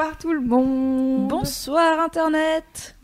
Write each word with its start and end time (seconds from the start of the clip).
Bonsoir 0.00 0.16
tout 0.16 0.32
le 0.32 0.40
monde. 0.40 1.28
Bonsoir 1.28 2.00
Internet. 2.00 2.96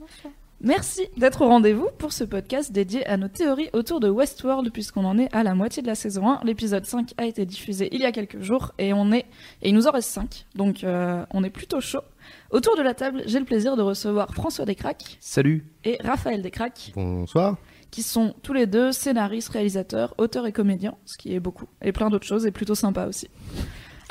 Merci 0.62 1.02
d'être 1.18 1.42
au 1.42 1.46
rendez-vous 1.46 1.90
pour 1.98 2.14
ce 2.14 2.24
podcast 2.24 2.72
dédié 2.72 3.06
à 3.06 3.18
nos 3.18 3.28
théories 3.28 3.68
autour 3.74 4.00
de 4.00 4.08
Westworld 4.08 4.72
puisqu'on 4.72 5.04
en 5.04 5.18
est 5.18 5.28
à 5.34 5.42
la 5.42 5.54
moitié 5.54 5.82
de 5.82 5.88
la 5.88 5.94
saison 5.94 6.26
1. 6.26 6.40
L'épisode 6.44 6.86
5 6.86 7.12
a 7.18 7.26
été 7.26 7.44
diffusé 7.44 7.90
il 7.92 8.00
y 8.00 8.06
a 8.06 8.12
quelques 8.12 8.40
jours 8.40 8.72
et 8.78 8.94
on 8.94 9.12
est 9.12 9.26
et 9.60 9.68
il 9.68 9.74
nous 9.74 9.86
en 9.86 9.90
reste 9.90 10.08
5. 10.08 10.46
Donc 10.54 10.84
euh, 10.84 11.22
on 11.34 11.44
est 11.44 11.50
plutôt 11.50 11.82
chaud. 11.82 12.00
Autour 12.50 12.78
de 12.78 12.82
la 12.82 12.94
table, 12.94 13.24
j'ai 13.26 13.40
le 13.40 13.44
plaisir 13.44 13.76
de 13.76 13.82
recevoir 13.82 14.32
François 14.32 14.64
Descraques 14.64 15.18
Salut. 15.20 15.66
et 15.84 15.98
Raphaël 16.02 16.40
Descraques 16.40 16.92
Bonsoir. 16.94 17.58
qui 17.90 18.02
sont 18.02 18.34
tous 18.42 18.54
les 18.54 18.66
deux 18.66 18.90
scénaristes, 18.92 19.50
réalisateurs, 19.50 20.14
auteurs 20.16 20.46
et 20.46 20.52
comédiens, 20.52 20.96
ce 21.04 21.18
qui 21.18 21.34
est 21.34 21.40
beaucoup, 21.40 21.66
et 21.82 21.92
plein 21.92 22.08
d'autres 22.08 22.26
choses, 22.26 22.46
et 22.46 22.52
plutôt 22.52 22.74
sympa 22.74 23.04
aussi. 23.04 23.28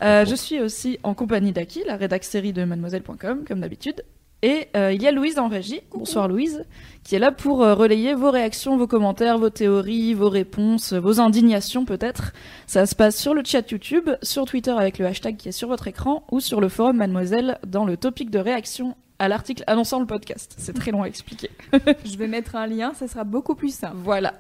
Euh, 0.02 0.26
je 0.26 0.36
suis 0.36 0.60
aussi 0.60 1.00
en 1.04 1.14
compagnie 1.14 1.52
d'Aki, 1.52 1.84
la 1.86 1.96
rédac 1.96 2.24
série 2.24 2.54
de 2.54 2.64
mademoiselle.com, 2.64 3.46
comme 3.48 3.62
d'habitude. 3.62 4.04
Et 4.42 4.68
euh, 4.76 4.92
il 4.94 5.02
y 5.02 5.08
a 5.08 5.12
Louise 5.12 5.40
en 5.40 5.48
régie, 5.48 5.82
bonsoir 5.92 6.28
Louise, 6.28 6.66
qui 7.04 7.16
est 7.16 7.20
là 7.20 7.32
pour 7.32 7.64
euh, 7.64 7.74
relayer 7.74 8.14
vos 8.14 8.30
réactions, 8.30 8.78
vos 8.78 8.86
commentaires, 8.86 9.40
vos 9.40 9.50
théories, 9.50 10.14
vos 10.14 10.30
réponses, 10.30 10.94
vos 10.94 11.20
indignations 11.20 11.86
peut-être. 11.86 12.34
Ça 12.68 12.86
se 12.86 12.94
passe 12.94 13.18
sur 13.18 13.34
le 13.34 13.42
chat 13.44 13.72
YouTube, 13.72 14.10
sur 14.22 14.46
Twitter 14.46 14.72
avec 14.72 15.00
le 15.00 15.08
hashtag 15.08 15.38
qui 15.38 15.50
est 15.50 15.54
sur 15.54 15.70
votre 15.70 15.88
écran, 15.88 16.26
ou 16.30 16.42
sur 16.42 16.62
le 16.62 16.70
forum 16.70 16.98
Mademoiselle 16.98 17.58
dans 17.66 17.86
le 17.86 17.98
topic 17.98 18.30
de 18.30 18.38
réaction 18.38 18.96
à 19.18 19.30
l'article 19.30 19.64
annonçant 19.66 20.00
le 20.00 20.06
podcast. 20.06 20.54
C'est 20.58 20.74
très 20.74 20.92
long 20.92 21.04
à 21.04 21.08
expliquer. 21.08 21.50
Je 22.06 22.18
vais 22.18 22.28
mettre 22.28 22.56
un 22.56 22.68
lien, 22.68 22.94
ça 22.94 23.08
sera 23.08 23.24
beaucoup 23.24 23.56
plus 23.56 23.74
simple. 23.74 23.96
Voilà. 23.98 24.36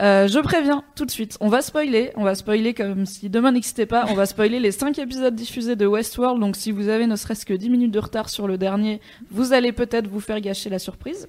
Euh, 0.00 0.28
je 0.28 0.38
préviens 0.40 0.84
tout 0.94 1.06
de 1.06 1.10
suite, 1.10 1.38
on 1.40 1.48
va 1.48 1.62
spoiler, 1.62 2.12
on 2.16 2.22
va 2.22 2.34
spoiler 2.34 2.74
comme 2.74 3.06
si 3.06 3.30
demain 3.30 3.52
n'existait 3.52 3.86
pas, 3.86 4.04
on 4.10 4.14
va 4.14 4.26
spoiler 4.26 4.60
les 4.60 4.70
5 4.70 4.98
épisodes 4.98 5.34
diffusés 5.34 5.74
de 5.74 5.86
Westworld, 5.86 6.38
donc 6.38 6.54
si 6.54 6.70
vous 6.70 6.88
avez 6.88 7.06
ne 7.06 7.16
serait-ce 7.16 7.46
que 7.46 7.54
10 7.54 7.70
minutes 7.70 7.92
de 7.92 7.98
retard 7.98 8.28
sur 8.28 8.46
le 8.46 8.58
dernier, 8.58 9.00
vous 9.30 9.54
allez 9.54 9.72
peut-être 9.72 10.06
vous 10.06 10.20
faire 10.20 10.40
gâcher 10.42 10.68
la 10.68 10.78
surprise. 10.78 11.28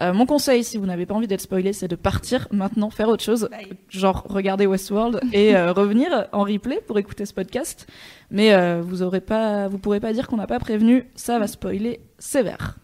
Euh, 0.00 0.12
mon 0.12 0.26
conseil, 0.26 0.62
si 0.62 0.76
vous 0.76 0.86
n'avez 0.86 1.06
pas 1.06 1.14
envie 1.14 1.26
d'être 1.26 1.40
spoilé, 1.40 1.72
c'est 1.72 1.88
de 1.88 1.96
partir 1.96 2.48
maintenant, 2.50 2.90
faire 2.90 3.08
autre 3.08 3.24
chose, 3.24 3.48
Bye. 3.50 3.68
genre 3.88 4.24
regarder 4.28 4.66
Westworld 4.66 5.20
et 5.32 5.56
euh, 5.56 5.72
revenir 5.72 6.28
en 6.32 6.42
replay 6.42 6.80
pour 6.86 6.98
écouter 6.98 7.24
ce 7.24 7.32
podcast. 7.34 7.86
Mais 8.30 8.52
euh, 8.52 8.80
vous 8.82 9.02
aurez 9.02 9.20
pas, 9.20 9.68
vous 9.68 9.78
pourrez 9.78 10.00
pas 10.00 10.12
dire 10.12 10.26
qu'on 10.26 10.36
n'a 10.36 10.46
pas 10.46 10.58
prévenu, 10.58 11.06
ça 11.14 11.38
va 11.38 11.46
spoiler 11.46 12.00
sévère. 12.18 12.76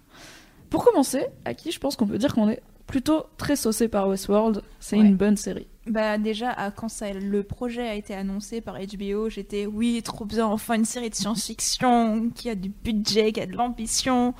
Pour 0.70 0.84
commencer, 0.84 1.26
à 1.44 1.52
qui 1.52 1.70
je 1.70 1.78
pense 1.78 1.96
qu'on 1.96 2.06
peut 2.06 2.16
dire 2.16 2.34
qu'on 2.34 2.48
est 2.48 2.62
plutôt 2.92 3.24
très 3.38 3.56
saucé 3.56 3.88
par 3.88 4.06
Westworld. 4.06 4.62
C'est 4.78 4.96
Ouais. 4.98 5.02
une 5.06 5.16
bonne 5.16 5.38
série. 5.38 5.66
Bah 5.86 6.18
déjà, 6.18 6.54
quand 6.76 6.88
ça, 6.88 7.10
le 7.12 7.42
projet 7.42 7.88
a 7.88 7.94
été 7.94 8.14
annoncé 8.14 8.60
par 8.60 8.76
HBO, 8.78 9.30
j'étais 9.30 9.64
oui, 9.66 10.00
trop 10.04 10.26
bien, 10.26 10.46
enfin 10.46 10.74
une 10.74 10.84
série 10.84 11.08
de 11.08 11.14
science-fiction 11.14 12.28
qui 12.34 12.50
a 12.50 12.54
du 12.54 12.68
budget, 12.68 13.32
qui 13.32 13.40
a 13.40 13.46
de 13.46 13.52
l'ambition. 13.56 14.34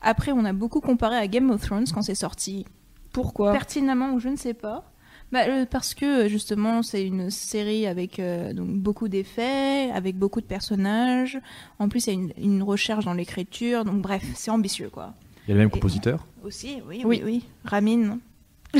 Après, 0.00 0.32
on 0.32 0.44
a 0.46 0.52
beaucoup 0.54 0.80
comparé 0.80 1.16
à 1.16 1.28
Game 1.28 1.50
of 1.50 1.60
Thrones 1.60 1.84
quand 1.92 2.00
c'est 2.02 2.14
sorti. 2.14 2.64
Pourquoi? 3.12 3.52
Pertinemment 3.52 4.14
ou 4.14 4.18
je 4.18 4.30
ne 4.30 4.36
sais 4.36 4.54
pas. 4.54 4.90
Bah, 5.30 5.44
euh, 5.46 5.64
parce 5.66 5.94
que 5.94 6.26
justement, 6.26 6.82
c'est 6.82 7.04
une 7.06 7.28
série 7.30 7.86
avec 7.86 8.18
euh, 8.18 8.52
donc 8.54 8.70
beaucoup 8.70 9.08
d'effets, 9.08 9.90
avec 9.92 10.16
beaucoup 10.16 10.40
de 10.40 10.46
personnages. 10.46 11.38
En 11.78 11.88
plus, 11.90 12.06
il 12.06 12.14
y 12.14 12.16
a 12.16 12.20
une, 12.20 12.32
une 12.38 12.62
recherche 12.64 13.04
dans 13.04 13.14
l'écriture. 13.14 13.84
Donc 13.84 14.00
bref, 14.00 14.24
c'est 14.34 14.50
ambitieux 14.50 14.88
quoi. 14.90 15.12
Il 15.50 15.54
y 15.54 15.54
a 15.54 15.56
le 15.56 15.62
même 15.62 15.70
compositeur. 15.72 16.24
Aussi, 16.44 16.80
oui, 16.86 17.02
Oui. 17.04 17.20
oui, 17.24 17.42
oui. 17.42 17.44
Ramin. 17.64 18.18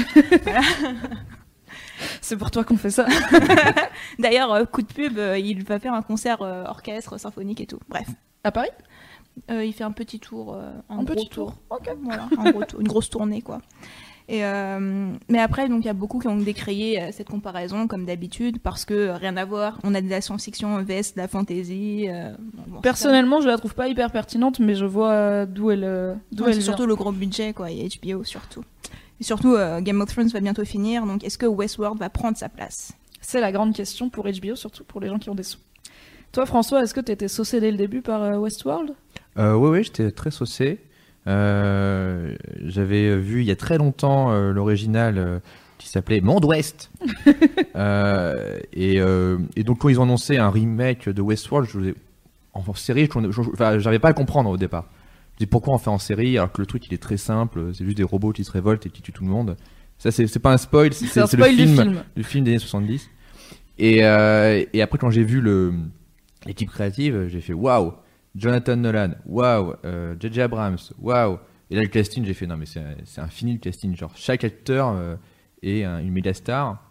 C'est 2.21 2.37
pour 2.37 2.53
toi 2.53 2.63
qu'on 2.63 2.77
fait 2.77 2.91
ça. 2.91 3.07
D'ailleurs, 4.21 4.53
euh, 4.53 4.65
coup 4.67 4.83
de 4.83 4.87
pub, 4.93 5.19
euh, 5.19 5.37
il 5.37 5.65
va 5.65 5.81
faire 5.81 5.95
un 5.95 6.03
concert 6.03 6.43
euh, 6.43 6.63
orchestre, 6.67 7.19
symphonique 7.19 7.61
et 7.61 7.67
tout. 7.67 7.81
Bref, 7.89 8.07
À 8.45 8.53
Paris 8.53 8.69
Euh, 9.51 9.65
il 9.65 9.73
fait 9.73 9.83
un 9.83 9.91
petit 9.91 10.21
tour, 10.21 10.55
euh, 10.55 10.71
un, 10.89 10.99
Un 11.01 11.03
gros 11.03 11.15
petit 11.17 11.29
tour. 11.29 11.55
tour. 11.55 11.77
Ok. 11.77 11.91
Voilà, 12.05 12.29
un 12.39 12.51
gros 12.53 12.65
tour, 12.65 12.81
une 12.81 12.87
grosse 12.89 13.11
tournée 13.11 13.43
quoi. 13.43 13.61
Et 14.33 14.45
euh, 14.45 15.11
mais 15.29 15.41
après, 15.41 15.69
donc 15.69 15.83
il 15.83 15.87
y 15.87 15.91
a 15.91 15.93
beaucoup 15.93 16.21
qui 16.21 16.29
ont 16.29 16.37
décrié 16.37 17.03
euh, 17.03 17.09
cette 17.11 17.29
comparaison 17.29 17.89
comme 17.89 18.07
d'habitude 18.07 18.61
parce 18.61 18.85
que 18.85 18.95
euh, 18.95 19.17
rien 19.17 19.37
à 19.37 19.45
voir. 19.45 19.81
On 19.83 19.93
a 19.93 20.01
de 20.01 20.09
la 20.09 20.21
science-fiction 20.21 20.81
vs 20.85 21.15
de 21.17 21.17
la 21.17 21.27
fantasy. 21.27 22.07
euh, 22.09 22.33
bon, 22.69 22.81
Personnellement, 22.81 23.41
je 23.41 23.49
la 23.49 23.59
trouve 23.59 23.75
pas 23.75 23.89
hyper 23.89 24.13
pertinente, 24.13 24.61
mais 24.61 24.77
je 24.77 24.85
vois 24.85 25.47
d'où 25.47 25.73
elle, 25.73 25.83
euh, 25.83 26.15
d'où 26.31 26.45
Ouais, 26.45 26.53
elle 26.53 26.63
surtout 26.63 26.87
le 26.87 26.95
gros 26.95 27.11
budget 27.11 27.53
quoi, 27.53 27.73
et 27.73 27.89
HBO 27.89 28.23
surtout. 28.23 28.63
Et 29.21 29.25
surtout, 29.25 29.55
euh, 29.55 29.81
Game 29.81 30.01
of 30.01 30.09
Thrones 30.09 30.29
va 30.29 30.39
bientôt 30.41 30.65
finir, 30.65 31.05
donc 31.07 31.25
est-ce 31.25 31.37
que 31.37 31.47
Westworld 31.47 31.99
va 31.99 32.09
prendre 32.09 32.37
sa 32.39 32.49
place? 32.49 32.93
C'est 33.21 33.41
la 33.41 33.51
grande 33.51 33.75
question 33.75 34.11
pour 34.11 34.25
HBO, 34.27 34.55
surtout 34.55 34.85
pour 34.85 35.01
les 35.01 35.09
gens 35.09 35.19
qui 35.19 35.29
ont 35.29 35.35
des 35.35 35.43
sous. 35.43 35.59
Toi, 36.33 36.47
François, 36.47 36.83
est-ce 36.85 36.95
que 36.95 37.01
t'étais 37.01 37.27
saucé 37.27 37.61
dès 37.61 37.73
le 37.73 37.77
début 37.77 38.01
par 38.01 38.23
euh, 38.23 38.37
Westworld? 38.39 38.95
Euh, 39.39 39.55
oui, 39.55 39.71
oui, 39.71 39.83
j'étais 39.85 40.13
très 40.13 40.31
saucé. 40.31 40.79
Euh, 41.27 42.35
J'avais 42.65 43.17
vu 43.17 43.41
il 43.41 43.47
y 43.47 43.51
a 43.51 43.57
très 43.57 43.79
longtemps 43.79 44.31
euh, 44.33 44.53
l'original 44.53 45.19
euh, 45.19 45.39
qui 45.79 45.89
s'appelait 45.89 46.21
Monde 46.21 46.45
Ouest. 46.45 46.91
Et, 48.73 48.97
et 49.57 49.65
donc 49.65 49.79
quand 49.79 49.89
ils 49.89 49.99
ont 50.01 50.05
annoncé 50.05 50.37
un 50.37 50.51
remake 50.51 51.09
de 51.09 51.23
Westworld, 51.23 51.69
je 51.69 51.79
voulais- 51.79 51.95
en 52.53 52.75
série, 52.75 53.09
je, 53.13 53.31
je- 53.31 53.79
j'arrivais 53.79 53.99
pas 53.99 54.09
à 54.09 54.11
le 54.11 54.15
comprendre 54.17 54.51
au 54.51 54.57
départ. 54.57 54.87
Je 55.35 55.39
dis 55.39 55.47
pourquoi 55.47 55.75
on 55.75 55.79
fait 55.79 55.91
en 55.91 55.99
série 55.99 56.37
alors 56.37 56.53
que 56.53 56.61
le 56.61 56.67
truc 56.67 56.87
il 56.89 56.95
est 56.95 56.99
très 57.03 57.17
simple, 57.17 57.71
c'est 57.75 57.85
juste 57.85 57.97
des 57.97 58.03
robots 58.03 58.33
qui 58.33 58.45
se 58.45 58.51
révoltent 58.51 58.87
et 58.87 58.91
qui 58.91 59.03
tuent 59.03 59.13
tout 59.13 59.25
le 59.25 59.31
monde. 59.31 59.57
Ça 59.99 60.11
c'est 60.11 60.39
pas 60.39 60.53
un 60.53 60.57
spoil, 60.59 60.93
c'est 60.93 61.21
le 61.21 61.27
spoil 61.27 61.57
du 61.57 61.67
film, 61.67 61.77
film. 61.77 62.03
film 62.25 62.45
des 62.45 62.51
années 62.53 62.59
70. 62.59 63.09
Et, 63.79 63.99
et 63.99 64.83
après, 64.83 64.99
quand 64.99 65.11
j'ai 65.11 65.25
vu 65.25 65.41
le 65.41 65.73
l'équipe 66.47 66.71
créative, 66.71 67.27
j'ai 67.29 67.41
fait 67.41 67.53
waouh, 67.53 67.93
Jonathan 68.37 68.77
Nolan, 68.77 69.11
waouh, 69.27 69.75
euh, 69.85 70.15
J.J. 70.19 70.43
Abrams, 70.43 70.79
waouh. 71.01 71.39
Et 71.71 71.77
là, 71.77 71.83
le 71.83 71.89
casting, 71.89 72.25
j'ai 72.25 72.35
fait 72.35 72.47
non, 72.47 72.57
mais 72.57 72.67
c'est 72.67 73.21
infini 73.21 73.53
le 73.55 73.59
casting. 73.59 73.95
Genre, 73.97 74.13
chaque 74.17 74.45
acteur 74.45 74.89
euh, 74.97 75.17
est 75.63 75.85
un- 75.85 75.99
une 76.01 76.11
méga 76.13 76.33
star. 76.35 76.83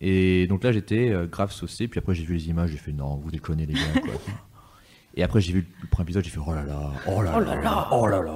Et 0.00 0.46
donc 0.46 0.62
là, 0.64 0.70
j'étais 0.72 1.10
euh, 1.10 1.26
grave 1.26 1.50
saucé. 1.52 1.88
Puis 1.88 1.98
après, 1.98 2.14
j'ai 2.14 2.24
vu 2.24 2.34
les 2.34 2.48
images, 2.48 2.70
j'ai 2.70 2.76
fait 2.78 2.92
non, 2.92 3.16
vous 3.16 3.30
déconnez, 3.30 3.66
les 3.66 3.74
gars. 3.74 3.80
Quoi. 4.00 4.12
Et 5.14 5.22
après, 5.22 5.40
j'ai 5.40 5.52
vu 5.52 5.66
le 5.82 5.88
premier 5.88 6.04
épisode, 6.04 6.24
j'ai 6.24 6.30
fait 6.30 6.40
oh 6.46 6.52
là 6.54 6.62
là, 6.62 6.90
oh 7.08 7.22
là 7.22 7.40
là, 7.40 7.88
oh 7.90 8.06
là 8.06 8.22
là. 8.22 8.34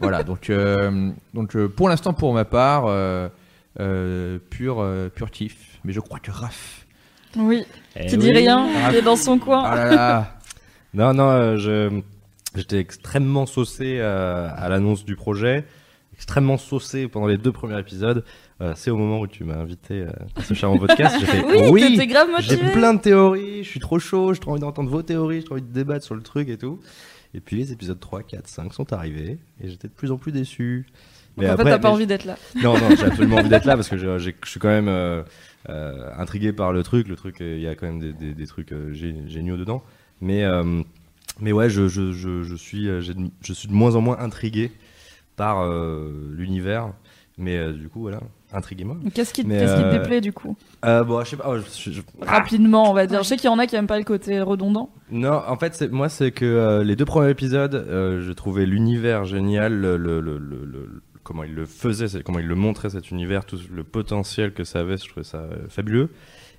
voilà, 0.00 0.22
donc, 0.24 0.50
euh, 0.50 1.10
donc 1.34 1.54
euh, 1.54 1.68
pour 1.68 1.88
l'instant, 1.88 2.12
pour 2.12 2.32
ma 2.34 2.44
part, 2.44 2.86
euh, 2.86 3.28
euh, 3.78 4.38
pur, 4.50 4.80
euh, 4.80 5.08
pur 5.10 5.30
kiff. 5.30 5.78
Mais 5.84 5.92
je 5.92 6.00
crois 6.00 6.18
que 6.18 6.30
Raph. 6.32 6.86
Oui. 7.36 7.64
Eh 7.94 8.06
Qui 8.06 8.16
dit 8.16 8.28
oui. 8.30 8.38
rien, 8.38 8.66
il 8.90 8.96
est 8.96 9.02
dans 9.02 9.14
son 9.14 9.38
coin. 9.38 9.62
Ah 9.64 9.74
là 9.76 9.90
là. 9.94 10.34
Non, 10.94 11.12
non, 11.14 11.28
euh, 11.30 11.56
je, 11.56 12.00
j'étais 12.56 12.78
extrêmement 12.78 13.46
saucé 13.46 13.98
euh, 14.00 14.48
à 14.54 14.68
l'annonce 14.68 15.04
du 15.04 15.16
projet, 15.16 15.64
extrêmement 16.14 16.56
saucé 16.56 17.08
pendant 17.08 17.26
les 17.26 17.36
deux 17.38 17.52
premiers 17.52 17.78
épisodes. 17.78 18.24
Euh, 18.60 18.72
c'est 18.74 18.90
au 18.90 18.96
moment 18.96 19.20
où 19.20 19.26
tu 19.26 19.44
m'as 19.44 19.56
invité 19.56 20.00
euh, 20.00 20.10
à 20.36 20.42
ce 20.42 20.54
charmant 20.54 20.78
podcast. 20.78 21.16
J'ai 21.20 21.26
fait 21.26 21.44
Oui, 21.70 21.96
grave 22.06 22.28
j'ai 22.40 22.56
plein 22.56 22.94
de 22.94 23.00
théories, 23.00 23.62
je 23.62 23.68
suis 23.68 23.80
trop 23.80 23.98
chaud, 23.98 24.32
j'ai 24.34 24.40
trop 24.40 24.52
envie 24.52 24.60
d'entendre 24.60 24.90
vos 24.90 25.02
théories, 25.02 25.40
j'ai 25.40 25.44
trop 25.44 25.54
envie 25.54 25.62
de 25.62 25.72
débattre 25.72 26.04
sur 26.04 26.14
le 26.14 26.22
truc 26.22 26.48
et 26.48 26.56
tout. 26.56 26.80
Et 27.34 27.40
puis 27.40 27.56
les 27.56 27.72
épisodes 27.72 28.00
3, 28.00 28.22
4, 28.22 28.48
5 28.48 28.72
sont 28.72 28.92
arrivés 28.92 29.38
et 29.62 29.68
j'étais 29.68 29.86
de 29.88 29.92
plus 29.92 30.10
en 30.10 30.16
plus 30.16 30.32
déçu. 30.32 30.86
Donc, 31.36 31.46
en 31.50 31.56
fait, 31.56 31.64
t'as 31.64 31.78
pas 31.78 31.90
envie 31.90 32.06
d'être 32.06 32.24
là. 32.24 32.36
Non, 32.56 32.72
non, 32.78 32.96
j'ai 32.96 33.04
absolument 33.04 33.36
envie 33.36 33.50
d'être 33.50 33.66
là 33.66 33.76
parce 33.76 33.88
que 33.88 33.96
je, 33.98 34.32
suis 34.44 34.58
quand 34.58 34.68
même 34.68 34.88
euh, 34.88 35.22
intrigué 36.16 36.52
par 36.52 36.72
le 36.72 36.82
truc. 36.82 37.06
Le 37.06 37.14
truc, 37.14 37.36
il 37.40 37.60
y 37.60 37.68
a 37.68 37.76
quand 37.76 37.86
même 37.86 38.00
des, 38.00 38.12
des- 38.12 38.32
des 38.34 38.46
trucs 38.46 38.72
gé- 38.72 39.28
géniaux 39.28 39.56
dedans. 39.56 39.84
Mais, 40.20 40.44
euh, 40.44 40.82
mais 41.40 41.52
ouais, 41.52 41.70
je, 41.70 41.88
je, 41.88 42.12
je, 42.12 42.42
je 42.42 42.54
suis, 42.56 42.88
euh, 42.88 43.00
j'ai 43.00 43.14
de- 43.14 43.30
je 43.42 43.52
suis 43.52 43.68
de 43.68 43.72
moins 43.74 43.94
en 43.94 44.00
moins 44.00 44.18
intrigué 44.18 44.72
par 45.36 45.60
euh, 45.62 46.32
l'univers. 46.36 46.92
Mais 47.40 47.56
euh, 47.56 47.72
du 47.72 47.88
coup, 47.88 48.00
voilà, 48.00 48.18
intriguez-moi. 48.52 48.96
Qu'est-ce 49.14 49.32
qui, 49.32 49.44
Mais, 49.44 49.60
qu'est-ce 49.60 49.76
qui 49.76 49.82
te 49.82 49.86
euh, 49.86 49.98
déplaît 49.98 50.20
du 50.20 50.32
coup? 50.32 50.56
Euh, 50.84 51.04
bon, 51.04 51.22
je 51.22 51.30
sais 51.30 51.36
pas. 51.36 51.44
oh, 51.48 51.58
je- 51.58 51.90
je- 51.92 52.02
Rapidement, 52.20 52.90
on 52.90 52.94
va 52.94 53.06
dire. 53.06 53.22
Je 53.22 53.28
sais 53.28 53.36
qu'il 53.36 53.44
y 53.48 53.52
en 53.52 53.60
a 53.60 53.66
qui 53.68 53.76
aiment 53.76 53.86
pas 53.86 53.98
le 53.98 54.04
côté 54.04 54.40
redondant. 54.40 54.90
Non, 55.12 55.40
en 55.46 55.56
fait, 55.56 55.88
moi, 55.92 56.08
c'est 56.08 56.32
que 56.32 56.44
euh, 56.44 56.82
les 56.82 56.96
deux 56.96 57.04
premiers 57.04 57.30
épisodes, 57.30 57.74
euh, 57.76 58.20
je 58.22 58.32
trouvais 58.32 58.66
l'univers 58.66 59.24
génial, 59.24 59.72
le, 59.72 59.96
le- 59.96 60.20
le- 60.20 60.38
le- 60.38 60.64
le- 60.64 61.02
comment 61.22 61.44
il 61.44 61.54
le 61.54 61.64
faisait, 61.64 62.22
comment 62.24 62.40
il 62.40 62.46
le 62.48 62.56
montrait 62.56 62.90
cet 62.90 63.12
univers, 63.12 63.44
tout 63.44 63.58
le 63.72 63.84
potentiel 63.84 64.52
que 64.52 64.64
ça 64.64 64.80
avait, 64.80 64.96
je 64.96 65.06
trouvais 65.08 65.22
ça 65.24 65.38
euh, 65.38 65.68
fabuleux. 65.68 66.10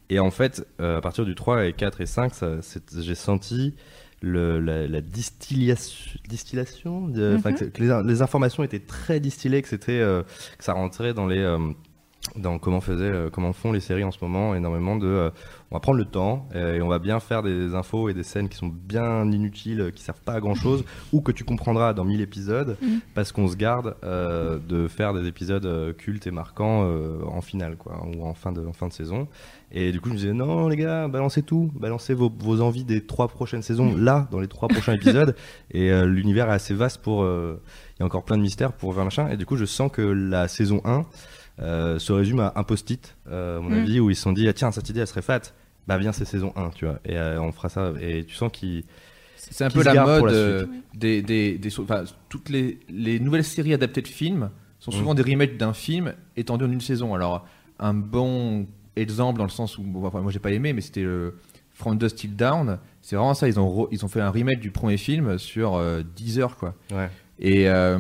Et 0.10 0.20
en 0.20 0.32
fait, 0.32 0.66
euh, 0.82 0.98
à 0.98 1.02
partir 1.02 1.26
du 1.26 1.36
3 1.36 1.66
et 1.66 1.74
4 1.74 2.02
et 2.02 2.06
5, 2.06 2.34
ça, 2.34 2.62
c'est- 2.62 3.02
j'ai 3.02 3.16
senti 3.16 3.76
le, 4.22 4.60
la, 4.60 4.88
la 4.88 5.02
distillation, 5.02 6.20
distillation 6.28 7.08
de- 7.08 7.36
enfin, 7.38 7.52
Mhm. 7.52 7.72
que, 7.72 7.82
les, 7.84 8.02
les 8.06 8.22
informations 8.22 8.64
étaient 8.64 8.80
très 8.80 9.20
distillées, 9.20 9.62
que, 9.62 9.68
c'était, 9.70 10.00
euh, 10.00 10.24
que 10.58 10.64
ça 10.64 10.74
rentrait 10.74 11.14
dans 11.14 11.26
les, 11.28 11.38
euh, 11.40 11.58
dans 12.36 12.60
comment 12.60 12.82
faisait, 12.82 13.30
comment 13.32 13.54
font 13.54 13.72
les 13.72 13.80
séries 13.80 14.04
en 14.04 14.12
ce 14.12 14.18
moment, 14.22 14.54
énormément 14.54 14.98
de, 14.98 15.32
on 15.72 15.76
va 15.76 15.80
prendre 15.80 15.98
le 15.98 16.06
temps 16.06 16.48
et 16.54 16.82
on 16.82 16.88
va 16.90 17.00
bien 17.00 17.20
faire 17.22 17.42
des 17.44 17.74
infos 17.74 18.10
et 18.10 18.14
des 18.14 18.24
scènes 18.24 18.50
qui 18.50 18.58
sont 18.58 18.68
bien 18.68 19.32
inutiles, 19.32 19.92
qui 19.96 20.04
servent 20.04 20.22
pas 20.22 20.34
à 20.34 20.40
grand 20.42 20.54
chose, 20.54 20.84
ou 21.14 21.22
que 21.22 21.32
tu 21.32 21.44
comprendras 21.46 21.94
dans 21.94 22.04
1000 22.04 22.20
épisodes, 22.22 22.78
Mhm. 22.82 23.00
parce 23.16 23.32
qu'on 23.32 23.48
se 23.48 23.56
garde 23.56 23.96
euh, 24.04 24.60
de 24.60 24.88
faire 24.90 25.14
des 25.14 25.28
épisodes 25.28 25.96
cultes 25.98 26.28
et 26.28 26.32
marquants 26.32 26.84
euh, 26.84 27.24
en 27.26 27.40
finale, 27.42 27.78
quoi, 27.78 28.06
ou 28.06 28.26
en 28.26 28.34
fin 28.34 28.52
de, 28.52 28.66
en 28.66 28.74
fin 28.74 28.90
de 28.90 28.94
saison. 28.94 29.28
Et 29.72 29.92
du 29.92 30.02
coup, 30.02 30.10
je 30.10 30.14
me 30.14 30.20
disais, 30.20 30.34
non, 30.34 30.68
les 30.68 30.78
gars, 30.78 31.08
balancez 31.08 31.44
tout, 31.44 31.72
balancez 31.76 32.14
vos, 32.16 32.32
vos 32.40 32.62
envies 32.62 32.84
des 32.86 33.06
trois 33.06 33.28
prochaines 33.28 33.62
saisons 33.62 33.96
là, 33.96 34.28
dans 34.32 34.40
les 34.40 34.48
trois 34.48 34.68
prochains 34.68 34.94
épisodes. 34.94 35.36
Et 35.72 35.92
euh, 35.92 36.06
l'univers 36.08 36.50
est 36.50 36.54
assez 36.56 36.74
vaste 36.74 37.02
pour. 37.02 37.24
euh, 37.24 37.62
Il 37.98 38.00
y 38.00 38.04
a 38.04 38.06
encore 38.06 38.24
plein 38.26 38.38
de 38.38 38.42
mystères 38.42 38.74
pour 38.74 38.96
faire 38.96 39.04
machin. 39.04 39.30
Et 39.30 39.38
du 39.38 39.46
coup, 39.46 39.58
je 39.58 39.66
sens 39.66 39.92
que 39.92 40.02
la 40.02 40.48
saison 40.48 40.82
1 40.86 41.06
euh, 41.62 42.00
se 42.00 42.12
résume 42.14 42.40
à 42.40 42.54
un 42.56 42.64
post-it, 42.64 43.16
à 43.30 43.60
mon 43.60 43.70
Mm. 43.70 43.74
avis, 43.74 44.00
où 44.00 44.10
ils 44.10 44.16
se 44.16 44.24
sont 44.24 44.32
dit, 44.32 44.48
ah, 44.48 44.54
tiens, 44.54 44.72
cette 44.72 44.90
idée, 44.90 45.02
elle 45.02 45.08
serait 45.08 45.22
fat. 45.22 45.42
Bah, 45.88 45.98
viens, 45.98 46.14
c'est 46.14 46.26
saison 46.26 46.52
1, 46.56 46.70
tu 46.72 46.86
vois. 46.86 47.00
Et 47.06 47.18
on 47.20 47.52
fera 47.52 47.70
ça. 47.70 47.92
Et 48.02 48.24
tu 48.26 48.36
sens 48.36 48.52
qu'ils. 48.52 48.84
C'est 49.36 49.64
un 49.66 49.70
peu 49.70 49.84
la 49.84 50.04
mode 50.06 50.26
la 50.32 50.66
des, 50.94 51.22
des, 51.22 51.58
des 51.58 51.80
enfin, 51.80 52.04
toutes 52.28 52.50
les, 52.50 52.80
les 52.90 53.20
nouvelles 53.20 53.44
séries 53.46 53.74
adaptées 53.74 54.02
de 54.02 54.08
films 54.08 54.50
sont 54.80 54.92
souvent 54.92 55.14
Mm. 55.14 55.18
des 55.18 55.32
remakes 55.32 55.58
d'un 55.58 55.74
film 55.74 56.14
étendu 56.38 56.66
en 56.66 56.72
une 56.72 56.82
saison. 56.82 57.14
Alors 57.16 57.46
un 57.80 57.94
bon 57.94 58.68
exemple 59.02 59.38
dans 59.38 59.46
le 59.46 59.50
sens 59.50 59.78
où 59.78 59.84
bon, 59.84 60.06
enfin, 60.06 60.22
moi 60.22 60.32
j'ai 60.32 60.40
pas 60.40 60.52
aimé, 60.52 60.74
mais 60.74 60.82
c'était 60.82 61.04
euh, 61.04 61.32
From 61.74 61.98
Dust 61.98 62.18
Till 62.18 62.36
Down. 62.36 62.78
C'est 63.02 63.16
vraiment 63.16 63.34
ça. 63.34 63.48
Ils 63.48 63.60
ont 63.60 63.88
ils 63.92 64.04
ont 64.06 64.10
fait 64.10 64.22
un 64.22 64.32
remake 64.32 64.60
du 64.60 64.72
premier 64.72 64.98
film 64.98 65.38
sur 65.38 65.76
euh, 65.76 66.02
10 66.16 66.40
heures 66.40 66.58
quoi. 66.58 66.74
Ouais. 66.92 67.10
Et 67.40 67.70
euh, 67.70 68.00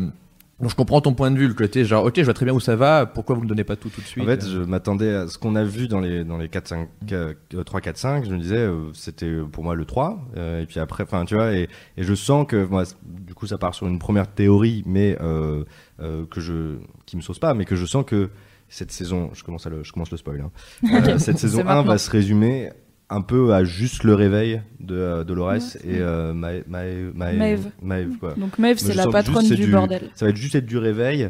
donc 0.59 0.69
je 0.69 0.75
comprends 0.75 0.99
ton 0.99 1.13
point 1.13 1.31
de 1.31 1.37
vue, 1.37 1.47
le 1.47 1.53
côté 1.53 1.85
genre 1.85 2.03
ok 2.03 2.15
je 2.17 2.23
vois 2.23 2.33
très 2.33 2.43
bien 2.43 2.53
où 2.53 2.59
ça 2.59 2.75
va. 2.75 3.05
Pourquoi 3.05 3.33
vous 3.35 3.43
me 3.43 3.47
donnez 3.47 3.63
pas 3.63 3.77
tout 3.77 3.87
tout 3.87 4.01
de 4.01 4.05
suite 4.05 4.21
En 4.21 4.27
fait, 4.27 4.45
je 4.45 4.59
m'attendais 4.59 5.13
à 5.15 5.27
ce 5.29 5.37
qu'on 5.37 5.55
a 5.55 5.63
vu 5.63 5.87
dans 5.87 6.01
les, 6.01 6.25
dans 6.25 6.37
les 6.37 6.49
4, 6.49 6.67
5, 6.67 6.89
euh, 7.13 7.33
3, 7.65 7.79
4, 7.79 7.97
5. 7.97 8.25
Je 8.25 8.31
me 8.31 8.37
disais, 8.39 8.57
euh, 8.57 8.91
c'était 8.93 9.25
euh, 9.27 9.45
pour 9.45 9.63
moi 9.63 9.73
le 9.75 9.85
3. 9.85 10.19
euh, 10.35 10.61
et 10.61 10.65
puis 10.65 10.81
après, 10.81 11.05
enfin, 11.05 11.23
tu 11.23 11.35
vois, 11.35 11.53
et, 11.53 11.69
et 11.95 12.03
je 12.03 12.13
sens 12.13 12.45
que, 12.45 12.65
moi, 12.65 12.83
du 13.05 13.33
coup, 13.33 13.47
ça 13.47 13.57
part 13.57 13.73
sur 13.73 13.87
une 13.87 13.99
première 13.99 14.27
théorie, 14.27 14.83
mais 14.85 15.17
euh, 15.21 15.63
euh, 16.01 16.25
que 16.29 16.41
je, 16.41 16.75
qui 17.05 17.15
me 17.15 17.21
sauce 17.21 17.39
pas, 17.39 17.53
mais 17.53 17.63
que 17.63 17.77
je 17.77 17.85
sens 17.85 18.03
que 18.05 18.29
cette 18.69 18.91
saison, 18.91 19.29
je 19.33 19.43
commence, 19.43 19.65
à 19.67 19.69
le, 19.69 19.83
je 19.83 19.91
commence 19.91 20.11
le 20.11 20.17
spoil, 20.17 20.41
hein. 20.41 20.51
Euh, 20.93 21.17
cette 21.17 21.37
saison 21.39 21.61
1 21.61 21.63
maintenant. 21.63 21.83
va 21.83 21.97
se 21.97 22.09
résumer 22.09 22.69
un 23.09 23.21
peu 23.21 23.53
à 23.53 23.63
juste 23.63 24.03
le 24.03 24.13
réveil 24.13 24.61
de 24.79 24.95
euh, 24.95 25.23
Dolores 25.23 25.49
Ouais. 25.53 25.59
et 25.83 25.97
euh, 25.99 26.33
Maeve, 26.33 28.17
quoi. 28.19 28.33
Donc 28.35 28.57
Maeve, 28.59 28.77
c'est 28.77 28.91
je 28.93 28.97
la 28.97 29.07
patronne 29.07 29.45
juste, 29.45 29.55
du, 29.59 29.65
du- 29.65 29.71
bordel. 29.71 30.09
Ça 30.15 30.25
va 30.25 30.29
être 30.31 30.37
juste 30.37 30.55
être 30.55 30.65
du 30.65 30.77
réveil. 30.77 31.23
Euh, 31.23 31.29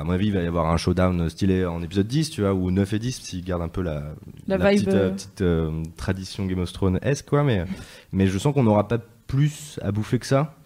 À 0.00 0.04
mon 0.04 0.12
avis, 0.12 0.26
il 0.28 0.32
va 0.32 0.42
y 0.42 0.46
avoir 0.46 0.66
un 0.70 0.76
showdown 0.76 1.28
stylé 1.28 1.64
en 1.64 1.82
épisode 1.82 2.06
10, 2.06 2.30
tu 2.30 2.40
vois, 2.42 2.54
ou 2.54 2.70
9 2.70 2.92
et 2.92 2.98
10, 2.98 3.12
s'ils 3.22 3.44
gardent 3.44 3.62
un 3.62 3.68
peu 3.68 3.82
la, 3.82 4.14
La 4.46 4.56
vibe, 4.56 4.84
petite, 4.84 4.88
euh, 4.94 5.08
euh. 5.08 5.10
petite, 5.10 5.40
euh, 5.42 5.82
tradition 5.96 6.46
Game 6.46 6.58
of 6.60 6.72
Thrones-esque, 6.72 7.28
quoi. 7.28 7.42
Mais, 7.44 7.64
mais 8.12 8.26
je 8.26 8.38
sens 8.38 8.54
qu'on 8.54 8.62
n'aura 8.64 8.88
pas 8.88 8.98
plus 9.26 9.78
à 9.82 9.92
bouffer 9.92 10.18
que 10.18 10.26
ça. 10.26 10.56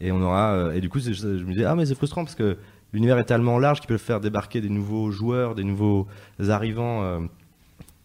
Et 0.00 0.12
on 0.12 0.20
aura. 0.22 0.70
et 0.74 0.80
du 0.80 0.88
coup, 0.88 1.00
c'est- 1.00 1.12
je, 1.12 1.26
me 1.26 1.52
disais, 1.52 1.64
ah, 1.64 1.74
mais 1.74 1.86
c'est 1.86 1.96
frustrant 1.96 2.24
parce 2.24 2.36
que 2.36 2.56
l'univers 2.92 3.18
est 3.18 3.24
tellement 3.24 3.58
large 3.58 3.80
qu'ils 3.80 3.88
peuvent 3.88 3.98
faire 3.98 4.20
débarquer 4.20 4.60
des 4.60 4.68
nouveaux 4.70 5.10
joueurs, 5.10 5.54
des 5.54 5.64
nouveaux 5.64 6.06
arrivants. 6.48 7.02
euh, 7.02 7.20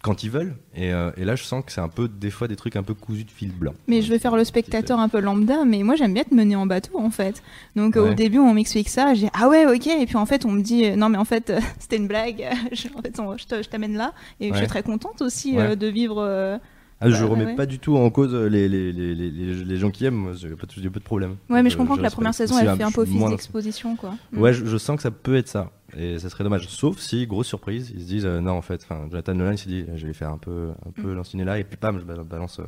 quand 0.01 0.21
ils 0.21 0.29
veulent, 0.29 0.57
et, 0.75 0.91
euh, 0.91 1.11
et 1.15 1.23
là 1.23 1.37
je 1.37 1.43
sens 1.45 1.63
que 1.65 1.71
c'est 1.71 1.79
un 1.79 1.87
peu 1.87 2.09
des 2.09 2.29
fois 2.29 2.49
des 2.49 2.57
trucs 2.57 2.75
un 2.75 2.83
peu 2.83 2.93
cousus 2.93 3.23
de 3.25 3.31
fil 3.31 3.53
blanc. 3.53 3.73
Mais 3.87 4.01
je 4.01 4.09
vais 4.09 4.19
faire 4.19 4.35
le 4.35 4.43
spectateur 4.43 4.99
un 4.99 5.07
peu 5.07 5.21
lambda, 5.21 5.63
mais 5.63 5.81
moi 5.81 5.95
j'aime 5.95 6.11
bien 6.13 6.23
être 6.23 6.33
mené 6.33 6.57
en 6.57 6.65
bateau 6.65 6.99
en 6.99 7.09
fait. 7.09 7.41
Donc 7.77 7.95
au 7.95 8.13
début 8.13 8.37
on 8.39 8.53
m'explique 8.53 8.89
ça, 8.89 9.13
j'ai 9.13 9.29
ah 9.33 9.47
ouais 9.47 9.65
ok, 9.65 9.87
et 9.87 10.05
puis 10.05 10.17
en 10.17 10.25
fait 10.25 10.43
on 10.43 10.51
me 10.51 10.61
dit 10.61 10.83
euh, 10.83 10.97
non 10.97 11.07
mais 11.07 11.17
en 11.17 11.23
fait 11.23 11.53
c'était 11.79 11.95
une 11.95 12.09
blague, 12.09 12.43
je, 12.73 12.89
en 12.97 13.01
fait 13.01 13.17
on- 13.21 13.37
je 13.37 13.45
te- 13.45 13.63
t'amène 13.63 13.95
là, 13.95 14.11
et 14.41 14.51
je 14.51 14.57
suis 14.57 14.67
très 14.67 14.83
contente 14.83 15.21
aussi 15.21 15.55
Ouais. 15.55 15.77
de 15.77 15.87
vivre. 15.87 16.59
Euh, 17.03 17.07
Ah, 17.07 17.10
je 17.10 17.24
Bah, 17.24 17.29
remets 17.29 17.45
ouais. 17.45 17.55
pas 17.55 17.65
du 17.65 17.79
tout 17.79 17.95
en 17.98 18.10
cause 18.10 18.33
les, 18.33 18.67
les, 18.69 18.91
les, 18.91 19.13
les, 19.15 19.31
les- 19.31 19.77
gens 19.77 19.91
qui 19.91 20.05
aiment, 20.05 20.15
moi, 20.15 20.31
j'ai 20.36 20.50
pas, 20.50 20.65
pas 20.67 21.00
de 21.00 21.00
problème. 21.00 21.36
Ouais 21.50 21.62
mais 21.62 21.69
je 21.69 21.75
Euh, 21.75 21.77
comprends 21.79 21.98
que 21.98 22.01
la 22.01 22.10
première 22.12 22.33
saison 22.33 22.57
elle 22.60 22.75
fait 22.77 22.83
un 22.83 22.91
peu 22.91 23.01
office 23.01 23.25
d'exposition 23.29 23.95
quoi. 23.95 24.15
Mm. 24.31 24.39
Ouais, 24.41 24.53
je, 24.53 24.65
je 24.65 24.77
sens 24.77 24.95
que 24.98 25.01
ça 25.03 25.12
peut 25.12 25.36
être 25.36 25.48
ça. 25.48 25.72
Et 25.98 26.17
ça 26.17 26.29
serait 26.29 26.43
dommage. 26.43 26.67
Sauf 26.69 26.98
si, 26.98 27.27
grosse 27.27 27.48
surprise, 27.48 27.91
ils 27.95 28.01
se 28.01 28.07
disent 28.07 28.25
euh, 28.25 28.39
non, 28.41 28.53
en 28.53 28.62
fait, 28.63 28.81
enfin, 28.83 29.07
Jonathan 29.12 29.36
Nolan 29.36 29.51
il 29.51 29.57
s'est 29.60 29.69
dit 29.69 29.86
je 29.95 30.07
vais 30.07 30.13
faire 30.13 30.29
un 30.31 30.38
peu, 30.39 30.69
un 30.88 30.91
peu 30.91 31.13
Mm. 31.13 31.41
là, 31.43 31.60
et 31.60 31.63
puis 31.63 31.77
bam, 31.79 32.00
je 32.00 32.03
ba- 32.03 32.24
balance, 32.24 32.60
euh, 32.60 32.63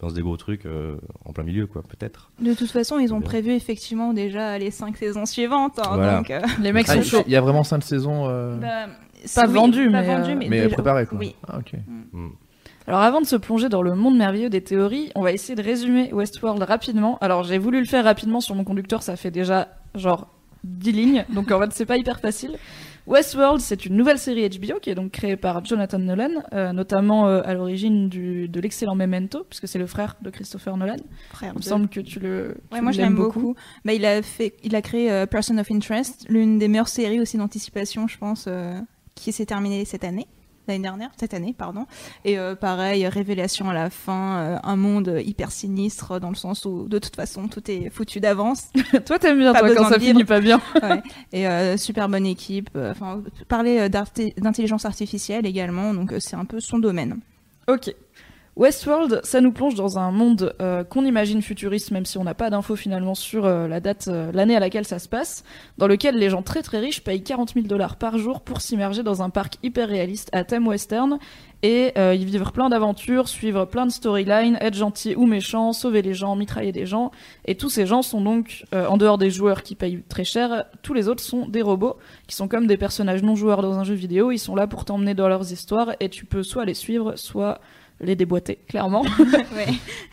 balance 0.00 0.14
des 0.14 0.22
gros 0.22 0.36
trucs 0.36 0.64
euh, 0.66 0.96
en 1.24 1.32
plein 1.32 1.42
milieu, 1.44 1.66
quoi, 1.66 1.82
peut-être. 1.82 2.30
De 2.40 2.52
toute 2.54 2.70
façon 2.70 2.98
ils 2.98 3.12
ont 3.14 3.18
Bien. 3.18 3.26
prévu 3.28 3.50
effectivement 3.52 4.12
déjà 4.12 4.58
les 4.58 4.70
cinq 4.70 4.96
saisons 4.98 5.26
suivantes, 5.26 5.78
hein, 5.80 5.90
Voilà. 5.94 6.18
donc. 6.18 6.30
euh, 6.30 6.40
Les 6.60 6.72
mecs 6.72 6.86
Ah, 6.88 6.94
sont 6.94 6.98
il 7.00 7.04
chauds. 7.04 7.22
il 7.26 7.32
y 7.32 7.36
a 7.36 7.40
vraiment 7.40 7.64
cinq 7.64 7.82
saisons, 7.82 8.28
euh, 8.28 8.56
bah, 8.58 8.66
Pas 8.86 8.90
c'est- 9.24 9.46
oui, 9.48 9.52
vendu, 9.54 9.86
pas 9.90 10.02
mais, 10.02 10.06
vendu, 10.06 10.30
euh, 10.30 10.36
mais, 10.38 10.48
mais 10.48 10.60
déjà- 10.64 10.74
préparées 10.74 11.06
quoi. 11.06 11.18
Oui. 11.18 11.34
Ah, 11.48 11.58
ok. 11.58 11.72
Mm. 12.12 12.28
Alors 12.86 13.00
avant 13.00 13.20
de 13.20 13.26
se 13.26 13.36
plonger 13.36 13.68
dans 13.68 13.82
le 13.82 13.94
monde 13.94 14.16
merveilleux 14.16 14.48
des 14.48 14.60
théories, 14.60 15.10
on 15.16 15.22
va 15.22 15.32
essayer 15.32 15.56
de 15.56 15.62
résumer 15.62 16.12
Westworld 16.12 16.62
rapidement. 16.62 17.18
Alors 17.20 17.42
j'ai 17.42 17.58
voulu 17.58 17.80
le 17.80 17.86
faire 17.86 18.04
rapidement 18.04 18.40
sur 18.40 18.54
mon 18.54 18.62
conducteur, 18.62 19.02
ça 19.02 19.16
fait 19.16 19.32
déjà 19.32 19.68
genre 19.96 20.28
10 20.62 20.92
lignes, 20.92 21.24
donc 21.30 21.50
en 21.50 21.58
fait 21.60 21.72
c'est 21.72 21.86
pas 21.86 21.96
hyper 21.96 22.20
facile. 22.20 22.56
Westworld, 23.08 23.60
c'est 23.60 23.86
une 23.86 23.96
nouvelle 23.96 24.18
série 24.18 24.48
HBO 24.48 24.80
qui 24.80 24.90
est 24.90 24.94
donc 24.96 25.12
créée 25.12 25.36
par 25.36 25.64
Jonathan 25.64 25.98
Nolan, 25.98 26.42
euh, 26.52 26.72
notamment 26.72 27.28
euh, 27.28 27.40
à 27.44 27.54
l'origine 27.54 28.08
de 28.08 28.60
l'excellent 28.60 28.96
Memento, 28.96 29.44
puisque 29.48 29.68
c'est 29.68 29.78
le 29.78 29.86
frère 29.86 30.16
de 30.22 30.30
Christopher 30.30 30.76
Nolan. 30.76 30.96
Frère 31.30 31.52
Il 31.54 31.58
me 31.58 31.62
semble 31.62 31.88
que 31.88 32.00
tu 32.00 32.18
le. 32.18 32.56
Ouais, 32.72 32.78
tu 32.78 32.82
moi 32.82 32.90
je 32.90 32.98
l'aimes 32.98 33.14
l'aime 33.14 33.16
beaucoup. 33.16 33.54
Bah, 33.84 33.92
il 33.92 34.04
a 34.04 34.22
fait, 34.22 34.54
il 34.64 34.74
a 34.74 34.82
créé 34.82 35.10
euh, 35.10 35.26
Person 35.26 35.56
of 35.58 35.70
Interest, 35.70 36.26
l'une 36.28 36.58
des 36.58 36.66
meilleures 36.66 36.88
séries 36.88 37.20
aussi 37.20 37.36
d'anticipation, 37.36 38.08
je 38.08 38.18
pense, 38.18 38.48
qui 39.14 39.30
s'est 39.30 39.46
terminée 39.46 39.84
cette 39.84 40.02
année, 40.02 40.26
l'année 40.68 40.82
dernière, 40.82 41.10
cette 41.16 41.34
année, 41.34 41.54
pardon. 41.56 41.86
Et 42.24 42.38
euh, 42.38 42.54
pareil, 42.54 43.06
révélation 43.06 43.70
à 43.70 43.74
la 43.74 43.90
fin, 43.90 44.38
euh, 44.38 44.58
un 44.62 44.76
monde 44.76 45.20
hyper 45.24 45.50
sinistre 45.50 46.20
dans 46.20 46.30
le 46.30 46.34
sens 46.34 46.64
où 46.64 46.88
de 46.88 46.98
toute 46.98 47.16
façon 47.16 47.48
tout 47.48 47.70
est 47.70 47.90
foutu 47.90 48.20
d'avance. 48.20 48.68
toi 49.06 49.18
t'aimes 49.18 49.38
bien 49.38 49.52
Pas 49.52 49.60
toi 49.60 49.74
quand 49.74 49.88
ça 49.88 49.98
finit 49.98 50.24
pas 50.24 50.40
bien. 50.40 50.60
Ouais. 50.82 51.02
Et 51.32 51.48
euh, 51.48 51.76
super 51.76 52.08
bonne 52.08 52.26
équipe. 52.26 52.70
Enfin, 52.76 53.22
parler 53.48 53.88
d'intelligence 53.88 54.84
artificielle 54.84 55.46
également, 55.46 55.94
donc 55.94 56.12
c'est 56.18 56.36
un 56.36 56.44
peu 56.44 56.60
son 56.60 56.78
domaine. 56.78 57.18
Ok. 57.66 57.92
Westworld, 58.56 59.20
ça 59.22 59.42
nous 59.42 59.52
plonge 59.52 59.74
dans 59.74 59.98
un 59.98 60.10
monde 60.10 60.54
euh, 60.62 60.82
qu'on 60.82 61.04
imagine 61.04 61.42
futuriste, 61.42 61.90
même 61.90 62.06
si 62.06 62.16
on 62.16 62.24
n'a 62.24 62.32
pas 62.32 62.48
d'infos 62.48 62.74
finalement 62.74 63.14
sur 63.14 63.44
euh, 63.44 63.68
la 63.68 63.80
date, 63.80 64.08
euh, 64.08 64.32
l'année 64.32 64.56
à 64.56 64.60
laquelle 64.60 64.86
ça 64.86 64.98
se 64.98 65.10
passe, 65.10 65.44
dans 65.76 65.86
lequel 65.86 66.16
les 66.16 66.30
gens 66.30 66.40
très 66.40 66.62
très 66.62 66.78
riches 66.78 67.04
payent 67.04 67.22
40 67.22 67.52
000 67.52 67.66
dollars 67.66 67.96
par 67.96 68.16
jour 68.16 68.40
pour 68.40 68.62
s'immerger 68.62 69.02
dans 69.02 69.20
un 69.20 69.28
parc 69.28 69.58
hyper 69.62 69.90
réaliste 69.90 70.30
à 70.32 70.42
thème 70.42 70.66
western 70.66 71.18
et 71.62 71.98
y 71.98 72.24
vivre 72.24 72.52
plein 72.52 72.68
d'aventures, 72.68 73.28
suivre 73.28 73.64
plein 73.64 73.86
de 73.86 73.90
storylines, 73.90 74.56
être 74.60 74.74
gentil 74.76 75.16
ou 75.16 75.26
méchant, 75.26 75.72
sauver 75.72 76.00
les 76.00 76.14
gens, 76.14 76.36
mitrailler 76.36 76.70
des 76.70 76.86
gens. 76.86 77.10
Et 77.44 77.56
tous 77.56 77.70
ces 77.70 77.86
gens 77.86 78.02
sont 78.02 78.20
donc, 78.20 78.64
en 78.72 78.96
dehors 78.96 79.18
des 79.18 79.30
joueurs 79.30 79.64
qui 79.64 79.74
payent 79.74 80.04
très 80.08 80.22
cher, 80.22 80.66
tous 80.82 80.94
les 80.94 81.08
autres 81.08 81.24
sont 81.24 81.48
des 81.48 81.62
robots 81.62 81.96
qui 82.28 82.36
sont 82.36 82.46
comme 82.46 82.68
des 82.68 82.76
personnages 82.76 83.22
non 83.24 83.34
joueurs 83.34 83.62
dans 83.62 83.78
un 83.78 83.84
jeu 83.84 83.94
vidéo. 83.94 84.30
Ils 84.30 84.38
sont 84.38 84.54
là 84.54 84.68
pour 84.68 84.84
t'emmener 84.84 85.14
dans 85.14 85.28
leurs 85.28 85.50
histoires 85.50 85.96
et 85.98 86.08
tu 86.08 86.24
peux 86.24 86.44
soit 86.44 86.66
les 86.66 86.74
suivre, 86.74 87.16
soit 87.16 87.58
les 88.00 88.14
déboîter, 88.16 88.58
clairement. 88.68 89.02
Ouais. 89.56 89.66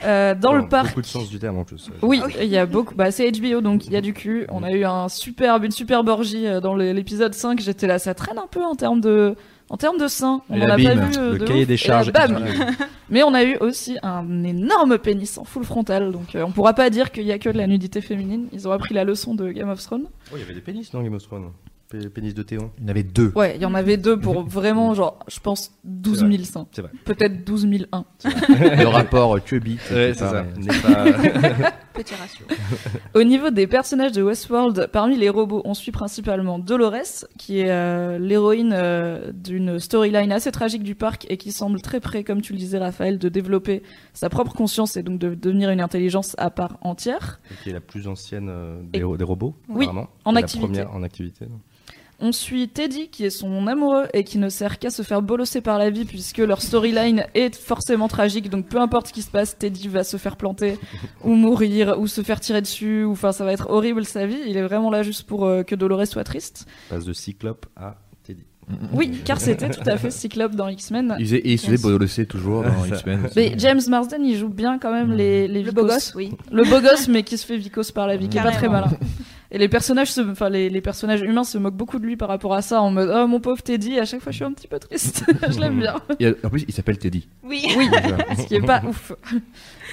Euh, 0.05 0.35
dans 0.35 0.53
le 0.53 0.61
Bon, 0.61 0.67
parc. 0.69 0.87
Beaucoup 0.89 1.01
de 1.01 1.05
sens 1.05 1.29
du 1.29 1.37
terme 1.37 1.57
en 1.57 1.65
plus. 1.65 1.89
Oui, 2.01 2.21
il 2.41 2.47
y 2.47 2.57
a 2.57 2.65
beaucoup. 2.65 2.95
Bah, 2.95 3.11
c'est 3.11 3.29
HBO, 3.31 3.59
donc 3.61 3.85
il 3.85 3.91
y 3.91 3.97
a 3.97 4.01
du 4.01 4.13
cul. 4.13 4.45
On 4.49 4.63
a 4.63 4.71
eu 4.71 4.85
un 4.85 5.09
superbe, 5.09 5.65
une 5.65 5.71
superbe 5.71 6.07
orgie 6.07 6.47
euh, 6.47 6.61
dans 6.61 6.75
le- 6.75 6.93
l'épisode 6.93 7.33
5. 7.33 7.59
J'étais 7.59 7.87
là, 7.87 7.99
ça 7.99 8.13
traîne 8.13 8.37
un 8.37 8.47
peu 8.47 8.63
en 8.63 8.75
termes 8.75 9.01
de, 9.01 9.35
en 9.69 9.75
termes 9.75 9.97
de 9.97 10.07
seins. 10.07 10.41
On 10.49 10.55
Et 10.55 10.63
en 10.63 10.67
la 10.67 10.73
a 10.75 10.77
pas 10.77 10.95
vu 10.95 11.17
euh, 11.17 11.33
Le 11.33 11.39
de 11.39 11.45
cahier 11.45 11.61
ouf. 11.63 11.67
des 11.67 11.73
Et 11.73 11.77
charges. 11.77 12.11
là, 12.13 12.27
bam 12.27 12.45
Mais 13.09 13.21
on 13.23 13.33
a 13.33 13.43
eu 13.43 13.57
aussi 13.57 13.97
un 14.01 14.43
énorme 14.45 14.97
pénis 14.97 15.37
en 15.37 15.43
full 15.43 15.65
frontal. 15.65 16.11
Donc 16.13 16.35
euh, 16.35 16.43
on 16.45 16.51
pourra 16.51 16.73
pas 16.73 16.89
dire 16.89 17.11
qu'il 17.11 17.23
y 17.25 17.31
a 17.33 17.37
que 17.39 17.49
de 17.49 17.57
la 17.57 17.67
nudité 17.67 17.99
féminine. 17.99 18.47
Ils 18.53 18.65
ont 18.67 18.71
appris 18.71 18.93
la 18.93 19.03
leçon 19.03 19.35
de 19.35 19.51
Game 19.51 19.69
of 19.69 19.81
Thrones. 19.81 20.05
Oh, 20.31 20.35
il 20.35 20.39
y 20.39 20.43
avait 20.43 20.53
des 20.53 20.61
pénis 20.61 20.89
dans 20.91 21.01
Game 21.03 21.13
of 21.15 21.23
Thrones. 21.23 21.51
Pénis 22.09 22.33
de 22.33 22.43
Théon. 22.43 22.71
Il 22.77 22.83
y 22.83 22.85
en 22.85 22.89
avait 22.89 23.03
deux. 23.03 23.31
Ouais, 23.35 23.55
il 23.55 23.61
y 23.61 23.65
en 23.65 23.73
avait 23.73 23.97
deux 23.97 24.19
pour 24.19 24.43
vraiment, 24.47 24.93
genre, 24.93 25.19
je 25.27 25.39
pense 25.39 25.71
12 25.83 26.19
C'est 26.19 26.31
000 26.31 26.43
seins. 26.43 26.67
C'est 26.71 26.81
vrai. 26.81 26.91
Peut-être 27.05 27.43
12 27.45 27.67
001. 27.91 28.05
le 28.25 28.85
rapport. 28.87 29.31
Ouais, 29.91 30.13
c'est 30.13 30.13
ça. 30.15 30.45
N'est 30.57 30.67
pas- 30.67 31.73
Petit 31.93 32.15
ratio. 32.15 32.45
Au 33.13 33.23
niveau 33.23 33.49
des 33.51 33.67
personnages 33.67 34.11
de 34.13 34.23
Westworld, 34.23 34.89
parmi 34.91 35.15
les 35.15 35.29
robots, 35.29 35.61
on 35.63 35.73
suit 35.73 35.91
principalement 35.91 36.57
Dolores, 36.57 37.25
qui 37.37 37.59
est 37.59 37.69
euh, 37.69 38.17
l'héroïne 38.17 38.73
euh, 38.73 39.31
d'une 39.31 39.79
storyline 39.79 40.31
assez 40.31 40.51
tragique 40.51 40.83
du 40.83 40.95
parc 40.95 41.25
et 41.29 41.37
qui 41.37 41.51
semble 41.51 41.81
très 41.81 41.99
près, 41.99 42.23
comme 42.23 42.41
tu 42.41 42.53
le 42.53 42.59
disais 42.59 42.79
Raphaël, 42.79 43.19
de 43.19 43.29
développer 43.29 43.83
sa 44.13 44.29
propre 44.29 44.53
conscience 44.53 44.97
et 44.97 45.03
donc 45.03 45.19
de 45.19 45.35
devenir 45.35 45.69
une 45.69 45.81
intelligence 45.81 46.35
à 46.39 46.49
part 46.49 46.77
entière. 46.81 47.39
qui 47.63 47.69
est 47.69 47.73
la 47.73 47.81
plus 47.81 48.07
ancienne 48.07 48.47
euh, 48.49 48.81
des, 48.83 48.99
Et- 48.99 49.17
des 49.17 49.23
robots, 49.23 49.53
Oui, 49.69 49.87
en 50.25 50.35
activité. 50.35 50.67
La 50.77 50.83
première 50.85 50.95
en 50.95 51.03
activité. 51.03 51.45
On 52.25 52.31
suit 52.31 52.69
Teddy, 52.69 53.09
qui 53.09 53.25
est 53.25 53.29
son 53.29 53.67
amoureux 53.67 54.05
et 54.13 54.23
qui 54.23 54.37
ne 54.37 54.47
sert 54.47 54.79
qu'à 54.79 54.89
se 54.89 55.01
faire 55.01 55.21
bolosser 55.21 55.59
par 55.59 55.77
la 55.77 55.89
vie 55.89 56.05
puisque 56.05 56.37
leur 56.37 56.61
storyline 56.61 57.25
est 57.35 57.53
forcément 57.53 58.07
tragique. 58.07 58.49
Donc 58.49 58.67
peu 58.67 58.79
importe 58.79 59.07
ce 59.07 59.13
qui 59.13 59.21
se 59.21 59.29
passe, 59.29 59.57
Teddy 59.57 59.89
va 59.89 60.05
se 60.05 60.15
faire 60.15 60.37
planter 60.37 60.79
ou 61.25 61.33
mourir 61.35 61.95
ou 61.99 62.07
se 62.07 62.21
faire 62.21 62.39
tirer 62.39 62.61
dessus. 62.61 63.03
Ou 63.03 63.11
enfin, 63.11 63.33
ça 63.33 63.43
va 63.43 63.51
être 63.51 63.69
horrible 63.69 64.05
sa 64.05 64.25
vie. 64.25 64.37
Il 64.47 64.55
est 64.55 64.61
vraiment 64.61 64.89
là 64.89 65.03
juste 65.03 65.23
pour 65.23 65.43
euh, 65.45 65.63
que 65.63 65.75
Dolores 65.75 66.07
soit 66.07 66.23
triste. 66.23 66.65
Passe 66.89 67.03
de 67.03 67.11
Cyclope 67.11 67.65
à 67.75 67.97
Teddy. 68.23 68.45
Oui, 68.93 69.11
car 69.25 69.41
c'était 69.41 69.69
tout 69.69 69.83
à 69.85 69.97
fait 69.97 70.09
Cyclope 70.09 70.55
dans 70.55 70.69
X-Men. 70.69 71.17
Il 71.19 71.27
se 71.27 71.35
Yes. 71.69 71.81
bolosser 71.81 72.25
toujours 72.25 72.63
dans 72.63 72.85
X-Men. 72.87 73.27
Mais 73.35 73.53
James 73.57 73.81
Marsden, 73.89 74.23
il 74.23 74.37
joue 74.37 74.47
bien 74.47 74.79
quand 74.79 74.93
même 74.93 75.11
les, 75.11 75.49
les 75.49 75.61
Le 75.61 75.71
vicos. 75.71 75.83
beau 75.83 75.89
gosse, 75.89 76.13
oui. 76.15 76.31
Le 76.53 76.63
beau 76.63 76.79
gosse, 76.79 77.09
mais 77.09 77.23
qui 77.23 77.37
se 77.37 77.45
fait 77.45 77.57
vicose 77.57 77.91
par 77.91 78.07
la 78.07 78.15
vie, 78.15 78.29
qui 78.29 78.37
est 78.37 78.41
pas 78.43 78.51
très 78.51 78.69
malin. 78.69 78.89
Et 79.53 79.59
les 79.59 79.69
personnages, 79.69 80.11
se- 80.11 80.21
enfin 80.31 80.49
les, 80.49 80.67
les 80.69 80.81
personnages 80.81 81.21
humains 81.21 81.43
se 81.43 81.59
moquent 81.59 81.75
beaucoup 81.75 81.99
de 81.99 82.05
lui 82.05 82.17
par 82.17 82.27
rapport 82.27 82.55
à 82.55 82.63
ça, 82.63 82.81
en 82.81 82.89
mode 82.89 83.11
oh 83.15 83.27
mon 83.27 83.39
pauvre 83.39 83.61
Teddy. 83.61 83.99
À 83.99 84.05
chaque 84.05 84.21
fois, 84.21 84.31
je 84.31 84.37
suis 84.37 84.45
un 84.45 84.51
petit 84.51 84.67
peu 84.67 84.79
triste. 84.79 85.23
je 85.49 85.59
l'aime 85.59 85.79
bien. 85.79 85.95
Et 86.19 86.33
en 86.43 86.49
plus, 86.49 86.65
il 86.67 86.73
s'appelle 86.73 86.97
Teddy. 86.97 87.27
Oui. 87.43 87.63
Oui, 87.77 87.87
ce 88.37 88.47
qui 88.47 88.55
est 88.55 88.61
pas 88.65 88.81
ouf. 88.87 89.11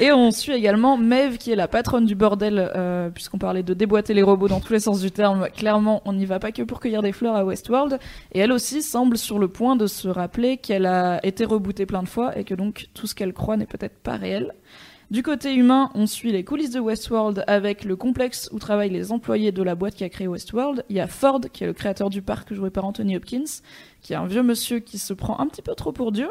Et 0.00 0.12
on 0.12 0.31
suit 0.31 0.52
également 0.55 0.97
Maeve, 0.97 1.37
qui 1.37 1.52
est 1.52 1.57
la 1.57 1.69
patronne 1.69 2.07
du 2.07 2.14
bordel, 2.14 2.71
euh, 2.75 3.11
puisqu'on 3.11 3.37
parlait 3.37 3.62
de 3.62 3.75
déboîter 3.75 4.14
les 4.14 4.23
robots 4.23 4.49
dans 4.49 4.61
tous 4.61 4.73
les 4.73 4.81
sens 4.81 5.02
du 5.02 5.11
terme. 5.11 5.49
Clairement, 5.55 6.00
on 6.07 6.14
n'y 6.14 6.25
va 6.25 6.38
pas 6.38 6.52
que 6.52 6.62
pour 6.62 6.81
cueillir 6.81 7.02
des 7.02 7.12
fleurs 7.12 7.37
à 7.37 7.45
Westworld. 7.45 7.99
Et 8.33 8.38
elle 8.38 8.52
aussi 8.52 8.81
semble 8.83 9.19
sur 9.19 9.38
le 9.38 9.49
point 9.49 9.76
de 9.76 9.87
se 9.87 10.09
rappeler 10.09 10.57
qu'elle 10.57 10.87
a 10.87 11.21
été 11.25 11.45
rebootée 11.45 11.85
plein 11.85 12.02
de 12.02 12.09
fois 12.09 12.38
et 12.38 12.45
que 12.45 12.55
donc 12.55 12.87
tout 12.95 13.07
ce 13.07 13.14
qu'elle 13.14 13.35
croit 13.35 13.59
n'est 13.59 13.67
peut-être 13.67 13.99
pas 13.99 14.17
réel. 14.17 14.55
Du 15.11 15.25
côté 15.25 15.52
humain, 15.57 15.90
on 15.97 16.07
suit 16.07 16.31
les 16.31 16.45
coulisses 16.45 16.71
de 16.71 16.79
Westworld 16.79 17.43
avec 17.49 17.83
le 17.83 17.97
complexe 17.97 18.49
où 18.52 18.61
travaillent 18.61 18.90
les 18.90 19.11
employés 19.11 19.50
de 19.50 19.61
la 19.61 19.75
boîte 19.75 19.97
qui 19.97 20.05
a 20.05 20.09
créé 20.09 20.29
Westworld. 20.29 20.85
Il 20.88 20.95
y 20.95 21.00
a 21.00 21.09
Ford, 21.09 21.40
qui 21.52 21.64
est 21.64 21.67
le 21.67 21.73
créateur 21.73 22.11
du 22.11 22.23
parc 22.23 22.55
joué 22.55 22.71
par 22.71 22.85
Anthony 22.85 23.17
Hopkins, 23.17 23.43
qui 24.02 24.12
est 24.12 24.17
un 24.17 24.26
vieux 24.26 24.45
monsieur 24.45 24.79
qui 24.79 24.99
se 24.99 25.12
prend 25.12 25.40
un 25.40 25.49
petit 25.49 25.62
peu 25.62 25.75
trop 25.75 25.90
pour 25.90 26.12
Dieu 26.12 26.31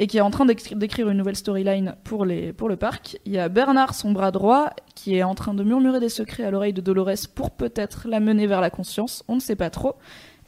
et 0.00 0.08
qui 0.08 0.18
est 0.18 0.20
en 0.20 0.32
train 0.32 0.46
d'écri- 0.46 0.74
d'écrire 0.74 1.08
une 1.08 1.18
nouvelle 1.18 1.36
storyline 1.36 1.94
pour, 2.02 2.26
pour 2.56 2.68
le 2.68 2.76
parc. 2.76 3.20
Il 3.24 3.30
y 3.30 3.38
a 3.38 3.48
Bernard, 3.48 3.94
son 3.94 4.10
bras 4.10 4.32
droit, 4.32 4.70
qui 4.96 5.14
est 5.14 5.22
en 5.22 5.36
train 5.36 5.54
de 5.54 5.62
murmurer 5.62 6.00
des 6.00 6.08
secrets 6.08 6.42
à 6.42 6.50
l'oreille 6.50 6.72
de 6.72 6.80
Dolores 6.80 7.28
pour 7.36 7.52
peut-être 7.52 8.08
la 8.08 8.18
mener 8.18 8.48
vers 8.48 8.60
la 8.60 8.70
conscience, 8.70 9.22
on 9.28 9.36
ne 9.36 9.40
sait 9.40 9.54
pas 9.54 9.70
trop. 9.70 9.94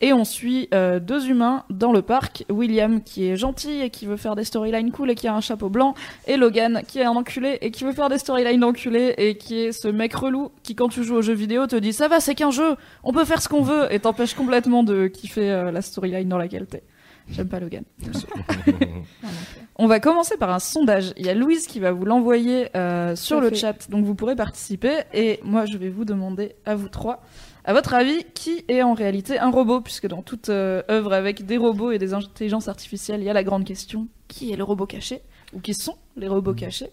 Et 0.00 0.12
on 0.12 0.24
suit 0.24 0.68
euh, 0.72 0.98
deux 0.98 1.28
humains 1.28 1.64
dans 1.68 1.92
le 1.92 2.00
parc, 2.00 2.44
William 2.48 3.02
qui 3.02 3.26
est 3.26 3.36
gentil 3.36 3.82
et 3.82 3.90
qui 3.90 4.06
veut 4.06 4.16
faire 4.16 4.34
des 4.34 4.44
storylines 4.44 4.92
cool 4.92 5.10
et 5.10 5.14
qui 5.14 5.28
a 5.28 5.34
un 5.34 5.40
chapeau 5.40 5.68
blanc, 5.68 5.94
et 6.26 6.36
Logan 6.36 6.82
qui 6.86 7.00
est 7.00 7.04
un 7.04 7.10
enculé 7.10 7.58
et 7.60 7.70
qui 7.70 7.84
veut 7.84 7.92
faire 7.92 8.08
des 8.08 8.18
storylines 8.18 8.60
d'enculé 8.60 9.14
et 9.18 9.36
qui 9.36 9.60
est 9.60 9.72
ce 9.72 9.88
mec 9.88 10.14
relou 10.14 10.50
qui 10.62 10.74
quand 10.74 10.88
tu 10.88 11.04
joues 11.04 11.16
aux 11.16 11.22
jeux 11.22 11.34
vidéo 11.34 11.66
te 11.66 11.76
dit 11.76 11.92
ça 11.92 12.08
va 12.08 12.20
c'est 12.20 12.34
qu'un 12.34 12.50
jeu, 12.50 12.76
on 13.04 13.12
peut 13.12 13.24
faire 13.24 13.42
ce 13.42 13.48
qu'on 13.48 13.62
veut 13.62 13.92
et 13.92 14.00
t'empêche 14.00 14.34
complètement 14.34 14.82
de 14.84 15.06
kiffer 15.06 15.50
euh, 15.50 15.70
la 15.70 15.82
storyline 15.82 16.28
dans 16.28 16.38
laquelle 16.38 16.66
t'es. 16.66 16.82
J'aime 17.30 17.48
pas 17.48 17.60
Logan. 17.60 17.84
On 19.76 19.86
va 19.86 20.00
commencer 20.00 20.36
par 20.36 20.50
un 20.50 20.58
sondage. 20.58 21.12
Il 21.16 21.24
y 21.24 21.30
a 21.30 21.34
Louise 21.34 21.66
qui 21.66 21.80
va 21.80 21.92
vous 21.92 22.04
l'envoyer 22.04 22.68
euh, 22.76 23.16
sur 23.16 23.36
Tout 23.36 23.42
le 23.44 23.48
fait. 23.50 23.56
chat, 23.56 23.90
donc 23.90 24.04
vous 24.04 24.14
pourrez 24.14 24.36
participer. 24.36 25.02
Et 25.14 25.40
moi, 25.42 25.64
je 25.64 25.78
vais 25.78 25.88
vous 25.88 26.04
demander 26.04 26.56
à 26.66 26.74
vous 26.74 26.88
trois, 26.88 27.22
à 27.70 27.72
votre 27.72 27.94
avis, 27.94 28.24
qui 28.34 28.64
est 28.66 28.82
en 28.82 28.94
réalité 28.94 29.38
un 29.38 29.48
robot 29.50 29.80
Puisque 29.80 30.08
dans 30.08 30.22
toute 30.22 30.48
euh, 30.48 30.82
œuvre 30.90 31.12
avec 31.12 31.46
des 31.46 31.56
robots 31.56 31.92
et 31.92 31.98
des 31.98 32.14
intelligences 32.14 32.66
artificielles, 32.66 33.20
il 33.20 33.24
y 33.26 33.30
a 33.30 33.32
la 33.32 33.44
grande 33.44 33.64
question 33.64 34.08
qui 34.26 34.50
est 34.52 34.56
le 34.56 34.64
robot 34.64 34.86
caché 34.86 35.20
Ou 35.52 35.60
qui 35.60 35.72
sont 35.74 35.94
les 36.16 36.26
robots 36.26 36.52
cachés? 36.52 36.90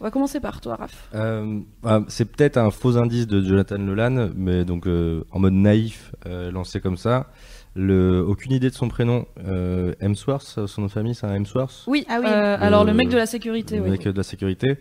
On 0.00 0.04
va 0.04 0.10
commencer 0.10 0.40
par 0.40 0.60
toi, 0.60 0.76
Raph. 0.76 1.08
Euh, 1.14 1.60
ah, 1.84 2.00
c'est 2.08 2.26
peut-être 2.26 2.58
un 2.58 2.70
faux 2.70 2.98
indice 2.98 3.26
de 3.26 3.40
Jonathan 3.42 3.78
Nolan, 3.78 4.28
mais 4.36 4.66
donc 4.66 4.86
euh, 4.86 5.24
en 5.30 5.38
mode 5.38 5.54
naïf, 5.54 6.12
euh, 6.26 6.50
lancé 6.50 6.80
comme 6.80 6.98
ça. 6.98 7.30
Le, 7.76 8.22
aucune 8.26 8.52
idée 8.52 8.68
de 8.68 8.74
son 8.74 8.88
prénom. 8.88 9.24
Euh, 9.46 9.94
Hemsworth, 10.00 10.66
son 10.66 10.80
nom 10.82 10.86
de 10.88 10.92
famille, 10.92 11.14
c'est 11.14 11.26
un 11.26 11.34
Hemsworth? 11.34 11.84
Oui, 11.86 12.04
Ah 12.10 12.18
oui. 12.20 12.26
euh, 12.28 12.56
alors 12.60 12.84
le 12.84 12.90
Le- 12.90 12.96
mec 12.98 13.08
de 13.08 13.16
la 13.16 13.26
sécurité, 13.26 13.76
le 13.76 13.82
oui. 13.84 13.90
mec 13.90 14.02
de 14.06 14.16
la 14.16 14.22
sécurité. 14.22 14.76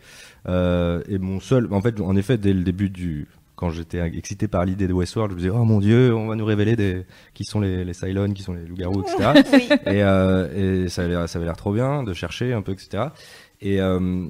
Euh, 0.49 1.01
et 1.07 1.17
mon 1.17 1.39
seul, 1.39 1.71
en 1.71 1.79
fait, 1.81 2.01
en 2.01 2.15
effet, 2.17 2.37
dès 2.37 2.53
le 2.53 2.63
début 2.63 2.89
du, 2.89 3.27
quand 3.55 3.69
j'étais 3.69 3.99
excité 4.17 4.47
par 4.47 4.65
l'idée 4.65 4.87
de 4.87 4.93
Westworld, 4.93 5.31
je 5.31 5.35
me 5.35 5.41
disais, 5.41 5.53
oh 5.55 5.63
mon 5.63 5.79
dieu, 5.79 6.13
on 6.15 6.27
va 6.27 6.35
nous 6.35 6.45
révéler 6.45 6.75
des, 6.75 7.05
qui 7.33 7.43
sont 7.45 7.59
les, 7.59 7.85
les 7.85 7.93
Cylons, 7.93 8.33
qui 8.33 8.41
sont 8.43 8.53
les 8.53 8.65
loups-garous, 8.65 9.01
etc. 9.01 9.43
Oui. 9.53 9.69
et, 9.85 10.03
euh, 10.03 10.83
et 10.85 10.89
ça 10.89 11.03
avait 11.03 11.11
l'air, 11.11 11.29
ça 11.29 11.39
trop 11.53 11.73
bien 11.73 12.03
de 12.03 12.13
chercher 12.13 12.53
un 12.53 12.61
peu, 12.61 12.71
etc. 12.71 13.05
Et, 13.61 13.79
euh, 13.79 14.27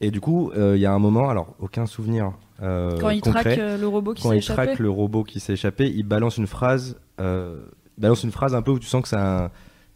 et 0.00 0.10
du 0.10 0.20
coup, 0.20 0.52
euh, 0.52 0.76
il 0.76 0.80
y 0.80 0.86
a 0.86 0.92
un 0.92 0.98
moment, 0.98 1.28
alors 1.28 1.54
aucun 1.58 1.86
souvenir 1.86 2.32
Quand 2.60 3.10
il 3.10 3.20
concret. 3.20 3.56
traque 3.56 3.80
le 3.80 3.88
robot 3.88 4.14
qui 4.14 4.22
quand 4.22 4.28
s'est 4.30 4.36
il 4.36 4.38
échappé. 4.38 4.66
traque 4.66 4.78
le 4.78 4.90
robot 4.90 5.24
qui 5.24 5.40
s'est 5.40 5.54
échappé, 5.54 5.90
il 5.90 6.04
balance 6.04 6.36
une 6.36 6.46
phrase, 6.46 6.96
il 7.18 7.54
balance 7.98 8.22
une 8.22 8.32
phrase 8.32 8.54
un 8.54 8.62
peu 8.62 8.70
où 8.70 8.78
tu 8.78 8.86
sens 8.86 9.02
que 9.02 9.08
c'est 9.08 9.16
un, 9.16 9.50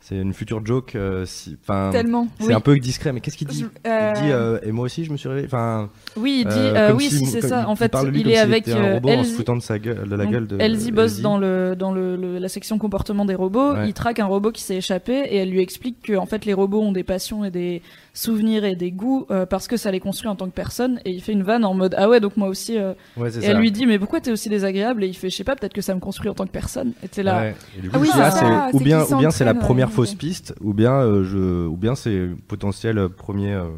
c'est 0.08 0.16
une 0.16 0.32
future 0.32 0.64
joke. 0.64 0.94
euh, 0.94 1.24
si, 1.26 1.56
Tellement. 1.90 2.28
c'est 2.38 2.46
Oui. 2.46 2.52
un 2.54 2.60
peu 2.60 2.78
discret, 2.78 3.12
mais 3.12 3.20
qu'est-ce 3.20 3.36
qu'il 3.36 3.48
dit? 3.48 3.64
Euh, 3.86 4.12
Il 4.16 4.22
dit 4.22 4.30
euh, 4.30 4.58
et 4.62 4.70
moi 4.70 4.84
aussi 4.84 5.04
je 5.04 5.10
me 5.10 5.16
suis 5.16 5.28
réveillé. 5.28 5.46
Enfin, 5.48 5.90
Oui, 6.16 6.44
il 6.44 6.48
dit, 6.48 6.94
oui, 6.96 7.10
si, 7.10 7.22
il- 7.22 7.26
c'est 7.26 7.40
ça. 7.40 7.62
il- 7.62 7.66
En 7.66 7.74
fait, 7.74 7.86
il 7.86 7.90
comme 8.22 8.30
est 8.30 8.36
avec 8.38 8.68
un 8.68 8.94
robot 8.94 9.08
en 9.10 9.24
se 9.24 9.34
foutant 9.34 9.56
de 9.56 9.62
sa 9.62 9.78
gueule, 9.78 10.08
de 10.08 10.14
la 10.14 10.24
Donc, 10.24 10.32
gueule 10.32 10.46
de. 10.46 10.58
Elsie 10.60 10.92
bosse 10.92 11.12
Elsie. 11.12 11.22
dans 11.22 11.38
le 11.38 11.74
dans 11.76 11.92
le, 11.92 12.16
le- 12.16 12.38
la 12.38 12.48
section 12.48 12.78
comportement 12.78 13.24
des 13.24 13.34
robots. 13.34 13.72
Ouais. 13.74 13.88
Il 13.88 13.94
traque 13.94 14.20
un 14.20 14.26
robot 14.26 14.52
qui 14.52 14.62
s'est 14.62 14.76
échappé 14.76 15.12
et 15.12 15.36
elle 15.38 15.50
lui 15.50 15.60
explique 15.60 16.00
que 16.02 16.16
en 16.16 16.26
fait 16.26 16.44
les 16.44 16.54
robots 16.54 16.82
ont 16.82 16.92
des 16.92 17.04
passions 17.04 17.44
et 17.44 17.50
des 17.50 17.82
souvenirs 18.16 18.64
et 18.64 18.74
des 18.76 18.90
goûts 18.90 19.26
euh, 19.30 19.46
parce 19.46 19.68
que 19.68 19.76
ça 19.76 19.90
les 19.90 20.00
construit 20.00 20.28
en 20.28 20.34
tant 20.36 20.46
que 20.46 20.54
personne. 20.54 21.00
Et 21.04 21.10
il 21.12 21.20
fait 21.22 21.32
une 21.32 21.42
vanne 21.42 21.64
en 21.64 21.74
mode 21.74 21.94
ah 21.98 22.08
ouais 22.08 22.18
donc 22.20 22.36
moi 22.36 22.48
aussi. 22.48 22.78
euh, 22.78 22.94
Ouais, 23.16 23.28
et 23.28 23.40
ça. 23.40 23.40
elle 23.42 23.58
lui 23.58 23.70
dit 23.70 23.86
mais 23.86 23.98
pourquoi 23.98 24.20
t'es 24.20 24.30
aussi 24.32 24.48
désagréable? 24.48 25.04
Et 25.04 25.08
il 25.08 25.14
fait 25.14 25.30
je 25.30 25.36
sais 25.36 25.44
pas 25.44 25.54
peut-être 25.54 25.74
que 25.74 25.82
ça 25.82 25.94
me 25.94 26.00
construit 26.00 26.28
en 26.30 26.34
tant 26.34 26.46
que 26.46 26.50
personne. 26.52 26.92
Et 27.02 27.08
t'es 27.08 27.22
là. 27.22 27.40
Ouais. 27.40 27.54
Et 27.78 27.88
Ah 27.92 27.98
oui, 28.00 28.08
ça, 28.08 28.70
ou 28.72 28.80
bien, 28.80 29.04
qu'il 29.04 29.14
ou 29.14 29.18
bien 29.18 29.30
c'est 29.30 29.44
la 29.44 29.54
première 29.54 29.88
ouais, 29.88 29.94
fausse 29.94 30.14
piste, 30.14 30.54
ou 30.60 30.72
bien 30.72 30.94
euh, 30.94 31.24
je, 31.24 31.66
ou 31.66 31.76
bien 31.76 31.94
c'est 31.94 32.28
potentiel 32.48 32.98
euh, 32.98 33.08
premier 33.08 33.52
euh, 33.52 33.68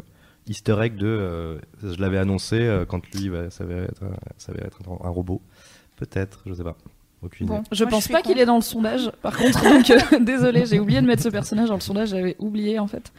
Easter 0.48 0.76
egg 0.82 0.96
de. 0.96 1.06
euh, 1.06 1.58
je 1.82 2.00
l'avais 2.00 2.18
annoncé 2.18 2.56
euh, 2.60 2.84
quand 2.86 3.00
lui 3.14 3.28
va 3.28 3.50
s'avérer 3.50 3.84
être, 3.84 4.04
être 4.64 4.78
un, 4.88 5.06
un 5.06 5.10
robot. 5.10 5.42
Peut-être, 5.96 6.42
je 6.46 6.54
sais 6.54 6.62
pas. 6.64 6.76
Aucune 7.20 7.48
Bon, 7.48 7.56
idée. 7.56 7.64
Je 7.72 7.82
moi, 7.82 7.90
pense 7.90 8.06
pas 8.06 8.22
qu'il 8.22 8.38
est 8.38 8.46
dans 8.46 8.54
le 8.54 8.62
sondage. 8.62 9.10
Par 9.22 9.36
contre, 9.36 9.60
donc 9.64 9.90
euh, 9.90 10.20
désolé, 10.20 10.64
j'ai 10.66 10.78
oublié 10.78 11.00
de 11.00 11.06
mettre 11.06 11.22
ce 11.24 11.28
personnage 11.28 11.68
dans 11.68 11.74
le 11.74 11.80
sondage. 11.80 12.10
J'avais 12.10 12.36
oublié 12.38 12.78
en 12.78 12.86
fait. 12.86 13.12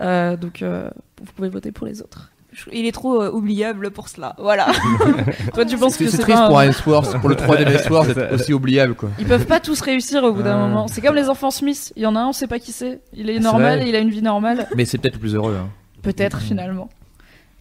Euh, 0.00 0.36
donc 0.36 0.62
euh, 0.62 0.90
vous 1.22 1.32
pouvez 1.32 1.48
voter 1.48 1.72
pour 1.72 1.86
les 1.86 2.02
autres. 2.02 2.30
Il 2.72 2.86
est 2.86 2.92
trop 2.92 3.20
euh, 3.20 3.30
oubliable 3.32 3.90
pour 3.90 4.08
cela. 4.08 4.36
Voilà. 4.38 4.66
Toi, 5.54 5.64
tu 5.64 5.76
penses 5.76 5.96
que 5.96 6.08
c'est 6.08 6.18
triste 6.18 6.38
pas 6.38 6.46
pour 6.46 6.58
un- 6.60 6.64
Hemsworth, 6.66 7.18
pour 7.18 7.28
le 7.28 7.34
troisième 7.34 7.68
Hemsworth, 7.68 8.14
d'être 8.14 8.32
aussi 8.34 8.52
oubliable 8.52 8.94
quoi. 8.94 9.10
Ils 9.18 9.26
peuvent 9.26 9.46
pas 9.46 9.58
tous 9.58 9.80
réussir 9.80 10.22
au 10.22 10.32
bout 10.32 10.42
d'un 10.42 10.54
Ah. 10.62 10.66
moment. 10.68 10.86
C'est 10.88 11.00
comme 11.00 11.16
les 11.16 11.28
enfants 11.28 11.50
Smith. 11.50 11.92
Il 11.96 12.02
y 12.02 12.06
en 12.06 12.14
a 12.14 12.20
un, 12.20 12.28
on 12.28 12.32
sait 12.32 12.46
pas 12.46 12.60
qui 12.60 12.70
c'est. 12.72 13.00
Il 13.12 13.28
est 13.28 13.34
C'est 13.34 13.40
normal 13.40 13.82
il 13.86 13.94
a 13.96 13.98
une 13.98 14.10
vie 14.10 14.22
normale. 14.22 14.68
Mais 14.76 14.84
c'est 14.84 14.98
peut-être 14.98 15.14
le 15.14 15.20
plus 15.20 15.34
heureux. 15.34 15.56
hein. 15.60 15.68
Peut-être 16.02 16.38
finalement. 16.40 16.88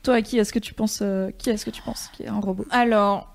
Toi, 0.03 0.15
à 0.15 0.21
qui 0.21 0.37
est-ce 0.37 0.51
que 0.53 0.59
tu 0.59 0.73
penses 0.73 0.99
euh, 1.01 1.31
Qui 1.39 1.49
est-ce 1.49 1.65
que 1.65 1.71
tu 1.71 1.81
penses 1.81 2.09
qui 2.13 2.23
est 2.23 2.27
un 2.27 2.39
robot? 2.39 2.65
Alors, 2.69 3.33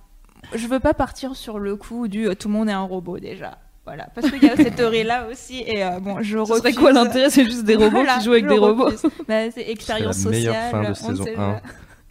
je 0.55 0.67
veux 0.69 0.81
pas 0.81 0.95
partir 0.95 1.35
sur 1.35 1.59
le 1.59 1.75
coup 1.77 2.07
du 2.09 2.29
euh, 2.29 2.35
tout 2.35 2.47
le 2.49 2.55
monde 2.55 2.69
est 2.69 2.73
un 2.73 2.83
robot 2.83 3.19
déjà. 3.19 3.59
Voilà, 3.88 4.07
parce 4.14 4.31
qu'il 4.31 4.42
y 4.42 4.51
a 4.51 4.57
cette 4.57 4.77
théorie-là 4.77 5.27
aussi. 5.31 5.62
Et 5.66 5.83
euh, 5.85 5.98
bon, 6.01 6.18
je 6.22 6.33
Ce 6.33 6.37
refuse. 6.38 6.57
serait 6.59 6.72
quoi 6.74 6.92
l'intérêt? 6.92 7.31
C'est 7.31 7.44
juste 7.44 7.64
des 7.64 7.74
robots 7.77 7.90
Voilà, 7.90 8.18
qui 8.18 8.24
jouent 8.24 8.33
avec 8.33 8.46
des 8.46 8.59
robots. 8.59 8.90
Bah, 9.27 9.51
c'est 9.55 9.68
expérience 9.70 10.16
C'est 10.16 10.24
la 10.27 10.31
meilleure 10.31 10.55
sociale. 10.55 10.70
fin 10.70 10.88
de 10.90 10.94
saison 10.94 11.24
sait 11.24 11.35
1 11.35 11.37
pas. 11.37 11.61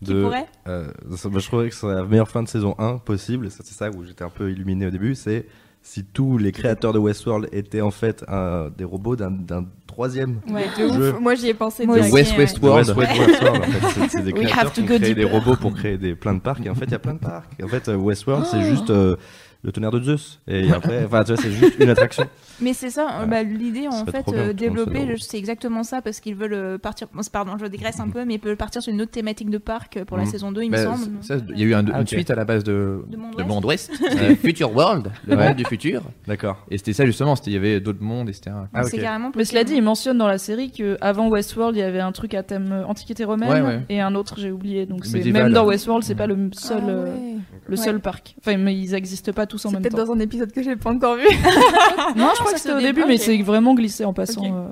Qui 0.03 0.11
de- 0.13 0.23
pourrait? 0.23 0.45
Euh, 0.67 0.87
bah, 1.05 1.39
je 1.39 1.47
trouvais 1.47 1.69
que 1.69 1.75
c'est 1.75 1.87
la 1.87 2.03
meilleure 2.03 2.29
fin 2.29 2.43
de 2.43 2.47
saison 2.47 2.75
1 2.79 2.97
possible. 2.97 3.49
Ça, 3.51 3.63
C'est 3.63 3.73
ça 3.75 3.89
où 3.89 4.03
j'étais 4.03 4.23
un 4.23 4.29
peu 4.29 4.51
illuminé 4.51 4.87
au 4.87 4.91
début. 4.91 5.15
C'est 5.15 5.45
si 5.83 6.03
tous 6.03 6.37
les 6.37 6.51
créateurs 6.51 6.91
de 6.93 6.99
Westworld 6.99 7.47
étaient 7.53 7.81
en 7.81 7.91
fait 7.91 8.25
un- 8.27 8.69
des 8.77 8.83
robots 8.83 9.15
d'un- 9.15 9.65
troisième. 9.87 10.41
Ouais, 10.51 10.65
de 10.77 10.93
Je- 10.93 11.11
ouf. 11.13 11.19
Moi, 11.19 11.33
j'y 11.35 11.47
ai 11.47 11.53
pensé 11.53 11.85
Moi 11.85 11.95
direct. 11.95 12.13
aussi. 12.13 12.21
West 12.21 12.31
ouais. 12.33 12.37
Westworld. 12.39 12.87
West- 12.89 12.97
West- 12.97 13.19
Westworld, 13.29 13.61
en 13.61 13.63
fait, 13.63 14.09
c'est- 14.09 14.21
des 14.21 14.33
We 14.33 14.43
créateurs 14.45 14.59
have 14.67 14.73
to 14.73 14.81
qui 14.81 14.87
créé 14.99 15.15
des 15.15 15.23
robots 15.23 15.55
pour 15.55 15.73
créer 15.73 15.97
des, 15.97 16.13
plein 16.13 16.33
de 16.35 16.41
parcs. 16.41 16.63
Et 16.65 16.69
en 16.69 16.75
fait, 16.75 16.85
il 16.85 16.91
y 16.91 16.95
a 16.95 16.99
plein 16.99 17.13
de 17.15 17.19
parcs. 17.19 17.49
Et 17.57 17.63
en 17.63 17.67
fait, 17.67 17.87
euh, 17.89 17.95
Westworld, 17.95 18.45
c'est 18.45 18.61
juste 18.63 18.89
euh, 18.91 19.15
le 19.63 19.71
tonnerre 19.71 19.91
de 19.91 20.01
Zeus. 20.01 20.39
Et 20.47 20.71
après, 20.71 21.05
enfin, 21.05 21.23
tu 21.23 21.33
vois, 21.33 21.41
c'est 21.41 21.51
juste 21.51 21.75
une 21.79 21.89
attraction. 21.89 22.27
Mais 22.61 22.73
c'est 22.73 22.89
ça, 22.89 23.07
euh, 23.21 23.25
bah, 23.25 23.43
l'idée 23.43 23.87
en 23.87 24.05
fait 24.05 24.25
euh, 24.29 24.53
je- 24.57 25.21
c'est 25.21 25.37
exactement 25.37 25.83
ça 25.83 26.01
parce 26.01 26.19
qu'ils 26.19 26.35
veulent 26.35 26.53
euh, 26.53 26.77
partir. 26.77 27.07
bon, 27.13 27.21
pardon, 27.31 27.51
je 27.59 27.65
dégraisse 27.67 27.99
un 27.99 28.09
peu, 28.09 28.25
mais 28.25 28.35
ils 28.35 28.41
veulent 28.41 28.57
partir 28.57 28.81
sur 28.81 28.91
une 28.91 29.01
autre 29.01 29.11
thématique 29.11 29.49
de 29.49 29.57
parc 29.57 29.97
euh, 29.97 30.05
pour 30.05 30.17
la 30.17 30.23
Mhm. 30.23 30.29
saison 30.29 30.51
2, 30.51 30.63
il 30.63 30.71
me 30.71 30.75
Bah, 30.77 30.83
semble. 30.83 31.05
ça, 31.21 31.35
Il 31.49 31.59
y 31.59 31.63
a 31.63 31.65
eu 31.65 31.73
un- 31.75 31.85
Ah, 31.93 32.01
une 32.01 32.07
suite 32.07 32.31
à 32.31 32.35
la 32.35 32.45
base 32.45 32.63
de, 32.63 33.03
De 33.07 33.17
Monde 33.17 33.61
de 33.61 33.65
Ouest. 33.67 33.91
C'était 34.09 34.35
Future 34.35 34.75
World, 34.75 35.11
le 35.25 35.35
Ouais. 35.35 35.47
monde 35.47 35.55
du 35.57 35.65
futur. 35.65 36.01
D'accord. 36.27 36.65
Et 36.71 36.77
c'était 36.77 36.93
ça 36.93 37.05
justement, 37.05 37.35
il 37.45 37.53
y 37.53 37.57
avait 37.57 37.79
d'autres 37.79 38.01
mondes, 38.03 38.29
etc. 38.29 38.55
Ah, 38.73 38.83
C'est 38.83 38.97
ok. 38.97 39.03
carrément 39.03 39.31
Mais 39.35 39.45
cela 39.45 39.61
dit, 39.63 39.67
possible. 39.71 39.81
il 39.83 39.85
mentionne 39.85 40.17
dans 40.17 40.27
la 40.27 40.37
série 40.37 40.71
que 40.71 40.97
avant 41.01 41.27
Westworld, 41.29 41.75
il 41.75 41.79
y 41.79 41.83
avait 41.83 41.99
un 41.99 42.11
truc 42.11 42.33
à 42.33 42.43
thème 42.43 42.71
euh, 42.71 42.85
antiquité 42.85 43.23
romaine 43.23 43.49
Ouais, 43.49 43.61
ouais. 43.61 43.79
et 43.89 44.01
un 44.01 44.15
autre 44.15 44.35
j'ai 44.37 44.51
oublié. 44.51 44.85
Donc 44.85 45.05
même 45.07 45.53
dans 45.53 45.65
Westworld, 45.65 46.03
c'est 46.03 46.15
pas 46.15 46.27
le 46.27 46.49
seul 46.53 46.81
Ah 46.85 46.89
euh, 46.89 47.03
ouais. 47.05 47.35
le 47.67 47.77
Ouais. 47.77 47.83
seul 47.83 47.99
parc. 47.99 48.35
Enfin, 48.39 48.57
mais 48.57 48.75
ils 48.77 48.93
existent 48.95 49.31
pas 49.31 49.45
tous 49.45 49.65
en 49.65 49.71
même 49.71 49.81
peut-être 49.81 49.95
temps. 49.97 50.05
dans 50.05 50.13
un 50.13 50.19
épisode 50.19 50.51
que 50.51 50.63
j'ai 50.63 50.75
pas 50.75 50.91
encore 50.91 51.15
vu. 51.15 51.25
Non, 52.15 52.29
je 52.37 52.43
crois 52.47 52.51
ça, 52.51 52.55
que 52.55 52.61
c'était 52.61 52.73
au 52.73 52.79
début, 52.79 53.01
début, 53.01 53.07
mais 53.07 53.17
c'est 53.17 53.37
vraiment 53.41 53.73
glissé 53.75 54.05
en 54.05 54.13
passant. 54.13 54.43
Euh. 54.45 54.67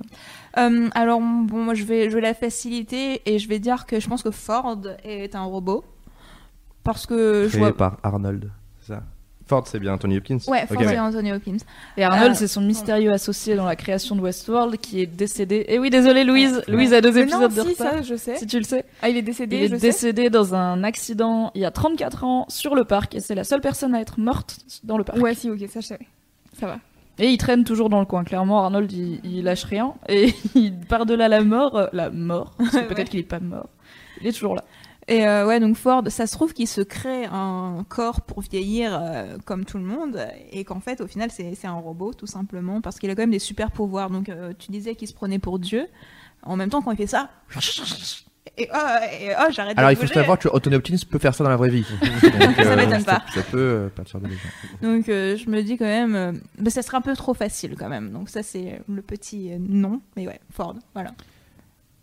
Euh, 0.57 0.89
alors 0.95 1.19
bon, 1.19 1.57
moi 1.63 1.73
je 1.73 1.83
vais, 1.83 2.09
je 2.09 2.15
vais 2.15 2.21
la 2.21 2.33
faciliter 2.33 3.21
et 3.25 3.39
je 3.39 3.47
vais 3.49 3.59
dire 3.59 3.85
que 3.85 3.99
je 3.99 4.07
pense 4.07 4.23
que 4.23 4.31
Ford 4.31 4.79
est 5.03 5.35
un 5.35 5.43
robot 5.43 5.83
parce 6.83 7.05
que 7.05 7.43
je 7.45 7.49
Créé 7.49 7.59
vois. 7.59 7.75
par 7.75 7.97
Arnold. 8.03 8.49
C'est 8.81 8.93
ça? 8.93 9.03
Ford, 9.47 9.67
c'est 9.67 9.79
bien 9.79 9.93
Anthony 9.93 10.17
Hopkins. 10.17 10.39
Ouais, 10.47 10.65
Ford 10.65 10.77
Ok, 10.77 10.85
c'est 10.87 10.97
Anthony 10.97 11.31
Hopkins. 11.31 11.57
Et 11.97 12.03
Arnold, 12.03 12.31
Euh, 12.31 12.35
c'est 12.35 12.47
son 12.47 12.61
mystérieux 12.61 13.11
associé 13.11 13.55
dans 13.55 13.65
la 13.65 13.75
création 13.75 14.15
de 14.15 14.21
Westworld 14.21 14.77
qui 14.77 15.01
est 15.01 15.05
décédé. 15.05 15.65
Et 15.67 15.77
oui, 15.77 15.91
désolé 15.91 16.23
Louise, 16.23 16.63
Louise 16.67 16.93
a 16.93 17.01
deux 17.01 17.11
Mais 17.11 17.21
épisodes 17.21 17.41
non, 17.41 17.47
de 17.49 17.53
si, 17.69 17.69
retard. 17.81 17.91
ça, 17.93 18.01
je 18.01 18.15
sais. 18.15 18.37
Si 18.37 18.47
tu 18.47 18.57
le 18.57 18.63
sais. 18.63 18.85
Ah, 19.03 19.09
il 19.09 19.17
est 19.17 19.21
décédé, 19.21 19.57
Il 19.57 19.63
est 19.63 19.67
je 19.67 19.75
sais. 19.75 19.81
décédé 19.81 20.29
dans 20.31 20.55
un 20.55 20.83
accident 20.83 21.51
il 21.53 21.61
y 21.61 21.65
a 21.65 21.69
34 21.71 22.23
ans 22.23 22.45
sur 22.49 22.73
le 22.73 22.85
parc 22.85 23.13
et 23.13 23.19
c'est 23.19 23.35
la 23.35 23.43
seule 23.43 23.61
personne 23.61 23.93
à 23.93 23.99
être 24.01 24.19
morte 24.19 24.61
dans 24.83 24.97
le 24.97 25.03
parc. 25.03 25.19
Ouais, 25.19 25.35
si, 25.35 25.49
ok, 25.51 25.59
ça, 25.71 25.79
je 25.81 25.85
savais. 25.87 26.07
Ça 26.59 26.65
va. 26.65 26.79
Et 27.17 27.29
il 27.29 27.37
traîne 27.37 27.63
toujours 27.63 27.89
dans 27.89 27.99
le 27.99 28.05
coin. 28.05 28.23
Clairement, 28.23 28.63
Arnold, 28.63 28.91
il, 28.91 29.19
il 29.23 29.43
lâche 29.43 29.63
rien. 29.63 29.93
Et 30.09 30.33
il 30.55 30.77
part 30.79 31.05
de 31.05 31.13
là 31.13 31.27
la 31.27 31.41
mort. 31.43 31.75
euh, 31.77 31.87
la 31.93 32.09
mort. 32.09 32.53
Parce 32.57 32.71
que 32.71 32.79
Peut-être 32.81 32.97
Ouais. 32.99 33.03
qu'il 33.05 33.19
est 33.21 33.23
pas 33.23 33.39
mort. 33.39 33.69
Il 34.21 34.27
est 34.27 34.31
toujours 34.33 34.55
là. 34.55 34.63
Et 35.07 35.27
euh, 35.27 35.45
ouais, 35.45 35.59
donc 35.59 35.75
Ford, 35.77 36.01
ça 36.07 36.25
se 36.25 36.33
trouve 36.33 36.53
qu'il 36.53 36.67
se 36.67 36.81
crée 36.81 37.25
un 37.31 37.85
corps 37.87 38.21
pour 38.21 38.41
vieillir 38.41 38.97
euh, 38.99 39.37
comme 39.45 39.63
tout 39.63 39.77
le 39.77 39.83
monde, 39.83 40.19
et 40.51 40.63
qu'en 40.63 40.79
fait, 40.79 40.99
au 40.99 41.05
final, 41.05 41.29
c'est 41.31 41.55
un 41.67 41.73
robot, 41.73 42.13
tout 42.15 42.25
simplement, 42.25 42.81
parce 42.81 42.97
qu'il 42.97 43.11
a 43.11 43.15
quand 43.15 43.21
même 43.21 43.29
des 43.29 43.37
super 43.37 43.69
pouvoirs. 43.69 44.09
Donc, 44.09 44.29
euh, 44.29 44.53
tu 44.57 44.71
disais 44.71 44.95
qu'il 44.95 45.07
se 45.07 45.13
prenait 45.13 45.37
pour 45.37 45.59
Dieu. 45.59 45.85
En 46.41 46.55
même 46.55 46.71
temps, 46.71 46.81
quand 46.81 46.89
il 46.89 46.97
fait 46.97 47.05
ça, 47.05 47.29
et 48.57 48.69
oh, 48.73 48.77
et, 49.21 49.29
oh, 49.39 49.51
j'arrête 49.51 49.77
Alors 49.77 49.89
de 49.89 49.93
il 49.93 49.95
faut 49.97 50.03
bouger. 50.03 50.13
savoir 50.13 50.39
que 50.39 50.47
Anthony 50.49 50.75
Hopkins 50.75 50.95
peut 51.09 51.19
faire 51.19 51.33
ça 51.35 51.43
dans 51.43 51.49
la 51.49 51.57
vraie 51.57 51.69
vie. 51.69 51.85
Donc, 52.01 52.55
Ça 52.63 52.75
m'étonne 52.75 53.03
pas. 53.03 53.23
Ça, 53.27 53.35
ça 53.35 53.41
peut 53.43 53.57
euh, 53.57 53.87
perturber 53.89 54.29
les 54.29 54.35
gens. 54.35 54.41
Donc, 54.81 55.09
euh, 55.09 55.35
je 55.35 55.49
me 55.49 55.61
dis 55.61 55.77
quand 55.77 55.85
même, 55.85 56.15
euh, 56.15 56.31
bah, 56.59 56.69
ça 56.69 56.81
serait 56.81 56.97
un 56.97 57.01
peu 57.01 57.15
trop 57.15 57.33
facile 57.33 57.75
quand 57.77 57.89
même. 57.89 58.11
Donc, 58.11 58.29
ça, 58.29 58.43
c'est 58.43 58.79
le 58.87 59.01
petit 59.01 59.51
euh, 59.51 59.57
non, 59.59 60.01
mais 60.15 60.27
ouais, 60.27 60.39
Ford, 60.51 60.75
voilà. 60.93 61.11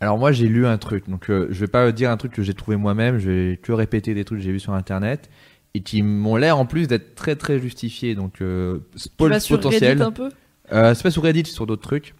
Alors 0.01 0.19
moi 0.19 0.33
j'ai 0.33 0.49
lu 0.49 0.67
un 0.67 0.79
truc, 0.79 1.09
donc 1.09 1.31
euh, 1.31 1.47
je 1.51 1.61
vais 1.61 1.69
pas 1.69 1.93
dire 1.93 2.11
un 2.11 2.17
truc 2.17 2.33
que 2.33 2.43
j'ai 2.43 2.55
trouvé 2.55 2.77
moi-même, 2.77 3.19
je 3.21 3.31
vais 3.31 3.57
que 3.57 3.71
répéter 3.71 4.15
des 4.15 4.25
trucs 4.25 4.41
que 4.41 4.45
j'ai 4.45 4.51
vus 4.51 4.59
sur 4.59 4.73
internet 4.73 5.31
et 5.75 5.81
qui 5.81 6.03
m'ont 6.03 6.35
l'air 6.35 6.59
en 6.59 6.67
plus 6.67 6.89
d'être 6.89 7.15
très 7.15 7.37
très 7.37 7.61
justifiés. 7.61 8.17
Donc 8.17 8.41
euh, 8.43 8.81
Tu 8.95 8.99
spoil 8.99 9.31
vas 9.31 9.39
sur 9.39 9.59
potentiel. 9.61 9.91
Reddit 9.91 10.03
un 10.03 10.11
peu? 10.11 10.31
Euh, 10.73 10.95
c'est 10.95 11.05
pas 11.05 11.13
sur 11.13 11.23
Reddit, 11.23 11.45
c'est 11.47 11.53
sur 11.55 11.69
d'autres 11.69 11.83
trucs. 11.83 12.17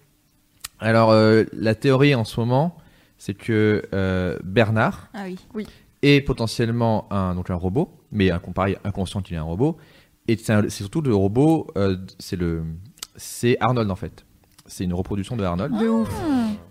Alors 0.79 1.11
euh, 1.11 1.43
la 1.53 1.75
théorie 1.75 2.15
en 2.15 2.23
ce 2.23 2.39
moment, 2.39 2.77
c'est 3.25 3.35
que 3.35 3.85
euh, 3.95 4.37
Bernard 4.43 5.09
Ah 5.15 5.27
oui. 5.55 5.65
est 6.03 6.23
potentiellement 6.23 7.07
un 7.13 7.37
donc 7.37 7.51
un 7.51 7.55
robot, 7.55 7.89
mais 8.11 8.33
un 8.33 8.41
pareil 8.41 8.77
inconscient 8.83 9.23
qu'il 9.23 9.37
est 9.37 9.39
un 9.39 9.45
robot. 9.45 9.77
Et 10.27 10.37
c'est 10.37 10.69
surtout 10.71 11.03
le 11.03 11.15
robot, 11.15 11.69
euh, 11.77 11.99
c'est 12.19 12.35
le 12.35 12.65
c'est 13.15 13.57
Arnold 13.61 13.89
en 13.93 13.95
fait. 13.95 14.25
C'est 14.67 14.83
une 14.83 14.93
reproduction 14.93 15.37
de 15.37 15.45
Arnold. 15.45 15.73
De 15.79 15.87
ouf. 15.89 16.09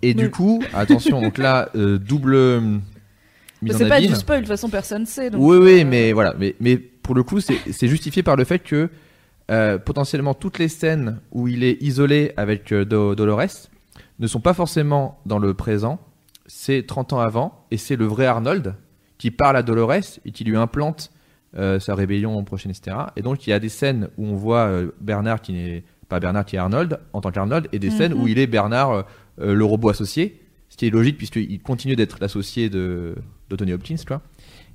Et 0.01 0.13
Mais- 0.13 0.23
du 0.23 0.29
coup, 0.29 0.61
attention, 0.73 1.21
donc 1.21 1.37
là, 1.37 1.69
euh, 1.77 1.97
double 1.97 2.35
en 2.35 2.79
c'est 3.71 3.87
pas 3.87 3.95
abîme. 3.95 4.09
du 4.09 4.15
spoil, 4.17 4.39
de 4.39 4.43
toute 4.43 4.49
façon, 4.51 4.67
personne 4.67 5.05
sait. 5.05 5.29
donc, 5.29 5.41
Oui, 5.41 5.55
oui, 5.57 5.81
euh, 5.81 5.85
mais 5.87 6.11
voilà. 6.11 6.33
Mais, 6.37 6.55
mais 6.59 6.75
pour 6.75 7.15
le 7.15 7.23
coup, 7.23 7.39
c'est 7.39 7.59
c'est 7.71 7.87
justifié 7.87 8.23
par 8.23 8.35
le 8.35 8.43
fait 8.43 8.59
que 8.59 8.89
potentiellement 9.85 10.33
toutes 10.33 10.59
les 10.59 10.67
scènes 10.69 11.19
où 11.31 11.47
il 11.47 11.63
est 11.63 11.81
isolé 11.81 12.33
avec 12.35 12.73
Do- 12.73 13.15
Dolores 13.15 13.69
ne 14.19 14.27
sont 14.27 14.39
pas 14.41 14.53
forcément 14.53 15.19
dans 15.25 15.39
le 15.39 15.53
présent. 15.53 15.97
C'est 16.53 16.85
30 16.85 17.13
ans 17.13 17.19
avant 17.21 17.65
et 17.71 17.77
c'est 17.77 17.95
le 17.95 18.03
vrai 18.05 18.25
Arnold 18.25 18.75
qui 19.17 19.31
parle 19.31 19.55
à 19.55 19.63
Dolores 19.63 19.93
et 20.25 20.31
qui 20.33 20.43
lui 20.43 20.57
implante 20.57 21.09
euh, 21.57 21.79
sa 21.79 21.95
rébellion 21.95 22.43
prochaine, 22.43 22.71
etc. 22.71 22.97
Et 23.15 23.21
donc 23.21 23.47
il 23.47 23.51
y 23.51 23.53
a 23.53 23.59
des 23.59 23.69
scènes 23.69 24.09
où 24.17 24.25
on 24.25 24.35
voit 24.35 24.65
euh, 24.65 24.91
Bernard 24.99 25.41
qui 25.41 25.53
n'est 25.53 25.83
pas 26.09 26.19
Bernard 26.19 26.43
qui 26.43 26.57
est 26.57 26.59
Arnold 26.59 26.99
en 27.13 27.21
tant 27.21 27.31
qu'Arnold 27.31 27.69
et 27.71 27.79
des 27.79 27.89
scènes 27.89 28.13
Mhm. 28.13 28.21
où 28.21 28.27
il 28.27 28.37
est 28.37 28.47
Bernard 28.47 28.91
euh, 28.91 29.03
le 29.55 29.63
robot 29.63 29.89
associé, 29.89 30.41
ce 30.67 30.75
qui 30.75 30.87
est 30.87 30.89
logique 30.89 31.17
puisqu'il 31.17 31.61
continue 31.61 31.95
d'être 31.95 32.17
l'associé 32.19 32.69
de 32.69 33.15
d'Anthony 33.49 33.71
Hopkins, 33.71 33.95
tu 33.95 34.07
vois. 34.07 34.21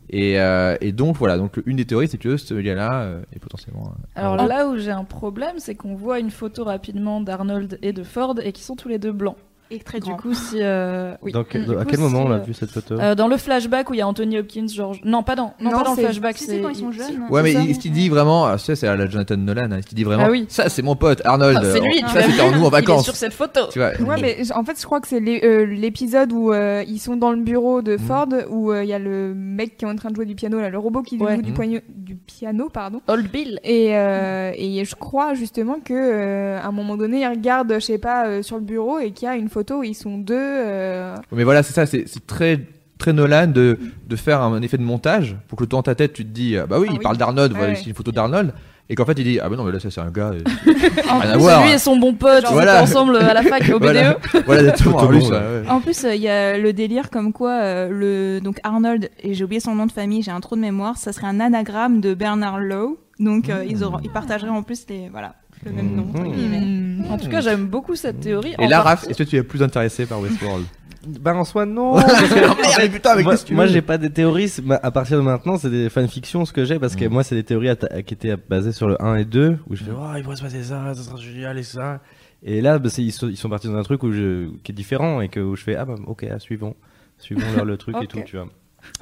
Et, 0.08 0.40
euh, 0.40 0.76
et 0.80 0.92
donc 0.92 1.16
voilà, 1.18 1.36
donc 1.36 1.60
une 1.66 1.76
des 1.76 1.84
théories 1.84 2.08
c'est 2.08 2.16
que 2.18 2.38
ce 2.38 2.54
gars-là 2.54 3.02
euh, 3.02 3.22
est 3.34 3.38
potentiellement. 3.38 3.88
euh, 3.88 4.02
Alors 4.14 4.36
là 4.36 4.66
où 4.68 4.78
j'ai 4.78 4.92
un 4.92 5.04
problème, 5.04 5.56
c'est 5.58 5.74
qu'on 5.74 5.94
voit 5.94 6.20
une 6.20 6.30
photo 6.30 6.64
rapidement 6.64 7.20
d'Arnold 7.20 7.78
et 7.82 7.92
de 7.92 8.02
Ford 8.02 8.34
et 8.42 8.52
qui 8.52 8.62
sont 8.62 8.76
tous 8.76 8.88
les 8.88 8.98
deux 8.98 9.12
blancs. 9.12 9.36
Et 9.70 9.78
très 9.80 9.98
Du 9.98 10.08
grand. 10.10 10.16
coup, 10.16 10.32
si. 10.34 10.58
euh, 10.60 11.14
oui. 11.22 11.32
Du 11.32 11.38
à 11.38 11.42
coup, 11.42 11.48
quel 11.88 11.98
moment 11.98 12.20
si, 12.22 12.26
on 12.28 12.30
a 12.30 12.36
euh, 12.36 12.38
vu 12.38 12.54
cette 12.54 12.70
photo 12.70 12.94
euh, 13.00 13.14
dans 13.16 13.26
le 13.26 13.36
flashback 13.36 13.90
où 13.90 13.94
il 13.94 13.98
y 13.98 14.00
a 14.00 14.06
Anthony 14.06 14.38
Hopkins, 14.38 14.68
genre. 14.68 14.94
Non, 15.04 15.22
pas 15.22 15.34
dans, 15.34 15.54
non, 15.60 15.70
Non, 15.70 15.78
pas 15.78 15.82
dans 15.84 15.90
le 15.94 15.96
flashback. 16.02 16.38
C'est 16.38 16.60
quand 16.60 16.68
ils 16.68 16.76
sont 16.76 16.92
jeunes. 16.92 17.24
Ouais, 17.30 17.42
mais 17.42 17.52
ça. 17.52 17.60
il- 17.62 17.74
ce 17.74 17.80
qu'il 17.80 17.92
dit 17.92 18.08
vraiment, 18.08 18.46
ah, 18.46 18.58
ça 18.58 18.76
c'est 18.76 18.86
à 18.86 18.94
la 18.96 19.08
Jonathan 19.08 19.36
Nolan, 19.36 19.72
hein, 19.72 19.78
ce 19.82 19.86
qu'il 19.86 19.96
dit 19.96 20.04
vraiment, 20.04 20.24
Ah 20.26 20.30
oui. 20.30 20.46
ça 20.48 20.68
c'est 20.68 20.82
mon 20.82 20.94
pote 20.94 21.20
Arnold, 21.24 21.58
Ah, 21.60 21.64
c'est 21.72 21.80
lui, 21.80 21.94
tu 22.00 22.08
ça 22.08 22.22
c'était 22.22 22.40
en 22.42 22.52
nous 22.52 22.58
en 22.58 22.62
Il 22.62 22.66
est 22.66 22.70
vacances. 22.70 23.04
sur 23.04 23.16
cette 23.16 23.32
photo. 23.32 23.60
Tu 23.72 23.78
vois. 23.80 23.90
Ouais, 24.00 24.20
mais 24.20 24.38
en 24.52 24.62
fait, 24.64 24.80
je 24.80 24.84
crois 24.86 25.00
que 25.00 25.08
c'est 25.08 25.20
l'é- 25.20 25.40
euh, 25.44 25.64
l'épisode 25.66 26.32
où 26.32 26.52
euh, 26.52 26.84
ils 26.86 26.98
sont 27.00 27.16
dans 27.16 27.32
le 27.32 27.38
bureau 27.42 27.82
de 27.82 27.96
Ford, 27.96 28.28
où 28.50 28.70
euh, 28.70 28.84
il 28.84 28.88
y 28.88 28.92
a 28.92 28.98
le 29.00 29.34
mec 29.34 29.76
qui 29.76 29.84
est 29.84 29.88
en 29.88 29.96
train 29.96 30.10
de 30.10 30.14
jouer 30.16 30.26
du 30.26 30.34
piano, 30.36 30.60
là, 30.60 30.70
le 30.70 30.78
robot 30.78 31.02
qui 31.02 31.18
joue 31.18 31.26
du, 31.42 31.52
poigno- 31.52 31.80
du 31.88 32.14
piano, 32.14 32.68
pardon. 32.72 33.00
Old 33.08 33.30
Bill. 33.32 33.58
Et, 33.64 33.86
et 33.90 34.84
je 34.84 34.94
crois 34.94 35.34
justement 35.34 35.76
que 35.84 36.56
à 36.56 36.66
un 36.66 36.72
moment 36.72 36.96
donné, 36.96 37.22
il 37.22 37.26
regarde, 37.28 37.72
je 37.74 37.80
sais 37.80 37.98
pas, 37.98 38.42
sur 38.42 38.56
le 38.56 38.62
bureau 38.62 38.98
et 38.98 39.10
qu'il 39.10 39.26
y 39.26 39.30
a 39.30 39.34
une 39.36 39.48
où 39.76 39.82
ils 39.82 39.94
sont 39.94 40.18
deux. 40.18 40.34
euh, 40.36 41.14
Mais 41.32 41.44
voilà, 41.44 41.62
c'est 41.62 41.72
ça, 41.72 41.86
c'est 41.86 42.04
c'est 42.06 42.26
très 42.26 42.60
très 42.98 43.12
Nolan 43.12 43.46
de, 43.48 43.78
de 44.08 44.16
faire 44.16 44.40
un, 44.42 44.62
effet 44.62 44.78
de 44.78 44.82
montage 44.82 45.36
pour 45.48 45.58
que 45.58 45.64
toi 45.64 45.78
dans 45.78 45.82
ta 45.82 45.94
tête 45.94 46.14
tu 46.14 46.24
te 46.24 46.30
dis 46.30 46.56
ah 46.56 46.66
bah 46.66 46.78
oui 46.78 46.86
Ah 46.88 46.92
il 46.94 46.98
oui. 46.98 47.02
parle 47.02 47.18
d'Arnold, 47.18 47.52
voilà 47.52 47.72
Ouais. 47.72 47.78
ici 47.78 47.90
une 47.90 47.94
photo 47.94 48.10
d'Arnold 48.10 48.54
et 48.88 48.94
qu'en 48.94 49.04
fait 49.04 49.12
il 49.18 49.24
dit 49.24 49.38
ah 49.38 49.50
bah 49.50 49.56
non 49.56 49.64
mais 49.64 49.72
là 49.72 49.80
ça 49.80 49.90
c'est 49.90 50.00
un 50.00 50.10
gars 50.10 50.30
En 51.10 51.18
rien 51.18 51.30
à 51.30 51.32
plus, 51.34 51.40
voir. 51.42 51.62
lui 51.66 51.72
et 51.72 51.78
son 51.78 51.96
bon 51.98 52.14
pote, 52.14 52.44
ils 52.48 52.52
Voilà. 52.54 52.80
étaient 52.80 52.90
ensemble 52.90 53.16
à 53.18 53.34
la 53.34 53.42
fac 53.42 53.68
au 53.68 53.78
BDE. 53.78 53.84
Voilà. 53.84 54.16
voilà 54.46 54.60
exactement. 54.62 54.96
Tout 54.98 55.04
en 55.04 55.08
plus, 55.08 55.18
bon, 55.20 55.30
ouais, 55.30 55.36
ouais. 55.36 55.60
ouais. 55.62 55.68
En 55.68 55.80
plus, 55.80 56.04
euh, 56.04 56.14
il 56.14 56.22
y 56.22 56.28
a 56.30 56.56
le 56.56 56.72
délire 56.72 57.10
comme 57.10 57.34
quoi 57.34 57.50
euh, 57.60 57.88
le 57.90 58.40
donc 58.40 58.60
Arnold 58.64 59.10
et 59.22 59.34
j'ai 59.34 59.44
oublié 59.44 59.60
son 59.60 59.74
nom 59.74 59.84
de 59.86 59.92
famille, 59.92 60.22
j'ai 60.22 60.30
un 60.30 60.40
trou 60.40 60.56
de 60.56 60.60
mémoire, 60.62 60.96
ça 60.96 61.12
serait 61.12 61.26
un 61.26 61.38
anagramme 61.38 62.00
de 62.00 62.14
Bernard 62.14 62.60
Lowe. 62.60 62.98
Donc 63.18 63.50
euh, 63.50 63.62
ils 63.68 63.84
auront, 63.84 63.98
ils 64.02 64.10
partageraient 64.10 64.48
en 64.50 64.62
plus 64.62 64.86
les 64.88 65.10
voilà 65.10 65.34
le 65.64 65.72
même 65.72 65.94
nom. 65.96 66.08
entre 66.10 66.20
Mhm. 66.22 66.32
guillemets. 66.32 67.08
En 67.08 67.18
tout 67.18 67.28
cas, 67.28 67.40
j'aime 67.40 67.66
beaucoup 67.66 67.94
cette 67.96 68.20
théorie. 68.20 68.54
Et 68.58 68.64
en 68.64 68.68
là 68.68 68.82
partie- 68.82 69.08
est-ce 69.10 69.18
que 69.18 69.22
tu 69.28 69.36
es 69.36 69.42
plus 69.42 69.62
intéressé 69.62 70.06
par 70.06 70.20
Westworld 70.20 70.64
Bah 71.20 71.34
en 71.36 71.44
soi 71.44 71.66
non. 71.66 71.94
Merde, 71.96 72.90
putain, 72.92 73.10
avec 73.10 73.24
moi, 73.24 73.34
qu'est-ce 73.34 73.42
que 73.44 73.48
tu 73.48 73.54
moi, 73.54 73.66
veux 73.66 73.72
j'ai 73.72 73.80
pas 73.82 73.96
des 73.96 74.10
théories. 74.10 74.48
c'est- 74.48 74.62
ma- 74.64 74.74
À 74.82 74.90
partir 74.90 75.16
de 75.18 75.22
maintenant, 75.22 75.56
c'est 75.56 75.70
des 75.70 75.88
fanfictions 75.88 76.44
ce 76.44 76.52
que 76.52 76.64
j'ai 76.64 76.80
parce 76.80 76.96
que 76.96 77.04
Mm. 77.04 77.12
moi 77.12 77.22
c'est 77.22 77.36
des 77.36 77.44
théories 77.44 77.68
atta- 77.68 78.02
qui 78.02 78.14
étaient 78.14 78.36
basées 78.36 78.72
sur 78.72 78.88
le 78.88 79.00
1 79.00 79.14
et 79.14 79.24
2 79.24 79.56
où 79.70 79.76
je 79.76 79.84
fais 79.84 79.92
oh 79.96 80.02
il 80.16 80.24
pourrait 80.24 80.34
se 80.36 80.42
passer 80.42 80.64
ça, 80.64 80.94
ça 80.94 81.02
sera 81.02 81.16
génial 81.16 81.58
et 81.58 81.62
ça. 81.62 82.00
Et 82.42 82.60
là 82.60 82.80
bah, 82.80 82.88
c'est- 82.90 83.04
ils, 83.04 83.12
sont, 83.12 83.28
ils 83.28 83.36
sont 83.36 83.48
partis 83.48 83.68
dans 83.68 83.76
un 83.76 83.84
truc 83.84 84.02
où 84.02 84.10
je, 84.10 84.48
qui 84.64 84.72
est 84.72 84.74
différent 84.74 85.20
et 85.20 85.28
que 85.28 85.38
où 85.38 85.54
je 85.54 85.62
fais 85.62 85.76
ah 85.76 85.84
bah 85.84 85.94
ok 86.08 86.26
ah, 86.28 86.40
suivons 86.40 86.74
suivons 87.18 87.46
leur 87.54 87.64
le 87.64 87.76
truc 87.76 87.94
et 87.94 87.98
Ok. 88.04 88.08
tout 88.08 88.20
tu 88.26 88.36
vois. 88.36 88.48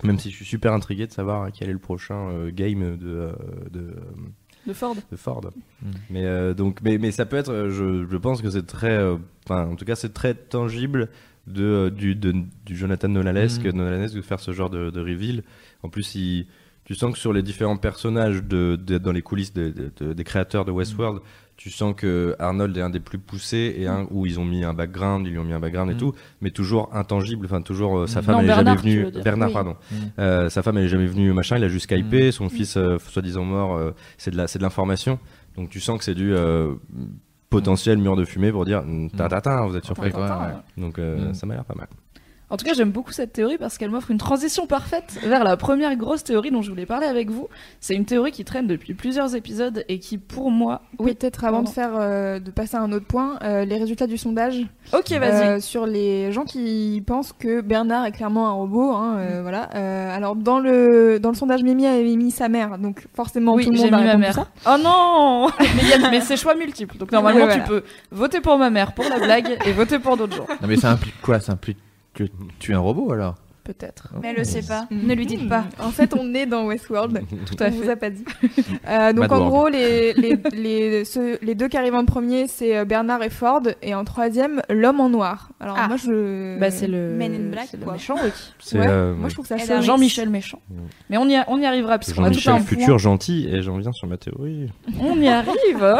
Même 0.02 0.18
si 0.18 0.30
je 0.30 0.36
suis 0.36 0.44
super 0.44 0.74
intrigué 0.74 1.06
de 1.06 1.12
savoir 1.12 1.48
quel 1.52 1.70
est 1.70 1.72
le 1.72 1.78
prochain 1.78 2.28
euh, 2.30 2.50
game 2.52 2.96
de, 2.98 3.06
euh, 3.08 3.32
de, 3.70 3.80
euh, 3.80 3.94
de 4.66 4.72
Ford. 4.72 4.96
de 5.10 5.16
Ford. 5.16 5.42
Mm. 5.82 5.90
Mais 6.10 6.24
euh, 6.24 6.54
donc, 6.54 6.80
mais, 6.82 6.98
mais 6.98 7.10
ça 7.10 7.26
peut 7.26 7.36
être, 7.36 7.52
euh, 7.52 7.70
je, 7.70 8.06
je 8.10 8.16
pense 8.16 8.40
que 8.42 8.50
c'est 8.50 8.66
très, 8.66 8.96
euh, 8.96 9.16
en 9.48 9.74
tout 9.76 9.84
cas, 9.84 9.94
c'est 9.94 10.12
très 10.14 10.34
tangible 10.34 11.08
de, 11.46 11.62
euh, 11.64 11.90
du, 11.90 12.14
de- 12.14 12.34
du 12.64 12.76
Jonathan 12.76 13.08
Nolanesque, 13.08 13.64
Mm. 13.66 13.76
Nolanesque 13.76 14.14
de 14.16 14.22
faire 14.22 14.40
ce 14.40 14.52
genre 14.52 14.70
de, 14.70 14.90
de 14.90 15.00
reveal. 15.00 15.42
En 15.82 15.88
plus, 15.88 16.14
il, 16.14 16.46
tu 16.84 16.94
sens 16.94 17.12
que 17.12 17.18
sur 17.18 17.32
les 17.32 17.42
différents 17.42 17.76
personnages 17.76 18.42
de, 18.42 18.76
de- 18.76 18.98
dans 18.98 19.12
les 19.12 19.22
coulisses 19.22 19.52
de- 19.52 19.70
de- 19.70 19.90
de- 20.00 20.12
des 20.12 20.24
créateurs 20.24 20.64
de 20.64 20.70
Westworld, 20.70 21.20
tu 21.56 21.70
sens 21.70 21.94
que 21.96 22.34
Arnold 22.38 22.76
est 22.76 22.80
un 22.80 22.90
des 22.90 23.00
plus 23.00 23.18
poussés 23.18 23.74
et 23.78 23.86
un 23.86 24.06
où 24.10 24.26
ils 24.26 24.38
ont 24.40 24.44
mis 24.44 24.64
un 24.64 24.74
background, 24.74 25.26
ils 25.26 25.30
lui 25.32 25.38
ont 25.38 25.44
mis 25.44 25.52
un 25.52 25.60
background 25.60 25.90
et 25.90 25.94
Mm. 25.94 25.98
tout, 25.98 26.12
mais 26.40 26.50
toujours 26.50 26.90
intangible. 26.94 27.46
Enfin, 27.46 27.62
toujours 27.62 27.98
euh, 27.98 28.06
sa 28.06 28.20
Mm. 28.20 28.24
femme 28.24 28.34
Non, 28.34 28.40
elle 28.40 28.44
est 28.44 28.48
Bernard, 28.54 28.78
jamais 28.82 29.02
venue. 29.04 29.22
Bernard, 29.22 29.48
Oui. 29.48 29.54
pardon. 29.54 29.76
Mm. 29.90 29.94
Euh, 30.18 30.50
sa 30.50 30.62
femme 30.62 30.78
elle 30.78 30.84
est 30.84 30.88
jamais 30.88 31.06
venue 31.06 31.32
machin. 31.32 31.56
Il 31.56 31.64
a 31.64 31.68
juste 31.68 31.84
skypé. 31.84 32.32
Son 32.32 32.48
fils, 32.48 32.76
euh, 32.76 32.98
soi-disant 32.98 33.44
mort, 33.44 33.76
euh, 33.76 33.92
c'est 34.18 34.30
de 34.32 34.36
la, 34.36 34.46
c'est 34.48 34.58
de 34.58 34.64
l'information. 34.64 35.18
Donc 35.56 35.70
tu 35.70 35.78
sens 35.80 35.98
que 35.98 36.04
c'est 36.04 36.14
du 36.16 36.34
euh, 36.34 36.74
potentiel 37.50 37.98
mur 37.98 38.16
de 38.16 38.24
fumée 38.24 38.50
pour 38.50 38.64
dire 38.64 38.82
ta 39.16 39.28
vous 39.66 39.76
êtes 39.76 39.84
surpris 39.84 40.10
ouais. 40.10 40.16
ouais. 40.20 40.54
Donc 40.76 40.98
euh, 40.98 41.32
ça 41.34 41.46
m'a 41.46 41.54
l'air 41.54 41.64
pas 41.64 41.74
mal. 41.76 41.86
En 42.54 42.56
tout 42.56 42.64
cas, 42.66 42.72
j'aime 42.74 42.92
beaucoup 42.92 43.10
cette 43.10 43.32
théorie 43.32 43.58
parce 43.58 43.78
qu'elle 43.78 43.90
m'offre 43.90 44.12
une 44.12 44.18
transition 44.18 44.68
parfaite 44.68 45.18
vers 45.24 45.42
la 45.42 45.56
première 45.56 45.96
grosse 45.96 46.22
théorie 46.22 46.52
dont 46.52 46.62
je 46.62 46.70
voulais 46.70 46.86
parler 46.86 47.08
avec 47.08 47.28
vous. 47.28 47.48
C'est 47.80 47.96
une 47.96 48.04
théorie 48.04 48.30
qui 48.30 48.44
traîne 48.44 48.68
depuis 48.68 48.94
plusieurs 48.94 49.34
épisodes 49.34 49.84
et 49.88 49.98
qui, 49.98 50.18
pour 50.18 50.52
moi, 50.52 50.82
oui. 51.00 51.14
Peut-être 51.14 51.42
avant 51.42 51.64
pardon. 51.64 51.68
de 51.70 51.74
faire, 51.74 51.90
euh, 51.98 52.38
de 52.38 52.52
passer 52.52 52.76
à 52.76 52.80
un 52.80 52.92
autre 52.92 53.06
point, 53.06 53.40
euh, 53.42 53.64
les 53.64 53.76
résultats 53.76 54.06
du 54.06 54.16
sondage 54.16 54.64
Ok, 54.92 55.10
vas-y. 55.10 55.48
euh, 55.48 55.58
sur 55.60 55.84
les 55.84 56.30
gens 56.30 56.44
qui 56.44 57.02
pensent 57.04 57.32
que 57.32 57.60
Bernard 57.60 58.06
est 58.06 58.12
clairement 58.12 58.46
un 58.48 58.52
robot. 58.52 58.92
hein, 58.92 59.16
euh, 59.18 59.42
voilà. 59.42 59.70
Euh, 59.74 60.16
alors 60.16 60.36
dans 60.36 60.60
le 60.60 61.18
dans 61.18 61.30
le 61.30 61.34
sondage, 61.34 61.64
Mimi 61.64 61.86
avait 61.88 62.04
mis 62.14 62.30
sa 62.30 62.48
mère, 62.48 62.78
donc 62.78 63.04
forcément 63.16 63.54
oui, 63.54 63.64
tout 63.64 63.72
le 63.72 63.78
j'ai 63.78 63.84
monde 63.90 63.94
a 63.94 63.98
mis 63.98 64.04
ma 64.06 64.16
mère. 64.16 64.34
ça. 64.34 64.46
Oh 64.68 64.76
non 64.80 65.48
Mais, 66.12 66.20
c'est 66.20 66.36
choix 66.36 66.54
multiples. 66.54 66.98
Donc 66.98 67.10
normalement, 67.10 67.46
Ouais, 67.46 67.54
tu 67.58 67.62
peux 67.62 67.82
voter 68.12 68.40
pour 68.40 68.58
ma 68.58 68.70
mère 68.70 68.92
pour 68.92 69.06
la 69.08 69.18
blague 69.18 69.58
et 69.66 69.72
voter 69.72 69.98
pour 69.98 70.16
d'autres 70.16 70.36
gens. 70.36 70.46
Non 70.62 70.68
mais 70.68 70.76
ça 70.76 70.92
implique 70.92 71.20
quoi? 71.20 71.40
Ça 71.40 71.50
implique 71.52 71.78
tu 72.14 72.72
es 72.72 72.74
un 72.74 72.80
robot 72.80 73.12
alors 73.12 73.36
Peut-être. 73.64 74.12
Mais 74.20 74.28
elle 74.28 74.36
le 74.36 74.44
sait 74.44 74.60
pas. 74.62 74.86
Ne 74.90 75.14
lui 75.14 75.24
dites 75.24 75.48
pas. 75.48 75.64
En 75.80 75.88
fait, 75.90 76.14
on 76.18 76.34
est 76.34 76.44
dans 76.44 76.66
Westworld. 76.66 77.22
Tout 77.46 77.56
à 77.62 77.68
on 77.68 77.70
vous 77.70 77.82
fait. 77.84 77.90
a 77.90 77.96
pas 77.96 78.10
dit. 78.10 78.24
Euh, 78.86 79.12
donc 79.14 79.30
Mad 79.30 79.32
en 79.32 79.48
World. 79.48 79.50
gros, 79.50 79.68
les, 79.68 80.12
les, 80.12 80.38
les, 80.52 81.04
ceux- 81.06 81.38
les 81.40 81.54
deux 81.54 81.68
qui 81.68 81.78
arrivent 81.78 81.94
en 81.94 82.04
premier, 82.04 82.46
c'est 82.48 82.76
euh, 82.76 82.84
Bernard 82.84 83.22
et 83.22 83.30
Ford, 83.30 83.62
et 83.80 83.94
en 83.94 84.04
troisième, 84.04 84.60
l'homme 84.68 85.00
en 85.00 85.08
noir. 85.08 85.48
Alors 85.58 85.76
Ah. 85.80 85.88
moi, 85.88 85.96
je... 85.96 86.58
Bah, 86.58 86.70
c'est 86.70 86.86
le, 86.86 87.14
Men 87.16 87.34
in 87.34 87.50
Black, 87.50 87.68
c'est 87.70 87.78
le 87.78 87.84
quoi. 87.84 87.94
méchant, 87.94 88.16
oui. 88.22 88.30
C'est 88.58 88.78
Ouais, 88.78 88.86
euh, 88.86 89.14
moi 89.14 89.28
je 89.30 89.34
trouve 89.34 89.46
ça 89.46 89.56
Et 89.56 89.60
chaud. 89.60 89.68
Dark. 89.68 89.82
Jean-Michel 89.82 90.28
méchant. 90.28 90.60
Mais 91.08 91.16
on 91.16 91.26
y, 91.26 91.34
a- 91.36 91.44
on 91.48 91.58
y 91.58 91.64
arrivera 91.64 91.98
parce 91.98 92.12
qu'on 92.12 92.24
a 92.24 92.30
tout 92.30 92.38
Jean-Michel 92.40 92.54
un 92.54 92.66
futur 92.66 92.86
point. 92.88 92.98
gentil 92.98 93.48
et 93.50 93.62
j'en 93.62 93.78
viens 93.78 93.92
sur 93.92 94.06
ma 94.06 94.18
théorie. 94.18 94.68
On 95.00 95.18
y 95.18 95.28
arrive. 95.28 95.96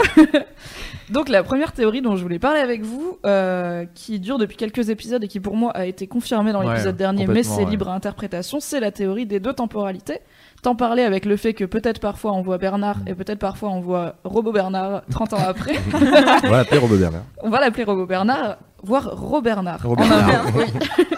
Donc 1.10 1.28
la 1.28 1.42
première 1.42 1.72
théorie 1.72 2.02
dont 2.02 2.16
je 2.16 2.22
voulais 2.22 2.38
parler 2.38 2.60
avec 2.60 2.82
vous, 2.82 3.18
euh, 3.26 3.84
qui 3.94 4.20
dure 4.20 4.38
depuis 4.38 4.56
quelques 4.56 4.88
épisodes 4.90 5.22
et 5.24 5.28
qui 5.28 5.40
pour 5.40 5.56
moi 5.56 5.70
a 5.72 5.86
été 5.86 6.06
confirmée 6.06 6.52
dans 6.52 6.60
Ouais, 6.64 6.70
l'épisode 6.72 6.96
dernier, 6.96 7.26
mais 7.26 7.42
c'est 7.56 7.64
ouais. 7.64 7.70
libre 7.70 7.88
à 7.88 7.94
interprétation, 7.94 8.58
c'est 8.60 8.80
la 8.80 8.90
théorie 8.90 9.26
des 9.26 9.40
deux 9.40 9.52
temporalités. 9.52 10.18
t'en 10.62 10.74
parler 10.74 11.02
avec 11.02 11.24
le 11.24 11.36
fait 11.36 11.54
que 11.54 11.64
peut-être 11.64 12.00
parfois 12.00 12.32
on 12.32 12.42
voit 12.42 12.58
Bernard 12.58 12.96
et 13.06 13.14
peut-être 13.14 13.38
parfois 13.38 13.70
on 13.70 13.80
voit 13.80 14.16
Robo 14.24 14.52
Bernard 14.52 15.02
30 15.10 15.32
ans 15.34 15.38
après. 15.46 15.74
On 15.92 16.48
va 16.50 16.58
l'appeler 16.58 16.78
Robert 16.78 16.98
Bernard. 16.98 17.22
on 17.42 17.50
va 17.50 17.60
l'appeler 17.60 17.84
Robo 17.84 18.06
Bernard, 18.06 18.56
voire 18.82 19.10
Robernard. 19.16 19.80
Robert 19.82 20.08
Bernard. 20.08 20.44
mot, 20.52 20.60
oui. 20.60 20.66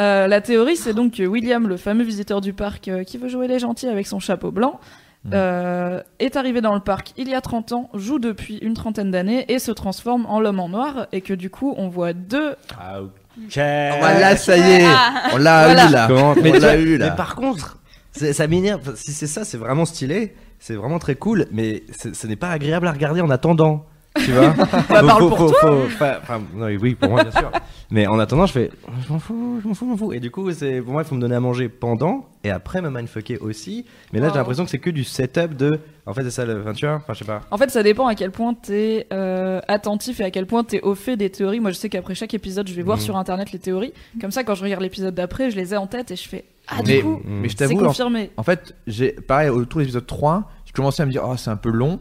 Euh, 0.00 0.26
la 0.28 0.40
théorie, 0.40 0.76
c'est 0.76 0.94
donc 0.94 1.12
que 1.16 1.24
William, 1.24 1.68
le 1.68 1.76
fameux 1.76 2.04
visiteur 2.04 2.40
du 2.40 2.54
parc 2.54 2.88
euh, 2.88 3.04
qui 3.04 3.18
veut 3.18 3.28
jouer 3.28 3.48
les 3.48 3.58
gentils 3.58 3.86
avec 3.86 4.06
son 4.06 4.18
chapeau 4.18 4.50
blanc, 4.50 4.80
Mm. 5.24 5.30
euh, 5.34 6.02
est 6.18 6.36
arrivé 6.36 6.62
dans 6.62 6.72
le 6.72 6.80
parc 6.80 7.12
il 7.18 7.28
y 7.28 7.34
a 7.34 7.42
30 7.42 7.72
ans, 7.72 7.90
joue 7.92 8.18
depuis 8.18 8.56
une 8.62 8.72
trentaine 8.72 9.10
d'années 9.10 9.44
et 9.52 9.58
se 9.58 9.70
transforme 9.70 10.24
en 10.24 10.40
l'homme 10.40 10.60
en 10.60 10.70
noir 10.70 11.08
et 11.12 11.20
que 11.20 11.34
du 11.34 11.50
coup 11.50 11.74
on 11.76 11.88
voit 11.90 12.14
deux 12.14 12.54
Ah, 12.78 13.00
ok. 13.38 13.54
Voilà, 13.54 14.36
ça 14.36 14.56
y 14.56 14.60
est, 14.82 14.86
on 15.32 15.36
l'a 15.38 15.64
Voilà. 15.66 15.88
eu 15.88 15.92
là. 15.92 16.06
Comment- 16.08 16.34
On 16.38 16.58
l'a 16.58 16.76
eu 16.76 16.96
là. 16.96 17.10
mais 17.10 17.16
par 17.16 17.34
contre, 17.34 17.78
c'est- 18.12 18.32
ça 18.32 18.46
m'énerve. 18.46 18.94
Si 18.96 19.12
c'est 19.12 19.26
ça, 19.26 19.44
c'est 19.44 19.58
vraiment 19.58 19.84
stylé. 19.84 20.34
C'est 20.58 20.74
vraiment 20.74 20.98
très 20.98 21.14
cool. 21.14 21.46
Mais 21.52 21.84
ce 22.12 22.26
n'est 22.26 22.36
pas 22.36 22.50
agréable 22.50 22.86
à 22.86 22.92
regarder 22.92 23.20
en 23.22 23.30
attendant. 23.30 23.86
Tu 24.16 24.32
vois 24.32 24.48
Bah, 24.56 24.66
Faut- 24.66 25.06
parle 25.06 25.20
faut- 25.22 25.28
pour 25.28 25.38
faut- 25.38 25.48
toi. 25.50 25.60
faut- 25.60 25.84
enfin, 25.86 26.14
enfin, 26.20 26.40
non, 26.54 26.66
oui, 26.66 26.94
pour 26.96 27.10
moi, 27.10 27.22
bien 27.22 27.30
sûr. 27.30 27.50
Mais 27.92 28.06
en 28.08 28.18
attendant, 28.18 28.46
je 28.46 28.52
fais 28.52 28.70
je 29.06 29.12
m'en 29.12 29.18
fous, 29.20 29.60
je 29.62 29.68
m'en 29.68 29.74
fous, 29.74 29.84
je 29.86 29.90
m'en 29.90 29.96
fous. 29.96 30.12
Et 30.12 30.18
du 30.20 30.30
coup, 30.32 30.50
c'est 30.52 30.80
pour 30.80 30.92
moi, 30.92 31.02
il 31.02 31.08
faut 31.08 31.14
me 31.14 31.20
donner 31.20 31.36
à 31.36 31.40
manger 31.40 31.68
pendant 31.68 32.26
et 32.42 32.50
après 32.50 32.82
me 32.82 32.90
mindfucker 32.90 33.38
aussi. 33.38 33.84
Mais 34.12 34.18
là, 34.18 34.26
Wow. 34.26 34.32
j'ai 34.32 34.38
l'impression 34.38 34.64
que 34.64 34.70
c'est 34.70 34.78
que 34.78 34.90
du 34.90 35.04
setup 35.04 35.54
de. 35.56 35.78
En 36.06 36.14
fait, 36.14 36.22
c'est 36.24 36.30
ça, 36.30 36.44
le... 36.44 36.60
enfin, 36.60 36.72
tu 36.72 36.86
vois, 36.86 36.96
enfin, 36.96 37.12
je 37.12 37.18
sais 37.20 37.24
pas. 37.24 37.42
En 37.52 37.56
fait, 37.56 37.70
ça 37.70 37.82
dépend 37.84 38.06
à 38.08 38.14
quel 38.16 38.32
point 38.32 38.52
t'es 38.54 39.06
euh, 39.12 39.60
attentif 39.68 40.18
et 40.20 40.24
à 40.24 40.30
quel 40.32 40.46
point 40.46 40.64
t'es 40.64 40.80
au 40.82 40.94
fait 40.96 41.16
des 41.16 41.30
théories. 41.30 41.60
Moi, 41.60 41.70
je 41.70 41.76
sais 41.76 41.88
qu'après 41.88 42.14
chaque 42.16 42.34
épisode, 42.34 42.66
je 42.68 42.74
vais 42.74 42.82
voir 42.82 42.96
Mhm. 42.98 43.04
sur 43.04 43.16
internet 43.16 43.52
les 43.52 43.58
théories. 43.60 43.92
Comme 44.20 44.32
ça, 44.32 44.42
quand 44.42 44.56
je 44.56 44.64
regarde 44.64 44.82
l'épisode 44.82 45.14
d'après, 45.14 45.50
je 45.52 45.56
les 45.56 45.72
ai 45.72 45.76
en 45.76 45.86
tête 45.86 46.10
et 46.10 46.16
je 46.16 46.28
fais 46.28 46.44
Ah, 46.66 46.76
mais, 46.84 46.96
du 46.98 47.02
coup, 47.04 47.20
mais 47.24 47.48
je 47.48 47.56
c'est 47.56 47.66
t'avoue, 47.68 47.80
en, 47.84 47.86
confirmé. 47.88 48.30
en 48.36 48.42
fait, 48.42 48.74
j'ai 48.88 49.12
pareil 49.12 49.50
autour 49.50 49.78
de 49.78 49.82
l'épisode 49.84 50.06
3, 50.06 50.50
j'ai 50.64 50.72
commencé 50.72 51.00
à 51.02 51.06
me 51.06 51.10
dire 51.12 51.22
oh 51.24 51.36
c'est 51.36 51.50
un 51.50 51.56
peu 51.56 51.70
long 51.70 52.00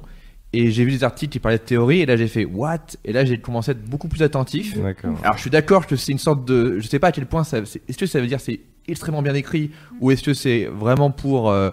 et 0.51 0.71
j'ai 0.71 0.83
vu 0.83 0.91
des 0.91 1.03
articles 1.03 1.31
qui 1.31 1.39
parlaient 1.39 1.59
de 1.59 1.63
théorie 1.63 2.01
et 2.01 2.05
là 2.05 2.17
j'ai 2.17 2.27
fait 2.27 2.45
what? 2.45 2.79
Et 3.05 3.13
là 3.13 3.23
j'ai 3.25 3.39
commencé 3.39 3.71
à 3.71 3.73
être 3.73 3.85
beaucoup 3.85 4.07
plus 4.07 4.23
attentif. 4.23 4.75
Alors 5.23 5.35
je 5.35 5.41
suis 5.41 5.49
d'accord 5.49 5.85
que 5.85 5.95
c'est 5.95 6.11
une 6.11 6.17
sorte 6.17 6.45
de 6.45 6.79
je 6.79 6.87
sais 6.87 6.99
pas 6.99 7.07
à 7.07 7.11
quel 7.11 7.25
point 7.25 7.43
ça 7.43 7.59
est-ce 7.59 7.97
que 7.97 8.05
ça 8.05 8.19
veut 8.19 8.27
dire 8.27 8.39
c'est 8.39 8.59
extrêmement 8.87 9.21
bien 9.21 9.35
écrit 9.35 9.71
ou 10.01 10.11
est-ce 10.11 10.23
que 10.23 10.33
c'est 10.33 10.65
vraiment 10.65 11.11
pour 11.11 11.51
euh, 11.51 11.69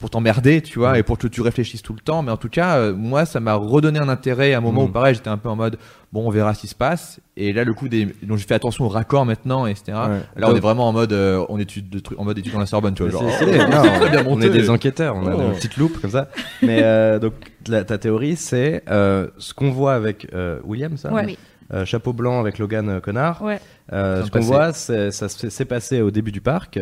pour 0.00 0.10
t'emmerder, 0.10 0.62
tu 0.62 0.78
vois, 0.80 0.94
Mm. 0.94 0.96
et 0.96 1.02
pour 1.04 1.18
que 1.18 1.28
tu 1.28 1.42
réfléchisses 1.42 1.82
tout 1.82 1.92
le 1.92 2.00
temps. 2.00 2.22
Mais 2.22 2.32
en 2.32 2.36
tout 2.38 2.48
cas, 2.48 2.76
euh, 2.78 2.94
moi, 2.94 3.26
ça 3.26 3.38
m'a 3.38 3.54
redonné 3.54 3.98
un 4.00 4.08
intérêt 4.08 4.54
à 4.54 4.58
un 4.58 4.60
moment 4.62 4.82
Mm. 4.82 4.86
où, 4.86 4.88
pareil, 4.88 5.14
j'étais 5.14 5.28
un 5.28 5.36
peu 5.36 5.48
en 5.50 5.56
mode, 5.56 5.76
bon, 6.12 6.26
on 6.26 6.30
verra 6.30 6.54
ce 6.54 6.62
qui 6.62 6.66
se 6.68 6.74
passe. 6.74 7.20
Et 7.36 7.52
là, 7.52 7.64
le 7.64 7.74
coup 7.74 7.88
des, 7.88 8.06
donc 8.22 8.38
j'ai 8.38 8.46
fait 8.46 8.54
attention 8.54 8.86
aux 8.86 8.88
raccords 8.88 9.26
maintenant, 9.26 9.66
etc. 9.66 9.84
Ouais. 9.88 9.94
Là, 9.94 10.22
on 10.36 10.48
Donc- 10.48 10.56
est 10.56 10.60
vraiment 10.60 10.88
en 10.88 10.92
mode, 10.92 11.12
euh, 11.12 11.44
on 11.50 11.58
étude 11.60 11.90
de 11.90 11.98
trucs, 11.98 12.18
en 12.18 12.24
mode 12.24 12.38
étude 12.38 12.52
dans 12.52 12.58
la 12.60 12.66
Sorbonne, 12.66 12.94
tu 12.94 13.02
vois. 13.02 13.12
Genre, 13.12 13.30
c'est 13.38 13.44
oh, 13.44 13.70
non, 13.70 13.82
bien 14.10 14.22
on 14.26 14.30
monté. 14.30 14.46
est 14.46 14.50
des 14.50 14.70
enquêteurs, 14.70 15.14
on 15.16 15.26
a 15.26 15.34
Oh. 15.36 15.40
une 15.42 15.52
petite 15.52 15.76
loupe 15.76 16.00
comme 16.00 16.10
ça. 16.10 16.28
Mais 16.62 16.80
euh, 16.82 17.18
donc 17.18 17.34
la- 17.68 17.84
ta 17.84 17.98
théorie, 17.98 18.36
c'est 18.36 18.82
euh, 18.90 19.28
ce 19.36 19.52
qu'on 19.52 19.70
voit 19.70 19.92
avec 19.94 20.28
euh, 20.34 20.58
William, 20.64 20.96
ça 20.96 21.12
Ouais. 21.12 21.24
Oui. 21.26 21.38
Euh, 21.72 21.84
Chapeau 21.84 22.12
blanc 22.12 22.40
avec 22.40 22.58
Logan 22.58 22.88
euh, 22.88 23.00
Connard. 23.00 23.42
Ouais. 23.42 23.60
Euh, 23.92 24.24
ce 24.24 24.30
qu'on 24.30 24.40
voit, 24.40 24.72
c'est- 24.72 25.10
ça 25.12 25.28
s'est 25.28 25.64
passé 25.66 26.00
au 26.00 26.10
début 26.10 26.32
du 26.32 26.40
parc. 26.40 26.80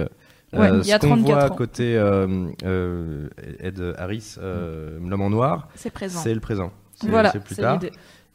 Euh, 0.55 0.59
Ouais, 0.61 0.71
il 0.83 0.87
y 0.89 0.93
a 0.93 0.97
ce 0.97 1.01
qu'on 1.03 1.09
34 1.17 1.25
voit 1.27 1.45
ans. 1.53 1.55
côté 1.57 1.97
euh, 1.97 2.47
euh, 2.65 3.29
Ed 3.61 3.83
Harris, 3.99 4.37
euh, 4.39 4.99
l'homme 5.07 5.21
en 5.21 5.29
noir, 5.31 5.69
C'est 5.75 5.91
présent. 5.91 6.21
c'est 6.21 6.33
le 6.33 6.41
présent. 6.41 6.73
C'est- 6.95 7.09
Voilà, 7.09 7.31
c'est 7.33 7.41
plus 7.45 7.55
c'est 7.55 7.61
tard. 7.63 7.79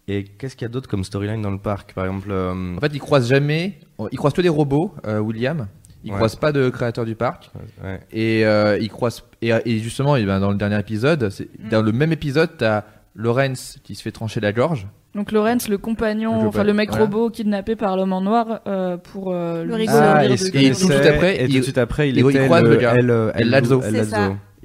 Et 0.08 0.24
qu'est-ce 0.26 0.56
qu'il 0.56 0.66
y 0.66 0.70
a 0.70 0.72
d'autre 0.72 0.88
comme 0.90 1.04
storyline 1.04 1.42
dans 1.42 1.50
le 1.52 1.58
parc 1.58 1.94
Par 1.94 2.06
exemple, 2.06 2.28
euh, 2.30 2.76
En 2.78 2.80
fait, 2.80 2.92
il 2.94 3.00
croise 3.00 3.28
jamais, 3.28 3.80
il 4.12 4.18
croise 4.18 4.34
que 4.34 4.42
des 4.42 4.50
robots, 4.50 4.94
euh, 5.08 5.20
William. 5.20 5.68
Il 6.04 6.12
Ouais. 6.12 6.18
croise 6.18 6.36
pas 6.36 6.52
de 6.52 6.70
créateur 6.70 7.06
du 7.06 7.16
parc. 7.16 7.50
ouais. 7.84 8.00
Et 8.12 8.46
euh, 8.46 8.78
il 8.80 8.90
croise 8.90 9.24
et, 9.42 9.52
et 9.66 9.80
justement, 9.80 10.16
eh 10.18 10.26
ben, 10.26 10.40
dans 10.42 10.52
le 10.52 10.58
dernier 10.58 10.78
épisode, 10.80 11.30
c'est- 11.30 11.48
Mm. 11.58 11.70
dans 11.70 11.82
le 11.82 11.92
même 11.94 12.12
épisode, 12.12 12.52
t'as 12.58 12.84
Lorenz 13.16 13.78
qui 13.84 13.96
se 13.96 14.02
fait 14.04 14.12
trancher 14.12 14.40
la 14.42 14.52
gorge. 14.52 14.88
Donc 15.16 15.32
Lorenz, 15.32 15.68
le 15.70 15.78
compagnon, 15.78 16.42
Le 16.42 16.48
enfin 16.48 16.64
le 16.64 16.74
mec 16.74 16.90
voilà. 16.90 17.06
robot 17.06 17.30
kidnappé 17.30 17.76
par 17.76 17.96
l'homme 17.98 18.14
en 18.14 18.22
noir 18.22 18.62
euh, 18.68 18.98
pour 18.98 19.32
euh, 19.32 19.64
Le 19.64 19.76
rigolo. 19.76 19.98
Ah, 20.02 20.24
se 20.38 20.46
et 20.46 20.72
tout 20.72 20.88
connaissait, 20.88 21.10
après, 21.10 21.36
et 21.36 21.46
tout 21.46 21.52
il- 21.52 21.58
de 21.60 21.62
suite 21.64 21.78
après, 21.78 22.10
il, 22.10 22.18
il- 22.18 22.26
il 22.26 22.30
était 22.30 22.46
croise 22.46 22.64
le 22.64 22.76
gars. 22.78 22.94
El, 22.96 23.32
El, 23.36 23.50
Lazo. 23.50 23.82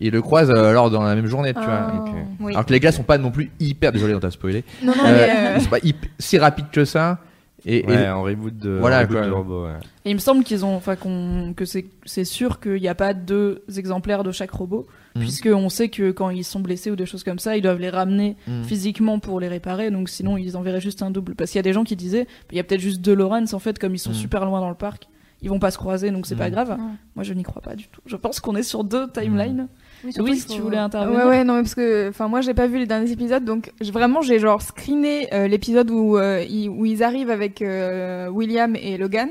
Il 0.00 0.12
le 0.12 0.22
croise 0.22 0.48
euh, 0.50 0.70
alors 0.70 0.90
dans 0.90 1.02
la 1.02 1.14
même 1.16 1.26
journée, 1.26 1.52
tu 1.52 1.60
vois. 1.60 1.68
Ah. 1.68 2.04
Ok. 2.06 2.10
Oui. 2.40 2.52
Alors 2.52 2.64
que 2.64 2.72
les 2.72 2.78
gars 2.80 2.92
sont 2.92 3.02
pas 3.02 3.18
non 3.18 3.30
plus 3.32 3.50
hyper, 3.60 3.90
désolé, 3.92 4.14
on 4.14 4.20
t'a 4.20 4.30
spoilé. 4.30 4.62
Non, 4.82 4.92
non, 4.96 5.02
Euh, 5.04 5.12
mais. 5.12 5.48
euh, 5.48 5.54
Ils 5.56 5.62
sont 5.62 5.70
pas 5.70 5.78
hyp- 5.80 6.08
si 6.20 6.38
rapides 6.38 6.70
que 6.72 6.84
ça. 6.84 7.18
Et, 7.66 7.80
et- 7.80 7.86
Ouais, 7.86 8.08
en 8.08 8.22
reboot 8.22 8.56
de, 8.56 8.70
Voilà, 8.80 9.00
reboot 9.00 9.16
quoi. 9.18 9.26
de 9.26 9.30
robot. 9.32 9.64
ouais. 9.64 9.72
Et 10.04 10.10
il 10.10 10.14
me 10.14 10.20
semble 10.20 10.44
qu'ils 10.44 10.64
ont, 10.64 10.76
enfin 10.76 10.94
qu'on, 10.94 11.52
que 11.56 11.64
c'est, 11.64 11.86
c'est 12.06 12.24
sûr 12.24 12.60
qu'il 12.60 12.80
n'y 12.80 12.86
a 12.88 12.94
pas 12.94 13.12
deux 13.12 13.62
exemplaires 13.76 14.22
de 14.22 14.30
chaque 14.30 14.52
robot, 14.52 14.86
Mhm. 15.18 15.22
puisque 15.24 15.48
on 15.52 15.68
sait 15.68 15.88
que 15.88 16.10
quand 16.10 16.30
ils 16.30 16.44
sont 16.44 16.60
blessés 16.60 16.90
ou 16.90 16.96
des 16.96 17.06
choses 17.06 17.24
comme 17.24 17.38
ça, 17.38 17.56
ils 17.56 17.62
doivent 17.62 17.80
les 17.80 17.90
ramener 17.90 18.36
Mhm. 18.46 18.64
physiquement 18.64 19.18
pour 19.18 19.40
les 19.40 19.48
réparer. 19.48 19.90
Donc 19.90 20.08
sinon, 20.08 20.36
ils 20.36 20.56
enverraient 20.56 20.80
juste 20.80 21.02
un 21.02 21.10
double. 21.10 21.34
Parce 21.34 21.50
qu'il 21.50 21.58
y 21.58 21.60
a 21.60 21.62
des 21.62 21.72
gens 21.72 21.84
qui 21.84 21.96
disaient, 21.96 22.26
il 22.50 22.56
y 22.56 22.60
a 22.60 22.64
peut-être 22.64 22.80
juste 22.80 23.00
deux 23.00 23.14
Lorenz 23.14 23.54
en 23.54 23.58
fait, 23.58 23.78
comme 23.78 23.94
ils 23.94 23.98
sont 23.98 24.10
Mhm. 24.10 24.16
super 24.16 24.44
loin 24.44 24.60
dans 24.60 24.68
le 24.70 24.74
parc, 24.74 25.08
ils 25.40 25.48
vont 25.48 25.60
pas 25.60 25.70
se 25.70 25.78
croiser, 25.78 26.10
donc 26.10 26.26
c'est 26.26 26.34
pas 26.34 26.50
grave. 26.50 26.76
Moi, 27.14 27.22
je 27.22 27.32
n'y 27.32 27.44
crois 27.44 27.62
pas 27.62 27.76
du 27.76 27.86
tout. 27.86 28.00
Je 28.06 28.16
pense 28.16 28.40
qu'on 28.40 28.56
est 28.56 28.62
sur 28.64 28.82
deux 28.82 29.08
timelines. 29.10 29.68
Oui, 30.04 30.12
surtout, 30.12 30.30
Oui, 30.30 30.36
il 30.36 30.40
si 30.40 30.46
tu 30.48 30.60
voulais 30.60 30.76
intervenir. 30.78 31.20
Ouais, 31.20 31.28
ouais, 31.28 31.44
non, 31.44 31.54
mais 31.54 31.62
parce 31.62 31.74
que, 31.74 32.08
enfin, 32.08 32.28
moi, 32.28 32.40
j'ai 32.40 32.54
pas 32.54 32.66
vu 32.68 32.78
les 32.78 32.86
derniers 32.86 33.10
épisodes, 33.10 33.44
donc 33.44 33.72
vraiment, 33.80 34.20
j'ai 34.22 34.38
genre 34.40 34.62
screené 34.62 35.28
euh, 35.32 35.46
l'épisode 35.48 35.90
où, 35.90 36.16
euh, 36.16 36.44
ils, 36.48 36.68
où 36.68 36.86
ils 36.86 37.02
arrivent 37.02 37.30
avec 37.30 37.62
euh, 37.62 38.28
William 38.28 38.74
et 38.76 38.96
Logan, 38.96 39.28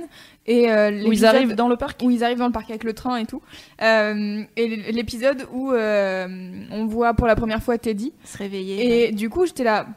et 0.48 0.72
euh, 0.72 0.90
Où 0.90 0.94
ils 0.94 1.04
l'épisode- 1.04 1.36
arrivent 1.36 1.56
dans 1.56 1.68
le 1.68 1.76
parc. 1.76 2.02
où 2.04 2.10
ils 2.10 2.24
arrivent 2.24 2.38
dans 2.40 2.48
le 2.48 2.52
parc 2.54 2.70
avec 2.70 2.84
le 2.84 2.94
train 2.94 3.18
et 3.18 3.26
tout, 3.26 3.42
Euh, 3.82 4.42
et 4.56 4.68
l'épisode 4.92 5.46
où 5.54 5.72
euh, 5.72 6.28
on 6.72 6.86
voit 6.86 7.14
pour 7.14 7.28
la 7.28 7.36
première 7.36 7.62
fois 7.62 7.78
Teddy, 7.78 8.14
Se 8.24 8.38
réveiller. 8.38 9.08
et 9.10 9.12
du 9.12 9.30
coup, 9.30 9.46
j'étais 9.46 9.64
là. 9.64 9.88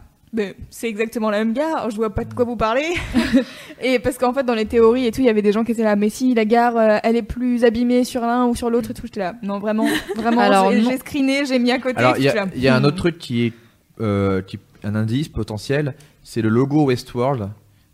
C'est 0.70 0.88
exactement 0.88 1.28
le 1.32 1.38
même 1.38 1.52
gars, 1.52 1.88
je 1.90 1.96
vois 1.96 2.14
pas 2.14 2.22
de 2.24 2.32
quoi 2.32 2.44
vous 2.44 2.54
parlez. 2.54 2.86
et 3.82 3.98
parce 3.98 4.16
qu'en 4.16 4.32
fait, 4.32 4.44
dans 4.44 4.54
les 4.54 4.64
théories 4.66 5.06
et 5.06 5.10
tout, 5.10 5.20
il 5.20 5.26
y 5.26 5.28
avait 5.28 5.42
des 5.42 5.50
gens 5.50 5.64
qui 5.64 5.72
étaient 5.72 5.82
là, 5.82 5.96
mais 5.96 6.08
si 6.08 6.34
la 6.34 6.44
gare, 6.44 6.76
euh, 6.76 6.98
elle 7.02 7.16
est 7.16 7.22
plus 7.22 7.64
abîmée 7.64 8.04
sur 8.04 8.20
l'un 8.20 8.46
ou 8.46 8.54
sur 8.54 8.70
l'autre 8.70 8.92
et 8.92 8.94
tout, 8.94 9.02
j'étais 9.06 9.18
là. 9.18 9.34
Non, 9.42 9.58
vraiment, 9.58 9.88
vraiment, 10.16 10.40
Alors, 10.42 10.70
j'ai 10.72 10.98
screené, 10.98 11.46
j'ai 11.46 11.58
mis 11.58 11.72
à 11.72 11.80
côté. 11.80 11.96
Alors, 11.98 12.16
il 12.16 12.22
y, 12.22 12.60
y 12.62 12.68
a 12.68 12.76
un 12.76 12.84
autre 12.84 12.96
truc 12.98 13.18
qui 13.18 13.46
est 13.46 13.52
euh, 14.00 14.40
qui- 14.40 14.58
un 14.84 14.94
indice 14.94 15.28
potentiel, 15.28 15.94
c'est 16.22 16.42
le 16.42 16.48
logo 16.48 16.84
Westworld 16.84 17.48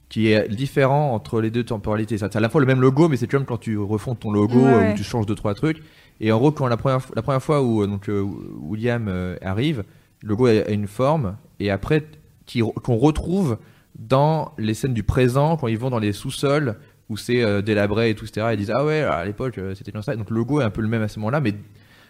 qui 0.09 0.29
est 0.33 0.49
différent 0.49 1.13
entre 1.15 1.41
les 1.41 1.51
deux 1.51 1.65
temporalités. 1.65 2.19
C'est 2.19 2.37
à 2.37 2.41
la 2.41 2.49
fois 2.49 2.61
le 2.61 2.67
même 2.67 2.81
logo, 2.81 3.09
mais 3.09 3.17
c'est 3.17 3.27
comme 3.27 3.45
quand 3.45 3.59
tu 3.59 3.77
refonds 3.79 4.15
ton 4.15 4.31
logo 4.31 4.61
Ouais, 4.61 4.73
euh, 4.73 4.79
ouais. 4.79 4.93
où 4.93 4.97
tu 4.97 5.03
changes 5.05 5.27
deux 5.27 5.35
trois 5.35 5.55
trucs. 5.55 5.83
Et 6.21 6.31
en 6.33 6.39
gros, 6.39 6.53
quand 6.53 6.69
la 6.69 6.77
première, 6.77 7.01
la 7.15 7.23
première 7.23 7.43
fois 7.43 7.63
où 7.63 7.83
euh, 7.83 7.87
donc, 7.87 8.09
euh, 8.09 8.25
William 8.61 9.11
arrive, 9.43 9.85
le 10.23 10.29
logo 10.29 10.47
a, 10.47 10.51
a 10.51 10.71
une 10.71 10.87
forme, 10.87 11.37
et 11.61 11.71
après 11.71 12.05
qu'on 12.85 12.97
retrouve 12.97 13.59
dans 13.99 14.53
les 14.59 14.75
scènes 14.75 14.95
du 14.95 15.03
présent 15.03 15.57
quand 15.57 15.67
ils 15.67 15.79
vont 15.79 15.91
dans 15.91 15.99
les 15.99 16.13
sous-sols 16.13 16.77
où 17.09 17.17
c'est 17.17 17.63
délabré 17.63 18.11
et 18.11 18.15
tout, 18.15 18.25
etc. 18.25 18.49
Ils 18.53 18.57
disent 18.57 18.73
ah 18.75 18.85
ouais, 18.85 19.01
à 19.01 19.25
l'époque 19.25 19.59
c'était 19.75 19.91
comme 19.93 20.03
ça. 20.03 20.15
Donc 20.17 20.31
le 20.31 20.37
logo 20.37 20.61
est 20.61 20.65
un 20.65 20.71
peu 20.71 20.81
le 20.83 20.89
même 20.89 21.03
à 21.03 21.09
ce 21.09 21.19
moment-là, 21.19 21.41
mais 21.41 21.55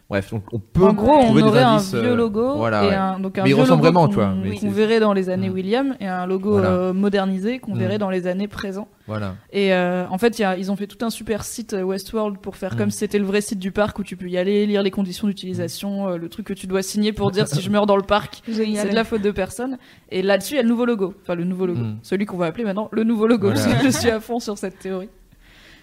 bref, 0.09 0.31
donc 0.31 0.45
on 0.53 0.59
peut 0.59 0.85
En 0.85 0.92
gros, 0.92 1.11
on 1.11 1.37
aurait 1.42 1.62
un 1.62 1.75
indices, 1.75 1.92
vieux 1.95 2.05
euh, 2.12 2.14
logo 2.16 2.55
voilà, 2.57 2.85
et 2.85 2.95
un, 2.95 3.19
donc 3.19 3.38
un 3.38 3.42
Mais 3.42 3.51
il 3.51 3.55
vieux 3.55 3.62
ressemble 3.62 3.83
logo 3.83 3.92
vraiment, 3.92 4.03
qu'on- 4.07 4.09
tu 4.09 4.14
vois, 4.14 4.35
mais 4.35 4.57
qu'on 4.57 4.71
verrait 4.71 5.01
dans 5.01 5.12
les 5.12 5.29
années 5.31 5.49
Mm. 5.51 5.55
William 5.55 5.97
et 6.01 6.07
un 6.07 6.27
logo 6.27 6.53
Voilà. 6.53 6.69
euh, 6.71 6.92
modernisé 6.92 7.59
qu'on 7.59 7.75
Mm. 7.75 7.79
verrait 7.79 7.99
dans 7.99 8.11
les 8.11 8.27
années 8.27 8.49
présents. 8.49 8.88
Voilà. 9.09 9.35
Et 9.53 9.73
euh, 9.73 10.05
en 10.11 10.19
fait, 10.19 10.38
il 10.38 10.42
y 10.42 10.45
a- 10.45 10.57
ils 10.57 10.71
ont 10.73 10.77
fait 10.77 10.87
tout 10.87 11.05
un 11.05 11.11
super 11.11 11.45
site 11.45 11.75
Westworld 11.81 12.38
pour 12.38 12.57
faire 12.57 12.75
Mm. 12.75 12.79
comme 12.79 12.90
si 12.90 12.99
c'était 12.99 13.19
le 13.19 13.25
vrai 13.25 13.40
site 13.40 13.59
du 13.59 13.73
parc 13.73 13.99
où 13.99 14.03
tu 14.05 14.16
peux 14.16 14.29
y 14.29 14.38
aller, 14.38 14.66
lire 14.66 14.83
les 14.83 14.90
conditions 14.90 15.27
d'utilisation, 15.27 16.09
euh, 16.09 16.16
le 16.19 16.29
truc 16.29 16.47
que 16.47 16.55
tu 16.55 16.66
dois 16.66 16.83
signer 16.83 17.12
pour 17.12 17.31
dire 17.31 17.49
si 17.49 17.61
je 17.61 17.71
meurs 17.71 17.87
dans 17.87 17.97
le 17.97 18.03
parc, 18.03 18.42
c'est 18.53 18.90
de 18.90 18.95
la 18.95 19.05
faute 19.05 19.23
de 19.23 19.31
personne. 19.31 19.79
Et 20.11 20.23
là-dessus, 20.23 20.55
il 20.55 20.57
y 20.57 20.61
a 20.61 20.62
le 20.62 20.69
nouveau 20.69 20.85
logo. 20.87 21.14
Enfin, 21.23 21.35
le 21.35 21.45
nouveau 21.45 21.66
logo. 21.66 21.81
Celui 22.03 22.27
qu'on 22.27 22.37
va 22.37 22.47
appeler 22.47 22.64
maintenant 22.64 22.88
le 22.92 23.05
nouveau 23.05 23.27
logo. 23.27 23.49
Voilà. 23.51 23.61
Parce 23.61 23.79
que 23.83 23.85
je 23.85 23.90
suis 23.90 24.11
à 24.11 24.21
fond 24.21 24.38
sur 24.38 24.57
cette 24.59 24.79
théorie. 24.79 25.09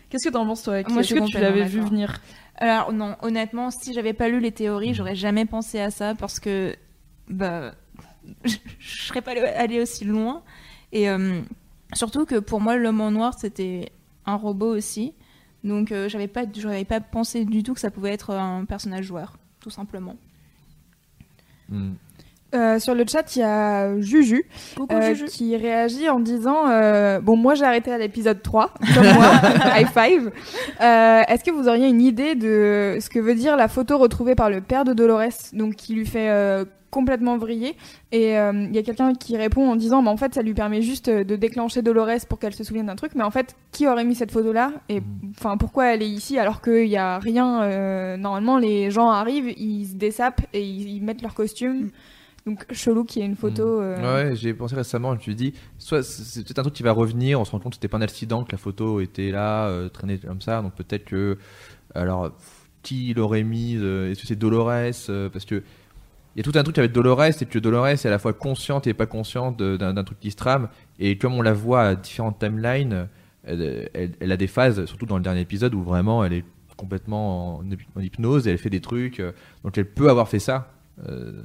Qu'est-ce 0.09 0.27
que 0.29 0.33
t'en 0.33 0.45
penses, 0.45 0.61
toi, 0.61 0.75
Aki 0.75 0.93
Moi, 0.93 1.01
je 1.01 1.15
Est-ce 1.15 1.23
que 1.25 1.27
tu 1.27 1.39
l'avais 1.39 1.63
vu 1.63 1.79
venir? 1.81 2.13
Alors 2.63 2.93
non, 2.93 3.17
honnêtement, 3.21 3.71
si 3.71 3.91
j'avais 3.93 4.13
pas 4.13 4.29
lu 4.29 4.39
les 4.39 4.53
théories, 4.53 4.93
j'aurais 4.93 5.15
jamais 5.15 5.45
pensé 5.45 5.81
à 5.81 5.91
ça 5.91 6.15
parce 6.15 6.39
que 6.39 6.73
bah 7.27 7.73
je, 8.45 8.55
je 8.79 9.01
serais 9.03 9.21
pas 9.21 9.31
allé- 9.31 9.41
allée 9.41 9.81
aussi 9.81 10.05
loin. 10.05 10.43
Et 10.93 11.09
euh, 11.09 11.41
surtout 11.91 12.25
que 12.25 12.39
pour 12.39 12.61
moi, 12.61 12.77
l'homme 12.77 13.01
en 13.01 13.11
noir 13.11 13.33
c'était 13.37 13.91
un 14.25 14.35
robot 14.35 14.73
aussi, 14.73 15.13
donc 15.65 15.91
euh, 15.91 16.07
j'avais 16.07 16.29
pas, 16.29 16.45
j'avais 16.53 16.85
pas 16.85 17.01
pensé 17.01 17.43
du 17.43 17.63
tout 17.63 17.73
que 17.73 17.81
ça 17.81 17.91
pouvait 17.91 18.11
être 18.13 18.29
un 18.29 18.63
personnage 18.63 19.03
joueur, 19.03 19.37
tout 19.59 19.69
simplement. 19.69 20.15
Mm. 21.67 21.91
Euh, 22.53 22.79
sur 22.79 22.93
le 22.95 23.03
chat, 23.07 23.35
il 23.35 23.39
y 23.39 23.43
a 23.43 23.99
Juju, 23.99 24.45
Coucou, 24.75 24.93
euh, 24.95 25.13
Juju. 25.13 25.25
qui 25.25 25.55
réagit 25.57 26.09
en 26.09 26.19
disant 26.19 26.69
euh, 26.69 27.19
Bon, 27.19 27.35
moi 27.35 27.55
j'ai 27.55 27.65
arrêté 27.65 27.91
à 27.91 27.97
l'épisode 27.97 28.41
3, 28.41 28.73
comme 28.93 29.03
moi, 29.13 29.31
high 29.77 29.87
five. 29.87 30.31
Euh, 30.81 31.21
Est-ce 31.27 31.43
que 31.43 31.51
vous 31.51 31.67
auriez 31.67 31.87
une 31.87 32.01
idée 32.01 32.35
de 32.35 32.97
ce 33.01 33.09
que 33.09 33.19
veut 33.19 33.35
dire 33.35 33.57
la 33.57 33.67
photo 33.67 33.97
retrouvée 33.97 34.35
par 34.35 34.49
le 34.49 34.61
père 34.61 34.85
de 34.85 34.93
Dolores, 34.93 35.51
donc 35.53 35.75
qui 35.75 35.93
lui 35.93 36.05
fait 36.05 36.29
euh, 36.29 36.65
complètement 36.91 37.37
vrillé. 37.39 37.75
Et 38.11 38.37
euh, 38.37 38.51
il 38.69 38.75
y 38.75 38.77
a 38.77 38.83
quelqu'un 38.83 39.15
qui 39.15 39.35
répond 39.35 39.67
en 39.67 39.75
disant, 39.75 40.03
bah, 40.03 40.11
en 40.11 40.17
fait, 40.17 40.35
ça 40.35 40.43
lui 40.43 40.53
permet 40.53 40.83
juste 40.83 41.09
de 41.09 41.35
déclencher 41.35 41.81
Dolores 41.81 42.27
pour 42.29 42.37
qu'elle 42.37 42.53
se 42.53 42.63
souvienne 42.63 42.85
d'un 42.85 42.95
truc. 42.95 43.13
Mais 43.15 43.23
en 43.23 43.31
fait, 43.31 43.55
qui 43.71 43.87
aurait 43.87 44.03
mis 44.03 44.13
cette 44.13 44.29
photo-là? 44.31 44.73
Et 44.89 44.99
Mm. 44.99 45.03
enfin, 45.39 45.57
pourquoi 45.57 45.87
elle 45.87 46.03
est 46.03 46.07
ici 46.09 46.37
alors 46.37 46.61
qu'il 46.61 46.87
n'y 46.87 46.97
a 46.97 47.17
rien 47.17 47.63
euh, 47.63 48.15
Normalement, 48.15 48.59
les 48.59 48.91
gens 48.91 49.09
arrivent, 49.09 49.51
ils 49.57 49.87
se 49.87 49.95
dessapent 49.95 50.41
et 50.53 50.61
ils, 50.61 50.97
ils 50.97 51.01
mettent 51.03 51.23
leur 51.23 51.33
costume? 51.33 51.89
Donc 52.45 52.65
chelou 52.73 53.05
qu'il 53.05 53.21
y 53.21 53.25
ait 53.25 53.27
une 53.27 53.35
photo. 53.37 53.79
euh, 53.81 53.97
Mm. 53.97 54.29
Ouais, 54.29 54.35
j'ai 54.35 54.53
pensé 54.53 54.75
récemment, 54.75 55.11
je 55.13 55.17
me 55.17 55.21
suis 55.21 55.35
dit, 55.35 55.53
soit 55.77 56.03
c'est 56.03 56.43
peut-être 56.43 56.59
un 56.59 56.63
truc 56.63 56.73
qui 56.73 56.83
va 56.83 56.91
revenir, 56.91 57.39
on 57.39 57.45
se 57.45 57.51
rend 57.51 57.59
compte 57.59 57.71
que 57.73 57.75
c'était 57.77 57.87
pas 57.87 57.97
un 57.97 58.01
accident, 58.01 58.43
que 58.43 58.51
la 58.51 58.57
photo 58.57 58.99
était 58.99 59.31
là, 59.31 59.67
euh, 59.67 59.87
traînée 59.89 60.17
comme 60.17 60.41
ça, 60.41 60.61
donc 60.61 60.73
peut-être 60.75 61.05
que. 61.05 61.37
Alors, 61.95 62.31
qui 62.81 63.13
l'aurait 63.13 63.43
mise 63.43 63.79
euh, 63.81 64.11
Est-ce 64.11 64.21
que 64.21 64.27
c'est 64.27 64.35
Dolores 64.35 64.69
euh, 65.09 65.29
Parce 65.29 65.45
que. 65.45 65.63
Il 66.35 66.39
y 66.39 66.41
a 66.41 66.51
tout 66.51 66.57
un 66.57 66.63
truc 66.63 66.79
avec 66.79 66.91
Dolores, 66.91 67.31
c'est 67.37 67.45
que 67.47 67.59
Dolores 67.59 67.87
est 67.89 68.05
à 68.07 68.09
la 68.09 68.17
fois 68.17 68.33
consciente 68.33 68.87
et 68.87 68.95
pas 68.95 69.05
consciente 69.05 69.61
d'un 69.61 70.03
truc 70.03 70.19
qui 70.19 70.31
se 70.31 70.35
trame, 70.35 70.67
et 70.97 71.17
comme 71.19 71.35
on 71.35 71.43
la 71.43 71.53
voit 71.53 71.83
à 71.83 71.95
différentes 71.95 72.39
timelines, 72.39 73.07
elle, 73.43 73.87
elle- 73.93 74.13
elle 74.19 74.31
a 74.31 74.37
des 74.37 74.47
phases, 74.47 74.83
surtout 74.85 75.05
dans 75.05 75.17
le 75.17 75.21
dernier 75.23 75.41
épisode, 75.41 75.75
où 75.75 75.83
vraiment 75.83 76.25
elle 76.25 76.33
est 76.33 76.43
complètement 76.75 77.59
en, 77.59 78.01
hypnose 78.01 78.47
et 78.47 78.51
elle 78.51 78.57
fait 78.57 78.71
des 78.71 78.81
trucs, 78.81 79.19
euh, 79.19 79.31
donc 79.63 79.77
elle 79.77 79.85
peut 79.87 80.09
avoir 80.09 80.27
fait 80.27 80.39
ça, 80.39 80.55
euh, 80.55 80.82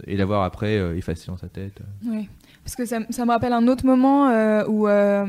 et 0.06 0.16
l'avoir 0.16 0.42
après 0.44 0.78
euh, 0.78 0.96
effacé 0.96 1.26
dans 1.28 1.36
sa 1.36 1.48
tête. 1.48 1.80
Ouais. 2.06 2.28
Parce 2.64 2.76
que 2.76 2.84
ça, 2.84 2.98
ça 3.10 3.24
me 3.24 3.30
rappelle 3.30 3.52
un 3.52 3.66
autre 3.66 3.86
moment 3.86 4.28
euh, 4.28 4.62
où 4.68 4.86
euh, 4.88 5.26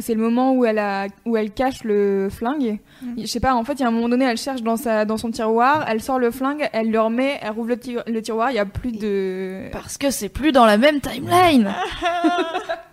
c'est 0.00 0.14
le 0.14 0.20
moment 0.20 0.52
où 0.52 0.64
elle, 0.66 0.78
a, 0.78 1.06
où 1.24 1.36
elle 1.38 1.50
cache 1.50 1.82
le 1.84 2.28
flingue. 2.30 2.80
Mm. 3.02 3.14
Je 3.22 3.26
sais 3.26 3.40
pas, 3.40 3.54
en 3.54 3.64
fait, 3.64 3.74
il 3.74 3.80
y 3.80 3.84
a 3.84 3.88
un 3.88 3.90
moment 3.90 4.08
donné, 4.10 4.26
elle 4.26 4.36
cherche 4.36 4.62
dans, 4.62 4.76
sa, 4.76 5.04
dans 5.06 5.16
son 5.16 5.30
tiroir, 5.30 5.86
elle 5.88 6.02
sort 6.02 6.18
le 6.18 6.30
flingue, 6.30 6.68
elle 6.72 6.90
le 6.90 7.00
remet, 7.00 7.38
elle 7.40 7.50
rouvre 7.52 7.68
le, 7.68 7.78
ti- 7.78 7.96
le 8.06 8.22
tiroir, 8.22 8.50
il 8.50 8.56
y 8.56 8.58
a 8.58 8.66
plus 8.66 8.92
de. 8.92 9.70
Parce 9.72 9.96
que 9.98 10.10
c'est 10.10 10.28
plus 10.28 10.52
dans 10.52 10.66
la 10.66 10.76
même 10.76 11.00
timeline. 11.00 11.72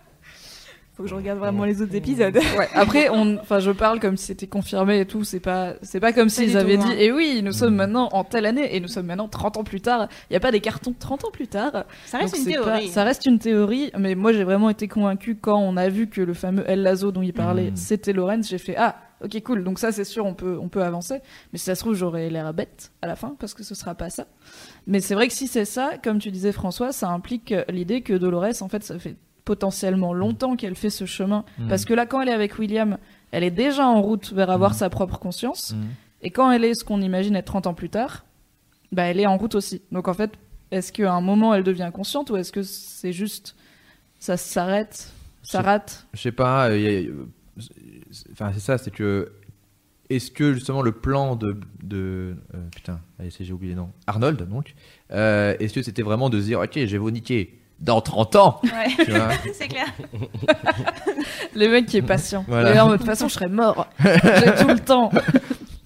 Faut 1.00 1.04
que 1.04 1.10
je 1.12 1.16
regarde 1.16 1.40
vraiment 1.40 1.64
les 1.64 1.82
autres 1.82 1.96
épisodes. 1.96 2.38
Ouais. 2.58 2.68
Après, 2.74 3.08
on, 3.10 3.38
enfin, 3.38 3.60
je 3.60 3.72
parle 3.72 4.02
comme 4.02 4.18
si 4.18 4.26
c'était 4.26 4.48
confirmé 4.48 5.00
et 5.00 5.06
tout. 5.06 5.24
C'est 5.24 5.40
pas, 5.40 5.76
c'est 5.82 6.02
pas 6.02 6.12
comme 6.12 6.28
s'ils 6.28 6.58
avaient 6.58 6.76
tout, 6.78 6.84
dit. 6.84 6.92
hein. 6.92 6.96
Et 7.00 7.10
oui, 7.14 7.40
nous 7.42 7.54
sommes 7.54 7.76
maintenant 7.76 8.10
en 8.12 8.26
telle 8.26 8.46
année 8.46 8.76
et 8.76 8.82
nous 8.82 8.90
sommes 8.90 9.06
maintenant 9.06 9.30
30 9.30 9.56
ans 9.56 9.64
plus 9.64 9.80
tard. 9.80 10.10
Il 10.30 10.34
y 10.34 10.36
a 10.36 10.42
pas 10.42 10.52
des 10.52 10.60
cartons 10.60 10.94
30 11.00 11.24
ans 11.24 11.32
plus 11.32 11.48
tard. 11.48 11.86
Ça 12.06 12.18
reste 12.18 12.36
Donc 12.36 12.46
une 12.48 12.54
pas- 12.56 12.64
théorie. 12.64 12.88
ça 12.90 13.06
reste 13.06 13.26
une 13.26 13.40
théorie, 13.40 13.92
mais 13.98 14.16
moi 14.16 14.34
j'ai 14.34 14.44
vraiment 14.44 14.70
été 14.70 14.90
convaincue 14.90 15.36
quand 15.38 15.58
on 15.58 15.78
a 15.78 15.88
vu 15.88 16.08
que 16.10 16.20
le 16.20 16.34
fameux 16.34 16.66
El 16.70 16.82
Lazo 16.84 17.14
dont 17.14 17.22
il 17.22 17.32
parlait, 17.32 17.70
Mhm. 17.72 17.78
c'était 17.78 18.12
Lorenz. 18.12 18.50
J'ai 18.50 18.58
fait 18.58 18.76
ah 18.78 18.98
ok 19.24 19.42
cool, 19.44 19.64
donc 19.64 19.80
ça 19.80 19.94
c'est 19.94 20.04
sûr 20.04 20.26
on 20.26 20.34
peut 20.34 20.58
on 20.62 20.68
peut 20.68 20.84
avancer. 20.84 21.20
Mais 21.54 21.60
si 21.60 21.64
ça 21.66 21.76
se 21.76 21.80
trouve 21.82 21.94
j'aurais 21.96 22.30
l'air 22.30 22.54
bête 22.54 22.92
à 23.02 23.08
la 23.08 23.16
fin 23.16 23.38
parce 23.40 23.54
que 23.54 23.64
ce 23.64 23.74
sera 23.74 23.96
pas 23.96 24.10
ça. 24.10 24.26
Mais 24.86 25.00
c'est 25.00 25.14
vrai 25.16 25.28
que 25.30 25.34
si 25.34 25.48
c'est 25.48 25.64
ça, 25.66 25.92
comme 26.04 26.20
tu 26.20 26.30
disais 26.32 26.52
François, 26.52 26.92
ça 26.92 27.08
implique 27.10 27.54
l'idée 27.70 28.02
que 28.02 28.14
Dolores 28.14 28.62
en 28.62 28.68
fait 28.68 28.84
ça 28.84 29.00
fait 29.00 29.16
potentiellement 29.54 30.14
longtemps 30.14 30.56
qu'elle 30.56 30.76
fait 30.76 30.92
ce 30.92 31.06
chemin 31.06 31.44
Mhm. 31.58 31.68
parce 31.70 31.84
que 31.86 31.94
là 31.96 32.06
quand 32.06 32.22
elle 32.22 32.30
est 32.30 32.34
avec 32.42 32.60
William, 32.60 32.98
elle 33.32 33.44
est 33.44 33.50
déjà 33.66 33.88
en 33.88 34.00
route 34.02 34.32
vers 34.32 34.52
avoir 34.52 34.72
Mhm. 34.72 34.78
sa 34.78 34.90
propre 34.92 35.18
conscience. 35.18 35.74
Et 36.22 36.30
quand 36.30 36.52
elle 36.52 36.64
est 36.64 36.76
ce 36.76 36.84
qu'on 36.84 37.02
imagine 37.02 37.36
être 37.36 37.46
30 37.54 37.66
ans 37.66 37.74
plus 37.74 37.90
tard, 37.90 38.26
bah 38.92 39.04
elle 39.04 39.20
est 39.20 39.26
en 39.26 39.38
route 39.38 39.56
aussi. 39.56 39.82
Donc 39.92 40.08
en 40.08 40.14
fait, 40.14 40.32
est-ce 40.70 40.92
qu'à 40.94 41.12
un 41.12 41.22
moment 41.22 41.56
elle 41.56 41.64
devient 41.64 41.90
consciente 41.92 42.30
ou 42.30 42.38
est-ce 42.38 42.52
que 42.52 42.62
c'est 42.64 43.12
juste 43.14 43.56
ça 44.20 44.38
s'arrête, 44.38 45.12
ça 45.42 45.62
rate? 45.64 46.06
Je 46.14 46.22
sais 46.22 46.32
pas. 46.32 46.70
euh, 46.70 46.74
a- 46.76 47.08
euh, 47.10 47.26
Enfin, 48.32 48.52
c'est 48.54 48.60
ça, 48.62 48.78
c'est 48.78 48.92
que. 48.92 49.32
Est-ce 50.10 50.32
que 50.32 50.54
justement 50.54 50.82
le 50.82 50.92
plan 50.92 51.36
de. 51.36 51.56
de 51.84 52.36
euh, 52.56 52.58
putain, 52.76 53.00
j'ai 53.40 53.52
oublié 53.54 53.74
le 53.74 53.80
nom. 53.82 53.90
Arnold, 54.08 54.48
donc. 54.50 54.74
euh, 55.12 55.56
Est-ce 55.60 55.74
que 55.74 55.82
c'était 55.84 56.02
vraiment 56.02 56.30
de 56.30 56.40
dire, 56.40 56.60
ok, 56.62 56.74
je 56.76 56.86
vais 56.86 56.98
vous 56.98 57.12
niquer? 57.12 57.59
Dans 57.82 58.02
30 58.02 58.36
ans 58.36 58.60
Ouais. 58.64 59.04
tu 59.06 59.12
vois 59.12 59.30
c'est 59.54 59.68
clair. 59.68 59.88
Le 61.56 61.68
mec 61.70 61.86
qui 61.86 61.98
est 61.98 62.02
patient. 62.02 62.46
Voilà. 62.48 62.84
En 62.84 62.88
mode, 62.88 62.98
de 63.00 63.04
toute 63.04 63.08
façon, 63.08 63.28
je 63.28 63.34
serais 63.34 63.50
mort. 63.50 63.88
J'ai 64.04 64.56
tout 64.62 64.68
le 64.68 64.80
temps. 64.80 65.12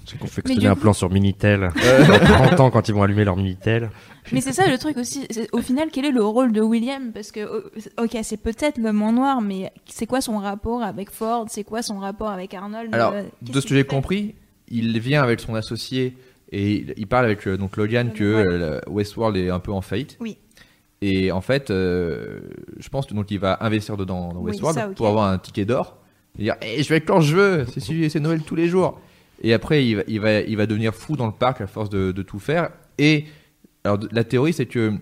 J'ai 0.06 0.18
confectionné 0.18 0.68
un 0.68 0.76
coup- 0.76 0.82
plan 0.82 0.94
sur 0.94 1.10
Minitel. 1.10 1.70
Dans 2.08 2.20
30 2.48 2.60
ans, 2.60 2.72
quand 2.72 2.88
ils 2.88 2.94
vont 2.94 3.04
allumer 3.04 3.24
leur 3.26 3.36
Minitel. 3.36 3.90
Mais 4.32 4.42
c'est 4.42 4.54
ça 4.54 4.68
le 4.68 4.78
truc 4.78 4.98
aussi. 4.98 5.28
Au 5.52 5.60
final, 5.60 5.90
quel 5.92 6.06
est 6.06 6.12
le 6.12 6.24
rôle 6.24 6.52
de 6.52 6.62
William? 6.62 7.12
Parce 7.14 7.32
que, 7.32 7.42
oh, 7.42 8.04
ok, 8.04 8.18
c'est 8.24 8.38
peut-être 8.42 8.78
l'homme 8.78 9.02
en 9.02 9.12
noir, 9.12 9.42
mais 9.42 9.72
c'est 9.86 10.06
quoi 10.06 10.22
son 10.22 10.38
rapport 10.38 10.82
avec 10.84 11.10
Ford? 11.12 11.46
C'est 11.50 11.64
quoi 11.64 11.82
son 11.82 12.00
rapport 12.00 12.30
avec 12.30 12.54
Arnold? 12.54 12.94
Alors, 12.94 13.14
Euh, 13.14 13.24
de 13.42 13.60
ce 13.60 13.68
que 13.68 13.76
j'ai 13.76 13.84
compris, 13.84 14.36
il 14.70 15.00
vient 15.00 15.24
avec 15.24 15.40
son 15.40 15.56
associé 15.56 16.16
et 16.52 16.72
il- 16.74 16.94
il 16.98 17.08
parle 17.08 17.26
avec 17.26 17.48
euh, 17.48 17.58
donc 17.58 17.76
Logan 17.78 18.12
que 18.14 18.24
Ouais. 18.36 18.44
euh, 18.48 18.80
Westworld 18.88 19.36
est 19.38 19.50
un 19.50 19.60
peu 19.60 19.72
en 19.74 19.82
faillite. 19.82 20.18
Oui. 20.20 20.38
Et 21.06 21.32
en 21.34 21.42
fait, 21.42 21.70
euh, 21.70 22.40
je 22.80 22.88
pense 22.88 23.06
que 23.06 23.14
donc 23.14 23.30
il 23.30 23.40
va 23.40 23.58
investir 23.62 23.98
dedans 23.98 24.32
dans 24.32 24.40
Oui, 24.40 24.52
Westworld 24.52 24.78
ça, 24.78 24.88
pour 24.88 25.08
avoir 25.08 25.26
un 25.30 25.38
ticket 25.38 25.66
d'or 25.66 25.98
et 26.40 26.44
dire 26.44 26.56
Eh, 26.62 26.82
je 26.82 26.88
vais 26.90 27.02
quand 27.02 27.20
je 27.20 27.36
veux, 27.36 27.66
c'est 28.10 28.20
Noël 28.22 28.42
tous 28.44 28.56
les 28.56 28.68
jours. 28.70 29.02
Et 29.42 29.54
après, 29.54 29.86
il 29.86 29.96
va, 29.98 30.04
il 30.08 30.20
va, 30.22 30.40
il 30.40 30.56
va 30.56 30.66
devenir 30.66 30.94
fou 30.96 31.18
dans 31.18 31.26
le 31.26 31.34
parc 31.34 31.60
à 31.60 31.68
force 31.68 31.90
de, 31.90 32.12
de 32.14 32.22
tout 32.22 32.40
faire. 32.40 32.70
Et 32.98 33.26
alors, 33.84 34.00
la 34.12 34.24
théorie, 34.24 34.54
c'est 34.54 34.66
que 34.68 34.94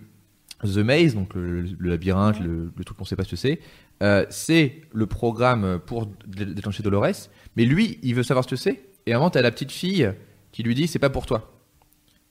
The 0.63 0.77
Maze, 0.77 1.13
donc 1.13 1.35
le, 1.35 1.61
le 1.61 1.89
labyrinthe, 1.89 2.39
le, 2.39 2.71
le 2.75 2.83
truc 2.83 2.97
qu'on 2.97 3.05
sait 3.05 3.15
pas 3.15 3.23
ce 3.23 3.31
que 3.31 3.35
c'est, 3.35 3.59
euh, 4.01 4.25
c'est 4.31 4.81
le 4.93 5.05
programme 5.05 5.79
pour 5.85 6.07
dé- 6.25 6.45
déclencher 6.45 6.81
Dolores. 6.81 7.29
Mais 7.55 7.65
lui, 7.65 7.99
il 8.01 8.15
veut 8.15 8.23
savoir 8.23 8.43
ce 8.45 8.49
que 8.49 8.55
c'est. 8.55 8.81
Et 9.05 9.13
un 9.13 9.17
moment, 9.19 9.29
t'as 9.29 9.41
la 9.43 9.51
petite 9.51 9.71
fille 9.71 10.11
qui 10.51 10.63
lui 10.63 10.73
dit 10.73 10.87
c'est 10.87 10.97
pas 10.99 11.09
pour 11.11 11.27
toi. 11.27 11.51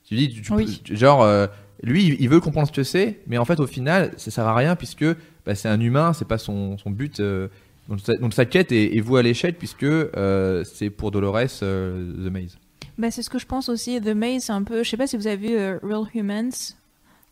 Tu 0.05 0.15
lui 0.17 0.27
dis, 0.27 0.35
tu- 0.35 0.43
tu 0.43 0.53
Oui. 0.53 0.83
genre, 0.91 1.23
euh, 1.23 1.47
lui, 1.83 2.17
il 2.21 2.29
veut 2.29 2.41
comprendre 2.41 2.67
ce 2.69 2.73
que 2.73 2.83
c'est, 2.83 3.21
mais 3.27 3.39
en 3.39 3.45
fait, 3.45 3.59
au 3.61 3.67
final, 3.67 4.13
ça 4.17 4.31
sert 4.31 4.47
à 4.47 4.55
rien 4.55 4.77
puisque 4.77 5.05
bah, 5.47 5.55
c'est 5.55 5.69
un 5.69 5.81
humain, 5.81 6.13
c'est 6.13 6.27
pas 6.29 6.39
son, 6.39 6.77
son 6.79 6.91
but. 6.91 7.21
euh, 7.21 7.49
donc, 7.89 8.01
sa, 8.01 8.15
donc 8.17 8.35
sa 8.35 8.45
quête 8.45 8.71
est, 8.73 8.97
est 8.97 9.01
vouée 9.01 9.21
à 9.21 9.23
l'échec 9.23 9.59
puisque 9.59 9.83
euh, 9.85 10.63
c'est 10.65 10.91
pour 10.91 11.11
Dolores 11.11 11.39
euh, 11.63 12.13
The 12.29 12.31
Maze. 12.31 12.59
Bah, 12.99 13.11
c'est 13.11 13.23
ce 13.23 13.31
que 13.31 13.39
je 13.39 13.47
pense 13.47 13.69
aussi. 13.69 14.01
The 14.01 14.09
Maze, 14.15 14.43
c'est 14.45 14.53
un 14.53 14.63
peu. 14.63 14.83
Je 14.85 14.91
sais 14.91 14.97
pas 14.99 15.07
si 15.07 15.17
vous 15.17 15.27
avez 15.27 15.37
vu 15.49 15.57
euh, 15.57 15.79
Real 15.83 16.05
Humans. 16.15 16.51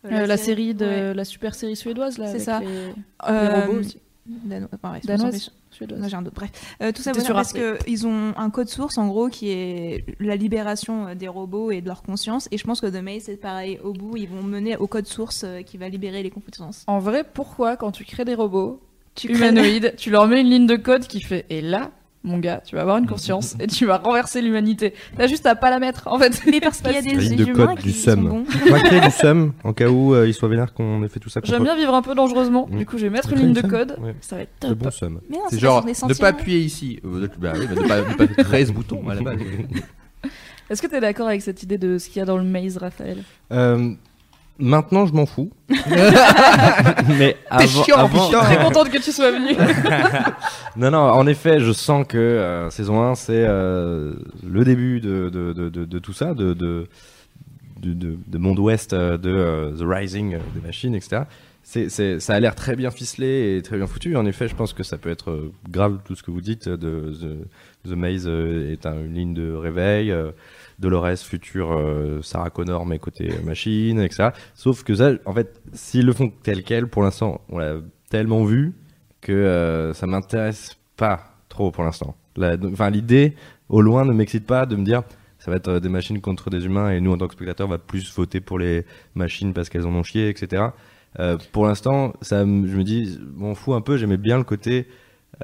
La 0.05 0.37
série 0.37 0.75
de 0.75 0.87
Ouais. 0.87 1.15
la 1.15 1.25
super 1.25 1.55
série 1.55 1.75
suédoise 1.77 2.19
là. 2.19 2.29
C'est 2.31 2.39
ça. 2.39 2.61
Les, 2.61 2.67
les 2.67 3.49
robots 3.49 3.81
aussi. 3.81 3.99
Dano- 4.27 4.69
pareil, 4.81 5.01
c'est 5.05 5.09
Danoise. 5.09 5.51
Pas- 5.79 5.85
Suédoise. 5.87 6.01
Non, 6.01 6.09
j'ai 6.09 6.17
un 6.17 6.23
doute. 6.23 6.35
Bref, 6.35 6.51
Euh, 6.83 6.93
tout 6.93 7.03
ça 7.03 7.13
sur 7.15 7.35
parce 7.35 7.53
qu'ils 7.53 8.07
ont 8.07 8.33
un 8.37 8.51
code 8.51 8.69
source 8.69 8.99
en 8.99 9.07
gros 9.09 9.29
qui 9.29 9.51
est 9.51 10.05
la 10.21 10.37
libération 10.37 11.09
euh, 11.09 11.15
des 11.15 11.29
robots 11.29 11.71
et 11.71 11.81
de 11.81 11.87
leur 11.89 12.03
conscience. 12.03 12.49
Et 12.51 12.59
je 12.59 12.65
pense 12.65 12.81
que 12.81 12.87
The 12.87 13.03
Maze 13.03 13.23
c'est 13.25 13.37
pareil. 13.37 13.79
Au 13.83 13.93
bout, 13.93 14.17
ils 14.17 14.29
vont 14.29 14.43
mener 14.43 14.77
au 14.77 14.87
code 14.87 15.07
source 15.07 15.43
euh, 15.45 15.63
qui 15.63 15.77
va 15.79 15.89
libérer 15.89 16.23
les 16.23 16.31
consciences. 16.31 16.85
En 16.87 16.99
vrai, 16.99 17.25
pourquoi 17.25 17.77
quand 17.77 17.91
tu 17.93 18.05
crées 18.05 18.25
des 18.25 18.35
robots 18.35 18.81
Tu 19.15 19.29
humanoïdes, 19.33 19.95
tu 19.97 20.11
leur 20.11 20.27
mets 20.29 20.41
une 20.41 20.49
ligne 20.51 20.67
de 20.67 20.77
code 20.77 21.07
qui 21.07 21.21
fait 21.21 21.45
et 21.51 21.61
là, 21.61 21.91
mon 22.29 22.39
gars, 22.39 22.63
tu 22.65 22.77
vas 22.77 22.83
avoir 22.83 22.99
une 22.99 23.07
conscience 23.07 23.57
et 23.61 23.67
tu 23.67 23.87
vas 23.87 23.99
renverser 23.99 24.43
l'humanité. 24.43 24.95
T'as 25.17 25.27
juste 25.27 25.47
à 25.47 25.55
pas 25.55 25.71
la 25.71 25.79
mettre 25.79 26.07
en 26.07 26.19
fait. 26.19 26.41
Mais 26.47 26.61
parce 26.61 26.81
qu'il 26.81 26.93
y 26.93 26.97
a 26.97 27.03
des 27.03 27.15
ligne 27.15 27.37
de 27.37 27.45
humains 27.47 27.67
code 27.67 27.79
qui 27.79 27.89
du 27.89 27.93
sont 27.93 28.11
SEM. 28.11 28.45
créer 28.85 29.01
du 29.01 29.11
SUM, 29.11 29.53
en 29.65 29.73
cas 29.73 29.89
où 29.89 30.15
euh, 30.15 30.29
ils 30.29 30.35
soient 30.35 30.49
vénères 30.49 30.73
qu'on 30.73 31.03
ait 31.03 31.09
fait 31.09 31.21
tout 31.21 31.29
ça 31.29 31.41
contre 31.41 31.53
J'aime 31.53 31.65
bien 31.65 31.77
vivre 31.77 31.95
un 31.95 32.03
peu 32.03 32.15
dangereusement. 32.15 32.69
Mm. 32.71 32.79
Du 32.79 32.87
coup, 32.87 32.99
je 32.99 33.05
vais 33.05 33.11
mettre 33.11 33.33
une 33.33 33.41
ligne 33.41 33.53
de 33.53 33.63
code. 33.63 33.97
Ouais. 34.01 34.15
Ça 34.21 34.37
va 34.37 34.43
être 34.43 34.51
le 34.63 34.69
top. 34.69 34.79
bon 34.79 34.91
SUM. 34.91 35.21
Mais 35.29 35.37
non, 35.37 35.45
C'est 35.51 35.59
genre, 35.59 35.85
ne 35.85 36.15
pas 36.15 36.29
appuyer 36.29 36.61
ici. 36.61 37.01
Euh, 37.05 37.29
bah 37.39 37.53
oui, 37.59 37.67
bah, 37.67 37.83
ne 37.83 37.89
pas, 37.89 37.99
ne 38.01 38.15
pas 38.15 38.27
faire 38.35 38.45
13 38.45 38.73
boutons 38.73 39.09
à 39.09 39.15
la 39.15 39.23
base. 39.23 39.39
Est-ce 40.71 40.83
que 40.83 40.87
t'es 40.87 41.01
d'accord 41.01 41.29
avec 41.29 41.41
cette 41.41 41.63
idée 41.63 41.79
de 41.79 41.97
ce 41.97 42.09
qu'il 42.09 42.21
y 42.21 42.23
a 42.23 42.27
dans 42.27 42.37
le 42.37 42.45
maze, 42.45 42.77
Raphaël? 42.77 43.23
Euh, 43.53 43.95
maintenant, 44.59 45.07
je 45.07 45.13
m'en 45.13 45.27
fous. 45.27 45.51
Mais 47.19 47.37
avant, 47.51 47.83
chiant, 47.85 47.97
avant- 47.97 48.27
putain. 48.27 48.41
Très 48.41 48.57
contente 48.65 48.91
que 48.91 48.99
tu 48.99 49.13
sois 49.13 49.31
venu. 49.31 49.55
Non, 50.77 50.91
non, 50.93 50.99
en 50.99 51.27
effet, 51.27 51.59
je 51.59 51.73
sens 51.73 52.07
que 52.07 52.17
euh, 52.19 52.71
saison 52.71 53.03
1, 53.03 53.15
c'est 53.17 53.33
euh, 53.49 54.13
le 54.49 54.65
début 54.65 55.01
de, 55.01 55.29
de, 55.29 55.53
de, 55.53 55.69
de, 55.69 55.85
de 55.85 55.99
tout 55.99 56.13
ça, 56.13 56.35
de, 56.35 56.53
de, 56.55 56.87
de, 57.81 57.93
de, 57.95 58.17
de 58.27 58.39
monde 58.39 58.61
ouest, 58.61 58.93
euh, 58.93 59.19
de 59.19 59.29
euh, 59.31 59.73
The 59.77 59.83
Rising 59.85 60.37
des 60.55 60.61
machines, 60.65 60.95
etc. 60.95 61.23
Ça 61.65 62.35
a 62.35 62.41
l'air 62.41 62.55
très 62.55 62.77
bien 62.77 62.91
ficelé 62.93 63.57
et 63.59 63.63
très 63.63 63.77
bien 63.77 63.87
foutu. 63.89 64.17
En 64.17 64.25
effet, 64.25 64.47
je 64.49 64.55
pense 64.55 64.73
que 64.73 64.83
ça 64.85 64.99
peut 64.99 65.11
être 65.11 65.51
grave 65.69 65.99
tout 66.05 66.15
ce 66.15 66.23
que 66.23 66.31
vous 66.31 66.41
dites. 66.41 66.69
De, 66.69 67.13
The, 67.13 67.89
The 67.91 67.93
Maze 67.95 68.27
est 68.29 68.87
un- 68.87 69.05
une 69.05 69.15
ligne 69.15 69.35
de 69.35 69.53
réveil. 69.53 70.11
euh, 70.13 70.31
Dolores, 70.79 71.19
future 71.19 71.73
euh, 71.73 72.21
Sarah 72.23 72.51
Connor, 72.51 72.87
mais 72.87 72.99
côté 72.99 73.31
machine, 73.45 74.01
etc. 74.01 74.31
Sauf 74.55 74.85
que 74.85 74.95
ça, 74.95 75.13
en 75.25 75.33
fait, 75.33 75.61
s'ils 75.73 76.07
le 76.07 76.13
font 76.13 76.33
tel 76.43 76.63
quel, 76.63 76.87
pour 76.87 77.03
l'instant, 77.03 77.41
on 77.49 77.59
l'a 77.59 77.77
tellement 78.11 78.45
vu 78.45 78.75
que 79.21 79.33
euh, 79.33 79.93
ça 79.93 80.07
m'intéresse 80.07 80.77
pas 80.97 81.35
trop 81.49 81.71
pour 81.71 81.85
l'instant. 81.85 82.17
Enfin, 82.41 82.91
l'idée, 82.91 83.35
au 83.69 83.81
loin, 83.81 84.05
ne 84.05 84.13
m'excite 84.13 84.47
pas 84.47 84.67
de 84.67 84.77
me 84.77 84.85
dire 84.85 85.03
ça 85.39 85.51
va 85.51 85.57
être 85.57 85.69
euh, 85.69 85.81
des 85.81 85.89
machines 85.89 86.21
contre 86.21 86.51
des 86.51 86.65
humains 86.67 86.91
et 86.91 87.01
nous, 87.01 87.13
en 87.13 87.19
tant 87.19 87.29
que 87.29 87.35
spectateurs, 87.35 87.67
on 87.67 87.71
va 87.71 87.79
plus 87.79 88.13
voter 88.15 88.41
pour 88.41 88.59
les 88.59 88.85
machines 89.15 89.53
parce 89.53 89.69
qu'elles 89.69 89.87
en 89.87 89.95
ont 89.95 90.03
chié, 90.03 90.29
etc. 90.29 90.67
Euh, 91.19 91.39
pour 91.53 91.67
l'instant, 91.67 92.13
ça, 92.21 92.41
je 92.41 92.45
me 92.47 92.85
dis, 92.85 93.19
m'en 93.35 93.55
fous 93.55 93.75
un 93.75 93.81
peu. 93.81 93.97
J'aimais 93.97 94.17
bien 94.17 94.37
le 94.37 94.45
côté 94.45 94.89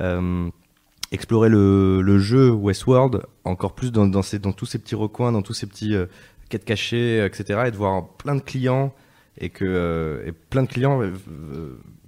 euh, 0.01 0.51
explorer 1.15 1.49
le, 1.49 2.03
le 2.03 2.19
jeu 2.19 2.51
Westworld 2.51 3.23
encore 3.45 3.75
plus 3.75 3.91
dans, 3.93 4.07
dans, 4.07 4.23
ces, 4.23 4.39
dans 4.39 4.53
tous 4.53 4.67
ces 4.67 4.79
petits 4.79 4.95
recoins, 4.95 5.33
dans 5.33 5.43
tous 5.43 5.55
ces 5.55 5.67
petits 5.67 5.95
euh, 5.95 6.07
quêtes 6.49 6.65
cachées, 6.65 7.25
etc. 7.25 7.65
Et 7.67 7.71
de 7.71 7.77
voir 7.77 8.09
plein 8.19 8.35
de 8.37 8.41
clients 8.41 8.93
et 9.39 9.49
que 9.51 9.65
euh, 9.65 10.27
et 10.27 10.33
plein 10.33 10.63
de 10.63 10.69
clients 10.69 11.01
euh, 11.03 11.13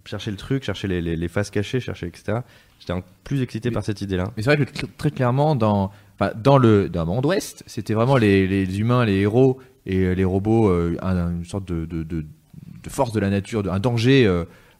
cherchaient 0.04 0.30
le 0.30 0.36
truc, 0.36 0.62
cherchaient 0.64 0.88
les, 0.88 1.00
les, 1.02 1.16
les 1.16 1.28
faces 1.28 1.50
cachées, 1.50 1.80
cherchaient 1.80 2.09
etc. 2.09 2.38
J'étais 2.78 2.92
plus 3.24 3.42
excité 3.42 3.70
Mais- 3.70 3.74
par 3.74 3.84
cette 3.84 4.00
idée-là. 4.02 4.24
Mais 4.36 4.42
c'est 4.42 4.54
vrai 4.54 4.64
que 4.64 4.86
très 4.98 5.11
clairement, 5.11 5.57
dans, 5.57 5.90
dans 6.36 6.59
le 6.59 6.88
dans 6.88 7.00
le 7.02 7.07
monde 7.07 7.26
ouest, 7.26 7.62
c'était 7.66 7.94
vraiment 7.94 8.16
les, 8.16 8.46
les 8.46 8.78
humains, 8.80 9.04
les 9.04 9.16
héros 9.20 9.59
et 9.86 10.14
les 10.14 10.24
robots, 10.24 10.68
un- 11.00 11.30
une 11.32 11.44
sorte 11.44 11.64
de, 11.66 11.84
de, 11.86 12.02
de, 12.02 12.20
de 12.22 12.90
force 12.90 13.12
de 13.12 13.20
la 13.20 13.30
nature, 13.30 13.64
un 13.72 13.78
danger 13.80 14.30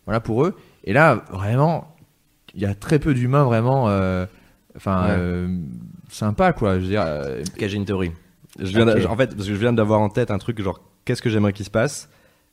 voilà, 0.05 0.21
pour 0.21 0.45
eux. 0.45 0.55
Et 0.85 0.93
là, 0.93 1.25
vraiment, 1.33 1.96
il 2.57 2.63
y 2.63 2.67
a 2.67 2.75
très 2.75 2.99
peu 2.99 3.15
d'humains 3.15 3.45
vraiment 3.45 3.89
euh, 3.89 4.27
enfin, 4.77 5.05
Ouais. 5.05 5.15
euh, 5.17 5.57
sympas, 6.11 6.53
quoi. 6.53 6.77
Je 6.77 6.81
veux 6.85 6.89
dire, 6.89 7.03
euh, 7.07 7.43
j'ai 7.59 7.77
une 7.77 7.85
théorie. 7.85 8.11
Je 8.59 8.67
viens 8.69 8.89
en 9.07 9.17
fait, 9.17 9.35
parce 9.37 9.47
que 9.49 9.55
je 9.55 9.59
viens 9.61 9.73
d'avoir 9.73 10.01
en 10.01 10.09
tête 10.09 10.31
un 10.31 10.39
truc 10.39 10.61
genre 10.63 10.81
qu'est-ce 11.05 11.21
que 11.23 11.29
j'aimerais 11.31 11.53
qu'il 11.53 11.67
se 11.67 11.71
passe? 11.71 12.09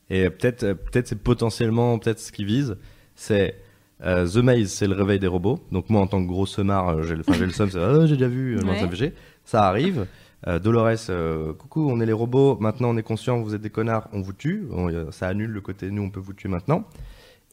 Et 0.09 0.29
peut-être 0.29 0.63
euh, 0.63 0.73
peut-être 0.75 1.07
c'est 1.07 1.19
potentiellement 1.23 1.97
peut-être 1.97 2.19
ce 2.19 2.31
qu'ils 2.33 2.45
visent, 2.45 2.75
c'est 3.15 3.55
euh, 4.03 4.27
The 4.27 4.37
Maze, 4.37 4.67
c'est 4.69 4.87
le 4.87 4.95
réveil 4.95 5.19
des 5.19 5.27
robots. 5.27 5.59
Donc 5.71 5.89
moi 5.89 6.01
en 6.01 6.07
tant 6.07 6.21
que 6.21 6.27
gros 6.27 6.45
semard, 6.45 7.01
j'ai 7.03 7.15
le, 7.15 7.23
le 7.27 7.49
somme, 7.51 7.69
c'est 7.71 7.79
ah, 7.79 8.05
j'ai 8.05 8.15
déjà 8.17 8.27
vu 8.27 8.57
dans 8.57 8.67
Ouais. 8.67 8.81
un 8.81 8.85
VG. 8.87 9.13
Ça 9.45 9.65
arrive. 9.67 10.05
Euh, 10.45 10.59
Dolores, 10.59 10.97
euh, 11.09 11.53
coucou, 11.53 11.87
on 11.89 12.01
est 12.01 12.05
les 12.05 12.11
robots. 12.11 12.57
Maintenant, 12.59 12.89
on 12.89 12.97
est 12.97 13.03
conscient, 13.03 13.39
vous 13.39 13.55
êtes 13.55 13.61
des 13.61 13.69
connards, 13.69 14.09
on 14.11 14.19
vous 14.21 14.33
tue. 14.33 14.65
On- 14.73 15.09
ça 15.11 15.29
annule 15.29 15.51
le 15.51 15.61
côté 15.61 15.89
nous, 15.89 16.01
on 16.03 16.09
peut 16.09 16.19
vous 16.19 16.33
tuer 16.33 16.49
maintenant. 16.49 16.83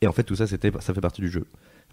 Et 0.03 0.09
en 0.09 0.13
fait, 0.13 0.25
tout 0.25 0.35
ça, 0.35 0.49
c'était, 0.49 0.73
ça 0.81 0.93
fait 0.93 1.01
partie 1.01 1.21
du 1.21 1.29
jeu. 1.29 1.45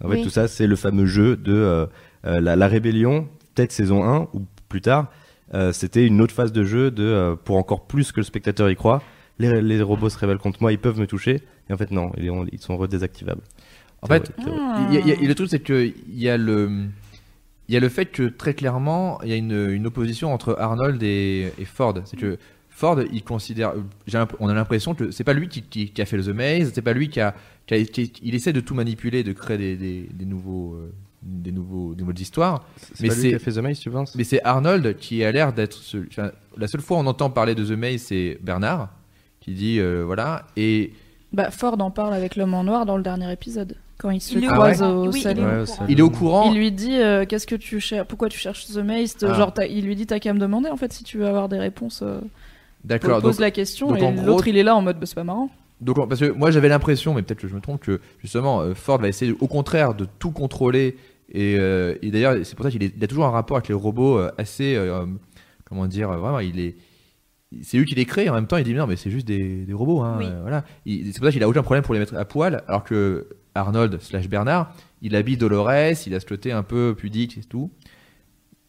En 0.04 0.08
fait, 0.08 0.16
Oui. 0.16 0.22
tout 0.22 0.30
ça, 0.30 0.48
c'est 0.48 0.66
le 0.66 0.76
fameux 0.76 1.06
jeu 1.06 1.36
de 1.36 1.52
euh, 1.54 1.86
euh, 2.26 2.40
la, 2.40 2.56
la 2.56 2.68
rébellion, 2.68 3.28
peut-être 3.54 3.72
saison 3.72 4.04
1 4.04 4.28
ou 4.32 4.42
plus 4.68 4.80
tard. 4.80 5.10
Euh, 5.54 5.72
c'était 5.72 6.06
une 6.06 6.20
autre 6.20 6.34
phase 6.34 6.52
de 6.52 6.62
jeu 6.62 6.90
de 6.90 7.02
euh, 7.04 7.34
pour 7.36 7.56
encore 7.56 7.86
plus 7.86 8.12
que 8.12 8.20
le 8.20 8.24
spectateur 8.24 8.70
y 8.70 8.76
croit. 8.76 9.02
Les, 9.38 9.62
les 9.62 9.80
robots 9.82 10.08
se 10.10 10.18
révèlent 10.18 10.38
contre 10.38 10.58
moi, 10.60 10.72
ils 10.72 10.78
peuvent 10.78 10.98
me 11.00 11.06
toucher. 11.06 11.42
Et 11.70 11.72
en 11.72 11.76
fait, 11.76 11.90
non, 11.90 12.12
ils, 12.18 12.30
ont- 12.30 12.46
ils 12.52 12.60
sont 12.60 12.76
redésactivables. 12.76 13.42
en 14.02 14.06
fait, 14.06 14.30
Ah. 14.46 14.86
Il 14.90 14.94
y 14.94 14.98
a- 14.98 15.00
il 15.00 15.08
y 15.22 15.24
a- 15.24 15.28
le 15.28 15.34
truc, 15.34 15.48
c'est 15.50 15.60
qu'il 15.62 15.94
y 16.12 16.28
a 16.28 16.36
le. 16.36 16.70
Il 17.68 17.74
y 17.74 17.76
a 17.76 17.80
le 17.80 17.88
fait 17.90 18.06
que 18.06 18.22
très 18.28 18.54
clairement, 18.54 19.20
il 19.22 19.28
y 19.28 19.32
a 19.32 19.36
une, 19.36 19.68
une 19.70 19.86
opposition 19.86 20.32
entre 20.32 20.56
Arnold 20.58 21.02
et, 21.02 21.52
et 21.58 21.64
Ford. 21.66 21.94
C'est 22.06 22.16
que 22.16 22.38
Ford, 22.78 23.00
il 23.12 23.24
considère, 23.24 23.72
l'imp- 24.12 24.36
on 24.38 24.48
a 24.48 24.54
l'impression 24.54 24.94
que 24.94 25.10
c'est 25.10 25.24
pas 25.24 25.32
lui 25.32 25.48
qui, 25.48 25.62
qui- 25.62 25.90
qui 25.90 26.00
a 26.00 26.04
fait 26.06 26.16
le 26.16 26.22
The 26.22 26.28
Maze, 26.28 26.70
c'est 26.72 26.80
pas 26.82 26.92
lui 26.92 27.08
qui 27.08 27.18
a, 27.20 27.34
qui 27.66 27.74
a- 27.74 27.84
qui- 27.84 28.12
il 28.22 28.34
essaie 28.36 28.52
de 28.52 28.60
tout 28.60 28.74
manipuler, 28.74 29.24
de 29.24 29.32
créer 29.32 29.58
des, 29.58 29.76
des, 29.76 30.08
des 30.12 30.24
nouveaux, 30.24 30.74
euh, 30.74 30.92
des 31.22 31.50
nouveaux, 31.50 31.94
des 31.94 32.02
nouvelles 32.02 32.20
histoires. 32.20 32.64
C'est 32.94 33.00
Mais 33.02 33.08
pas 33.08 33.14
lui 33.16 33.20
c'est- 33.22 33.28
qui 33.30 33.34
a 33.34 33.38
fait 33.40 33.50
The 33.52 33.58
Maze, 33.58 33.80
tu 33.80 33.90
penses? 33.90 34.14
Mais 34.14 34.22
c'est 34.22 34.40
Arnold 34.44 34.96
qui 34.98 35.24
a 35.24 35.32
l'air 35.32 35.52
d'être. 35.52 35.74
ce- 35.76 36.06
enfin, 36.08 36.30
la 36.56 36.68
seule 36.68 36.80
fois 36.80 36.98
où 36.98 37.00
on 37.00 37.06
entend 37.06 37.30
parler 37.30 37.56
de 37.56 37.64
The 37.64 37.76
Maze, 37.76 38.02
c'est 38.02 38.38
Bernard 38.42 38.90
qui 39.40 39.54
dit 39.54 39.80
euh, 39.80 40.04
voilà 40.06 40.46
et 40.56 40.92
Bah, 41.32 41.50
Ford 41.50 41.76
en 41.80 41.90
parle 41.90 42.14
avec 42.14 42.36
l'homme 42.36 42.54
en 42.54 42.62
noir 42.62 42.86
dans 42.86 42.96
le 42.96 43.02
dernier 43.02 43.30
épisode, 43.32 43.74
quand 43.98 44.10
il 44.10 44.20
se 44.20 44.38
Il 44.38 44.46
croise 44.46 44.80
au 44.82 45.08
Oui, 45.08 45.18
il 45.18 45.22
salon. 45.22 45.42
est 45.42 45.44
au 45.44 45.48
Ouais, 45.48 45.64
courant. 45.64 45.66
ça- 45.66 45.84
il 45.88 45.98
est 45.98 46.02
au 46.02 46.10
courant. 46.10 46.52
Il 46.52 46.58
lui 46.58 46.70
dit 46.70 46.94
euh, 47.00 47.26
qu'est-ce 47.26 47.46
que 47.48 47.56
tu 47.56 47.80
cherches, 47.80 48.06
pourquoi 48.06 48.28
tu 48.28 48.38
cherches 48.38 48.66
The 48.68 48.76
Maze? 48.78 49.16
Ah. 49.22 49.34
Genre, 49.34 49.52
il 49.68 49.84
lui 49.84 49.96
dit 49.96 50.06
t'as 50.06 50.20
qu'à 50.20 50.32
me 50.32 50.38
demander 50.38 50.70
en 50.70 50.76
fait 50.76 50.92
si 50.92 51.02
tu 51.02 51.18
veux 51.18 51.26
avoir 51.26 51.48
des 51.48 51.58
réponses. 51.58 52.00
euh, 52.04 52.20
D'accord. 52.88 53.20
pose 53.22 53.36
Donc, 53.36 53.40
la 53.40 53.50
question 53.50 53.88
donc, 53.88 53.98
et 54.02 54.12
l'autre 54.24 54.48
il 54.48 54.56
est 54.56 54.62
là 54.62 54.74
en 54.74 54.82
mode 54.82 54.98
bah, 54.98 55.06
c'est 55.06 55.14
pas 55.14 55.24
marrant. 55.24 55.50
donc 55.80 56.08
parce 56.08 56.20
que 56.20 56.30
moi 56.32 56.50
j'avais 56.50 56.68
l'impression, 56.68 57.14
mais 57.14 57.22
peut-être 57.22 57.40
que 57.40 57.48
je 57.48 57.54
me 57.54 57.60
trompe, 57.60 57.80
que 57.80 58.00
justement 58.20 58.60
euh, 58.60 58.74
Ford 58.74 58.98
va 59.00 59.08
essayer 59.08 59.32
au 59.38 59.46
contraire 59.46 59.94
de 59.94 60.06
tout 60.18 60.30
contrôler 60.30 60.96
et, 61.30 61.56
euh, 61.58 61.94
et 62.02 62.10
d'ailleurs 62.10 62.36
c'est 62.44 62.54
pour 62.56 62.64
ça 62.64 62.70
qu'il 62.70 62.82
a 62.84 63.06
toujours 63.06 63.26
un 63.26 63.30
rapport 63.30 63.56
avec 63.58 63.68
les 63.68 63.74
robots 63.74 64.18
euh, 64.18 64.30
assez 64.38 64.74
euh, 64.76 65.04
comment 65.66 65.86
dire 65.86 66.08
vraiment 66.10 66.40
il 66.40 66.58
est 66.58 66.76
c'est 67.62 67.78
lui 67.78 67.84
qui 67.86 67.94
les 67.94 68.04
crée 68.04 68.28
en 68.28 68.34
même 68.34 68.46
temps 68.46 68.56
il 68.58 68.64
dit 68.64 68.74
non 68.74 68.86
mais 68.86 68.96
c'est 68.96 69.10
juste 69.10 69.26
des, 69.26 69.64
des 69.64 69.72
robots 69.72 70.00
hein, 70.02 70.16
Oui. 70.18 70.26
euh, 70.26 70.40
voilà 70.42 70.64
Il- 70.86 71.12
c'est 71.12 71.18
pour 71.18 71.26
ça 71.26 71.32
qu'il 71.32 71.42
a 71.42 71.48
aucun 71.48 71.62
problème 71.62 71.82
pour 71.84 71.94
les 71.94 72.00
mettre 72.00 72.14
à 72.16 72.24
poil 72.24 72.62
alors 72.66 72.84
que 72.84 73.26
Arnold 73.54 74.00
slash 74.00 74.28
Bernard 74.28 74.72
il 75.02 75.14
habille 75.16 75.36
Dolores 75.36 76.06
il 76.06 76.14
a 76.14 76.20
ce 76.20 76.26
côté 76.26 76.52
un 76.52 76.62
peu 76.62 76.94
pudique 76.96 77.36
et 77.38 77.42
tout 77.42 77.70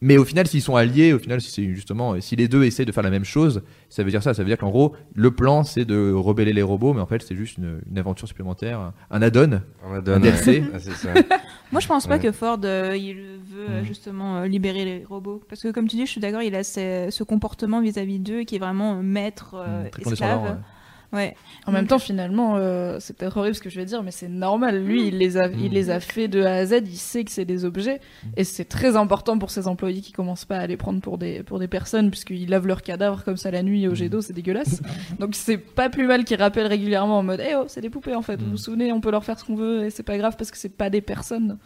mais 0.02 0.18
au 0.18 0.24
final 0.26 0.48
s'ils 0.48 0.62
sont 0.62 0.76
alliés 0.76 1.12
au 1.14 1.20
final 1.20 1.42
si 1.42 1.52
c'est 1.52 1.74
justement 1.76 2.20
si 2.22 2.36
les 2.36 2.48
deux 2.48 2.64
essaient 2.64 2.86
de 2.86 2.92
faire 2.92 3.04
la 3.04 3.10
même 3.10 3.26
chose 3.26 3.64
ça 3.90 4.04
veut 4.04 4.10
dire 4.12 4.24
ça 4.24 4.34
ça 4.34 4.44
veut 4.44 4.48
dire 4.50 4.58
qu'en 4.58 4.70
gros 4.70 4.96
le 5.14 5.32
plan 5.32 5.64
c'est 5.64 5.84
de 5.86 6.12
rebeller 6.14 6.54
les 6.54 6.62
robots 6.62 6.94
mais 6.94 7.02
en 7.02 7.06
fait 7.06 7.22
c'est 7.22 7.36
juste 7.36 7.58
une, 7.58 7.82
une 7.90 7.98
aventure 7.98 8.28
supplémentaire 8.28 8.92
un- 9.12 9.22
add-on 9.22 9.60
un 9.92 10.20
DLC 10.20 10.64
Ah. 10.74 11.20
Moi, 11.72 11.82
je 11.82 11.88
pense 11.88 12.08
pas 12.08 12.16
Ouais. 12.16 12.20
que 12.20 12.32
Ford 12.32 12.58
euh, 12.64 12.98
il 12.98 13.16
veut 13.16 13.80
Mhm. 13.80 13.86
justement 13.86 14.38
euh, 14.38 14.48
libérer 14.48 14.86
les 14.86 15.06
robots. 15.06 15.40
Parce 15.48 15.62
que, 15.62 15.68
comme 15.72 15.88
tu 15.88 15.98
dis, 15.98 16.06
je 16.08 16.12
suis 16.12 16.20
d'accord, 16.22 16.42
il 16.42 16.56
a 16.56 16.64
ce, 16.64 17.10
ce 17.12 17.24
comportement 17.24 17.80
vis-à-vis 17.80 18.18
d'eux 18.18 18.42
qui 18.42 18.56
est 18.56 18.60
vraiment 18.60 18.96
euh, 18.96 19.02
maître, 19.04 19.54
euh, 19.54 19.84
Mmh, 19.86 19.90
très 19.92 20.02
condescendant, 20.02 20.44
esclave. 20.46 20.62
Ouais. 21.12 21.36
En 21.66 21.72
même 21.72 21.88
temps, 21.88 21.98
finalement, 21.98 22.56
euh, 22.58 22.98
c'est 23.00 23.18
peut-être 23.18 23.36
horrible 23.38 23.56
ce 23.56 23.62
que 23.62 23.70
je 23.70 23.78
vais 23.80 23.86
dire, 23.86 24.04
mais 24.04 24.12
c'est 24.12 24.28
normal. 24.28 24.84
Lui, 24.84 25.08
il 25.08 25.18
les, 25.18 25.38
a, 25.38 25.48
il 25.48 25.72
les 25.72 25.90
a 25.90 26.00
fait 26.00 26.28
de 26.28 26.44
A 26.44 26.54
à 26.54 26.66
Z, 26.68 26.82
il 26.86 26.98
sait 26.98 27.24
que 27.24 27.32
c'est 27.32 27.46
des 27.46 27.66
objets, 27.66 28.00
et 28.38 28.44
c'est 28.44 28.66
très 28.66 28.96
important 28.96 29.40
pour 29.40 29.50
ses 29.50 29.68
employés 29.68 30.02
qui 30.02 30.12
commencent 30.12 30.46
pas 30.46 30.58
à 30.58 30.68
les 30.68 30.78
prendre 30.78 31.02
pour 31.02 31.18
des, 31.18 31.42
pour 31.42 31.58
des 31.58 31.68
personnes, 31.68 32.12
puisqu'ils 32.12 32.48
lavent 32.50 32.68
leurs 32.68 32.84
cadavres 32.84 33.24
comme 33.24 33.38
ça 33.38 33.50
la 33.50 33.64
nuit 33.64 33.88
au 33.88 33.96
jet 33.96 34.08
d'eau, 34.10 34.22
c'est 34.22 34.34
dégueulasse. 34.34 34.82
Donc 35.20 35.34
c'est 35.34 35.58
pas 35.58 35.90
plus 35.90 36.06
mal 36.06 36.26
qu'ils 36.26 36.38
rappellent 36.42 36.68
régulièrement 36.68 37.20
en 37.20 37.24
mode 37.24 37.42
Eh 37.44 37.56
oh, 37.56 37.66
c'est 37.68 37.82
des 37.82 37.90
poupées 37.90 38.14
en 38.16 38.22
fait, 38.22 38.40
vous 38.42 38.52
vous 38.52 38.58
souvenez, 38.58 38.92
on 38.94 39.02
peut 39.02 39.12
leur 39.12 39.24
faire 39.24 39.40
ce 39.40 39.44
qu'on 39.46 39.56
veut, 39.56 39.86
et 39.86 39.90
c'est 39.90 40.04
pas 40.04 40.18
grave 40.18 40.36
parce 40.38 40.52
que 40.52 40.58
c'est 40.58 40.70
pas 40.78 40.90
des 40.92 41.02
personnes. 41.02 41.58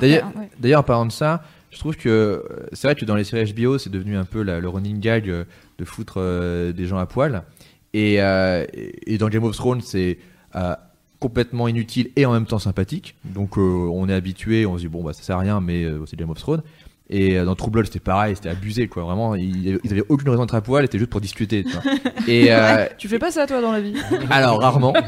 D'ailleurs- 0.00 0.32
que, 0.32 0.38
ouais. 0.38 0.48
D'ailleurs, 0.58 0.80
en 0.80 0.84
parlant 0.84 1.06
de 1.06 1.12
ça, 1.12 1.42
je 1.70 1.78
trouve 1.78 1.96
que 1.96 2.08
euh, 2.08 2.42
c'est 2.72 2.86
vrai 2.88 2.94
que 2.94 3.04
dans 3.04 3.14
les 3.16 3.24
séries 3.24 3.52
HBO, 3.52 3.78
c'est 3.78 3.90
devenu 3.90 4.16
un 4.16 4.24
peu 4.24 4.42
la- 4.42 4.60
le 4.60 4.68
running 4.68 5.00
gag 5.00 5.28
euh, 5.28 5.44
de 5.78 5.84
foutre 5.84 6.14
euh, 6.18 6.72
des 6.72 6.86
gens 6.86 6.96
à 6.98 7.06
poil. 7.06 7.42
Et, 7.96 8.20
euh, 8.20 8.66
et 9.06 9.16
dans 9.16 9.30
Game 9.30 9.44
of 9.44 9.56
Thrones, 9.56 9.80
c'est 9.80 10.18
euh, 10.54 10.74
complètement 11.18 11.66
inutile 11.66 12.10
et 12.14 12.26
en 12.26 12.32
même 12.34 12.44
temps 12.44 12.58
sympathique. 12.58 13.16
Donc 13.24 13.56
euh, 13.56 13.60
on 13.62 14.06
est 14.10 14.12
habitué, 14.12 14.66
on 14.66 14.76
se 14.76 14.82
dit 14.82 14.88
bon 14.88 15.02
bah 15.02 15.14
ça 15.14 15.22
sert 15.22 15.36
à 15.36 15.40
rien, 15.40 15.62
mais 15.62 15.86
c'est 16.04 16.14
Game 16.14 16.28
of 16.28 16.38
Thrones. 16.38 16.62
Et 17.08 17.38
euh, 17.38 17.44
dans 17.44 17.54
True 17.54 17.70
Blood, 17.70 17.86
c'était 17.86 18.00
pareil, 18.00 18.34
c'était 18.34 18.48
abusé 18.48 18.88
quoi. 18.88 19.04
Vraiment, 19.04 19.36
ils, 19.36 19.78
ils 19.84 19.92
avaient 19.92 20.02
aucune 20.08 20.28
raison 20.28 20.42
d'être 20.44 20.54
à 20.56 20.60
poil, 20.60 20.84
c'était 20.84 20.98
juste 20.98 21.10
pour 21.10 21.20
discuter. 21.20 21.62
tu 21.64 21.70
vois. 21.70 21.82
Et 22.26 22.46
euh, 22.50 22.86
Tu 22.98 23.06
fais 23.08 23.18
pas 23.20 23.30
ça 23.30 23.46
toi 23.46 23.60
dans 23.60 23.70
la 23.72 23.80
vie 23.80 23.94
alors 24.30 24.60
rarement. 24.60 24.92
Quand 24.92 25.02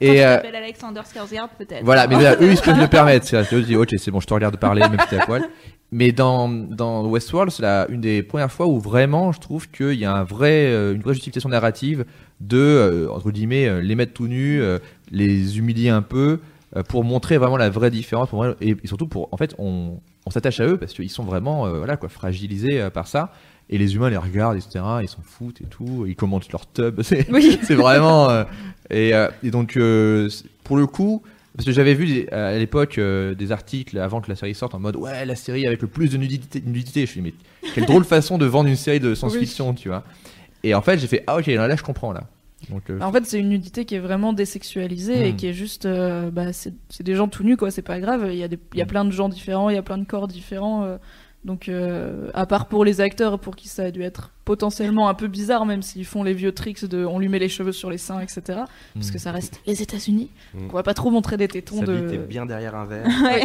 Et 0.00 0.14
tu 0.16 0.20
euh, 0.20 0.38
Alexander 0.54 1.00
Skarsgård, 1.00 1.48
peut-être. 1.58 1.84
voilà, 1.84 2.06
mais 2.06 2.22
là, 2.22 2.36
eux, 2.40 2.50
ils 2.52 2.56
se 2.56 2.62
peuvent 2.62 2.80
le 2.80 2.86
permettre. 2.88 3.26
C'est-à-dire, 3.26 3.50
Tu 3.60 3.62
dis, 3.64 3.76
ok, 3.76 3.90
c'est 3.98 4.10
bon, 4.10 4.20
je 4.20 4.26
te 4.26 4.32
regarde 4.34 4.56
parler, 4.56 4.80
même 4.80 4.96
si 5.00 5.08
t'es 5.08 5.20
à 5.20 5.26
poil. 5.26 5.44
Mais 5.92 6.10
dans, 6.10 6.48
dans 6.48 7.06
Westworld, 7.06 7.52
c'est 7.52 7.62
la- 7.62 7.86
une 7.90 8.00
des 8.00 8.22
premières 8.22 8.50
fois 8.50 8.66
où 8.66 8.80
vraiment, 8.80 9.30
je 9.32 9.38
trouve 9.40 9.70
qu'il 9.70 9.92
y 9.94 10.04
a 10.04 10.12
un 10.14 10.24
vrai, 10.24 10.66
une 10.94 11.00
vraie 11.02 11.14
justification 11.14 11.48
narrative 11.50 12.04
de, 12.40 12.56
euh, 12.58 13.08
entre 13.12 13.30
guillemets, 13.30 13.82
les 13.82 13.94
mettre 13.94 14.12
tout 14.14 14.26
nus, 14.26 14.60
euh, 14.60 14.78
les 15.12 15.58
humilier 15.58 15.90
un 15.90 16.02
peu, 16.02 16.40
euh, 16.76 16.82
pour 16.82 17.04
montrer 17.04 17.38
vraiment 17.38 17.56
la 17.56 17.70
vraie 17.70 17.90
différence. 17.90 18.30
Pour, 18.30 18.44
et, 18.46 18.54
et 18.70 18.76
surtout, 18.86 19.06
pour, 19.06 19.28
en 19.32 19.36
fait, 19.36 19.54
on, 19.58 20.00
on 20.26 20.30
s'attache 20.30 20.60
à 20.60 20.66
eux 20.66 20.76
parce 20.76 20.92
qu'ils 20.92 21.10
sont 21.10 21.24
vraiment, 21.24 21.66
euh, 21.66 21.78
voilà, 21.78 21.96
quoi, 21.96 22.08
fragilisés 22.08 22.80
euh, 22.80 22.90
par 22.90 23.06
ça. 23.06 23.32
Et 23.70 23.78
les 23.78 23.94
humains 23.96 24.10
les 24.10 24.16
regardent, 24.16 24.56
etc. 24.56 24.84
Ils 25.02 25.08
s'en 25.08 25.22
foutent 25.22 25.60
et 25.60 25.64
tout. 25.66 26.04
Ils 26.06 26.14
commentent 26.14 26.50
leur 26.52 26.70
tub. 26.70 27.00
C'est 27.02 27.28
Oui. 27.30 27.58
vraiment. 27.70 28.28
euh, 28.30 28.44
et, 28.90 29.10
et 29.42 29.50
donc, 29.50 29.76
pour 30.62 30.76
le 30.76 30.86
coup, 30.86 31.22
parce 31.56 31.66
que 31.66 31.72
j'avais 31.72 31.94
vu 31.94 32.28
à 32.30 32.56
l'époque 32.58 33.00
des 33.00 33.50
articles 33.52 33.98
avant 33.98 34.20
que 34.20 34.28
la 34.28 34.36
série 34.36 34.54
sorte 34.54 34.74
en 34.76 34.78
mode 34.78 34.94
ouais, 34.96 35.24
la 35.26 35.34
série 35.34 35.66
avec 35.66 35.82
le 35.82 35.88
plus 35.88 36.10
de 36.10 36.16
nudité. 36.16 36.62
nudité. 36.64 37.00
Je 37.00 37.06
me 37.06 37.06
suis 37.06 37.22
dit, 37.22 37.34
mais 37.64 37.70
quelle 37.74 37.86
drôle 37.86 38.04
façon 38.04 38.38
de 38.38 38.46
vendre 38.46 38.68
une 38.68 38.76
série 38.76 39.00
de 39.00 39.14
science-fiction, 39.16 39.74
tu 39.74 39.88
vois. 39.88 40.04
Et 40.62 40.72
en 40.74 40.82
fait, 40.82 40.98
j'ai 40.98 41.08
fait 41.08 41.24
ah, 41.26 41.38
ok, 41.38 41.46
là, 41.46 41.66
là, 41.66 41.74
je 41.74 41.82
comprends 41.82 42.12
là. 42.12 42.24
Donc, 42.70 42.88
euh, 42.90 42.98
En 43.00 43.12
fait, 43.12 43.24
c'est 43.26 43.38
une 43.38 43.50
nudité 43.50 43.84
qui 43.84 43.94
est 43.94 43.98
vraiment 44.00 44.32
désexualisée 44.32 45.28
et 45.28 45.32
Hmm. 45.32 45.36
qui 45.36 45.46
est 45.46 45.52
juste. 45.52 45.86
euh, 45.86 46.30
bah, 46.30 46.52
c'est 46.52 46.72
des 47.02 47.14
gens 47.14 47.28
tout 47.28 47.44
nus, 47.44 47.56
quoi, 47.56 47.70
c'est 47.70 47.82
pas 47.82 48.00
grave. 48.00 48.28
Il 48.32 48.38
y, 48.38 48.42
a 48.42 48.48
des- 48.48 48.58
il 48.72 48.78
y 48.78 48.82
a 48.82 48.84
Hmm. 48.84 48.88
plein 48.88 49.04
de 49.04 49.10
gens 49.12 49.28
différents, 49.28 49.68
il 49.70 49.74
y 49.74 49.78
a 49.78 49.82
plein 49.82 49.98
de 49.98 50.04
corps 50.06 50.26
différents. 50.28 50.84
euh, 50.84 50.96
donc, 51.44 51.68
euh, 51.68 52.28
à 52.34 52.44
part 52.44 52.66
pour 52.66 52.84
les 52.84 53.00
acteurs, 53.00 53.38
pour 53.38 53.54
qui 53.54 53.68
ça 53.68 53.84
a 53.84 53.90
dû 53.92 54.02
être 54.02 54.32
potentiellement 54.44 55.08
un 55.08 55.14
peu 55.14 55.28
bizarre, 55.28 55.64
même 55.64 55.80
s'ils 55.82 56.04
font 56.06 56.24
les 56.24 56.32
vieux 56.32 56.50
tricks 56.50 56.84
de 56.86 57.04
on 57.04 57.20
lui 57.20 57.28
met 57.28 57.38
les 57.38 57.48
cheveux 57.48 57.70
sur 57.72 57.88
les 57.88 57.98
seins, 57.98 58.18
etc. 58.20 58.42
Parce 58.94 59.10
hmm. 59.10 59.12
que 59.12 59.18
ça 59.18 59.30
reste 59.32 59.60
les 59.66 59.80
États-Unis. 59.82 60.30
Hmm. 60.54 60.62
Donc 60.62 60.72
On 60.72 60.76
va 60.76 60.82
pas 60.82 60.94
trop 60.94 61.10
montrer 61.10 61.36
des 61.36 61.46
tétons 61.48 61.80
Sa 61.80 61.84
de. 61.86 62.16
bien 62.16 62.46
derrière 62.46 62.74
un 62.74 62.86
verre. 62.86 63.06
Ouais. 63.22 63.44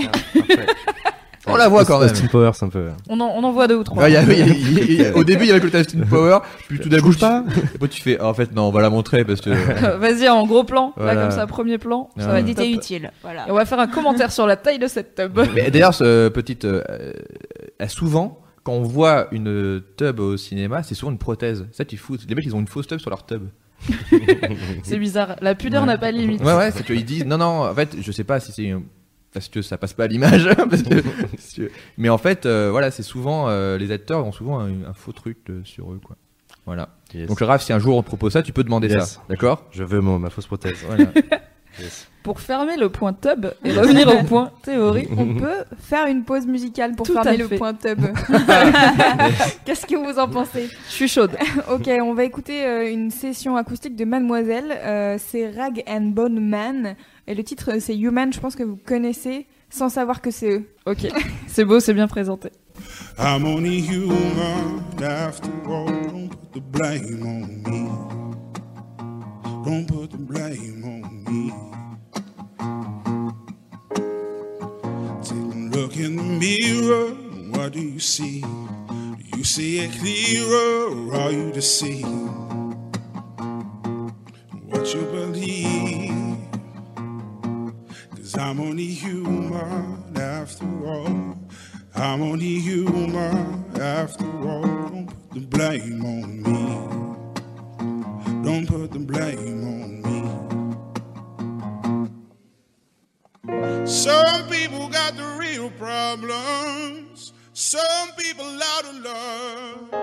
On 1.47 1.55
la 1.55 1.67
voit 1.67 1.85
quand 1.85 1.99
même. 1.99 2.09
Austin 2.11 2.27
Powers, 2.27 2.51
un 2.61 2.69
peu. 2.69 2.89
On, 3.09 3.19
en, 3.19 3.25
on 3.35 3.43
en 3.43 3.51
voit 3.51 3.67
deux 3.67 3.75
ou 3.77 3.83
trois. 3.83 4.03
Ouais, 4.03 4.11
il 4.11 4.13
y 4.13 4.17
a- 4.17 4.21
il 4.23 4.29
y 4.37 4.41
a- 4.41 4.45
il 4.45 4.73
y 4.73 4.79
a- 4.79 4.83
il 4.83 4.93
y 5.01 5.05
a- 5.05 5.15
au 5.17 5.23
début, 5.23 5.43
il 5.45 5.47
y 5.47 5.51
avait 5.51 5.59
le 5.59 5.65
côté 5.65 5.79
Austin 5.79 5.99
Power, 6.07 6.39
puis 6.67 6.79
tout 6.79 6.87
d'un 6.89 6.99
coup, 6.99 7.05
bouge 7.07 7.15
tu- 7.15 7.21
pas. 7.21 7.43
Et 7.75 7.77
puis 7.79 7.89
tu 7.89 8.01
fais, 8.01 8.17
ah, 8.19 8.27
en 8.27 8.33
fait, 8.33 8.53
non, 8.53 8.63
on 8.67 8.71
va 8.71 8.81
la 8.81 8.89
montrer 8.91 9.25
parce 9.25 9.41
que. 9.41 9.49
Vas-y, 9.97 10.29
en 10.29 10.45
gros 10.45 10.63
plan, 10.63 10.93
Voilà. 10.95 11.13
là 11.15 11.21
comme 11.23 11.31
ça, 11.31 11.47
premier 11.47 11.77
plan. 11.79 12.09
Ça 12.17 12.27
va 12.27 12.39
être 12.41 12.53
top. 12.55 12.65
utile. 12.65 13.11
Voilà. 13.23 13.47
Et 13.47 13.51
on 13.51 13.55
va 13.55 13.65
faire 13.65 13.79
un 13.79 13.87
commentaire 13.87 14.31
sur 14.31 14.45
la 14.45 14.55
taille 14.55 14.79
de 14.79 14.87
cette 14.87 15.15
tub. 15.15 15.39
Mais 15.55 15.71
d'ailleurs, 15.71 15.93
ce 15.95 16.29
petite, 16.29 16.65
euh, 16.65 16.83
euh, 16.89 17.87
souvent, 17.87 18.39
quand 18.63 18.73
on 18.73 18.83
voit 18.83 19.27
une 19.31 19.81
tub 19.97 20.19
au 20.19 20.37
cinéma, 20.37 20.83
c'est 20.83 20.93
souvent 20.93 21.11
une 21.11 21.17
prothèse. 21.17 21.65
Ça 21.71 21.83
foutent. 21.97 22.21
Les 22.29 22.35
mecs, 22.35 22.45
ils 22.45 22.55
ont 22.55 22.59
une 22.59 22.67
fausse 22.67 22.85
tub 22.87 22.99
sur 22.99 23.09
leur 23.09 23.25
tub. 23.25 23.43
c'est 24.83 24.97
bizarre. 24.99 25.37
La 25.41 25.55
pudeur 25.55 25.81
Ouais. 25.81 25.87
n'a 25.87 25.97
pas 25.97 26.11
de 26.11 26.17
limite. 26.17 26.43
Ouais, 26.43 26.53
ouais, 26.53 26.69
c'est 26.71 26.85
qu'ils 26.85 27.03
disent, 27.03 27.25
non, 27.25 27.37
non, 27.39 27.63
en 27.69 27.73
fait, 27.73 27.95
je 27.99 28.11
sais 28.11 28.23
pas 28.23 28.39
si 28.39 28.51
c'est 28.51 28.63
une- 28.65 28.83
parce 29.34 29.47
que 29.49 29.61
ça 29.61 29.77
passe 29.77 29.93
pas 29.93 30.03
à 30.05 30.07
l'image, 30.07 30.47
que- 31.55 31.71
mais 31.97 32.09
en 32.09 32.17
fait, 32.17 32.45
euh, 32.45 32.69
voilà, 32.71 32.91
c'est 32.91 33.03
souvent, 33.03 33.47
euh, 33.49 33.77
les 33.77 33.91
acteurs 33.91 34.25
ont 34.25 34.32
souvent 34.32 34.59
un, 34.59 34.84
un 34.89 34.93
faux 34.93 35.11
truc 35.13 35.38
euh, 35.49 35.61
sur 35.63 35.91
eux, 35.91 35.99
quoi. 36.03 36.15
Voilà. 36.65 36.89
Yes. 37.13 37.27
Donc, 37.27 37.39
Raph, 37.39 37.63
si 37.63 37.73
un 37.73 37.79
jour 37.79 37.97
on 37.97 38.01
te 38.03 38.07
propose 38.07 38.34
ça, 38.34 38.43
tu 38.43 38.53
peux 38.53 38.63
demander 38.63 38.88
Yes. 38.88 39.13
ça. 39.15 39.21
D'accord 39.29 39.65
Je 39.71 39.84
veux 39.84 39.99
mon- 39.99 40.19
ma 40.19 40.29
fausse 40.29 40.47
prothèse. 40.47 40.77
Voilà. 40.86 41.05
Yes. 41.79 42.09
Pour 42.21 42.41
fermer 42.41 42.75
le 42.75 42.89
point 42.89 43.13
tub 43.13 43.45
et 43.63 43.71
revenir 43.71 44.05
au 44.09 44.23
point 44.25 44.51
théorie, 44.61 45.07
On 45.17 45.36
peut 45.36 45.63
faire 45.79 46.05
une 46.07 46.25
pause 46.25 46.45
musicale 46.45 46.97
pour 46.97 47.05
Tout 47.07 47.13
fermer 47.13 47.38
le 47.38 47.47
point 47.47 47.73
tub. 47.73 47.97
Qu'est-ce 49.65 49.86
que 49.86 49.95
vous 49.95 50.19
en 50.19 50.27
pensez? 50.27 50.69
Je 50.89 50.91
suis 50.93 51.07
chaude. 51.07 51.32
Ok, 51.71 51.89
on 52.01 52.13
va 52.13 52.25
écouter 52.25 52.91
une 52.91 53.09
session 53.09 53.55
acoustique 53.55 53.95
de 53.95 54.03
Mademoiselle. 54.05 54.71
Euh, 54.84 55.17
c'est 55.17 55.49
Rag 55.51 55.82
and 55.88 56.07
Bone 56.13 56.39
Man. 56.45 56.95
Et 57.32 57.34
le 57.34 57.45
titre, 57.45 57.71
euh, 57.71 57.79
c'est 57.79 57.97
Human. 57.97 58.34
Je 58.34 58.41
pense 58.41 58.57
que 58.57 58.63
vous 58.63 58.75
connaissez 58.75 59.47
sans 59.69 59.88
savoir 59.88 60.21
que 60.21 60.32
c'est 60.32 60.51
eux. 60.51 60.65
Ok, 60.86 61.07
c'est 61.47 61.63
beau, 61.63 61.79
c'est 61.79 61.93
bien 61.93 62.09
présenté. 62.09 62.49
I'm 63.17 63.45
only 63.45 63.79
human 63.79 64.84
after 65.01 65.49
all. 65.65 65.86
Don't 65.86 66.27
put 66.27 66.51
the 66.51 66.59
blame 66.59 67.23
on 67.23 67.47
me. 67.63 67.88
Don't 69.63 69.88
put 69.88 70.09
the 70.09 70.17
blame 70.17 70.84
on 70.84 71.32
me. 71.32 71.53
Take 75.23 75.38
a 75.38 75.77
look 75.77 75.95
in 75.95 76.17
the 76.17 76.23
mirror. 76.38 77.13
What 77.53 77.71
do 77.71 77.79
you 77.79 77.99
see? 77.99 78.41
Do 78.41 79.38
you 79.38 79.45
see 79.45 79.79
it 79.79 79.91
clearer? 79.93 80.89
Or 80.89 81.15
are 81.15 81.32
you 81.32 81.53
deceived? 81.53 82.09
What 84.67 84.93
you 84.93 85.05
believe? 85.13 85.70
Cause 88.32 88.39
I'm 88.41 88.61
only 88.61 88.86
human 88.86 90.15
after 90.15 90.65
all. 90.88 91.36
I'm 91.93 92.21
only 92.21 92.59
human 92.59 93.65
after 93.77 94.25
all. 94.47 94.61
Don't 94.61 95.07
put 95.07 95.32
the 95.34 95.41
blame 95.41 96.05
on 96.05 96.41
me. 96.41 96.77
Don't 98.41 98.65
put 98.67 98.91
the 98.91 98.99
blame 98.99 99.67
on 99.67 100.01
me. 100.07 100.21
Some 103.86 104.47
people 104.47 104.88
got 104.88 105.17
the 105.17 105.25
real 105.38 105.69
problems. 105.71 107.34
Some 107.51 108.11
people 108.17 108.45
out 108.45 108.86
of 108.86 108.95
love. 109.03 109.93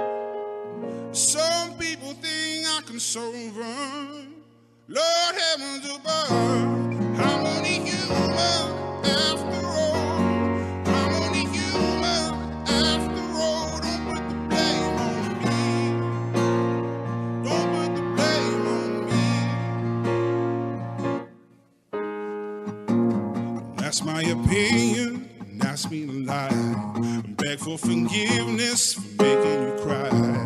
Some 1.17 1.79
people 1.79 2.13
think 2.13 2.67
I 2.67 2.83
can 2.85 3.01
solve 3.01 3.55
them. 3.55 4.35
Lord 4.87 5.35
heavens 5.35 5.87
above, 5.97 6.31
I'm 7.21 7.58
That's 23.77 24.05
my 24.05 24.23
opinion, 24.23 25.29
that's 25.59 25.91
me 25.91 26.07
lie. 26.07 26.49
I 26.51 27.23
beg 27.39 27.59
for 27.59 27.79
forgiveness 27.79 28.95
for 28.95 29.23
making 29.23 29.63
you 29.63 29.77
cry 29.83 30.38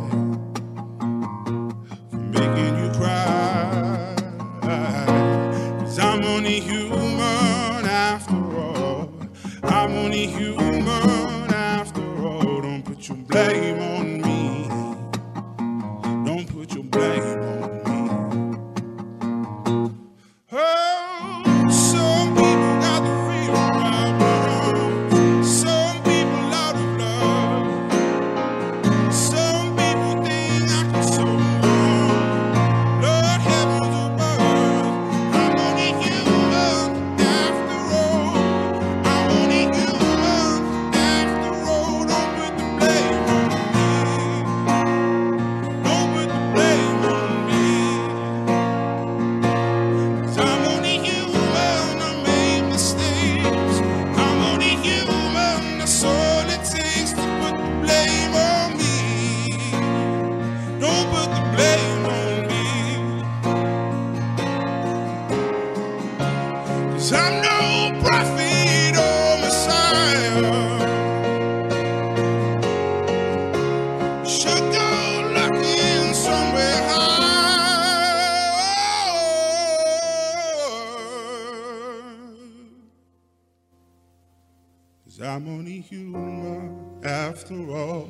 after 87.53 87.77
all. 87.77 88.09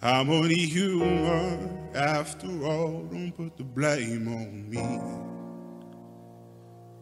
I'm 0.00 0.30
only 0.30 0.54
human 0.54 1.90
after 1.94 2.46
all. 2.64 3.02
Don't 3.10 3.32
put 3.32 3.56
the 3.56 3.64
blame 3.64 4.28
on 4.28 4.70
me. 4.70 5.00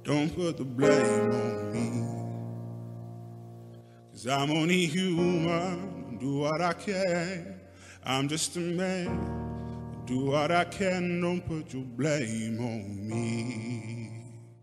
Don't 0.02 0.34
put 0.34 0.56
the 0.56 0.64
blame 0.64 1.30
on 1.32 1.72
me. 1.72 1.90
Cause 4.12 4.26
I'm 4.26 4.50
only 4.50 4.86
human. 4.86 6.16
Do 6.18 6.38
what 6.38 6.62
I 6.62 6.72
can. 6.72 7.60
I'm 8.04 8.28
just 8.28 8.56
a 8.56 8.60
man. 8.60 10.04
Do 10.06 10.26
what 10.26 10.50
I 10.50 10.64
can. 10.64 11.20
Don't 11.20 11.42
put 11.42 11.74
your 11.74 11.84
blame 11.84 12.58
on 12.60 13.08
me. 13.08 14.12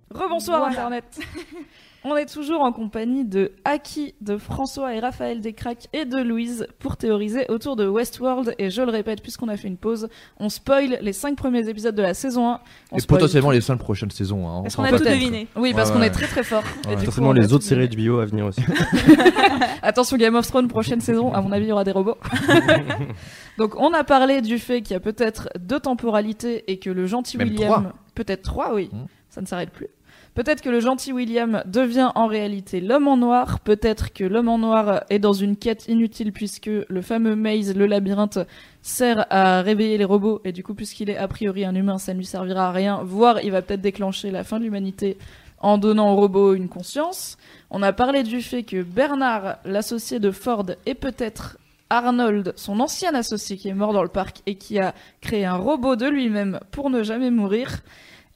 Rebonsoir 0.10 0.60
Voilà. 0.60 0.70
Internet 0.70 1.18
On 2.06 2.18
est 2.18 2.26
toujours 2.26 2.62
en 2.62 2.74
compagnie 2.74 3.24
de 3.24 3.54
Aki, 3.64 4.14
de 4.20 4.38
François 4.38 4.94
et 4.94 5.00
Raphaël 5.00 5.40
Descraques 5.40 5.88
et 5.94 6.04
de 6.04 6.18
Louise 6.22 6.68
pour 6.80 6.98
théoriser 6.98 7.46
autour 7.48 7.78
de 7.78 7.88
Westworld. 7.88 8.56
Et 8.58 8.70
je 8.70 8.82
le 8.82 8.92
répète, 8.92 9.22
puisqu'on 9.22 9.48
a 9.48 9.56
fait 9.56 9.70
une 9.70 9.78
pause, 9.78 10.10
on 10.38 10.50
spoil 10.50 10.98
les 11.02 11.14
5 11.14 11.38
premiers 11.38 11.70
épisodes 11.70 11.96
de 11.96 12.02
la 12.02 12.14
saison 12.14 12.50
1. 12.50 12.60
On 12.92 12.98
Et 12.98 13.00
spoil 13.00 13.20
potentiellement 13.20 13.50
tout. 13.50 13.56
les 13.56 13.62
5 13.62 13.78
prochaines 13.78 14.12
saisons. 14.12 14.48
Hein, 14.50 14.64
Est-ce 14.66 14.78
on 14.80 14.84
qu'on 14.84 14.94
a 14.94 14.98
tout 14.98 15.04
deviné 15.06 15.48
Oui, 15.56 15.74
parce 15.74 15.90
Ouais, 15.90 15.96
qu'on 15.96 16.02
ouais. 16.02 16.08
est 16.08 16.12
très 16.12 16.28
très 16.28 16.44
fort. 16.44 16.64
Et 16.90 16.96
Ouais. 16.96 17.08
on 17.22 17.32
a 17.32 17.34
les 17.36 17.54
autres 17.54 17.64
séries 17.64 17.88
de 17.88 17.96
bio 17.96 18.20
à 18.20 18.26
venir 18.26 18.48
aussi. 18.48 18.62
Attention 19.82 20.18
Game 20.18 20.36
of 20.36 20.46
Thrones, 20.48 20.68
prochaine 20.68 21.00
saison, 21.00 21.34
à 21.34 21.42
mon 21.42 21.52
avis, 21.54 21.66
il 21.66 21.70
y 21.70 21.72
aura 21.72 21.86
des 21.86 21.92
robots. 21.92 22.18
Donc 23.58 23.76
on 23.80 23.94
a 23.94 24.04
parlé 24.04 24.42
du 24.42 24.60
fait 24.60 24.82
qu'il 24.82 24.94
y 24.94 24.98
a 24.98 25.00
peut-être 25.00 25.50
deux 25.60 25.80
temporalités 25.80 26.64
et 26.72 26.80
que 26.80 26.90
le 26.90 27.06
gentil 27.06 27.38
Même 27.38 27.50
William... 27.50 27.94
Peut-être 28.16 28.44
trois, 28.44 28.76
oui. 28.76 28.90
Mm. 28.92 29.06
Ça 29.30 29.42
ne 29.42 29.48
s'arrête 29.48 29.72
plus. 29.72 29.88
Peut-être 30.36 30.62
que 30.62 30.70
le 30.70 30.80
gentil 30.80 31.14
William 31.14 31.62
devient 31.66 32.12
en 32.16 32.26
réalité 32.26 32.82
l'homme 32.82 33.08
en 33.08 33.18
noir. 33.18 33.60
Peut-être 33.60 34.12
que 34.12 34.24
l'homme 34.24 34.50
en 34.50 34.58
noir 34.58 35.04
est 35.12 35.20
dans 35.20 35.34
une 35.34 35.56
quête 35.56 35.88
inutile 35.88 36.32
puisque 36.32 36.70
le 36.88 37.02
fameux 37.04 37.36
maze, 37.36 37.76
le 37.76 37.86
labyrinthe, 37.86 38.40
sert 38.82 39.28
à 39.30 39.62
réveiller 39.62 40.00
les 40.00 40.06
robots. 40.06 40.42
Et 40.44 40.52
du 40.52 40.64
coup, 40.64 40.74
puisqu'il 40.74 41.12
est 41.12 41.18
a 41.18 41.28
priori 41.28 41.66
un 41.66 41.76
humain, 41.76 42.00
ça 42.00 42.14
ne 42.14 42.18
lui 42.18 42.26
servira 42.26 42.70
à 42.70 42.72
rien. 42.72 43.02
Voire, 43.04 43.44
il 43.44 43.52
va 43.52 43.62
peut-être 43.62 43.82
déclencher 43.82 44.32
la 44.32 44.44
fin 44.44 44.58
de 44.58 44.64
l'humanité 44.64 45.20
en 45.60 45.78
donnant 45.78 46.12
aux 46.12 46.16
robots 46.16 46.56
une 46.56 46.68
conscience. 46.68 47.38
On 47.70 47.84
a 47.84 47.94
parlé 47.94 48.24
du 48.24 48.42
fait 48.42 48.64
que 48.64 48.82
Bernard, 48.82 49.58
l'associé 49.66 50.20
de 50.20 50.32
Ford, 50.32 50.66
est 50.88 50.96
peut-être 50.96 51.58
Arnold, 51.92 52.54
son 52.56 52.80
ancien 52.80 53.14
associé 53.14 53.56
qui 53.56 53.70
est 53.70 53.76
mort 53.76 53.94
dans 53.94 54.02
le 54.02 54.10
parc 54.10 54.42
et 54.48 54.56
qui 54.56 54.80
a 54.80 54.96
créé 55.22 55.46
un 55.46 55.58
robot 55.58 55.96
de 55.96 56.08
lui-même 56.08 56.60
pour 56.72 56.90
ne 56.90 57.04
jamais 57.04 57.30
mourir. 57.30 57.84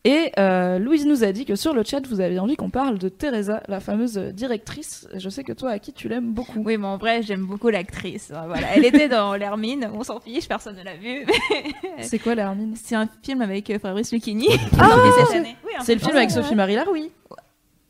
Et 0.07 0.31
euh, 0.39 0.79
Louise 0.79 1.05
nous 1.05 1.25
a 1.25 1.33
dit 1.33 1.43
que 1.43 1.55
sur 1.55 1.73
le 1.73 1.83
chat, 1.83 2.07
vous 2.07 2.21
avez 2.21 2.39
envie 2.39 2.55
qu'on 2.55 2.69
parle 2.69 2.97
de 2.97 3.09
Teresa, 3.09 3.61
la 3.67 3.81
fameuse 3.81 4.17
directrice. 4.17 5.05
Je 5.13 5.27
sais 5.27 5.43
que 5.43 5.51
toi, 5.51 5.71
à 5.71 5.79
qui 5.79 5.91
tu 5.91 6.07
l'aimes 6.07 6.31
beaucoup. 6.31 6.63
Oui, 6.63 6.77
mais 6.77 6.87
en 6.87 6.95
vrai, 6.95 7.23
j'aime 7.23 7.45
beaucoup 7.45 7.67
l'actrice. 7.67 8.31
Voilà, 8.31 8.67
elle 8.73 8.85
était 8.85 9.09
dans 9.09 9.35
l'Hermine. 9.35 9.91
On 9.93 10.03
s'en 10.03 10.21
fiche, 10.21 10.47
personne 10.47 10.77
ne 10.77 10.83
l'a 10.83 10.95
vue. 10.95 11.25
C'est 11.99 12.19
quoi 12.19 12.35
l'Hermine? 12.35 12.73
C'est 12.81 12.95
un 12.95 13.09
film 13.21 13.41
avec 13.41 13.69
euh, 13.69 13.79
Fabrice 13.79 14.13
Lucchini. 14.13 14.47
Ah, 14.79 14.95
cette 15.17 15.43
c'est-. 15.43 15.55
Oui, 15.65 15.95
le 15.95 15.99
film 15.99 16.15
avec 16.15 16.29
français, 16.29 16.41
Sophie 16.41 16.55
Marie 16.55 16.75
Laroui. 16.75 17.11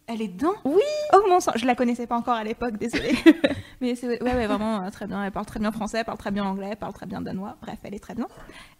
Elle 0.09 0.21
est 0.21 0.29
dedans 0.29 0.53
Oui. 0.63 0.81
Oh 1.13 1.17
mon 1.29 1.41
sang, 1.41 1.51
je 1.55 1.65
la 1.65 1.75
connaissais 1.75 2.07
pas 2.07 2.15
encore 2.15 2.35
à 2.35 2.43
l'époque, 2.43 2.77
désolée. 2.77 3.13
Mais 3.81 3.93
c'est 3.95 4.07
ouais, 4.07 4.35
ouais, 4.35 4.47
vraiment 4.47 4.81
euh, 4.83 4.89
très 4.89 5.05
bien. 5.05 5.21
Elle 5.23 5.31
parle 5.31 5.45
très 5.45 5.59
bien 5.59 5.71
français, 5.71 5.97
elle 5.99 6.05
parle 6.05 6.17
très 6.17 6.31
bien 6.31 6.45
anglais, 6.45 6.69
elle 6.71 6.77
parle 6.77 6.93
très 6.93 7.05
bien 7.05 7.19
danois. 7.21 7.57
Bref, 7.61 7.77
elle 7.83 7.93
est 7.93 7.99
très 7.99 8.15
bien. 8.15 8.27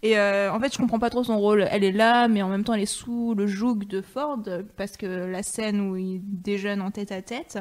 Et 0.02 0.18
euh, 0.18 0.50
en 0.52 0.58
fait, 0.58 0.72
je 0.72 0.78
comprends 0.78 0.98
pas 0.98 1.10
trop 1.10 1.22
son 1.24 1.38
rôle. 1.38 1.66
Elle 1.70 1.84
est 1.84 1.92
là, 1.92 2.28
mais 2.28 2.40
en 2.42 2.48
même 2.48 2.64
temps, 2.64 2.72
elle 2.72 2.80
est 2.80 2.86
sous 2.86 3.34
le 3.34 3.46
joug 3.46 3.84
de 3.86 4.00
Ford 4.00 4.42
parce 4.76 4.96
que 4.96 5.06
la 5.06 5.42
scène 5.42 5.80
où 5.82 5.96
il 5.96 6.20
déjeune 6.24 6.80
en 6.80 6.90
tête 6.90 7.12
à 7.12 7.20
tête, 7.20 7.58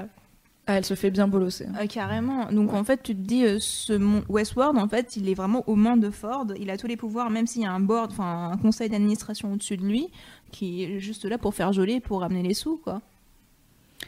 Ah, 0.66 0.76
elle 0.78 0.86
se 0.86 0.94
fait 0.94 1.12
bien 1.12 1.28
bolosser. 1.28 1.68
euh, 1.78 1.88
carrément. 1.88 2.46
Donc 2.52 2.74
en 2.74 2.86
fait, 2.86 3.04
tu 3.04 3.14
te 3.16 3.22
dis, 3.22 3.44
euh, 3.46 3.58
ce 3.60 4.00
Westworld, 4.30 4.78
en 4.78 4.88
fait, 4.88 5.18
il 5.18 5.28
est 5.30 5.34
vraiment 5.34 5.64
aux 5.68 5.76
mains 5.76 5.98
de 5.98 6.10
Ford. 6.10 6.46
Il 6.58 6.70
a 6.70 6.78
tous 6.78 6.88
les 6.88 6.96
pouvoirs, 6.98 7.30
même 7.30 7.48
s'il 7.48 7.64
y 7.64 7.66
a 7.66 7.72
un 7.74 7.82
board, 7.82 8.12
enfin 8.14 8.52
un 8.54 8.58
conseil 8.58 8.88
d'administration 8.90 9.52
au-dessus 9.52 9.76
de 9.76 9.86
lui, 9.86 10.10
qui 10.54 10.84
est 10.86 11.00
juste 11.00 11.26
là 11.26 11.38
pour 11.38 11.54
faire 11.54 11.74
geler, 11.74 12.00
pour 12.00 12.22
ramener 12.22 12.44
les 12.44 12.54
sous, 12.54 12.78
quoi. 12.78 13.02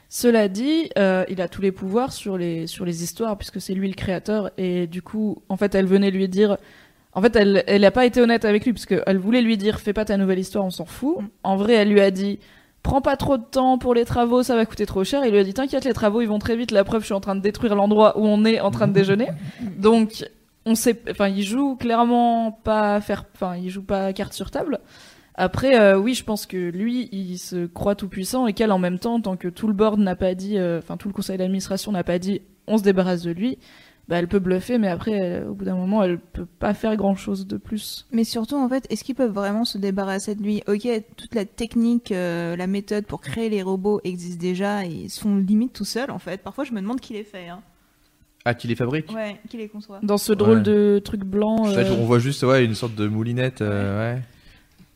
Cela 0.08 0.48
dit, 0.48 0.90
euh, 0.98 1.24
il 1.30 1.42
a 1.42 1.48
tous 1.48 1.62
les 1.62 1.72
pouvoirs 1.72 2.12
sur 2.12 2.38
les, 2.38 2.68
sur 2.68 2.86
les 2.86 3.04
histoires, 3.04 3.38
puisque 3.38 3.62
c'est 3.62 3.74
lui 3.74 3.88
le 3.88 3.94
créateur. 3.94 4.52
Et 4.58 4.88
du 4.88 5.02
coup, 5.02 5.42
en 5.50 5.58
fait, 5.58 5.76
elle 5.76 5.86
venait 5.86 6.12
lui 6.12 6.28
dire. 6.28 6.58
En 7.14 7.22
fait, 7.22 7.36
elle 7.36 7.64
elle 7.66 7.82
n'a 7.82 7.92
pas 7.92 8.06
été 8.06 8.22
honnête 8.22 8.46
avec 8.46 8.66
lui, 8.66 8.74
parce 8.74 8.86
qu'elle 8.86 9.18
voulait 9.18 9.42
lui 9.42 9.58
dire 9.58 9.80
Fais 9.80 9.94
pas 9.94 10.06
ta 10.06 10.18
nouvelle 10.18 10.40
histoire, 10.40 10.66
on 10.66 10.70
s'en 10.70 10.86
fout. 10.86 11.20
Mm. 11.20 11.28
En 11.44 11.58
vrai, 11.58 11.74
elle 11.74 11.90
lui 11.90 12.02
a 12.02 12.12
dit 12.12 12.40
Prends 12.82 13.02
pas 13.02 13.18
trop 13.18 13.38
de 13.38 13.44
temps 13.44 13.78
pour 13.78 13.94
les 13.94 14.06
travaux, 14.06 14.42
ça 14.42 14.56
va 14.56 14.66
coûter 14.66 14.86
trop 14.86 15.04
cher. 15.04 15.26
Il 15.26 15.32
lui 15.32 15.40
a 15.40 15.44
dit 15.44 15.54
T'inquiète, 15.54 15.86
les 15.86 15.94
travaux, 15.94 16.22
ils 16.22 16.28
vont 16.28 16.40
très 16.40 16.56
vite. 16.56 16.72
La 16.72 16.84
preuve, 16.84 17.02
je 17.02 17.06
suis 17.06 17.14
en 17.14 17.20
train 17.20 17.36
de 17.36 17.42
détruire 17.42 17.76
l'endroit 17.76 18.18
où 18.18 18.26
on 18.26 18.46
est 18.46 18.60
en 18.60 18.72
train 18.72 18.88
de 18.88 18.94
déjeuner. 18.94 19.28
Donc, 19.78 20.26
on 20.66 20.76
sait. 20.76 21.00
Enfin, 21.10 21.28
il 21.28 21.44
joue 21.44 21.76
clairement 21.76 22.52
pas 22.52 23.02
faire. 23.02 23.26
Enfin, 23.36 23.58
il 23.58 23.70
joue 23.70 23.84
pas 23.84 24.14
carte 24.14 24.34
sur 24.34 24.50
table. 24.50 24.80
Après, 25.42 25.80
euh, 25.80 25.98
oui, 25.98 26.14
je 26.16 26.24
pense 26.26 26.46
que 26.46 26.58
lui, 26.58 27.08
il 27.14 27.38
se 27.38 27.66
croit 27.66 27.96
tout 27.96 28.10
puissant 28.10 28.46
et 28.46 28.54
qu'elle, 28.54 28.74
en 28.74 28.78
même 28.80 29.00
temps, 29.00 29.22
tant 29.22 29.38
que 29.38 29.48
tout 29.48 29.68
le 29.68 29.74
board 29.74 29.98
n'a 30.00 30.16
pas 30.18 30.36
dit, 30.36 30.58
euh, 30.58 30.80
enfin 30.80 30.98
tout 30.98 31.08
le 31.08 31.14
conseil 31.14 31.38
d'administration 31.38 31.92
n'a 31.94 32.04
pas 32.04 32.20
dit, 32.20 32.42
on 32.68 32.78
se 32.78 32.84
débarrasse 32.84 33.22
de 33.24 33.32
lui, 33.32 33.58
bah, 34.10 34.18
elle 34.18 34.28
peut 34.28 34.40
bluffer, 34.40 34.78
mais 34.80 34.90
après, 34.90 35.12
elle- 35.12 35.48
au 35.48 35.54
bout 35.54 35.64
d'un 35.64 35.76
moment, 35.76 36.04
elle 36.04 36.18
peut 36.20 36.46
pas 36.46 36.74
faire 36.74 36.98
grand 36.98 37.16
chose 37.16 37.48
de 37.48 37.56
plus. 37.58 38.06
Mais 38.12 38.26
surtout, 38.26 38.58
en 38.58 38.68
fait, 38.68 38.86
est-ce 38.90 39.04
qu'ils 39.06 39.16
peuvent 39.16 39.32
vraiment 39.32 39.64
se 39.66 39.78
débarrasser 39.78 40.36
de 40.36 40.44
lui? 40.44 40.62
Ok, 40.68 40.88
toute 41.16 41.34
la 41.36 41.46
technique, 41.46 42.12
euh, 42.12 42.56
la 42.58 42.68
méthode 42.68 43.06
pour 43.06 43.22
créer 43.22 43.50
les 43.50 43.62
robots 43.62 44.02
existe 44.04 44.42
déjà 44.42 44.84
et 44.86 44.90
ils 44.90 45.10
sont 45.10 45.38
limite 45.38 45.72
tout 45.72 45.86
seuls, 45.86 46.12
en 46.12 46.20
fait. 46.20 46.42
Parfois, 46.44 46.66
je 46.66 46.74
me 46.74 46.82
demande 46.82 47.00
qui 47.00 47.14
les 47.14 47.24
fait. 47.24 47.48
Hein. 47.48 47.62
Ah, 48.46 48.54
qui 48.56 48.68
les 48.68 48.76
fabrique? 48.76 49.10
Ouais, 49.14 49.38
qui 49.50 49.58
les 49.58 49.68
conçoit. 49.70 50.00
Dans 50.04 50.18
ce 50.18 50.34
drôle 50.34 50.58
Ouais. 50.58 50.64
de 50.64 51.02
truc 51.04 51.24
blanc, 51.24 51.58
En 51.60 51.66
fait, 51.66 51.84
euh, 51.86 51.96
On 51.98 52.04
voit 52.06 52.20
juste 52.20 52.44
ouais, 52.44 52.66
une 52.66 52.76
sorte 52.76 52.96
de 52.96 53.08
moulinette. 53.08 53.62
euh, 53.62 54.16
ouais. 54.16 54.22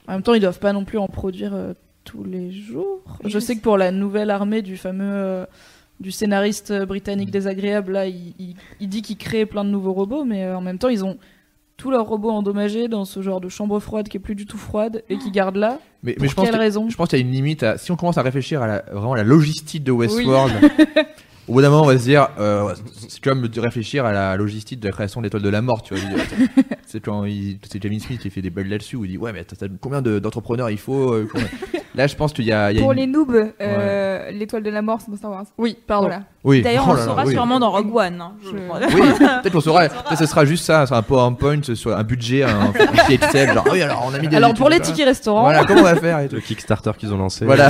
En 0.08 0.14
même 0.14 0.22
temps, 0.24 0.34
ils 0.34 0.42
doivent 0.42 0.60
pas 0.60 0.74
non 0.74 0.86
plus 0.86 0.98
en 0.98 1.08
produire 1.08 1.54
euh, 1.54 1.74
tous 2.04 2.24
les 2.24 2.52
jours. 2.52 3.02
Je 3.24 3.30
Je 3.30 3.40
sais 3.40 3.56
que 3.56 3.62
pour 3.62 3.78
la 3.78 3.92
nouvelle 3.92 4.30
armée 4.30 4.62
du 4.62 4.78
fameux 4.78 5.06
euh, 5.06 5.46
du 6.00 6.12
scénariste 6.12 6.72
euh, 6.72 6.86
britannique 6.86 7.32
désagréable, 7.32 7.94
là, 7.94 8.08
il, 8.08 8.34
il- 8.40 8.56
il 8.82 8.90
dit 8.90 9.02
qu'il 9.02 9.18
crée 9.18 9.46
plein 9.46 9.64
de 9.64 9.70
nouveaux 9.70 9.94
robots, 9.94 10.26
mais 10.26 10.44
euh, 10.44 10.58
en 10.58 10.62
même 10.62 10.78
temps, 10.78 10.90
ils 10.90 11.06
ont 11.06 11.18
tous 11.78 11.90
leurs 11.90 12.06
robots 12.06 12.30
endommagés 12.30 12.88
dans 12.88 13.04
ce 13.06 13.22
genre 13.22 13.42
de 13.42 13.50
chambre 13.50 13.80
froide 13.80 14.08
qui 14.08 14.18
est 14.18 14.20
plus 14.20 14.36
du 14.36 14.46
tout 14.46 14.58
froide 14.58 15.04
et 15.10 15.18
qui 15.18 15.32
gardent 15.32 15.56
là. 15.58 15.80
Mais, 16.04 16.14
Pour 16.14 16.22
mais 16.24 16.28
je 16.30 16.36
pense 16.36 16.46
quelle 16.46 16.54
que- 16.56 16.60
raison? 16.60 16.90
Je 16.90 16.96
pense 16.98 17.10
qu'il 17.10 17.20
y 17.20 17.22
a 17.22 17.26
une 17.26 17.32
limite 17.32 17.64
à. 17.64 17.78
Si 17.78 17.92
on 17.92 17.96
commence 17.96 18.18
à 18.18 18.22
réfléchir 18.22 18.62
à 18.62 18.68
la, 18.68 18.84
vraiment 18.92 19.14
à 19.14 19.18
la 19.18 19.24
logistique 19.24 19.84
de 19.84 19.92
Westworld, 19.92 20.54
au 21.48 21.54
bout 21.54 21.62
d'un 21.62 21.70
moment, 21.70 21.84
on 21.84 21.88
va 21.88 21.98
se 21.98 22.04
dire. 22.04 22.30
Euh, 22.40 22.74
c'est 23.08 23.22
comme 23.24 23.48
de 23.48 23.60
réfléchir 23.62 24.06
à 24.06 24.12
la 24.12 24.36
logistique 24.38 24.80
de 24.80 24.88
la 24.88 24.92
création 24.94 25.22
de 25.22 25.26
l'étoile 25.26 25.44
de 25.44 25.50
la 25.50 25.62
mort, 25.62 25.82
tu 25.82 25.94
vois. 25.96 26.04
C'est 26.86 27.00
quand 27.00 27.26
il- 27.26 27.58
c'est 27.68 27.82
Jamie 27.82 28.00
Smith 28.00 28.22
qui 28.22 28.30
fait 28.30 28.44
des 28.44 28.52
bugs 28.52 28.66
là-dessus 28.66 28.98
où 28.98 29.04
il 29.06 29.12
dit 29.12 29.18
Ouais, 29.18 29.34
mais 29.34 29.40
attends, 29.40 29.56
t'as- 29.60 29.66
combien 29.82 30.04
de- 30.04 30.20
d'entrepreneurs 30.20 30.70
il 30.70 30.78
faut 30.78 31.12
euh, 31.14 31.28
combien- 31.32 31.48
Là, 31.96 32.06
je 32.08 32.16
pense 32.16 32.34
qu'il 32.34 32.46
y 32.46 32.50
y 32.50 32.52
a 32.54 32.72
Pour 32.80 32.92
une- 32.92 33.00
les 33.00 33.08
noobs, 33.08 33.52
euh, 33.62 34.32
l'étoile 34.32 34.62
de 34.64 34.70
la 34.70 34.82
mort, 34.84 35.00
c'est 35.04 35.16
Star 35.16 35.32
Wars. 35.32 35.46
Oui, 35.58 35.76
pardon. 35.88 36.08
Voilà. 36.08 36.24
Oui. 36.44 36.62
D'ailleurs, 36.62 36.86
Oh 36.88 36.92
on 36.92 36.94
le 36.96 37.02
saura 37.02 37.26
oui. 37.26 37.34
sûrement 37.34 37.60
dans 37.60 37.72
Rogue 37.72 37.96
One. 37.96 38.22
hein, 38.22 38.34
je. 38.44 38.50
Oui, 38.50 38.58
peut-être 39.18 39.52
qu'on 39.52 39.62
saura. 39.62 39.88
Peut-être 39.90 40.18
ce 40.20 40.26
sera 40.26 40.46
juste 40.46 40.66
ça, 40.66 40.86
un 40.92 41.02
PowerPoint, 41.02 41.62
sur 41.74 41.96
un 41.98 42.04
budget, 42.04 42.44
un, 42.44 42.74
fichier 42.74 43.16
Excel. 43.16 43.54
Genre, 43.54 43.66
oui, 43.72 43.82
alors 43.82 44.04
on 44.08 44.14
a 44.14 44.20
mis 44.20 44.28
des. 44.28 44.36
Alors 44.36 44.54
pour 44.54 44.70
les 44.70 44.78
études, 44.78 44.92
tickets 44.94 45.06
restaurants, 45.08 45.44
Voilà, 45.44 45.64
comment 45.66 45.80
on 45.82 45.84
va 45.84 45.96
faire 45.96 46.20
et 46.20 46.28
tout. 46.28 46.36
Le 46.36 46.42
Kickstarter 46.42 46.92
qu'ils 46.98 47.12
ont 47.14 47.18
lancé. 47.18 47.46
Voilà, 47.46 47.70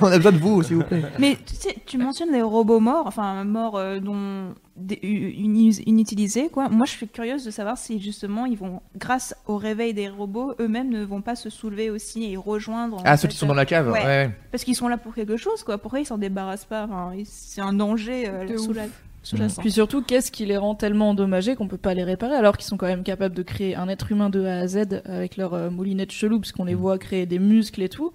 on 0.00 0.06
a 0.06 0.16
besoin 0.16 0.32
de 0.32 0.38
vous, 0.38 0.62
s'il 0.62 0.76
vous 0.76 0.84
plaît. 0.84 1.02
Mais 1.18 1.36
tu 1.46 1.54
sais, 1.56 1.74
tu 1.84 1.98
mentionnes 1.98 2.32
les 2.32 2.42
robots 2.42 2.80
morts, 2.80 3.06
enfin 3.12 3.44
morts 3.44 3.76
euh, 3.76 4.00
dont 4.00 4.54
des- 4.76 4.98
uni- 5.02 5.82
inutilisés 5.86 6.48
quoi. 6.48 6.68
Moi, 6.68 6.86
je 6.86 6.92
suis 6.92 7.06
curieuse 7.08 7.44
de 7.44 7.50
savoir 7.50 7.76
si 7.78 8.00
justement 8.00 8.46
ils 8.46 8.56
vont, 8.56 8.80
grâce 8.96 9.34
au 9.46 9.56
réveil 9.58 9.92
des 9.94 10.08
robots, 10.08 10.54
eux-mêmes 10.60 10.88
ne 10.90 11.04
vont 11.04 11.20
pas 11.20 11.36
se 11.36 11.50
soulever 11.50 11.90
aussi 11.90 12.24
et 12.32 12.36
rejoindre. 12.36 13.02
Ah, 13.04 13.16
ceux 13.16 13.22
fait, 13.22 13.28
qui 13.28 13.36
sont 13.38 13.46
dans 13.46 13.54
la 13.54 13.66
cave 13.66 13.90
Ouais. 13.90 14.04
ouais. 14.04 14.30
Parce 14.50 14.64
qu'ils 14.64 14.74
sont 14.76 14.88
là 14.88 14.96
pour 14.96 15.14
quelque 15.14 15.36
chose, 15.36 15.62
quoi. 15.62 15.78
Pourquoi 15.78 16.00
ils 16.00 16.06
s'en 16.06 16.18
débarrassent 16.18 16.64
pas? 16.64 16.84
Enfin, 16.84 17.12
C'est 17.24 17.60
un 17.60 17.72
danger 17.74 18.24
euh, 18.28 18.46
De 18.46 18.56
sous 18.56 18.70
ouf. 18.70 18.76
la. 18.76 18.84
Puis 19.60 19.70
surtout, 19.70 20.02
qu'est-ce 20.02 20.32
qui 20.32 20.46
les 20.46 20.56
rend 20.56 20.74
tellement 20.74 21.10
endommagés 21.10 21.54
qu'on 21.54 21.68
peut 21.68 21.76
pas 21.76 21.94
les 21.94 22.02
réparer 22.02 22.34
alors 22.34 22.56
qu'ils 22.56 22.66
sont 22.66 22.76
quand 22.76 22.88
même 22.88 23.04
capables 23.04 23.36
de 23.36 23.42
créer 23.44 23.76
un 23.76 23.88
être 23.88 24.10
humain 24.10 24.30
de 24.30 24.44
A 24.44 24.58
à 24.58 24.66
Z 24.66 25.00
avec 25.04 25.36
leur 25.36 25.54
euh, 25.54 25.70
moulinette 25.70 26.10
chelou, 26.10 26.40
puisqu'on 26.40 26.64
les 26.64 26.74
voit 26.74 26.98
créer 26.98 27.24
des 27.24 27.38
muscles 27.38 27.82
et 27.82 27.88
tout. 27.88 28.12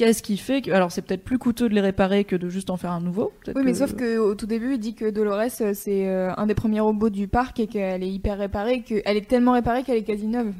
Qu'est-ce 0.00 0.22
qui 0.22 0.38
fait 0.38 0.62
que. 0.62 0.70
Alors, 0.70 0.90
c'est 0.90 1.02
peut-être 1.02 1.22
plus 1.24 1.36
coûteux 1.38 1.68
de 1.68 1.74
les 1.74 1.80
réparer 1.82 2.24
que 2.24 2.34
de 2.34 2.48
juste 2.48 2.70
en 2.70 2.76
faire 2.78 2.92
un 2.92 3.00
nouveau. 3.02 3.32
Oui, 3.48 3.52
mais 3.64 3.72
que- 3.72 3.76
sauf 3.78 3.94
qu'au 3.94 4.34
tout 4.34 4.46
début, 4.46 4.72
il 4.74 4.78
dit 4.78 4.94
que 4.94 5.10
Dolores, 5.10 5.42
euh, 5.60 5.72
c'est 5.74 6.08
euh, 6.08 6.32
un 6.38 6.46
des 6.46 6.54
premiers 6.54 6.80
robots 6.80 7.10
du 7.10 7.28
parc 7.28 7.60
et 7.60 7.66
qu'elle 7.66 8.02
est 8.02 8.08
hyper 8.10 8.38
réparée, 8.38 8.80
qu'elle 8.80 9.16
est 9.16 9.28
tellement 9.28 9.52
réparée 9.52 9.82
qu'elle 9.82 9.98
est 9.98 10.02
quasi 10.02 10.26
neuve. 10.26 10.52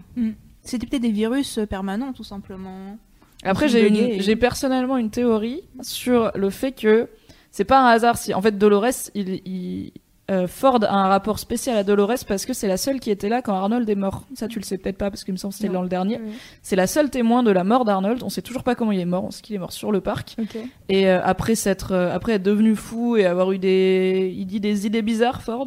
C'était 0.62 0.86
peut-être 0.86 1.00
des 1.02 1.10
virus 1.10 1.56
euh, 1.56 1.64
permanents, 1.66 2.12
tout 2.12 2.22
simplement. 2.24 2.98
Après, 3.42 3.68
j'ai 3.68 3.88
une- 3.88 3.94
buggés 3.94 4.16
et- 4.16 4.20
j'ai 4.20 4.36
personnellement 4.36 4.98
une 4.98 5.08
théorie 5.10 5.62
sur 5.80 6.30
le 6.34 6.50
fait 6.50 6.72
que 6.72 7.08
c'est 7.50 7.64
pas 7.64 7.80
un 7.80 7.86
hasard 7.86 8.18
si. 8.18 8.34
En 8.34 8.42
fait, 8.42 8.58
Dolores, 8.58 9.08
il. 9.14 9.40
il- 9.46 9.92
euh, 10.30 10.46
Ford 10.46 10.78
a 10.82 10.94
un 10.94 11.08
rapport 11.08 11.38
spécial 11.38 11.76
à 11.76 11.82
Dolores 11.82 12.24
parce 12.28 12.46
que 12.46 12.52
c'est 12.52 12.68
la 12.68 12.76
seule 12.76 13.00
qui 13.00 13.10
était 13.10 13.28
là 13.28 13.42
quand 13.42 13.54
Arnold 13.54 13.88
est 13.88 13.94
mort. 13.96 14.24
Ça, 14.34 14.46
tu 14.46 14.60
le 14.60 14.64
sais 14.64 14.78
peut-être 14.78 14.96
pas 14.96 15.10
parce 15.10 15.24
qu'il 15.24 15.32
me 15.32 15.38
semble 15.38 15.52
que 15.52 15.58
c'était 15.58 15.72
dans 15.72 15.82
le 15.82 15.88
dernier. 15.88 16.20
Oui. 16.22 16.32
C'est 16.62 16.76
la 16.76 16.86
seule 16.86 17.10
témoin 17.10 17.42
de 17.42 17.50
la 17.50 17.64
mort 17.64 17.84
d'Arnold. 17.84 18.22
On 18.22 18.28
sait 18.28 18.42
toujours 18.42 18.62
pas 18.62 18.76
comment 18.76 18.92
il 18.92 19.00
est 19.00 19.04
mort. 19.04 19.24
On 19.24 19.30
sait 19.30 19.42
qu'il 19.42 19.56
est 19.56 19.58
mort 19.58 19.72
sur 19.72 19.90
le 19.90 20.00
parc. 20.00 20.36
Et 20.88 21.08
euh, 21.08 21.20
après 21.24 21.56
s'être, 21.56 21.92
euh, 21.92 22.14
après 22.14 22.34
être 22.34 22.42
devenu 22.42 22.76
fou 22.76 23.16
et 23.16 23.26
avoir 23.26 23.50
eu 23.50 23.58
des, 23.58 24.32
il 24.36 24.46
dit 24.46 24.60
des 24.60 24.86
idées 24.86 25.02
bizarres, 25.02 25.42
Ford. 25.42 25.66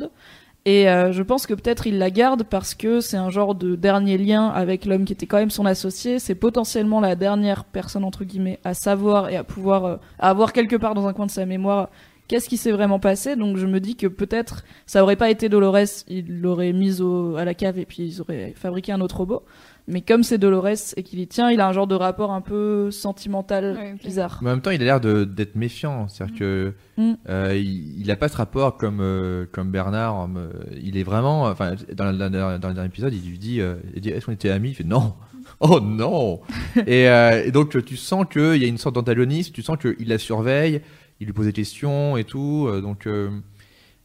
Et 0.66 0.86
je 0.86 1.22
pense 1.22 1.46
que 1.46 1.54
peut-être 1.54 1.88
il 1.88 1.98
la 1.98 2.10
garde 2.10 2.44
parce 2.44 2.74
que 2.74 3.02
c'est 3.02 3.18
un 3.18 3.30
genre 3.30 3.54
de 3.54 3.76
dernier 3.76 4.18
lien 4.18 4.48
avec 4.48 4.86
l'homme 4.86 5.04
qui 5.04 5.12
était 5.12 5.26
quand 5.26 5.36
même 5.36 5.50
son 5.50 5.66
associé. 5.66 6.20
C'est 6.20 6.36
potentiellement 6.36 7.02
la 7.02 7.18
dernière 7.18 7.66
personne 7.66 8.06
entre 8.06 8.24
guillemets 8.24 8.62
à 8.64 8.74
savoir 8.74 9.28
et 9.30 9.36
à 9.36 9.44
pouvoir, 9.44 10.00
à 10.20 10.30
avoir 10.30 10.54
quelque 10.54 10.78
part 10.78 10.94
dans 10.94 11.06
un 11.06 11.12
coin 11.12 11.26
de 11.26 11.32
sa 11.32 11.46
mémoire 11.46 11.90
qu'est-ce 12.28 12.50
qui 12.50 12.58
s'est 12.58 12.72
vraiment 12.72 13.00
passé? 13.00 13.36
Donc 13.36 13.58
je 13.58 13.66
me 13.68 13.80
dis 13.80 13.96
que 13.96 14.08
peut-être 14.08 14.64
ça 14.86 15.04
aurait 15.04 15.16
pas 15.16 15.30
été 15.30 15.50
Dolores, 15.50 16.04
il 16.08 16.42
l'aurait 16.42 16.74
mise 16.74 17.02
au, 17.02 17.36
à 17.36 17.46
la 17.46 17.54
cave 17.54 17.78
et 17.80 17.86
puis 17.86 18.04
ils 18.04 18.22
auraient 18.22 18.54
fabriqué 18.56 18.92
un 18.92 19.02
autre 19.02 19.18
robot. 19.18 19.44
Mais 19.90 20.00
comme 20.00 20.24
c'est 20.24 20.38
Dolores 20.38 20.94
et 20.96 21.04
qu'il 21.04 21.20
y 21.20 21.28
tient, 21.28 21.52
il 21.52 21.60
a 21.60 21.68
un 21.68 21.74
genre 21.74 21.88
de 21.88 21.96
rapport 21.96 22.32
un 22.32 22.40
peu 22.40 22.90
sentimental, 22.90 23.76
Ouais, 23.78 23.96
bizarre. 24.02 24.40
Mais 24.42 24.50
en 24.50 24.54
même 24.54 24.62
temps, 24.62 24.72
il 24.72 24.82
a 24.82 24.86
l'air 24.86 25.02
d'être 25.02 25.56
méfiant. 25.56 26.08
C'est-à-dire 26.08 26.36
que 26.40 26.74
Mm. 26.98 27.14
euh, 27.28 27.58
il, 27.58 28.00
il 28.02 28.12
a 28.12 28.16
pas 28.16 28.30
ce 28.30 28.38
rapport 28.38 28.78
comme 28.78 29.00
euh, 29.02 29.46
comme 29.52 29.72
Bernard. 29.72 30.30
euh, 30.38 30.50
il 30.82 30.96
est 30.98 31.04
vraiment. 31.04 31.44
Enfin, 31.48 31.74
dans, 31.94 32.12
le- 32.12 32.18
dans, 32.18 32.30
dans 32.60 32.68
le 32.70 32.74
dernier 32.76 32.86
épisode, 32.86 33.14
il 33.14 33.30
lui 33.30 33.38
dit, 33.38 33.60
euh, 33.60 33.76
dit 33.98 34.10
Est-ce 34.10 34.26
qu'on 34.28 34.32
était 34.32 34.50
amis? 34.52 34.70
Il 34.70 34.76
fait 34.76 34.84
non. 34.86 35.14
Oh 35.60 35.82
non 35.82 36.40
et, 36.88 37.10
euh, 37.10 37.44
et 37.46 37.52
donc 37.52 37.84
tu 37.86 37.98
sens 37.98 38.26
qu'il 38.32 38.56
y 38.56 38.64
a 38.64 38.68
une 38.68 38.78
sorte 38.78 38.96
d'antagonisme. 38.96 39.52
Tu 39.54 39.62
sens 39.62 39.78
qu'il 39.78 40.08
la 40.08 40.18
surveille. 40.18 40.82
Il 41.24 41.28
lui 41.28 41.34
pose 41.34 41.46
des 41.46 41.54
questions 41.54 42.18
et 42.18 42.24
tout. 42.24 42.68
euh, 42.68 42.82
donc 42.82 43.08
euh, 43.08 43.30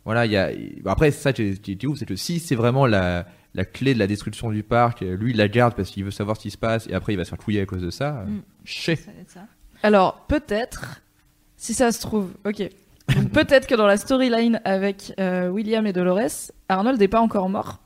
voilà, 0.05 0.25
il 0.25 0.33
y 0.33 0.37
a. 0.37 0.51
bon, 0.83 0.91
Après, 0.91 1.11
ça 1.11 1.33
qui 1.33 1.43
est, 1.43 1.85
ouf, 1.85 1.99
c'est 1.99 2.07
que 2.07 2.17
si 2.17 2.39
c'est 2.39 2.55
vraiment 2.55 2.87
la 2.87 3.27
la 3.55 3.65
clé 3.65 3.95
de 3.95 3.99
la 3.99 4.07
destruction 4.07 4.51
du 4.51 4.63
parc, 4.63 5.03
euh, 5.03 5.17
lui 5.17 5.33
il 5.33 5.37
la 5.37 5.49
garde 5.49 5.75
parce 5.75 5.91
qu'il 5.91 6.05
veut 6.05 6.11
savoir 6.11 6.37
ce 6.37 6.43
qui 6.43 6.51
se 6.51 6.59
passe 6.59 6.87
et 6.87 6.95
après 6.95 7.15
il 7.15 7.17
va 7.17 7.25
se 7.25 7.31
faire 7.31 7.39
couiller 7.39 7.61
à 7.61 7.67
cause 7.67 7.83
de 7.83 7.91
ça. 7.91 8.25
Mm. 8.27 8.43
Être 8.93 9.31
ça. 9.31 9.47
Alors, 9.83 10.27
peut-être, 10.29 11.01
si 11.57 11.75
ça 11.75 11.93
se 11.93 12.01
trouve, 12.01 12.31
ok. 12.45 12.69
Peut-être 13.33 13.67
que 13.67 13.75
dans 13.75 13.87
la 13.87 13.97
storyline 13.97 14.61
avec 14.65 15.15
euh, 15.19 15.49
William 15.49 15.87
et 15.87 15.93
Dolores, 15.93 16.53
Arnold 16.69 17.01
n'est 17.01 17.09
pas 17.09 17.21
encore 17.21 17.49
mort. 17.49 17.81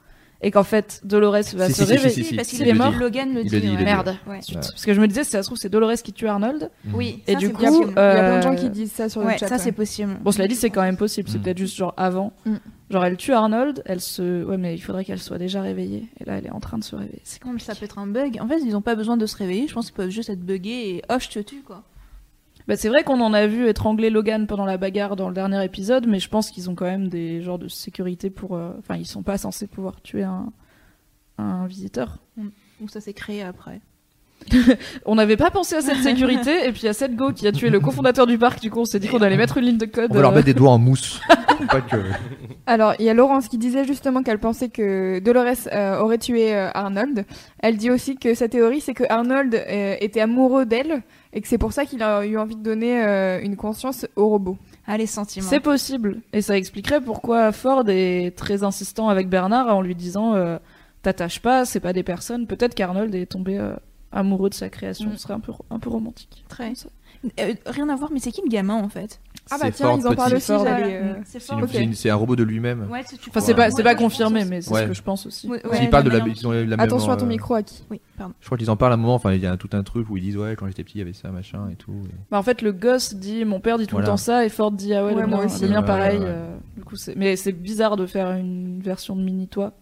Et 0.44 0.50
qu'en 0.50 0.64
fait, 0.64 1.00
Dolores 1.04 1.32
va 1.54 1.68
Si, 1.68 1.74
se 1.74 1.84
si, 1.84 1.84
réveiller. 1.84 2.10
si, 2.10 2.24
si, 2.24 2.34
parce 2.36 2.48
si, 2.48 2.56
qu'il 2.56 2.66
il 2.66 2.70
est 2.70 2.74
mort. 2.74 2.92
dit. 2.92 2.98
Logan 2.98 3.32
le 3.32 3.44
dit. 3.44 3.56
ouais. 3.68 3.84
Merde. 3.84 4.16
Ouais. 4.26 4.40
Parce 4.52 4.84
que 4.84 4.92
je 4.92 5.00
me 5.00 5.06
disais, 5.06 5.22
si 5.24 5.30
ça 5.30 5.42
se 5.42 5.48
trouve, 5.48 5.56
c'est 5.58 5.68
Dolores 5.68 5.94
qui 6.02 6.12
tue 6.12 6.26
Arnold. 6.26 6.68
Oui. 6.92 7.22
Et 7.28 7.34
ça, 7.34 7.38
du 7.38 7.46
c'est 7.46 7.52
coup, 7.52 7.62
Il 7.62 7.64
y, 7.64 7.66
a, 7.66 7.70
possible. 7.70 7.92
il 7.92 7.96
y 7.96 8.00
a 8.00 8.14
plein 8.14 8.22
de 8.32 8.36
Euh, 8.38 8.42
gens 8.42 8.56
qui 8.56 8.70
disent 8.70 8.92
ça 8.92 9.08
sur 9.08 9.22
le 9.22 9.30
chat. 9.38 9.46
ça 9.48 9.58
c'est 9.58 9.70
possible. 9.72 10.16
Bon, 10.22 10.32
cela 10.32 10.48
dit, 10.48 10.56
c'est 10.56 10.70
quand 10.70 10.82
même 10.82 10.96
possible. 10.96 11.28
C'est 11.28 11.38
Mm. 11.38 11.42
peut-être 11.42 11.58
juste 11.58 11.76
genre 11.76 11.94
avant. 11.96 12.32
Mm. 12.44 12.56
Genre, 12.90 13.04
elle 13.04 13.16
tue 13.16 13.32
Arnold, 13.32 13.82
elle 13.86 14.00
se. 14.00 14.44
Ouais, 14.44 14.56
mais 14.58 14.74
il 14.74 14.78
faudrait 14.80 15.04
qu'elle 15.04 15.20
soit 15.20 15.38
déjà 15.38 15.62
réveillée. 15.62 16.08
Et 16.20 16.24
là, 16.24 16.38
elle 16.38 16.46
est 16.46 16.50
en 16.50 16.60
train 16.60 16.76
de 16.78 16.84
se 16.84 16.96
réveiller. 16.96 17.20
C'est 17.24 17.40
mais 17.44 17.58
ça 17.60 17.74
peut 17.74 17.84
être 17.84 17.98
un 17.98 18.06
bug. 18.08 18.38
En 18.40 18.48
fait, 18.48 18.58
ils 18.58 18.74
ont 18.76 18.82
pas 18.82 18.96
besoin 18.96 19.16
de 19.16 19.24
se 19.26 19.36
réveiller. 19.36 19.66
Je 19.68 19.72
pense 19.74 19.86
qu'ils 19.86 19.94
peuvent 19.94 20.10
juste 20.10 20.28
être 20.28 20.40
buggés 20.44 20.96
et 20.96 21.02
oh, 21.08 21.14
je 21.20 21.28
te 21.28 21.38
tue 21.38 21.62
quoi. 21.62 21.82
Bah, 22.68 22.76
c'est 22.76 22.88
vrai 22.88 23.02
qu'on 23.04 23.20
en 23.20 23.32
a 23.34 23.46
vu 23.46 23.68
étrangler 23.68 24.08
Logan 24.10 24.46
pendant 24.46 24.64
la 24.64 24.76
bagarre 24.76 25.16
dans 25.16 25.28
le 25.28 25.34
dernier 25.34 25.64
épisode, 25.64 26.06
mais 26.06 26.18
je 26.20 26.28
pense 26.28 26.50
qu'ils 26.50 26.70
ont 26.70 26.74
quand 26.74 26.84
même 26.86 27.08
des 27.08 27.42
genres 27.42 27.58
de 27.58 27.68
sécurité 27.68 28.30
pour. 28.30 28.56
euh, 28.56 28.70
Enfin, 28.78 28.96
ils 28.96 29.06
sont 29.06 29.22
pas 29.22 29.38
censés 29.38 29.66
pouvoir 29.66 30.00
tuer 30.00 30.22
un, 30.22 30.46
un 31.38 31.66
visiteur. 31.66 32.18
Ou 32.80 32.88
ça 32.88 33.00
s'est 33.00 33.12
créé 33.14 33.42
après. 33.42 33.80
On 35.06 35.14
n'avait 35.14 35.36
pas 35.36 35.50
pensé 35.50 35.76
à 35.76 35.80
cette 35.82 35.98
sécurité, 36.02 36.66
et 36.66 36.72
puis 36.72 36.82
il 36.82 36.86
y 36.86 36.88
a 36.88 36.92
Seth 36.92 37.14
Go 37.14 37.32
qui 37.32 37.46
a 37.46 37.52
tué 37.52 37.70
le 37.70 37.78
cofondateur 37.80 38.26
du 38.26 38.38
parc. 38.38 38.60
Du 38.60 38.70
coup, 38.70 38.80
on 38.80 38.84
s'est 38.84 38.98
dit 38.98 39.06
qu'on 39.08 39.22
allait 39.22 39.36
mettre 39.36 39.58
une 39.58 39.64
ligne 39.66 39.78
de 39.78 39.86
code. 39.86 40.10
On 40.10 40.14
va 40.14 40.20
leur 40.22 40.32
euh, 40.32 40.34
mettre 40.34 40.46
des 40.46 40.54
doigts 40.54 40.70
en 40.72 40.78
mousse. 40.78 41.20
Faut 41.58 41.64
pas 41.70 41.80
que- 41.80 41.96
Alors, 42.66 42.94
il 42.98 43.04
y 43.04 43.08
a 43.08 43.14
Laurence 43.14 43.46
qui 43.48 43.56
disait 43.58 43.84
justement 43.84 44.22
qu'elle 44.24 44.40
pensait 44.40 44.68
que 44.68 45.20
Dolores 45.20 45.68
euh, 45.72 46.00
aurait 46.00 46.18
tué 46.18 46.54
euh, 46.56 46.70
Arnold. 46.74 47.24
Elle 47.60 47.76
dit 47.76 47.90
aussi 47.90 48.16
que 48.16 48.34
sa 48.34 48.48
théorie, 48.48 48.80
c'est 48.80 48.94
que 48.94 49.04
Arnold 49.08 49.54
euh, 49.54 49.94
était 50.00 50.20
amoureux 50.20 50.66
d'elle 50.66 51.02
et 51.32 51.40
que 51.40 51.48
c'est 51.48 51.58
pour 51.58 51.72
ça 51.72 51.86
qu'il 51.86 52.02
a 52.02 52.26
eu 52.26 52.36
envie 52.36 52.56
de 52.56 52.62
donner 52.62 53.02
euh, 53.02 53.40
une 53.42 53.56
conscience 53.56 54.06
au 54.16 54.28
robot. 54.28 54.58
Allez, 54.86 55.06
sentiments. 55.06 55.48
C'est 55.48 55.60
possible. 55.60 56.20
Et 56.32 56.42
ça 56.42 56.56
expliquerait 56.56 57.00
pourquoi 57.00 57.52
Ford 57.52 57.84
est 57.88 58.36
très 58.36 58.62
insistant 58.62 59.08
avec 59.08 59.28
Bernard 59.28 59.74
en 59.74 59.80
lui 59.80 59.94
disant 59.94 60.34
euh, 60.34 60.58
T'attaches 61.02 61.40
pas, 61.40 61.64
c'est 61.64 61.80
pas 61.80 61.92
des 61.92 62.02
personnes. 62.02 62.46
Peut-être 62.46 62.74
qu'Arnold 62.74 63.14
est 63.14 63.26
tombé 63.26 63.58
euh, 63.58 63.74
amoureux 64.12 64.50
de 64.50 64.54
sa 64.54 64.68
création. 64.68 65.10
Mm. 65.10 65.12
Ce 65.14 65.22
serait 65.22 65.34
un 65.34 65.40
peu, 65.40 65.52
un 65.70 65.78
peu 65.78 65.88
romantique. 65.88 66.44
Très. 66.48 66.72
Euh, 67.38 67.54
rien 67.66 67.88
à 67.88 67.94
voir, 67.96 68.10
mais 68.12 68.18
c'est 68.18 68.32
qui 68.32 68.42
le 68.42 68.48
gamin 68.48 68.74
en 68.74 68.88
fait? 68.88 69.20
Ah 69.50 69.56
bah 69.58 69.66
C'est 69.66 69.72
tiens, 69.72 69.86
Ford 69.88 69.98
ils 70.00 70.06
en 70.08 70.14
parlent 70.14 70.30
petit. 70.30 70.36
aussi, 70.38 70.46
Ford. 70.52 70.64
j'allais... 70.64 70.98
Voilà. 70.98 71.14
euh, 71.14 71.20
C'est 71.24 71.38
C'est 71.40 71.46
fort. 71.46 71.58
une- 71.58 71.64
Ok. 71.64 71.70
c'est 71.72 71.82
une- 71.84 71.94
c'est 71.94 72.10
un 72.10 72.14
robot 72.16 72.34
de 72.36 72.42
lui-même. 72.42 72.88
Ouais, 72.90 73.04
tu- 73.08 73.16
tu 73.16 73.30
Enfin, 73.30 73.40
c'est 73.40 73.54
pas, 73.54 73.70
c'est 73.70 73.76
Ouais, 73.78 73.82
pas 73.84 73.94
confirmé, 73.94 74.44
mais 74.44 74.60
c'est 74.60 74.72
Ouais. 74.72 74.82
ce 74.82 74.86
que 74.88 74.92
je 74.94 75.02
pense 75.02 75.26
aussi. 75.26 75.48
Ouais, 75.48 75.60
parlent 75.90 76.04
de 76.04 76.10
la, 76.10 76.18
ils 76.26 76.46
ont 76.46 76.50
la 76.52 76.64
même, 76.64 76.80
Attention 76.80 77.10
à 77.10 77.14
euh, 77.14 77.18
ton 77.18 77.26
micro, 77.26 77.54
Aki. 77.54 77.84
Oui, 77.90 78.00
pardon. 78.18 78.34
Je 78.40 78.46
crois 78.46 78.58
qu'ils 78.58 78.70
en 78.70 78.76
parlent 78.76 78.92
à 78.92 78.94
un 78.94 78.98
moment. 78.98 79.14
Enfin, 79.14 79.32
il 79.34 79.40
y 79.40 79.46
a 79.46 79.56
tout 79.56 79.70
un 79.72 79.82
truc 79.82 80.08
où 80.10 80.16
ils 80.16 80.22
disent 80.22 80.36
ouais, 80.36 80.56
quand 80.56 80.66
j'étais 80.66 80.82
petit, 80.84 80.96
il 80.96 81.00
y 81.00 81.02
avait 81.02 81.12
ça, 81.12 81.30
machin 81.30 81.68
et 81.70 81.76
tout. 81.76 81.92
et- 82.06 82.14
Bah, 82.30 82.38
en 82.38 82.42
fait, 82.42 82.60
le 82.62 82.72
gosse 82.72 83.14
dit 83.14 83.44
Mon 83.44 83.60
père 83.60 83.78
dit 83.78 83.86
tout 83.86 83.92
Voilà. 83.96 84.06
le 84.06 84.10
temps 84.12 84.16
ça, 84.16 84.44
et 84.44 84.48
Ford 84.48 84.72
dit 84.72 84.94
Ah 84.94 85.04
ouais, 85.04 85.12
Ouais, 85.14 85.20
le 85.22 85.26
moi 85.28 85.38
mien, 85.40 85.44
aussi. 85.46 85.62
le 85.62 85.68
mien 85.68 85.80
Ouais, 85.80 85.86
pareil. 85.86 86.18
ouais, 86.18 86.24
ouais. 86.24 86.30
euh, 86.30 86.56
du 86.76 86.82
coup, 86.84 86.96
c'est- 86.96 87.14
mais 87.16 87.36
c'est 87.36 87.52
bizarre 87.52 87.96
de 87.96 88.06
faire 88.06 88.32
une 88.32 88.80
version 88.80 89.14
de 89.16 89.22
mini-toi 89.22 89.72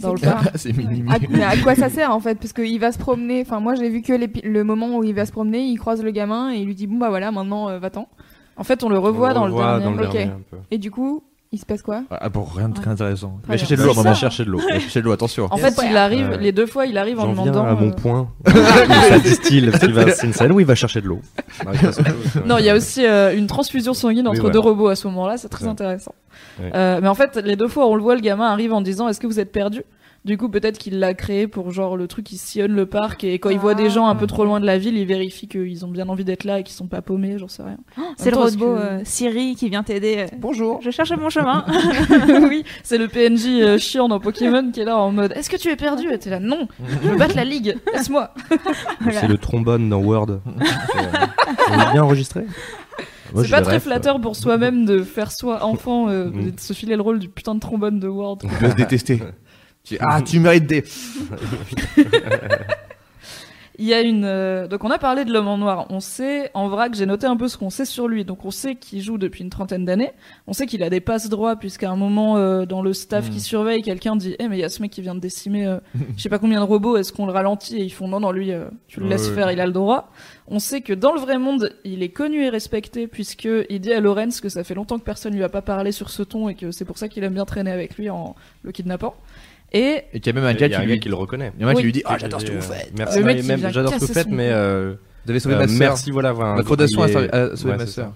dans 0.00 0.12
le 0.14 0.18
parc. 0.20 0.50
c'est 0.56 0.76
minime. 0.76 1.08
À, 1.10 1.18
mais 1.30 1.42
à 1.42 1.56
quoi 1.58 1.74
ça 1.74 1.88
sert 1.88 2.10
en 2.14 2.20
fait? 2.20 2.36
Parce 2.36 2.52
qu'il 2.52 2.78
va 2.80 2.92
se 2.92 2.98
promener. 2.98 3.42
Enfin, 3.42 3.60
moi 3.60 3.74
j'ai 3.74 3.88
vu 3.88 4.02
que 4.02 4.12
le 4.44 4.64
moment 4.64 4.96
où 4.96 5.04
il 5.04 5.14
va 5.14 5.26
se 5.26 5.32
promener, 5.32 5.60
il 5.66 5.76
croise 5.78 6.02
le 6.02 6.10
gamin 6.10 6.52
et 6.52 6.58
il 6.58 6.66
lui 6.66 6.74
dit 6.74 6.86
Bon 6.86 6.98
bah 6.98 7.08
voilà, 7.08 7.30
maintenant 7.30 7.68
euh, 7.68 7.78
va-t'en. 7.78 8.08
En 8.56 8.64
fait, 8.64 8.82
on 8.82 8.88
le 8.88 8.98
revoit 8.98 9.30
On 9.30 9.34
dans 9.34 9.46
le 9.46 9.52
dernier. 9.54 9.84
dans 9.84 9.90
le 9.92 10.06
Ok. 10.06 10.12
dernier 10.12 10.30
un 10.32 10.40
peu. 10.50 10.56
Et 10.70 10.78
du 10.78 10.90
coup, 10.90 11.22
il 11.50 11.58
se 11.58 11.64
passe 11.64 11.80
quoi 11.82 12.02
Ah 12.10 12.28
bon, 12.28 12.44
rien 12.44 12.68
de 12.68 12.74
très 12.74 12.90
intéressant. 12.90 13.38
Il 13.44 13.48
va 13.48 13.56
chercher 13.56 13.76
de 13.76 13.82
l'eau 13.82 13.94
ça. 13.94 14.14
chercher 14.14 14.44
de 14.44 14.50
l'eau. 14.50 14.60
Il 14.68 14.74
va 14.74 14.80
chercher 14.80 15.00
de 15.00 15.04
l'eau, 15.06 15.12
attention. 15.12 15.48
En 15.50 15.56
fait, 15.56 15.74
il 15.88 15.96
arrive, 15.96 16.36
les 16.40 16.52
deux 16.52 16.66
fois, 16.66 16.84
il 16.86 16.98
arrive 16.98 17.18
en 17.20 17.28
demandant. 17.28 17.64
à 17.64 17.74
mon 17.74 17.88
euh, 17.88 17.92
point. 17.92 18.28
ça 18.46 19.18
distille. 19.18 19.70
parce 19.70 19.82
qu'il 19.82 19.94
va- 19.94 20.10
C'est 20.10 20.26
une 20.26 20.32
scène 20.34 20.52
où 20.52 20.60
il 20.60 20.66
va 20.66 20.74
chercher 20.74 21.00
de 21.00 21.06
l'eau. 21.06 21.20
Non, 22.44 22.58
il 22.58 22.64
y 22.64 22.70
a 22.70 22.74
aussi 22.74 23.04
euh, 23.06 23.34
une 23.36 23.46
transfusion 23.46 23.94
sanguine 23.94 24.28
entre 24.28 24.50
deux 24.50 24.58
robots 24.58 24.88
à 24.88 24.96
ce 24.96 25.06
moment-là, 25.08 25.36
c'est 25.38 25.48
très 25.48 25.64
Ouais. 25.64 25.70
intéressant. 25.70 26.14
Ouais. 26.60 26.70
Euh, 26.74 27.00
mais 27.02 27.08
en 27.08 27.14
fait, 27.14 27.36
les 27.36 27.56
deux 27.56 27.68
fois, 27.68 27.86
on 27.88 27.94
le 27.94 28.02
voit, 28.02 28.14
le 28.14 28.20
gamin 28.20 28.46
arrive 28.46 28.72
en 28.72 28.80
disant 28.80 29.08
Est-ce 29.08 29.20
que 29.20 29.26
vous 29.26 29.40
êtes 29.40 29.52
perdu? 29.52 29.82
Du 30.24 30.36
coup, 30.36 30.48
peut-être 30.50 30.76
qu'il 30.78 30.98
l'a 30.98 31.14
créé 31.14 31.46
pour 31.46 31.70
genre 31.70 31.96
le 31.96 32.06
truc 32.06 32.26
qui 32.26 32.36
sillonne 32.36 32.72
le 32.74 32.84
parc 32.86 33.24
et 33.24 33.38
quand 33.38 33.48
il 33.50 33.58
voit 33.58 33.74
des 33.74 33.88
gens 33.88 34.08
un 34.08 34.14
peu 34.14 34.26
trop 34.26 34.44
loin 34.44 34.60
de 34.60 34.66
la 34.66 34.76
ville, 34.76 34.96
il 34.98 35.06
vérifie 35.06 35.48
qu'ils 35.48 35.86
ont 35.86 35.90
bien 35.90 36.08
envie 36.08 36.24
d'être 36.24 36.44
là 36.44 36.58
et 36.58 36.64
qu'ils 36.64 36.74
sont 36.74 36.86
pas 36.88 37.00
paumés, 37.00 37.38
j'en 37.38 37.48
sais 37.48 37.62
rien. 37.62 37.78
C'est 38.18 38.30
le 38.32 38.36
robot 38.36 38.74
que- 38.74 38.80
euh, 38.80 39.00
Siri 39.04 39.54
qui 39.54 39.70
vient 39.70 39.82
t'aider. 39.82 40.16
euh, 40.18 40.36
Bonjour. 40.38 40.80
Je 40.82 40.90
cherche 40.90 41.12
mon 41.12 41.30
chemin. 41.30 41.64
oui, 42.48 42.64
c'est 42.82 42.98
le 42.98 43.08
PNJ 43.08 43.46
euh, 43.62 43.78
chiant 43.78 44.08
dans 44.08 44.20
Pokémon 44.20 44.70
qui 44.70 44.80
est 44.80 44.84
là 44.84 44.98
en 44.98 45.12
mode 45.12 45.32
Est-ce 45.34 45.48
que 45.48 45.56
tu 45.56 45.68
es 45.70 45.76
perdu? 45.76 46.12
Et 46.12 46.18
t'es 46.18 46.30
là 46.30 46.40
Non, 46.40 46.68
je 47.02 47.08
veux 47.08 47.16
battre 47.16 47.36
la 47.36 47.44
ligue, 47.44 47.76
laisse-moi. 47.94 48.34
Voilà. 49.00 49.20
C'est 49.20 49.28
le 49.28 49.38
trombone 49.38 49.88
dans 49.88 50.00
Word. 50.02 50.40
On 51.70 51.80
est 51.80 51.92
bien 51.92 52.02
enregistré? 52.02 52.42
Moi, 53.32 53.42
C'est 53.42 53.48
je 53.48 53.52
pas 53.54 53.60
très 53.62 53.78
flatteur 53.80 54.20
pour 54.20 54.36
soi-même 54.36 54.84
de 54.86 55.02
faire 55.02 55.30
soi 55.32 55.62
enfant, 55.64 56.08
euh, 56.08 56.30
Mm. 56.30 56.48
et 56.48 56.50
de 56.52 56.60
se 56.60 56.72
filer 56.72 56.96
le 56.96 57.02
rôle 57.02 57.18
du 57.18 57.28
putain 57.28 57.54
de 57.54 57.60
trombone 57.60 58.00
de 58.00 58.08
Word. 58.08 58.38
On 58.44 58.48
peut 58.48 58.70
se 58.70 58.74
détester. 58.74 59.22
Ah, 60.00 60.20
tu 60.22 60.40
mérites 60.40 60.66
des. 60.66 60.84
Il 63.80 63.86
y 63.86 63.94
a 63.94 64.00
une. 64.00 64.24
euh, 64.24 64.66
Donc, 64.66 64.82
on 64.82 64.90
a 64.90 64.98
parlé 64.98 65.24
de 65.24 65.32
l'homme 65.32 65.46
en 65.46 65.56
noir. 65.56 65.86
On 65.90 66.00
sait, 66.00 66.50
en 66.52 66.66
vrac, 66.68 66.94
j'ai 66.96 67.06
noté 67.06 67.28
un 67.28 67.36
peu 67.36 67.46
ce 67.46 67.56
qu'on 67.56 67.70
sait 67.70 67.84
sur 67.84 68.08
lui. 68.08 68.24
Donc, 68.24 68.44
on 68.44 68.50
sait 68.50 68.74
qu'il 68.74 69.00
joue 69.00 69.18
depuis 69.18 69.44
une 69.44 69.50
trentaine 69.50 69.84
d'années. 69.84 70.10
On 70.48 70.52
sait 70.52 70.66
qu'il 70.66 70.82
a 70.82 70.90
des 70.90 70.98
passes 71.00 71.28
droits, 71.28 71.54
puisqu'à 71.54 71.88
un 71.88 71.94
moment, 71.94 72.38
euh, 72.38 72.66
dans 72.66 72.82
le 72.82 72.92
staff 72.92 73.30
qui 73.30 73.38
surveille, 73.38 73.82
quelqu'un 73.82 74.16
dit 74.16 74.34
Eh, 74.40 74.48
mais 74.48 74.56
il 74.58 74.60
y 74.62 74.64
a 74.64 74.68
ce 74.68 74.82
mec 74.82 74.90
qui 74.90 75.00
vient 75.00 75.14
de 75.14 75.20
décimer 75.20 75.64
euh, 75.68 75.78
je 76.16 76.20
sais 76.22 76.28
pas 76.28 76.40
combien 76.40 76.58
de 76.58 76.64
robots, 76.64 76.96
est-ce 76.96 77.12
qu'on 77.12 77.26
le 77.26 77.30
ralentit 77.32 77.76
Et 77.76 77.84
ils 77.84 77.90
font 77.92 78.08
Non, 78.08 78.18
non, 78.18 78.32
lui, 78.32 78.50
euh, 78.50 78.64
tu 78.88 78.98
le 78.98 79.06
Ouais, 79.06 79.12
laisses 79.12 79.28
ouais. 79.28 79.34
faire, 79.36 79.52
il 79.52 79.60
a 79.60 79.66
le 79.66 79.72
droit. 79.72 80.10
On 80.48 80.58
sait 80.58 80.80
que 80.80 80.92
dans 80.92 81.12
le 81.12 81.20
vrai 81.20 81.38
monde, 81.38 81.72
il 81.84 82.02
est 82.02 82.08
connu 82.08 82.42
et 82.42 82.48
respecté, 82.48 83.06
puisqu'il 83.06 83.78
dit 83.80 83.92
à 83.92 84.00
Lorenz 84.00 84.40
que 84.40 84.48
ça 84.48 84.64
fait 84.64 84.74
longtemps 84.74 84.98
que 84.98 85.04
personne 85.04 85.34
lui 85.36 85.44
a 85.44 85.48
pas 85.48 85.62
parlé 85.62 85.92
sur 85.92 86.10
ce 86.10 86.24
ton 86.24 86.48
et 86.48 86.56
que 86.56 86.72
c'est 86.72 86.84
pour 86.84 86.98
ça 86.98 87.06
qu'il 87.06 87.22
aime 87.22 87.34
bien 87.34 87.44
traîner 87.44 87.70
avec 87.70 87.96
lui 87.96 88.10
en 88.10 88.34
le 88.64 88.72
kidnappant. 88.72 89.14
Et 89.72 90.04
qu'il 90.14 90.26
y 90.26 90.30
a 90.30 90.32
même 90.32 90.44
un 90.44 90.50
Il 90.52 90.56
gars 90.56 90.68
qui 90.68 90.74
un 90.76 90.82
lui 90.84 90.94
gars 90.94 90.98
qui 90.98 91.08
le 91.08 91.14
reconnaît. 91.14 91.52
Il 91.58 91.62
y 91.62 91.64
en 91.64 91.68
a 91.68 91.70
un 91.72 91.74
qui 91.74 91.78
Oui. 91.80 91.84
lui 91.84 91.92
dit 91.92 92.02
Ah, 92.06 92.16
j'adore 92.18 92.40
ce 92.40 92.46
que 92.46 92.52
vous 92.52 92.60
faites. 92.62 92.90
Merci, 92.96 93.20
même 93.22 93.70
j'adore 93.70 93.92
ce 93.94 93.98
que 93.98 94.04
vous 94.06 94.12
faites, 94.12 94.28
son 94.28 94.34
mais 94.34 94.50
euh, 94.50 94.94
Vous 95.24 95.30
avez 95.30 95.40
sauvé 95.40 95.54
euh, 95.56 95.58
ma 95.58 95.68
sœur. 95.68 95.78
merci, 95.78 96.10
voilà. 96.10 96.32
voilà, 96.32 96.54
Votre 96.54 96.68
fondation 96.68 97.06
il 97.06 97.16
a 97.32 97.54
sauvé- 97.56 97.76
ma 97.76 97.86
sœur. 97.86 98.12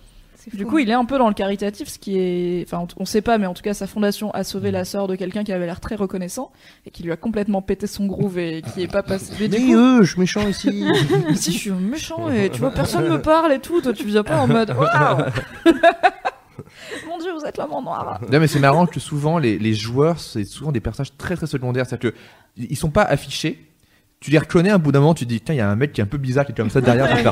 Du 0.54 0.66
coup, 0.66 0.80
il 0.80 0.90
est 0.90 0.94
un 0.94 1.04
peu 1.04 1.18
dans 1.18 1.28
le 1.28 1.34
caritatif, 1.34 1.86
ce 1.88 2.00
qui 2.00 2.18
est, 2.18 2.64
enfin, 2.66 2.84
on- 2.96 3.04
sait 3.04 3.20
pas, 3.20 3.38
mais 3.38 3.46
en 3.46 3.54
tout 3.54 3.62
cas, 3.62 3.74
sa 3.74 3.86
fondation 3.86 4.32
a 4.32 4.42
sauvé 4.42 4.70
Mm. 4.70 4.72
la 4.72 4.84
sœur 4.84 5.06
de 5.06 5.14
quelqu'un 5.14 5.44
qui 5.44 5.52
avait 5.52 5.66
l'air 5.66 5.78
très 5.78 5.94
reconnaissant 5.94 6.50
et 6.84 6.90
qui 6.90 7.04
lui 7.04 7.12
a 7.12 7.16
complètement 7.16 7.62
pété 7.62 7.86
son 7.86 8.06
groove 8.06 8.40
et 8.40 8.60
qui 8.74 8.82
est 8.82 8.90
pas 8.90 9.04
passé. 9.04 9.32
Mais 9.38 9.46
du 9.46 9.58
Mais 9.60 9.66
coup, 9.72 9.76
eux, 9.78 10.02
je 10.02 10.10
suis 10.10 10.20
méchant 10.20 10.48
ici. 10.48 10.84
si 11.36 11.52
je 11.52 11.58
suis 11.58 11.70
méchant 11.70 12.28
et 12.28 12.50
tu 12.50 12.58
vois, 12.58 12.72
personne 12.72 13.08
me 13.08 13.22
parle 13.22 13.52
et 13.52 13.60
tout, 13.60 13.80
toi 13.82 13.92
tu 13.92 14.04
viens 14.04 14.24
pas 14.24 14.38
en 14.38 14.48
mode 14.48 14.70
waouh. 14.76 15.26
Mon 17.08 17.18
dieu, 17.18 17.32
vous 17.32 17.44
êtes 17.44 17.56
l'homme 17.58 17.72
en 17.72 17.82
noir. 17.82 18.20
Non, 18.30 18.40
mais 18.40 18.46
c'est 18.46 18.60
marrant 18.60 18.86
que 18.86 19.00
souvent, 19.00 19.38
les, 19.38 19.58
les 19.58 19.74
joueurs, 19.74 20.18
c'est 20.18 20.44
souvent 20.44 20.72
des 20.72 20.80
personnages 20.80 21.16
très 21.16 21.36
très 21.36 21.46
secondaires. 21.46 21.86
C'est-à-dire 21.86 22.12
que 22.12 22.16
ils 22.56 22.76
sont 22.76 22.90
pas 22.90 23.02
affichés. 23.02 23.66
Tu 24.20 24.30
les 24.30 24.38
reconnais 24.38 24.70
un 24.70 24.78
bout 24.78 24.92
d'un 24.92 25.00
moment, 25.00 25.14
tu 25.14 25.24
te 25.24 25.28
dis, 25.30 25.40
tiens, 25.40 25.54
il 25.54 25.58
y 25.58 25.60
a 25.60 25.68
un 25.68 25.74
mec 25.74 25.92
qui 25.92 26.00
est 26.00 26.04
un 26.04 26.06
peu 26.06 26.18
bizarre 26.18 26.46
qui 26.46 26.52
est 26.52 26.54
comme 26.54 26.70
ça 26.70 26.80
derrière. 26.80 27.10
Et 27.18 27.24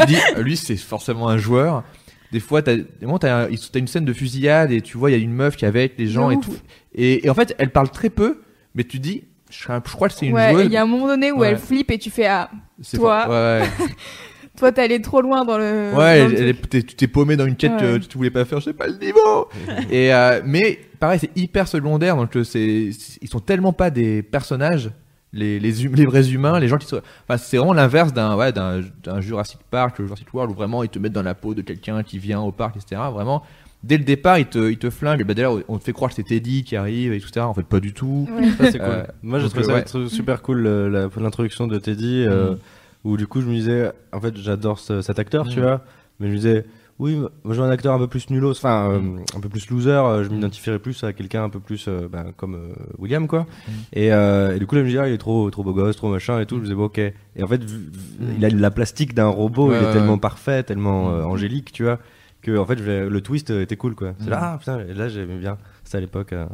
tu 0.00 0.06
dis, 0.06 0.16
euh, 0.36 0.42
lui, 0.42 0.56
c'est 0.58 0.76
forcément 0.76 1.28
un 1.28 1.38
joueur. 1.38 1.84
Des 2.32 2.40
fois, 2.40 2.60
t'as, 2.60 2.72
un- 2.74 3.48
t'as 3.72 3.78
une 3.78 3.86
scène 3.86 4.04
de 4.04 4.12
fusillade 4.12 4.70
et 4.70 4.82
tu 4.82 4.98
vois, 4.98 5.10
il 5.10 5.16
y 5.16 5.20
a 5.20 5.22
une 5.22 5.32
meuf 5.32 5.56
qui 5.56 5.64
est 5.64 5.68
avec 5.68 5.94
les 5.98 6.06
gens 6.06 6.30
et 6.30 6.38
tout. 6.38 6.54
Et, 6.94 7.24
et 7.26 7.30
en 7.30 7.34
fait, 7.34 7.54
elle 7.58 7.70
parle 7.70 7.88
très 7.90 8.10
peu, 8.10 8.42
mais 8.74 8.84
tu 8.84 8.98
dis, 8.98 9.24
je, 9.50 9.64
crois 9.80 10.08
que 10.08 10.14
c'est 10.14 10.26
une 10.26 10.34
Ouais, 10.34 10.50
joueuse. 10.52 10.64
il 10.66 10.72
y 10.72 10.76
a 10.76 10.82
un 10.82 10.86
moment 10.86 11.06
donné 11.06 11.32
où 11.32 11.38
Ouais. 11.38 11.48
elle 11.48 11.58
flippe 11.58 11.90
et 11.90 11.98
tu 11.98 12.10
fais 12.10 12.26
Ah, 12.26 12.50
C'est 12.82 12.98
toi. 12.98 13.26
Ouais, 13.30 13.62
toi 14.58 14.72
t'es 14.72 14.82
allé 14.82 15.00
trop 15.00 15.20
loin 15.22 15.44
dans 15.44 15.58
le. 15.58 15.92
ouais. 15.94 16.22
Dans 16.22 16.28
le 16.28 16.54
t'es- 16.54 16.82
tu 16.82 16.94
t'es 16.94 17.06
paumé 17.08 17.36
dans 17.36 17.46
une 17.46 17.56
quête 17.56 17.72
Ouais. 17.72 17.98
que 18.00 18.04
tu 18.06 18.16
voulais 18.18 18.30
pas 18.30 18.44
faire, 18.44 18.60
je 18.60 18.64
sais 18.66 18.72
pas 18.72 18.86
le 18.86 18.98
niveau. 18.98 19.48
et 19.90 20.12
euh, 20.12 20.40
mais 20.44 20.78
pareil, 21.00 21.18
c'est 21.20 21.30
hyper 21.36 21.68
secondaire, 21.68 22.16
donc 22.16 22.36
euh, 22.36 22.44
c'est, 22.44 22.90
c'est- 22.92 23.18
ils 23.22 23.28
sont 23.28 23.40
tellement 23.40 23.72
pas 23.72 23.90
des 23.90 24.22
personnages. 24.22 24.90
Les, 25.34 25.60
les, 25.60 25.84
hum- 25.86 25.94
les 25.94 26.06
vrais 26.06 26.30
humains, 26.30 26.58
les 26.58 26.68
gens 26.68 26.78
qui 26.78 26.86
sont. 26.86 27.02
Enfin, 27.28 27.36
c'est 27.36 27.58
vraiment 27.58 27.74
l'inverse 27.74 28.14
d'un 28.14 28.34
ouais, 28.34 28.50
d'un, 28.50 28.80
d'un 29.04 29.20
Jurassic 29.20 29.58
Park, 29.70 29.98
le 29.98 30.06
Jurassic 30.06 30.32
World, 30.32 30.50
où 30.50 30.54
vraiment 30.54 30.82
ils 30.82 30.88
te 30.88 30.98
mettent 30.98 31.12
dans 31.12 31.22
la 31.22 31.34
peau 31.34 31.52
de 31.52 31.60
quelqu'un 31.60 32.02
qui 32.02 32.18
vient 32.18 32.40
au 32.40 32.50
parc, 32.50 32.76
etc. 32.76 33.02
Vraiment, 33.12 33.42
dès 33.84 33.98
le 33.98 34.04
départ, 34.04 34.38
ils 34.38 34.46
te, 34.46 34.70
ils 34.70 34.78
te 34.78 34.88
flinguent. 34.88 35.24
Bah, 35.24 35.34
D'ailleurs, 35.34 35.58
on 35.68 35.76
te 35.76 35.84
fait 35.84 35.92
croire 35.92 36.08
que 36.08 36.16
c'est 36.16 36.22
Teddy 36.22 36.64
qui 36.64 36.76
arrive, 36.76 37.12
et 37.12 37.20
tout 37.20 37.28
ça. 37.28 37.46
En 37.46 37.52
fait, 37.52 37.62
pas 37.66 37.78
du 37.78 37.92
tout. 37.92 38.26
Ouais. 38.34 38.46
Ça, 38.58 38.72
c'est 38.72 38.78
cool. 38.78 38.88
Euh, 38.88 39.02
Moi, 39.22 39.38
donc, 39.38 39.50
trouvé 39.50 39.64
ça 39.66 39.74
ouais. 39.74 39.80
être 39.80 40.06
super 40.06 40.40
cool, 40.40 40.60
le- 40.62 40.88
la- 40.88 41.08
l'introduction 41.20 41.66
de 41.66 41.78
Teddy, 41.78 42.24
euh, 42.26 42.52
Mhm. 42.52 42.58
Où 43.04 43.16
du 43.16 43.26
coup, 43.26 43.40
je 43.40 43.46
me 43.46 43.54
disais, 43.54 43.92
en 44.12 44.20
fait, 44.20 44.36
j'adore 44.36 44.78
ce- 44.78 45.00
cet 45.02 45.18
acteur, 45.18 45.48
tu 45.48 45.58
Mhm. 45.60 45.64
vois, 45.66 45.84
mais 46.20 46.26
je 46.28 46.32
me 46.32 46.36
disais, 46.36 46.66
oui, 46.98 47.14
moi, 47.16 47.30
je 47.54 47.60
veux 47.60 47.66
un 47.66 47.70
acteur 47.70 47.94
un 47.94 47.98
peu 47.98 48.08
plus 48.08 48.28
nulos, 48.30 48.50
enfin, 48.50 48.90
euh, 48.90 48.98
Mhm. 48.98 49.20
un 49.36 49.40
peu 49.40 49.48
plus 49.48 49.70
loser, 49.70 49.90
euh, 49.90 50.24
je 50.24 50.30
m'identifierais 50.30 50.80
plus 50.80 51.04
à 51.04 51.12
quelqu'un 51.12 51.44
un 51.44 51.48
peu 51.48 51.60
plus 51.60 51.86
euh, 51.86 52.08
ben, 52.10 52.32
comme 52.36 52.54
euh, 52.56 52.74
William, 52.98 53.28
quoi. 53.28 53.46
Et, 53.92 54.12
euh, 54.12 54.56
et 54.56 54.58
du 54.58 54.66
coup, 54.66 54.74
là, 54.74 54.80
je 54.80 54.84
me 54.86 54.90
disais, 54.90 55.00
ah, 55.02 55.08
il 55.08 55.14
est 55.14 55.18
trop, 55.18 55.48
trop 55.50 55.62
beau 55.62 55.72
gosse, 55.74 55.96
trop 55.96 56.10
machin 56.10 56.40
et 56.40 56.46
tout, 56.46 56.56
je 56.56 56.60
me 56.60 56.64
disais, 56.64 56.74
bon, 56.74 56.86
ok. 56.86 56.98
Et 56.98 57.14
en 57.42 57.46
fait, 57.46 57.62
vu- 57.62 57.88
vu- 57.92 58.34
il 58.36 58.44
a 58.44 58.48
la 58.50 58.70
plastique 58.72 59.14
d'un 59.14 59.28
robot, 59.28 59.70
Ouais, 59.70 59.76
il 59.78 59.82
est 59.82 59.86
ouais, 59.86 59.92
tellement 59.92 60.14
ouais. 60.14 60.18
parfait, 60.20 60.64
tellement 60.64 61.10
euh, 61.12 61.22
angélique, 61.22 61.70
tu 61.72 61.84
vois, 61.84 62.00
que 62.42 62.58
en 62.58 62.64
fait, 62.66 62.78
je- 62.78 63.06
le 63.06 63.20
twist 63.20 63.50
euh, 63.52 63.62
était 63.62 63.76
cool, 63.76 63.94
quoi. 63.94 64.14
C'est 64.18 64.30
là, 64.30 64.54
ah, 64.54 64.58
putain, 64.58 64.80
et 64.80 64.92
là, 64.94 65.08
j'aimais 65.08 65.38
bien. 65.38 65.56
C'était 65.84 65.98
à 65.98 66.00
l'époque. 66.00 66.32
euh, 66.32 66.46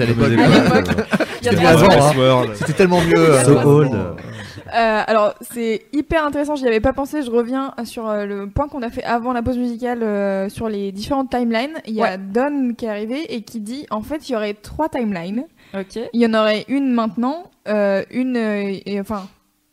à 0.00 0.04
l'époque. 0.04 0.30
C'était 2.54 2.72
tellement 2.74 3.00
mieux. 3.00 3.18
euh, 3.18 3.44
So 3.44 3.54
vraiment. 3.54 3.70
old. 3.70 3.92
Euh, 4.74 5.02
alors, 5.06 5.34
c'est 5.40 5.82
hyper 5.92 6.24
intéressant, 6.24 6.56
j'y 6.56 6.66
avais 6.66 6.80
pas 6.80 6.92
pensé. 6.94 7.22
Je 7.22 7.30
reviens 7.30 7.74
sur 7.84 8.08
euh, 8.08 8.24
le 8.24 8.46
point 8.48 8.68
qu'on 8.68 8.80
a 8.82 8.88
fait 8.90 9.04
avant 9.04 9.32
la 9.34 9.42
pause 9.42 9.58
musicale 9.58 10.02
euh, 10.02 10.48
sur 10.48 10.68
les 10.68 10.92
différentes 10.92 11.30
timelines. 11.30 11.74
Il 11.86 11.94
y 11.94 12.02
a 12.02 12.16
Don 12.16 12.72
qui 12.76 12.86
est 12.86 12.88
arrivé 12.88 13.34
et 13.34 13.42
qui 13.42 13.60
dit 13.60 13.86
en 13.90 14.02
fait, 14.02 14.28
il 14.28 14.32
y 14.32 14.36
aurait 14.36 14.54
trois 14.54 14.88
timelines. 14.88 15.44
Ok. 15.74 15.98
Il 16.12 16.20
y 16.20 16.26
en 16.26 16.32
aurait 16.34 16.64
une 16.68 16.92
maintenant, 16.92 17.44
euh, 17.68 18.02
une. 18.10 18.36
euh, 18.36 18.74
et, 18.86 18.98
enfin. 19.00 19.26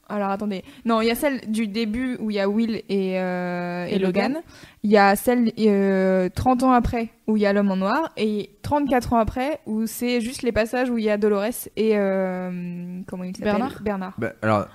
Alors 0.10 0.30
attendez. 0.32 0.64
Non, 0.86 1.02
il 1.02 1.08
y 1.08 1.12
a 1.12 1.16
celle 1.16 1.42
du 1.52 1.68
début 1.68 2.18
où 2.20 2.32
il 2.32 2.36
y 2.36 2.40
a 2.40 2.50
Will 2.50 2.82
et, 2.90 3.20
euh, 3.20 3.86
et, 3.88 3.96
Et 3.96 4.00
Logan. 4.00 4.40
Il 4.84 4.90
y 4.92 4.98
a 4.98 5.16
celle 5.16 5.52
euh, 5.60 6.30
30 6.34 6.64
ans 6.64 6.72
après 6.72 7.10
où 7.28 7.38
il 7.38 7.42
y 7.44 7.46
a 7.46 7.54
l'homme 7.54 7.70
en 7.72 7.76
noir. 7.78 8.12
Et 8.18 8.50
34 8.64 9.14
ans 9.14 9.18
après 9.18 9.60
où 9.66 9.86
c'est 9.88 10.20
juste 10.22 10.42
les 10.42 10.52
passages 10.52 10.90
où 10.90 10.98
il 10.98 11.04
y 11.06 11.10
a 11.10 11.18
Dolores 11.18 11.68
et. 11.76 11.92
euh, 11.98 13.02
comment 13.08 13.24
il 13.24 13.36
s'appelle? 13.36 13.52
Bernard 13.54 13.82
Bernard. 13.82 14.14
Bah, 14.18 14.34
alors, 14.42 14.68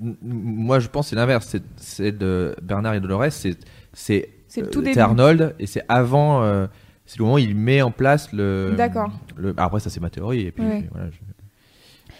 moi 0.00 0.78
je 0.78 0.88
pense 0.88 1.06
que 1.06 1.10
c'est 1.10 1.16
l'inverse. 1.16 1.56
C'est, 1.76 2.16
de 2.16 2.54
Bernard 2.62 2.94
et 2.94 3.00
Dolores. 3.00 3.30
C'est, 3.32 3.56
c'est, 3.92 4.30
euh. 4.58 4.94
Arnold 5.00 5.54
et 5.58 5.66
c'est 5.66 5.82
avant. 5.88 6.42
euh, 6.42 6.66
c'est 7.06 7.18
le 7.18 7.24
moment 7.24 7.36
où 7.36 7.38
il 7.38 7.54
met 7.56 7.80
en 7.82 7.90
place 7.90 8.32
le. 8.32 8.74
D'accord. 8.76 9.10
Le, 9.36 9.54
ah, 9.56 9.64
après 9.64 9.80
ça 9.80 9.88
c'est 9.90 10.00
ma 10.00 10.10
théorie 10.10 10.42
et 10.46 10.52
puis, 10.52 10.62
Ouais. 10.64 10.88
voilà. 10.92 11.10
je- 11.10 11.18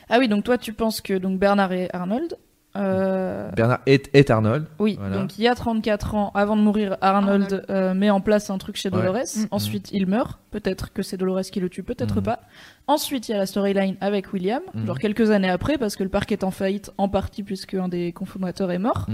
Ah 0.09 0.17
oui, 0.19 0.29
donc 0.29 0.45
toi 0.45 0.57
tu 0.57 0.73
penses 0.73 1.01
que 1.03 1.13
donc 1.13 1.39
Bernard 1.39 1.73
et 1.73 1.89
Arnold, 1.93 2.39
Euh, 2.79 3.51
Bernard 3.53 3.81
est, 3.87 4.09
est 4.14 4.31
Arnold. 4.31 4.66
Oui, 4.79 4.97
Voilà. 5.01 5.16
donc 5.18 5.37
il 5.39 5.43
y 5.45 5.49
a 5.49 5.55
34 5.55 6.14
ans, 6.14 6.31
avant 6.35 6.57
de 6.57 6.62
mourir, 6.62 6.97
Arnold 7.01 7.64
euh, 7.70 7.93
met 7.95 8.11
en 8.11 8.20
place 8.20 8.51
un 8.51 8.59
truc 8.59 8.76
chez 8.76 8.89
Ouais. 8.89 8.99
Dolores. 8.99 9.16
Mm. 9.37 9.45
Ensuite, 9.51 9.91
il 9.93 10.07
meurt. 10.07 10.39
Peut-être 10.51 10.93
que 10.93 11.03
c'est 11.03 11.16
Dolores 11.16 11.43
qui 11.43 11.61
le 11.61 11.68
tue, 11.68 11.83
peut-être 11.83 12.16
Mhm. 12.16 12.22
pas. 12.22 12.41
Ensuite, 12.87 13.29
il 13.29 13.33
y 13.33 13.35
a 13.35 13.39
la 13.39 13.47
storyline 13.47 13.97
avec 14.01 14.33
William, 14.33 14.62
Mhm. 14.74 14.87
genre 14.87 14.99
quelques 14.99 15.31
années 15.31 15.51
après, 15.51 15.76
parce 15.76 15.97
que 15.97 16.03
le 16.05 16.09
parc 16.09 16.31
est 16.33 16.45
en 16.45 16.51
faillite, 16.51 16.91
en 16.99 17.09
partie 17.09 17.43
puisque 17.43 17.74
un 17.74 17.89
des 17.89 18.12
cofondateurs 18.12 18.70
est 18.70 18.79
mort. 18.79 19.07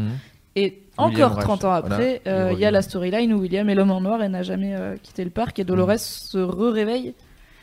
Et 0.56 0.82
William 0.98 1.32
encore 1.32 1.38
30 1.42 1.64
ans 1.64 1.72
après, 1.72 2.20
voilà, 2.24 2.38
euh, 2.46 2.52
il 2.52 2.60
y 2.60 2.64
a 2.64 2.70
la 2.70 2.80
storyline 2.82 3.32
où 3.32 3.38
William 3.40 3.68
est 3.68 3.74
l'homme 3.74 3.90
en 3.90 4.00
noir 4.00 4.22
et 4.22 4.28
n'a 4.28 4.44
jamais 4.44 4.76
euh, 4.76 4.94
quitté 5.02 5.24
le 5.24 5.30
parc, 5.30 5.58
et 5.58 5.64
Dolores 5.64 5.98
se 5.98 6.38
re-réveille. 6.38 7.14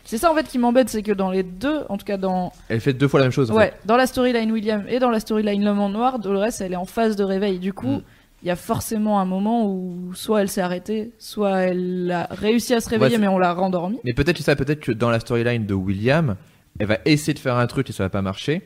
C'est 0.04 0.18
ça 0.18 0.32
en 0.32 0.36
fait 0.36 0.48
qui 0.48 0.58
m'embête, 0.58 0.90
c'est 0.90 1.04
que 1.04 1.12
dans 1.12 1.32
les 1.32 1.44
deux, 1.44 1.82
en 1.90 1.98
tout 1.98 2.06
cas 2.06 2.18
dans 2.18 2.52
Elle 2.70 2.82
fait 2.82 2.94
deux 2.94 3.08
fois 3.08 3.20
la 3.20 3.26
même 3.28 3.32
chose. 3.32 3.52
en 3.52 3.56
Ouais, 3.56 3.68
fait. 3.68 3.76
dans 3.86 3.96
la 3.98 4.08
storyline 4.08 4.52
William 4.52 4.84
et 4.90 5.00
dans 5.00 5.10
la 5.10 5.20
storyline 5.20 5.64
L'homme 5.64 5.80
en 5.80 5.90
noir, 5.90 6.20
Dolores, 6.20 6.50
elle 6.60 6.74
est 6.74 6.78
en 6.78 6.86
phase 6.86 7.16
de 7.16 7.24
réveil. 7.24 7.60
Du 7.60 7.72
coup, 7.74 7.98
Mm. 7.98 8.02
il 8.44 8.48
y 8.48 8.52
a 8.52 8.56
forcément 8.56 9.20
un 9.22 9.26
moment 9.26 9.68
où 9.72 10.12
soit 10.16 10.42
elle 10.42 10.50
s'est 10.50 10.62
arrêtée, 10.62 11.12
soit 11.20 11.60
elle 11.60 12.12
a 12.12 12.28
réussi 12.32 12.74
à 12.74 12.82
se 12.82 12.90
réveiller, 12.90 13.16
Ouais, 13.16 13.22
mais 13.22 13.28
on 13.28 13.38
l'a 13.38 13.54
rendormie. 13.54 14.00
Mais 14.04 14.14
peut-être 14.14 14.40
ça, 14.42 14.56
peut-être 14.56 14.80
que 14.82 14.92
dans 14.92 15.10
la 15.12 15.20
storyline 15.20 15.66
de 15.66 15.74
William, 15.74 16.36
elle 16.80 16.88
va 16.88 16.98
essayer 17.06 17.34
de 17.34 17.40
faire 17.40 17.56
un 17.58 17.68
truc 17.68 17.90
et 17.90 17.94
ça 17.94 18.04
va 18.04 18.10
pas 18.10 18.22
marcher. 18.24 18.62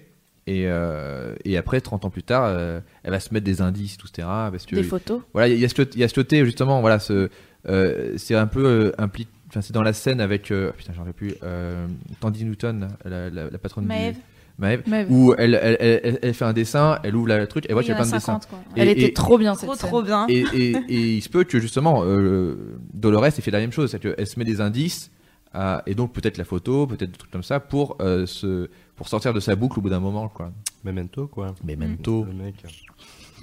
Et, 0.47 0.65
euh, 0.67 1.33
et 1.43 1.57
après, 1.57 1.81
30 1.81 2.05
ans 2.05 2.09
plus 2.11 2.21
tard, 2.23 2.45
euh, 2.45 2.79
elle 3.03 3.11
va 3.11 3.19
se 3.19 3.33
mettre 3.33 3.45
des 3.45 3.61
indices, 3.61 3.97
tout, 3.97 4.07
etc. 4.07 4.27
Parce 4.27 4.65
que 4.67 4.75
Des 4.75 4.83
photos. 4.83 5.21
voilà, 5.33 5.47
il 5.47 5.59
y, 5.59 5.65
a 5.65 5.69
ce 5.69 5.73
côté- 5.73 5.91
il 5.95 6.01
y 6.01 6.03
a 6.03 6.07
ce 6.07 6.13
côté 6.13 6.45
justement, 6.45 6.81
voilà, 6.81 6.99
ce, 6.99 7.29
euh, 7.67 8.13
c'est 8.17 8.35
un 8.35 8.45
peu 8.45 8.93
impli- 8.99 9.25
Enfin, 9.55 9.61
c'est 9.61 9.71
dans 9.73 9.83
la 9.83 9.93
scène 9.93 10.19
avec 10.19 10.51
euh, 10.51 10.71
putain, 10.75 10.91
j'en 10.93 11.09
plus. 11.13 11.33
Euh, 11.43 11.87
Tandy 12.19 12.43
Newton, 12.43 12.89
la, 13.05 13.29
la, 13.29 13.49
la 13.49 13.57
patronne 13.57 13.85
Maeve. 13.85 14.15
du 14.15 14.19
Maeve, 14.57 14.83
Maeve. 14.85 15.09
où 15.09 15.33
elle, 15.37 15.57
elle, 15.61 15.77
elle, 15.79 15.99
elle- 16.03 16.19
elle 16.21 16.33
fait 16.33 16.43
un 16.43 16.51
dessin, 16.51 16.99
elle 17.03 17.15
ouvre 17.15 17.27
la 17.29 17.47
truc, 17.47 17.65
et 17.69 17.73
voit 17.73 17.81
qu'il 17.81 17.89
y 17.89 17.93
a 17.93 17.95
plein 17.95 18.05
de 18.05 18.11
dessins. 18.11 18.39
50, 18.39 18.47
quoi. 18.47 18.59
Elle 18.75 18.89
Et- 18.89 18.91
était 18.91 19.03
et- 19.05 19.13
trop 19.13 19.37
bien 19.37 19.55
cette 19.55 19.67
Trop, 19.69 19.75
scène. 19.77 19.89
trop 19.89 20.01
bien. 20.03 20.25
Et, 20.27 20.43
et, 20.53 20.71
et 20.89 21.15
il 21.15 21.21
se 21.21 21.29
peut 21.29 21.45
que 21.45 21.59
justement 21.59 22.03
euh, 22.03 22.77
Dolores 22.93 23.25
ait 23.27 23.31
fait 23.31 23.51
la 23.51 23.59
même 23.59 23.71
chose, 23.71 23.91
c'est 23.91 23.99
qu'elle 23.99 24.27
se 24.27 24.37
met 24.39 24.45
des 24.45 24.59
indices 24.59 25.09
à- 25.53 25.83
et 25.85 25.95
donc 25.95 26.11
peut-être 26.11 26.37
la 26.37 26.43
photo, 26.45 26.85
peut-être 26.85 27.11
des 27.11 27.17
trucs 27.17 27.31
comme 27.31 27.43
ça 27.43 27.61
pour 27.61 27.95
euh, 28.01 28.25
se 28.25 28.69
pour 28.97 29.07
sortir 29.07 29.33
de 29.33 29.39
sa 29.39 29.55
boucle 29.55 29.79
au 29.79 29.81
bout 29.81 29.89
d'un 29.89 29.99
moment 30.01 30.27
quoi. 30.29 30.51
Memento, 30.83 31.27
quoi. 31.27 31.53
Memento. 31.63 32.25
Le 32.25 32.33
mec. 32.33 32.55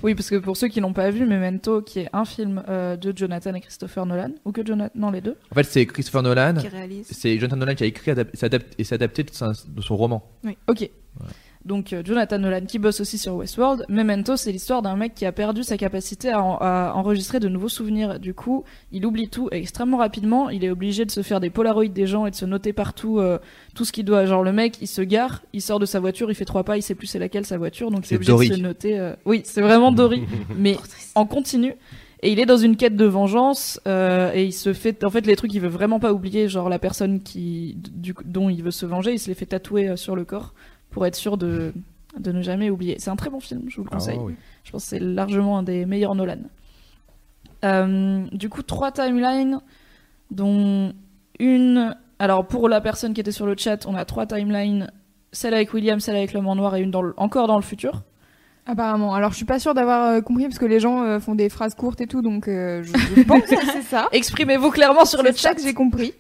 Oui, 0.03 0.15
parce 0.15 0.31
que 0.31 0.37
pour 0.37 0.57
ceux 0.57 0.69
qui 0.69 0.81
l'ont 0.81 0.93
pas 0.93 1.11
vu, 1.11 1.27
Memento, 1.27 1.81
qui 1.83 2.01
est 2.01 2.09
un 2.13 2.25
film 2.25 2.63
euh, 2.69 2.97
de 2.97 3.17
Jonathan 3.17 3.55
et 3.55 3.61
Christopher 3.61 4.05
Nolan, 4.07 4.33
ou 4.45 4.53
que 4.53 4.65
Jonathan, 4.67 4.93
non 4.99 5.11
les 5.11 5.21
deux. 5.21 5.37
En 5.51 5.55
fait, 5.55 5.65
c'est 5.65 5.87
Christopher 5.87 6.23
Nolan, 6.23 6.55
Qui 6.61 6.69
réalise. 6.69 7.07
c'est 7.11 7.39
Jonathan 7.39 7.57
Nolan 7.57 7.75
qui 7.75 7.85
a 7.85 7.87
écrit 7.87 8.11
adap- 8.11 8.63
et 8.79 8.85
s'est 8.85 8.95
adapté 8.95 9.23
de, 9.23 9.31
son 9.81 9.97
roman. 9.97 10.23
Ok. 10.69 10.89
Donc 11.65 11.93
euh, 11.93 12.03
Jonathan 12.05 12.39
Nolan 12.39 12.63
qui 12.67 12.79
bosse 12.81 13.01
aussi 13.01 13.19
sur 13.19 13.37
Westworld. 13.37 13.85
Memento, 13.89 14.37
c'est 14.37 14.51
l'histoire 14.51 14.83
d'un 14.83 14.97
mec 14.97 15.15
qui 15.15 15.25
a 15.27 15.31
perdu 15.33 15.63
sa 15.63 15.77
capacité 15.77 16.31
à, 16.31 16.43
en- 16.43 16.57
à 16.61 16.93
enregistrer 16.97 17.39
de 17.39 17.49
nouveaux 17.49 17.69
souvenirs. 17.69 18.19
Du 18.19 18.35
coup, 18.35 18.65
il 18.91 19.07
oublie 19.07 19.29
tout 19.29 19.49
extrêmement 19.53 19.99
rapidement. 19.99 20.51
Il 20.51 20.65
est 20.65 20.71
obligé 20.71 21.05
de 21.05 21.11
se 21.13 21.23
faire 21.23 21.39
des 21.39 21.51
polaroids 21.51 21.87
des 21.87 22.07
gens 22.07 22.27
et 22.27 22.31
de 22.33 22.37
se 22.37 22.45
noter 22.47 22.73
partout 22.73 23.19
euh, 23.21 23.39
tout 23.77 23.85
ce 23.85 23.93
qu'il 23.93 24.05
doit. 24.05 24.27
Genre 24.27 24.43
le 24.43 24.53
mec, 24.53 24.79
il 24.81 24.89
se 24.89 25.03
gare, 25.03 25.43
il 25.53 25.63
sort 25.63 25.79
de 25.79 25.87
sa 25.87 26.01
voiture, 26.01 26.31
il 26.31 26.35
fait 26.35 26.45
trois 26.45 26.65
pas, 26.65 26.77
il 26.77 26.83
sait 26.83 26.95
plus 26.97 27.07
c'est 27.07 27.19
laquelle 27.21 27.47
sa 27.47 27.59
voiture, 27.59 27.91
donc 27.93 28.01
il 28.05 28.09
C'est 28.09 28.15
est 28.15 28.17
obligé 28.17 28.33
Dory. 28.33 28.49
de 28.51 28.55
se 28.57 28.61
noter. 28.61 28.99
euh, 28.99 29.15
Oui, 29.25 29.43
c'est 29.45 29.61
vraiment 29.63 29.93
Dory, 29.93 30.25
mais 30.57 30.77
en 31.15 31.27
continu. 31.27 31.75
Et 32.25 32.31
il 32.31 32.39
est 32.39 32.47
dans 32.47 32.57
une 32.57 32.77
quête 32.77 32.95
de 32.95 33.05
vengeance 33.05 33.81
euh, 33.89 34.31
et 34.33 34.45
il 34.45 34.53
se 34.53 34.73
fait 34.73 35.03
en 35.03 35.11
fait 35.11 35.27
les 35.27 35.35
trucs 35.35 35.51
qu'il 35.51 35.61
veut 35.61 35.67
vraiment 35.69 35.99
pas 35.99 36.13
oublier, 36.13 36.49
genre 36.49 36.69
la 36.69 36.79
personne 36.79 37.21
qui 37.21 37.77
du, 37.77 38.15
dont 38.25 38.49
il 38.49 38.63
veut 38.63 38.71
se 38.71 38.87
venger, 38.87 39.13
il 39.13 39.19
se 39.19 39.27
les 39.29 39.35
fait 39.35 39.47
tatouer 39.47 39.89
euh, 39.89 39.97
sur 39.97 40.15
le 40.15 40.25
corps 40.25 40.55
pour 40.93 41.05
être 41.07 41.17
sûr 41.17 41.37
de 41.37 41.73
de 42.19 42.31
ne 42.31 42.43
jamais 42.43 42.69
oublier. 42.71 42.97
C'est 42.99 43.11
un 43.11 43.17
très 43.17 43.31
bon 43.31 43.41
film, 43.41 43.63
je 43.69 43.77
vous 43.79 43.85
le 43.85 43.91
conseille. 43.91 44.19
Ah 44.21 44.25
oui. 44.25 44.35
Je 44.65 44.71
pense 44.71 44.83
que 44.85 44.89
c'est 44.91 44.99
largement 45.01 45.59
un 45.59 45.63
des 45.63 45.87
meilleurs 45.87 46.15
Nolan. 46.15 46.37
Euh, 47.65 48.27
du 48.33 48.49
coup, 48.49 48.63
trois 48.63 48.93
timelines, 48.93 49.61
dont 50.31 50.93
une. 51.39 51.97
Alors, 52.19 52.47
pour 52.47 52.69
la 52.69 52.81
personne 52.81 53.15
qui 53.15 53.21
était 53.21 53.33
sur 53.33 53.47
le 53.47 53.55
chat, 53.57 53.87
on 53.87 53.95
a 53.95 54.05
trois 54.05 54.27
timelines 54.27 54.91
celle 55.33 55.55
avec 55.55 55.73
William, 55.73 55.99
celle 56.01 56.17
avec 56.17 56.33
l'homme 56.35 56.47
en 56.49 56.55
noir 56.57 56.77
et 56.77 56.83
une 56.83 56.91
dans 56.91 57.03
le- 57.03 57.15
encore 57.17 57.47
dans 57.49 57.57
le 57.57 57.63
futur. 57.63 58.03
Apparemment. 58.67 59.15
Alors, 59.15 59.31
je 59.33 59.37
suis 59.37 59.45
pas 59.47 59.59
sûre 59.59 59.75
d'avoir 59.75 60.07
euh, 60.09 60.21
compris 60.21 60.45
parce 60.45 60.59
que 60.59 60.67
les 60.67 60.79
gens 60.79 61.03
euh, 61.03 61.19
font 61.19 61.35
des 61.35 61.49
phrases 61.49 61.75
courtes 61.75 62.01
et 62.01 62.07
tout, 62.07 62.23
donc 62.23 62.47
euh, 62.47 62.83
je, 62.85 62.93
je 63.17 63.23
pense 63.23 63.43
que 63.43 63.57
c'est 63.73 63.83
ça. 63.83 64.09
Exprimez-vous 64.13 64.71
clairement 64.71 65.05
sur 65.05 65.23
le 65.23 65.33
C'est 65.33 65.39
ça 65.39 65.49
chat. 65.49 65.55
que 65.57 65.63
j'ai 65.63 65.75
compris. 65.75 66.13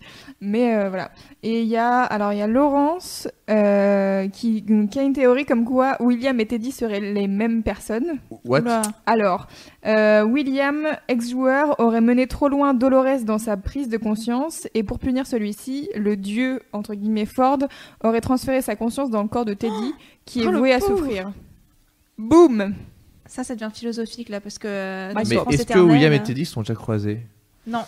Mais 0.45 0.75
euh, 0.75 0.89
voilà. 0.89 1.13
Et 1.45 1.63
il 1.63 1.69
y 1.69 1.77
a, 1.77 2.01
alors 2.01 2.33
il 2.33 2.41
y 2.41 2.43
a 2.43 2.49
Laurence 2.49 3.29
euh, 3.49 4.27
qui, 4.29 4.65
qui 4.91 4.99
a 4.99 5.03
une 5.03 5.13
théorie 5.13 5.45
comme 5.47 5.65
quoi 5.65 5.97
William 6.01 6.41
et 6.41 6.47
Teddy 6.47 6.73
seraient 6.73 6.99
les 6.99 7.29
mêmes 7.29 7.63
personnes. 7.63 8.19
What? 8.45 8.63
Oula. 8.63 8.83
Alors, 9.07 9.47
euh, 9.87 10.25
William, 10.25 10.85
ex-joueur, 11.07 11.79
aurait 11.79 12.01
mené 12.01 12.27
trop 12.27 12.49
loin 12.49 12.75
Dolores 12.75 13.23
dans 13.25 13.39
sa 13.39 13.57
prise 13.57 13.89
de 13.89 13.99
conscience 13.99 14.67
et 14.75 14.83
pour 14.83 14.99
punir 14.99 15.29
celui-ci, 15.29 15.89
le 15.95 16.17
dieu 16.17 16.61
entre 16.73 16.95
guillemets 16.95 17.25
Ford 17.25 17.59
aurait 18.03 18.21
transféré 18.21 18.63
sa 18.63 18.75
conscience 18.75 19.11
dans 19.11 19.23
le 19.23 19.29
corps 19.29 19.45
de 19.45 19.55
Teddy 19.55 19.95
qui 20.25 20.43
est 20.43 20.49
Oh, 20.49 20.59
voué 20.59 20.73
à 20.73 20.81
souffrir. 20.81 21.31
Boum 22.19 22.75
Ça, 23.27 23.45
ça 23.45 23.55
devient 23.55 23.71
philosophique 23.73 24.29
là 24.29 24.41
parce 24.41 24.59
que. 24.59 24.67
euh, 24.69 25.13
Bah, 25.15 25.23
Mais 25.29 25.37
est-ce 25.55 25.67
que 25.67 25.79
William 25.79 26.13
et 26.13 26.23
Teddy 26.23 26.45
sont 26.45 26.63
déjà 26.63 26.75
croisés? 26.75 27.21
Non, 27.65 27.83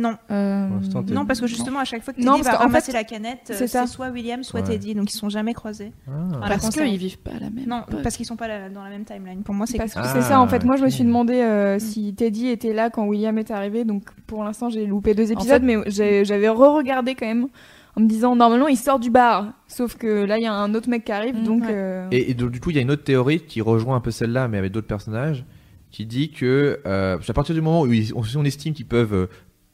non, 0.00 0.14
Euh, 0.30 0.68
non, 1.10 1.26
parce 1.26 1.40
que 1.40 1.46
justement, 1.46 1.80
à 1.80 1.84
chaque 1.84 2.02
fois 2.02 2.14
que 2.14 2.20
Non, 2.20 2.32
Teddy 2.32 2.44
parce 2.44 2.56
va 2.56 2.58
qu'en 2.62 2.68
ramasser 2.68 2.92
fait, 2.92 2.98
la 2.98 3.04
canette, 3.04 3.40
euh, 3.50 3.54
c'est 3.56 3.66
ça. 3.66 3.86
c'est 3.86 3.92
soit 3.92 4.08
William, 4.10 4.42
soit 4.42 4.60
Ouais. 4.60 4.66
Teddy, 4.66 4.94
donc 4.94 5.12
ils 5.12 5.16
sont 5.16 5.28
jamais 5.28 5.54
croisés. 5.54 5.92
Ah. 6.08 6.44
À 6.44 6.48
Parce 6.48 6.70
qu'ils 6.70 6.96
vivent 6.96 7.18
pas 7.18 7.32
à 7.32 7.40
la 7.40 7.50
même 7.50 7.66
Non, 7.66 7.82
époque. 7.88 8.02
parce 8.02 8.16
qu'ils 8.16 8.26
sont 8.26 8.36
pas 8.36 8.48
la- 8.48 8.68
dans 8.70 8.82
la 8.82 8.90
même 8.90 9.04
timeline. 9.04 9.42
Pour 9.42 9.54
moi, 9.54 9.66
c'est 9.66 9.78
Parce 9.78 9.94
que 9.94 9.98
Ah, 10.02 10.10
c'est 10.14 10.22
ça 10.22 10.40
en 10.40 10.46
fait. 10.48 10.64
Moi, 10.64 10.76
je 10.76 10.84
me 10.84 10.88
suis 10.90 11.04
demandé 11.04 11.34
euh, 11.34 11.78
si 11.78 12.14
Teddy 12.14 12.48
était 12.48 12.72
là 12.72 12.90
quand 12.90 13.04
William 13.06 13.36
est 13.38 13.50
arrivé. 13.50 13.84
Donc 13.84 14.04
pour 14.26 14.44
l'instant, 14.44 14.70
j'ai 14.70 14.86
loupé 14.86 15.14
deux 15.14 15.28
En 15.30 15.34
épisodes, 15.34 15.60
fait- 15.62 15.84
mais 15.84 16.24
j'avais 16.24 16.48
re-regardé 16.48 17.14
quand 17.14 17.26
même 17.26 17.48
en 17.96 18.00
me 18.02 18.06
disant 18.06 18.36
normalement 18.36 18.68
il 18.68 18.76
sort 18.76 18.98
du 19.00 19.10
bar. 19.10 19.52
Sauf 19.66 19.96
que 19.96 20.24
là, 20.24 20.38
il 20.38 20.44
y 20.44 20.46
a 20.46 20.52
un 20.54 20.74
autre 20.74 20.88
mec 20.88 21.04
qui 21.04 21.12
arrive, 21.12 21.34
Mm, 21.36 21.44
donc. 21.44 21.62
ouais. 21.62 21.68
euh, 21.70 22.06
Et, 22.12 22.30
et 22.30 22.34
donc, 22.34 22.50
du 22.50 22.60
coup, 22.60 22.70
il 22.70 22.76
y 22.76 22.78
a 22.78 22.82
une 22.82 22.90
autre 22.90 23.02
théorie 23.04 23.40
qui 23.40 23.60
rejoint 23.60 23.96
un 23.96 24.00
peu 24.00 24.10
celle-là, 24.12 24.46
mais 24.48 24.58
avec 24.58 24.70
d'autres 24.72 24.86
personnages, 24.86 25.44
qui 25.90 26.04
dit 26.06 26.30
que 26.30 26.80
euh, 26.86 27.16
qu'à 27.18 27.32
partir 27.32 27.54
du 27.54 27.60
moment 27.62 27.80
où 27.82 27.92
ils- 27.92 28.12
on, 28.14 28.22
on 28.36 28.44
estime 28.44 28.74
qu'ils 28.74 28.86
peuvent 28.86 29.14
euh, 29.14 29.26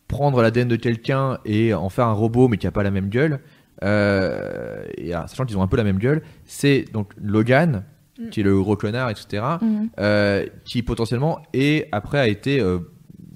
prendre 0.08 0.42
l'ADN 0.42 0.68
de 0.68 0.76
quelqu'un 0.76 1.38
et 1.44 1.74
en 1.74 1.88
faire 1.88 2.06
un 2.06 2.12
robot, 2.12 2.48
mais 2.48 2.56
qui 2.56 2.66
a 2.66 2.70
pas 2.72 2.82
la 2.82 2.90
même 2.90 3.08
gueule, 3.08 3.40
euh, 3.82 4.84
et 4.96 5.12
alors, 5.12 5.28
sachant 5.28 5.44
qu'ils 5.44 5.58
ont 5.58 5.62
un 5.62 5.66
peu 5.66 5.76
la 5.76 5.84
même 5.84 5.98
gueule, 5.98 6.22
c'est 6.44 6.84
donc 6.92 7.12
Logan, 7.20 7.84
Mm. 8.18 8.28
qui 8.28 8.40
est 8.40 8.44
le 8.44 8.60
gros 8.60 8.76
clonard, 8.76 9.10
etc., 9.10 9.42
mhm. 9.60 9.88
euh, 9.98 10.46
qui 10.64 10.82
potentiellement 10.82 11.40
et 11.52 11.88
après 11.90 12.18
a 12.18 12.28
été 12.28 12.60
euh, 12.60 12.78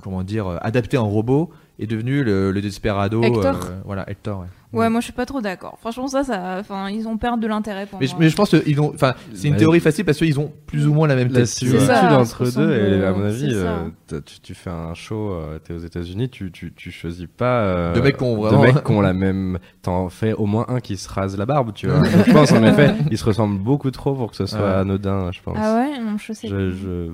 comment 0.03 0.23
dire 0.23 0.47
euh, 0.47 0.57
adapté 0.61 0.97
en 0.97 1.09
robot 1.09 1.51
et 1.81 1.89
devenu 1.89 2.23
le, 2.23 2.53
le 2.53 2.61
Desperado 2.61 3.23
Hector. 3.23 3.59
voilà 3.85 4.09
Hector 4.09 4.41
ouais. 4.41 4.47
Ouais, 4.73 4.91
moi 4.91 5.01
je 5.01 5.05
suis 5.05 5.12
pas 5.14 5.25
trop 5.25 5.41
d'accord. 5.41 5.79
Franchement, 5.81 6.09
ça, 6.09 6.25
ça, 6.25 6.57
enfin, 6.61 6.91
ils 6.91 7.09
ont 7.09 7.16
perdu 7.16 7.41
de 7.43 7.47
l'intérêt 7.49 7.87
pour 7.87 7.99
mais, 8.01 8.07
je, 8.07 8.14
mais 8.19 8.29
je 8.29 8.37
pense 8.37 8.51
qu'ils 8.51 8.81
ont 8.83 8.93
enfin 8.95 9.14
c'est 9.33 9.49
une 9.49 9.55
La- 9.55 9.59
théorie 9.61 9.81
facile 9.81 10.05
parce 10.05 10.19
qu'ils 10.19 10.39
ont 10.39 10.53
plus 10.66 10.87
ou 10.87 10.93
moins 10.93 11.09
la 11.09 11.16
même 11.16 11.29
La 11.29 11.41
tête 11.41 11.47
similitude 11.47 11.87
ça, 11.87 12.19
entre 12.19 12.45
deux, 12.55 12.75
et 12.75 13.05
à 13.05 13.12
mon 13.12 13.25
avis, 13.25 13.49
euh, 13.55 13.89
tu, 14.27 14.41
tu 14.43 14.55
fais 14.55 14.69
un 14.69 14.93
show, 14.93 15.33
euh, 15.33 15.59
t'es 15.59 15.73
aux 15.73 15.79
États-Unis, 15.79 16.29
tu, 16.29 16.53
tu, 16.53 16.75
tu 16.75 16.91
choisis 16.91 17.27
pas 17.35 17.61
euh, 17.62 17.95
De 17.95 18.01
mecs 18.03 18.19
qui 18.19 18.25
ont 18.25 18.35
de 18.37 18.41
vraiment- 18.49 18.62
mecs 18.62 18.85
qui 18.85 18.93
ont 18.93 19.01
la 19.01 19.14
même. 19.14 19.59
T'en 19.81 20.11
fais 20.11 20.35
au 20.35 20.45
moins 20.45 20.66
un 20.69 20.81
qui 20.81 20.99
se 20.99 21.09
rase 21.09 21.39
la 21.39 21.47
barbe, 21.47 21.73
tu 21.73 21.87
vois. 21.87 22.03
je 22.27 22.33
pense 22.33 22.53
en 22.53 22.62
effet, 22.64 22.95
ils 23.11 23.16
se 23.16 23.25
ressemblent 23.25 23.59
beaucoup 23.59 23.91
trop 23.91 24.14
pour 24.14 24.31
que 24.31 24.37
ce 24.37 24.45
soit 24.45 24.59
Ouais. 24.61 24.75
anodin, 24.75 25.33
je 25.33 25.41
pense. 25.41 25.57
Ah 25.59 25.77
ouais, 25.77 25.99
non, 25.99 26.19
je 26.19 26.33
sais. 26.35 26.47
Je, 26.49 26.73
je, 26.73 27.11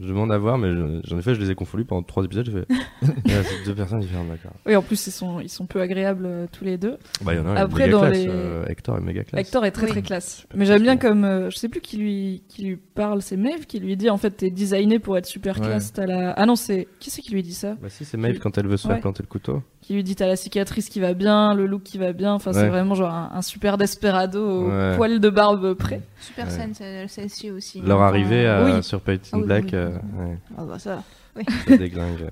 je 0.00 0.06
demande 0.08 0.32
à 0.32 0.38
voir, 0.38 0.56
mais 0.58 0.72
je- 0.72 1.00
j'en 1.04 1.18
ai 1.18 1.22
fait, 1.22 1.34
je 1.34 1.40
les 1.40 1.50
ai 1.50 1.54
confondus 1.54 1.84
pendant 1.84 2.02
trois 2.02 2.24
épisodes. 2.24 2.46
J'ai 2.46 2.52
fait. 2.52 2.66
C'est 3.44 3.64
deux 3.66 3.74
personnes 3.74 4.00
différentes, 4.00 4.28
d'accord. 4.28 4.52
Oui, 4.66 4.74
en 4.76 4.82
plus 4.82 5.06
ils 5.06 5.10
sont 5.10 5.40
ils 5.40 5.48
sont 5.48 5.66
peu 5.66 5.80
agréables 5.80 6.24
euh, 6.26 6.46
tous 6.50 6.64
les 6.64 6.78
deux. 6.78 6.96
Bah, 7.22 7.34
il 7.34 7.36
y 7.36 7.40
en 7.40 7.46
a 7.46 7.50
un, 7.50 7.56
Après, 7.56 7.86
méga 7.86 7.92
dans 7.92 8.00
classe. 8.06 8.18
les- 8.18 8.28
euh, 8.28 8.64
Hector 8.66 8.96
est 8.98 9.00
méga 9.00 9.24
classe. 9.24 9.40
Hector 9.46 9.64
est 9.64 9.70
très 9.70 9.84
Oui. 9.86 9.90
très 9.90 10.02
classe. 10.02 10.46
Mais 10.54 10.64
j'aime 10.64 10.82
bien 10.82 10.96
comme 10.96 11.24
euh, 11.24 11.50
je 11.50 11.56
sais 11.56 11.68
plus 11.68 11.80
qui 11.80 11.96
lui 11.98 12.42
qui 12.48 12.64
lui 12.64 12.76
parle, 12.76 13.22
c'est 13.22 13.36
Maeve 13.36 13.66
qui 13.66 13.78
lui 13.80 13.96
dit 13.96 14.10
en 14.10 14.16
fait 14.16 14.30
t'es 14.30 14.50
designé 14.50 14.98
pour 14.98 15.16
être 15.18 15.26
super 15.26 15.58
Ouais. 15.60 15.66
classe. 15.66 15.92
T'as 15.92 16.06
la 16.06 16.32
ah 16.32 16.46
non 16.46 16.56
c'est 16.56 16.88
qui 16.98 17.10
c'est 17.10 17.22
qui 17.22 17.32
lui 17.32 17.42
dit 17.42 17.54
ça? 17.54 17.76
Bah, 17.82 17.88
si, 17.88 18.04
c'est 18.04 18.16
Maeve 18.16 18.38
quand 18.38 18.56
elle 18.58 18.66
veut 18.66 18.76
se 18.76 18.86
faire 18.86 18.96
Ouais. 18.96 19.00
planter 19.02 19.22
le 19.22 19.28
couteau. 19.28 19.62
Qui 19.82 19.94
lui 19.94 20.04
dit 20.04 20.14
t'as 20.16 20.26
la 20.26 20.36
cicatrice 20.36 20.88
qui 20.88 21.00
va 21.00 21.14
bien, 21.14 21.54
le 21.54 21.66
look 21.66 21.82
qui 21.82 21.98
va 21.98 22.12
bien. 22.12 22.32
Enfin 22.34 22.52
c'est 22.52 22.60
Ouais. 22.62 22.68
vraiment 22.68 22.94
genre 22.94 23.10
un, 23.12 23.30
un 23.34 23.42
super 23.42 23.76
desperado 23.78 24.40
au 24.40 24.68
Ouais. 24.70 24.96
poil 24.96 25.20
de 25.20 25.28
barbe 25.30 25.74
près. 25.74 26.00
Super 26.20 26.46
Ouais. 26.46 26.50
scène, 26.50 26.74
c'est- 26.74 27.08
celle-ci 27.08 27.50
aussi. 27.50 27.80
Leur 27.80 28.00
arrivée 28.02 28.46
à- 28.46 28.64
oui. 28.64 28.82
sur 28.82 29.00
Painting 29.00 29.30
Ah 29.34 29.38
oui, 29.38 29.44
Black, 29.44 29.64
oui. 29.64 29.70
euh, 29.74 29.88
ouais, 30.18 30.38
Ah 30.58 30.64
bah 30.64 30.78
ça. 30.78 31.02
ça 31.68 31.76
déglingue. 31.76 32.28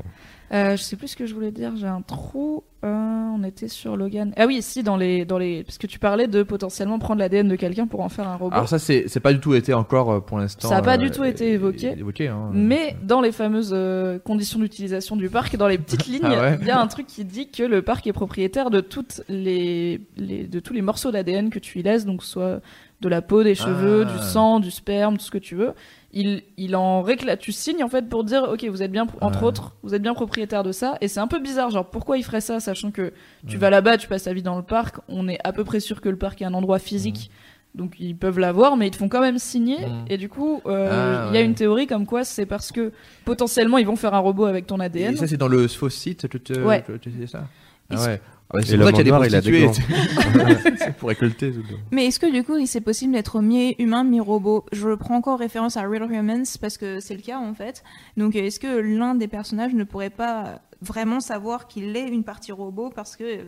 Euh, 0.50 0.78
je 0.78 0.82
sais 0.82 0.96
plus 0.96 1.08
ce 1.08 1.16
que 1.16 1.26
je 1.26 1.34
voulais 1.34 1.50
dire, 1.52 1.72
j'ai 1.76 1.86
un 1.86 2.00
trou. 2.00 2.64
Euh, 2.82 2.88
on 2.88 3.44
était 3.44 3.68
sur 3.68 3.98
Logan. 3.98 4.32
Ah 4.38 4.46
oui, 4.46 4.62
si 4.62 4.82
dans 4.82 4.96
les 4.96 5.26
dans 5.26 5.36
les 5.36 5.62
parce 5.62 5.76
que 5.76 5.86
tu 5.86 5.98
parlais 5.98 6.26
de 6.26 6.42
potentiellement 6.42 6.98
prendre 6.98 7.18
l'ADN 7.18 7.48
de 7.48 7.56
quelqu'un 7.56 7.86
pour 7.86 8.00
en 8.00 8.08
faire 8.08 8.26
un 8.28 8.36
robot. 8.36 8.54
alors 8.54 8.68
ça 8.68 8.78
c'est 8.78 9.20
pas 9.20 9.32
du 9.34 9.40
tout 9.40 9.54
été 9.54 9.74
encore 9.74 10.10
euh, 10.10 10.20
pour 10.20 10.38
l'instant 10.38 10.68
Ça 10.68 10.76
a 10.78 10.82
pas 10.82 10.94
euh, 10.94 10.96
du 10.96 11.10
tout 11.10 11.24
été 11.24 11.52
évoqué. 11.52 11.88
évoqué 11.98 12.28
hein. 12.28 12.50
Mais 12.54 12.96
dans 13.02 13.20
les 13.20 13.32
fameuses 13.32 13.72
euh, 13.74 14.18
conditions 14.20 14.58
d'utilisation 14.60 15.16
du 15.16 15.28
parc, 15.28 15.56
dans 15.56 15.68
les 15.68 15.76
petites 15.76 16.06
lignes, 16.06 16.20
il 16.22 16.32
Ah 16.38 16.40
ouais 16.56 16.58
y 16.64 16.70
a 16.70 16.80
un 16.80 16.86
truc 16.86 17.06
qui 17.08 17.24
dit 17.26 17.50
que 17.50 17.62
le 17.64 17.82
parc 17.82 18.06
est 18.06 18.12
propriétaire 18.14 18.70
de 18.70 18.80
toutes 18.80 19.20
les, 19.28 20.00
les- 20.16 20.44
de 20.46 20.60
tous 20.60 20.72
les 20.72 20.82
morceaux 20.82 21.10
d'ADN 21.10 21.50
que 21.50 21.58
tu 21.58 21.80
y 21.80 21.82
laisses, 21.82 22.06
donc 22.06 22.22
soit 22.24 22.60
de 23.00 23.08
la 23.08 23.22
peau, 23.22 23.42
des 23.44 23.54
cheveux, 23.54 24.04
Ah. 24.08 24.12
du 24.12 24.18
sang, 24.18 24.58
du 24.60 24.70
sperme, 24.70 25.18
tout 25.18 25.24
ce 25.24 25.30
que 25.30 25.38
tu 25.38 25.54
veux. 25.54 25.72
Il, 26.12 26.42
il 26.56 26.74
en 26.74 27.02
réclame. 27.02 27.36
Tu 27.36 27.52
signes 27.52 27.84
en 27.84 27.88
fait 27.88 28.08
pour 28.08 28.24
dire, 28.24 28.44
ok, 28.50 28.64
vous 28.64 28.82
êtes 28.82 28.90
bien, 28.90 29.06
entre 29.20 29.42
autres, 29.44 29.76
vous 29.82 29.94
êtes 29.94 30.02
bien 30.02 30.14
propriétaire 30.14 30.62
de 30.64 30.72
ça. 30.72 30.96
Et 31.00 31.06
c'est 31.08 31.20
un 31.20 31.26
peu 31.28 31.38
bizarre, 31.38 31.70
genre 31.70 31.88
pourquoi 31.88 32.16
il 32.18 32.24
ferait 32.24 32.40
ça, 32.40 32.58
sachant 32.60 32.90
que 32.90 33.12
tu 33.46 33.54
Ouais. 33.54 33.60
vas 33.60 33.70
là-bas, 33.70 33.98
tu 33.98 34.08
passes 34.08 34.24
ta 34.24 34.32
vie 34.32 34.42
dans 34.42 34.56
le 34.56 34.62
parc. 34.62 34.96
On 35.08 35.28
est 35.28 35.38
à 35.44 35.52
peu 35.52 35.64
près 35.64 35.80
sûr 35.80 36.00
que 36.00 36.08
le 36.08 36.16
parc 36.16 36.42
est 36.42 36.46
un 36.46 36.54
endroit 36.54 36.78
physique. 36.78 37.30
Donc 37.74 37.94
ils 38.00 38.16
peuvent 38.16 38.38
l'avoir, 38.38 38.76
mais 38.76 38.88
ils 38.88 38.90
te 38.90 38.96
font 38.96 39.10
quand 39.10 39.20
même 39.20 39.38
signer. 39.38 39.78
Mhm. 39.86 40.04
Et 40.08 40.16
du 40.16 40.28
coup, 40.30 40.62
euh, 40.66 40.88
Ah, 40.90 41.26
il 41.30 41.34
y 41.34 41.36
a 41.36 41.40
ouais. 41.40 41.44
une 41.46 41.54
théorie 41.54 41.86
comme 41.86 42.06
quoi 42.06 42.24
c'est 42.24 42.46
parce 42.46 42.72
que 42.72 42.90
potentiellement 43.26 43.76
ils 43.78 43.86
vont 43.86 43.94
faire 43.94 44.14
un 44.14 44.18
robot 44.18 44.46
avec 44.46 44.66
ton 44.66 44.80
ADN. 44.80 45.12
Et 45.14 45.16
ça, 45.18 45.26
c'est 45.26 45.36
dans 45.36 45.46
le 45.48 45.68
faux 45.68 45.90
site, 45.90 46.28
tu 46.28 46.40
te, 46.40 46.58
Ouais. 46.58 46.82
tu- 46.84 46.98
tu 46.98 47.12
sais 47.20 47.26
ça? 47.26 47.44
Ah 47.90 48.02
ouais. 48.06 48.20
Ah 48.50 48.54
bah, 48.54 48.60
Et 48.62 48.66
c'est 48.66 48.76
pour 48.76 48.86
ça 48.86 48.92
qu'il 48.92 48.98
y 48.98 49.00
a 49.00 49.04
des 49.04 49.10
l'homme 49.10 49.16
en 49.16 49.18
noir, 49.18 49.26
il 49.26 49.36
a 49.36 49.40
des 49.40 49.62
prostituées. 49.64 50.74
C'est 50.78 50.96
pour 50.96 51.08
récolter. 51.10 51.52
tout. 51.52 51.60
Mais 51.90 52.06
est-ce 52.06 52.18
que 52.18 52.30
du 52.32 52.42
coup, 52.44 52.54
c'est 52.66 52.80
possible 52.80 53.12
d'être 53.12 53.40
mi-humain, 53.42 54.04
mi-robot 54.04 54.64
Je 54.72 54.94
prends 54.94 55.16
encore 55.16 55.38
référence 55.38 55.76
à 55.76 55.82
Real 55.82 56.10
Humans 56.10 56.44
parce 56.60 56.78
que 56.78 56.98
c'est 57.00 57.14
le 57.14 57.20
cas 57.22 57.38
en 57.38 57.52
fait. 57.54 57.82
Donc 58.16 58.36
est-ce 58.36 58.58
que 58.58 58.78
l'un 58.78 59.14
des 59.14 59.28
personnages 59.28 59.74
ne 59.74 59.84
pourrait 59.84 60.08
pas 60.10 60.60
vraiment 60.80 61.20
savoir 61.20 61.66
qu'il 61.66 61.94
est 61.96 62.08
une 62.08 62.24
partie 62.24 62.52
robot 62.52 62.90
parce 62.94 63.16
que 63.16 63.24
euh, 63.24 63.42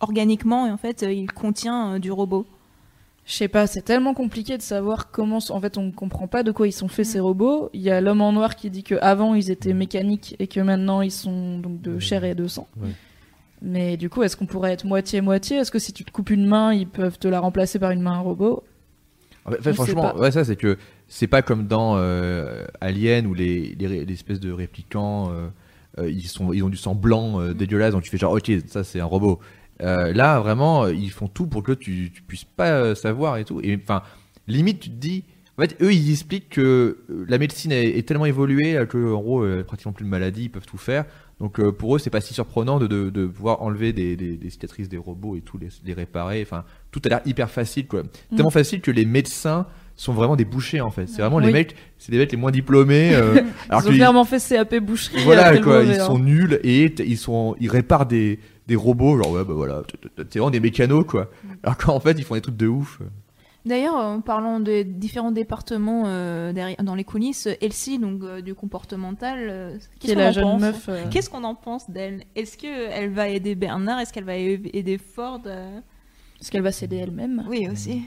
organiquement, 0.00 0.64
en 0.64 0.76
fait, 0.76 1.02
euh, 1.02 1.12
il 1.12 1.30
contient 1.30 1.94
euh, 1.94 1.98
du 1.98 2.10
robot? 2.10 2.46
Je 3.26 3.32
sais 3.32 3.48
pas, 3.48 3.66
c'est 3.66 3.82
tellement 3.82 4.14
compliqué 4.14 4.56
de 4.56 4.62
savoir 4.62 5.10
comment. 5.10 5.38
En 5.50 5.60
fait, 5.60 5.78
on 5.78 5.90
comprend 5.90 6.28
pas 6.28 6.42
de 6.44 6.52
quoi 6.52 6.66
ils 6.68 6.72
sont 6.72 6.88
faits 6.88 7.06
Mm. 7.06 7.10
ces 7.10 7.20
robots. 7.20 7.70
Il 7.74 7.80
y 7.80 7.90
a 7.90 8.00
l'homme 8.00 8.20
en 8.20 8.32
noir 8.32 8.54
qui 8.56 8.70
dit 8.70 8.82
que 8.84 8.94
avant 9.00 9.34
ils 9.34 9.50
étaient 9.50 9.72
mécaniques 9.74 10.36
et 10.38 10.46
que 10.46 10.60
maintenant 10.60 11.00
ils 11.02 11.10
sont 11.12 11.58
donc 11.58 11.80
de 11.80 11.98
chair 11.98 12.24
et 12.24 12.34
de 12.34 12.46
sang. 12.46 12.66
Ouais. 12.80 12.88
Mais 13.66 13.96
du 13.96 14.08
coup, 14.08 14.22
est-ce 14.22 14.36
qu'on 14.36 14.46
pourrait 14.46 14.72
être 14.72 14.84
moitié-moitié? 14.84 15.58
Est-ce 15.58 15.70
que 15.72 15.78
si 15.80 15.92
tu 15.92 16.04
te 16.04 16.12
coupes 16.12 16.30
une 16.30 16.46
main, 16.46 16.72
ils 16.72 16.86
peuvent 16.86 17.18
te 17.18 17.28
la 17.28 17.40
remplacer 17.40 17.78
par 17.78 17.90
une 17.90 18.00
main 18.00 18.18
robot? 18.18 18.62
En 19.44 19.52
fait, 19.52 19.72
franchement, 19.74 20.16
ouais, 20.16 20.32
ça 20.32 20.44
c'est 20.44 20.56
que 20.56 20.76
c'est 21.06 21.28
pas 21.28 21.40
comme 21.42 21.66
dans 21.68 21.96
euh, 21.98 22.64
Alien 22.80 23.26
où 23.26 23.34
les, 23.34 23.76
les, 23.78 23.86
ré- 23.86 24.04
les 24.04 24.12
espèces 24.14 24.40
de 24.40 24.50
réplicants 24.50 25.30
euh, 25.30 25.48
euh, 25.98 26.10
ils 26.10 26.26
sont 26.26 26.52
ils 26.52 26.64
ont 26.64 26.68
du 26.68 26.76
sang 26.76 26.96
blanc 26.96 27.40
euh, 27.40 27.54
dégueulasse 27.54 27.92
donc 27.92 28.02
tu 28.02 28.10
fais 28.10 28.18
genre 28.18 28.32
ok 28.32 28.50
ça 28.66 28.82
c'est 28.82 28.98
un 28.98 29.04
robot. 29.04 29.38
Là 29.78 30.40
vraiment 30.40 30.88
ils 30.88 31.12
font 31.12 31.28
tout 31.28 31.46
pour 31.46 31.62
que 31.62 31.72
tu, 31.72 32.10
tu 32.12 32.22
puisses 32.22 32.44
pas 32.44 32.94
savoir 32.96 33.36
et 33.36 33.44
tout. 33.44 33.60
Et 33.62 33.78
enfin 33.80 34.02
limite 34.48 34.80
tu 34.80 34.90
te 34.90 34.96
dis 34.96 35.22
en 35.56 35.62
fait 35.62 35.76
eux 35.80 35.92
ils 35.92 36.10
expliquent 36.10 36.48
que 36.48 36.98
la 37.28 37.38
médecine 37.38 37.70
est, 37.70 37.98
est 37.98 38.02
tellement 38.08 38.26
évoluée 38.26 38.84
que 38.88 39.12
en 39.14 39.20
gros 39.20 39.46
pratiquement 39.64 39.92
plus 39.92 40.06
de 40.06 40.10
maladies 40.10 40.44
ils 40.44 40.50
peuvent 40.50 40.66
tout 40.66 40.78
faire 40.78 41.04
donc 41.40 41.60
euh, 41.60 41.70
pour 41.72 41.94
eux 41.96 41.98
c'est 41.98 42.10
pas 42.10 42.20
si 42.22 42.32
surprenant 42.32 42.78
de, 42.78 42.86
de, 42.86 43.10
de 43.10 43.26
pouvoir 43.26 43.60
enlever 43.62 43.92
des, 43.92 44.16
des, 44.16 44.36
des 44.36 44.50
cicatrices 44.50 44.88
des 44.88 44.96
robots 44.96 45.36
et 45.36 45.42
tout 45.42 45.58
les, 45.58 45.68
les 45.84 45.92
réparer 45.92 46.40
enfin 46.42 46.64
tout 46.90 47.02
a 47.04 47.08
l'air 47.08 47.20
hyper 47.26 47.50
facile 47.50 47.86
quoi 47.86 48.02
Mm. 48.04 48.36
tellement 48.36 48.50
facile 48.50 48.80
que 48.80 48.90
les 48.90 49.04
médecins 49.04 49.66
sont 49.96 50.12
vraiment 50.12 50.36
des 50.36 50.44
bouchers 50.44 50.80
en 50.80 50.90
fait 50.90 51.06
c'est 51.08 51.22
vraiment 51.22 51.38
les 51.38 51.52
mecs 51.52 51.74
c'est 51.98 52.10
des 52.12 52.18
mecs 52.18 52.30
les 52.32 52.38
moins 52.38 52.50
diplômés 52.50 53.14
euh, 53.14 53.42
alors 53.68 53.82
Ils 53.84 53.88
ont 53.88 53.94
clairement 53.94 54.24
fait 54.24 54.38
CAP 54.46 54.76
boucherie. 54.76 55.22
voilà 55.24 55.58
quoi 55.58 55.82
ils 55.84 55.92
hein. 56.00 56.04
sont 56.06 56.18
nuls 56.18 56.58
et 56.62 56.84
ils 57.02 57.16
sont 57.18 57.54
ils 57.60 57.68
réparent 57.70 58.06
des 58.06 58.38
des 58.66 58.76
robots 58.76 59.16
genre 59.22 59.32
ouais 59.32 59.44
bah 59.44 59.54
voilà 59.54 59.82
c'est 60.16 60.38
vraiment 60.38 60.50
des 60.50 60.60
mécanos 60.60 61.04
quoi 61.06 61.30
alors 61.62 61.76
qu'en 61.78 62.00
fait 62.00 62.12
ils 62.18 62.24
font 62.24 62.34
des 62.34 62.40
trucs 62.42 62.56
de 62.56 62.66
ouf 62.66 63.00
D'ailleurs, 63.66 63.96
en 63.96 64.20
parlant 64.20 64.60
des 64.60 64.84
différents 64.84 65.32
départements 65.32 66.04
euh, 66.06 66.52
derrière, 66.52 66.82
dans 66.84 66.94
les 66.94 67.02
coulisses, 67.04 67.48
Elsie, 67.60 67.98
donc 67.98 68.22
euh, 68.22 68.40
du 68.40 68.54
comportemental, 68.54 69.38
euh, 69.50 69.76
qu'est-ce 69.98 70.14
qu'on 70.14 70.20
en 70.20 70.32
jeune 70.32 70.44
pense 70.44 70.60
meuf. 70.60 70.88
euh, 70.88 71.04
Qu'est-ce 71.10 71.28
qu'on 71.28 71.42
en 71.44 71.54
pense 71.56 71.90
d'elle? 71.90 72.22
Est-ce 72.36 72.56
qu'elle 72.56 73.10
va 73.12 73.28
aider 73.28 73.56
Bernard? 73.56 73.98
Est-ce 73.98 74.12
qu'elle 74.12 74.24
va 74.24 74.36
aider 74.36 74.98
Ford 74.98 75.40
Est-ce 75.46 76.50
qu'elle 76.52 76.62
va 76.62 76.70
s'aider 76.70 76.96
elle-même? 76.96 77.44
Oui, 77.48 77.66
aussi. 77.70 78.02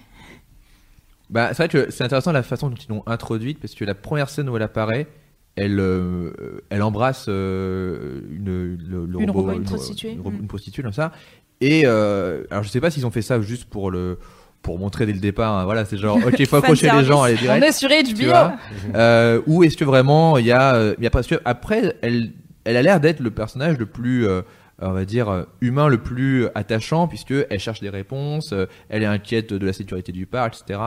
bah 1.30 1.49
c'est 1.49 1.57
vrai 1.64 1.68
que 1.68 1.91
c'est 1.91 2.03
intéressant 2.03 2.32
la 2.32 2.41
façon 2.43 2.70
dont 2.70 2.76
ils 2.76 2.89
l'ont 2.89 3.03
introduite 3.05 3.60
parce 3.60 3.76
que 3.76 3.86
la 3.86 3.95
première 3.95 4.30
scène 4.30 4.49
où 4.49 4.55
elle 4.55 4.64
apparaît 4.64 5.07
elle 5.55 5.80
euh, 5.80 6.62
elle 6.70 6.82
embrasse 6.82 7.26
euh, 7.28 8.22
une 8.32 8.45
le, 8.45 9.05
le 9.05 9.20
Une 9.20 9.30
robot, 9.30 9.41
robot, 9.41 9.51
une 9.53 9.64
prostituée. 9.64 10.14
une, 10.14 10.22
ro- 10.22 10.32
Mm. 10.32 10.39
une 10.39 10.47
prostituée 10.47 10.84
comme 10.84 10.93
ça 10.93 11.12
et 11.62 11.82
euh, 11.86 12.43
alors 12.49 12.64
je 12.64 12.70
sais 12.70 12.80
pas 12.82 12.89
s'ils 12.89 13.05
ont 13.05 13.12
fait 13.12 13.22
ça 13.22 13.39
juste 13.41 13.66
pour 13.66 13.91
le 13.91 14.18
pour 14.62 14.78
montrer 14.80 15.05
dès 15.05 15.14
le 15.14 15.20
départ 15.20 15.57
hein, 15.57 15.66
voilà 15.66 15.86
c'est 15.86 15.97
genre 15.97 16.18
ok 16.26 16.45
faut 16.45 16.57
accrocher 16.57 16.89
les 16.91 17.03
gens 17.03 17.24
allez 17.24 17.36
On 17.38 17.41
direct 17.41 17.66
est 17.66 17.72
sur 17.72 17.89
HBO 17.89 18.34
Euh, 18.95 19.41
ou 19.47 19.64
est-ce 19.64 19.78
que 19.78 19.86
vraiment 19.86 20.38
il 20.38 20.45
y 20.45 20.51
a, 20.51 20.76
euh, 20.76 20.95
il 20.97 21.03
y 21.03 21.07
a 21.07 21.10
parce 21.10 21.28
que 21.28 21.36
après 21.45 21.95
elle 22.01 22.32
elle 22.66 22.78
a 22.78 22.82
l'air 22.82 22.99
d'être 22.99 23.20
le 23.20 23.32
personnage 23.32 23.78
le 23.78 23.86
plus 23.86 24.28
euh, 24.28 24.41
on 24.82 24.91
va 24.91 25.05
dire 25.05 25.30
euh, 25.30 25.43
humain 25.62 25.88
le 25.88 25.97
plus 25.97 26.47
attachant 26.55 27.07
puisque 27.07 27.34
elle 27.49 27.60
cherche 27.60 27.82
des 27.82 27.89
réponses 27.89 28.53
elle 28.89 29.03
est 29.03 29.07
inquiète 29.07 29.53
de 29.53 29.66
la 29.66 29.74
sécurité 29.74 30.12
du 30.12 30.26
parc 30.26 30.55
etc 30.55 30.80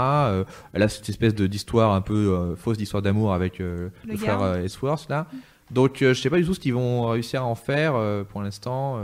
elle 0.73 0.83
a 0.83 0.89
cette 0.89 1.09
espèce 1.09 1.35
de 1.35 1.47
d'histoire 1.47 1.93
un 1.93 2.01
peu 2.01 2.15
euh, 2.15 2.57
fausse 2.57 2.79
d'histoire 2.79 3.03
d'amour 3.03 3.35
avec 3.35 3.61
euh, 3.61 3.91
Le 4.05 4.13
le, 4.13 4.17
frère 4.19 4.43
Ellsworth 4.57 5.09
là. 5.09 5.27
Donc 5.71 5.99
je 6.01 6.13
sais 6.13 6.29
pas 6.31 6.39
du 6.39 6.45
tout 6.45 6.55
ce 6.55 6.61
qu'ils 6.61 6.75
vont 6.75 7.07
réussir 7.07 7.43
à 7.43 7.47
en 7.47 7.55
faire 7.55 7.95
pour 8.31 8.43
l'instant. 8.43 8.99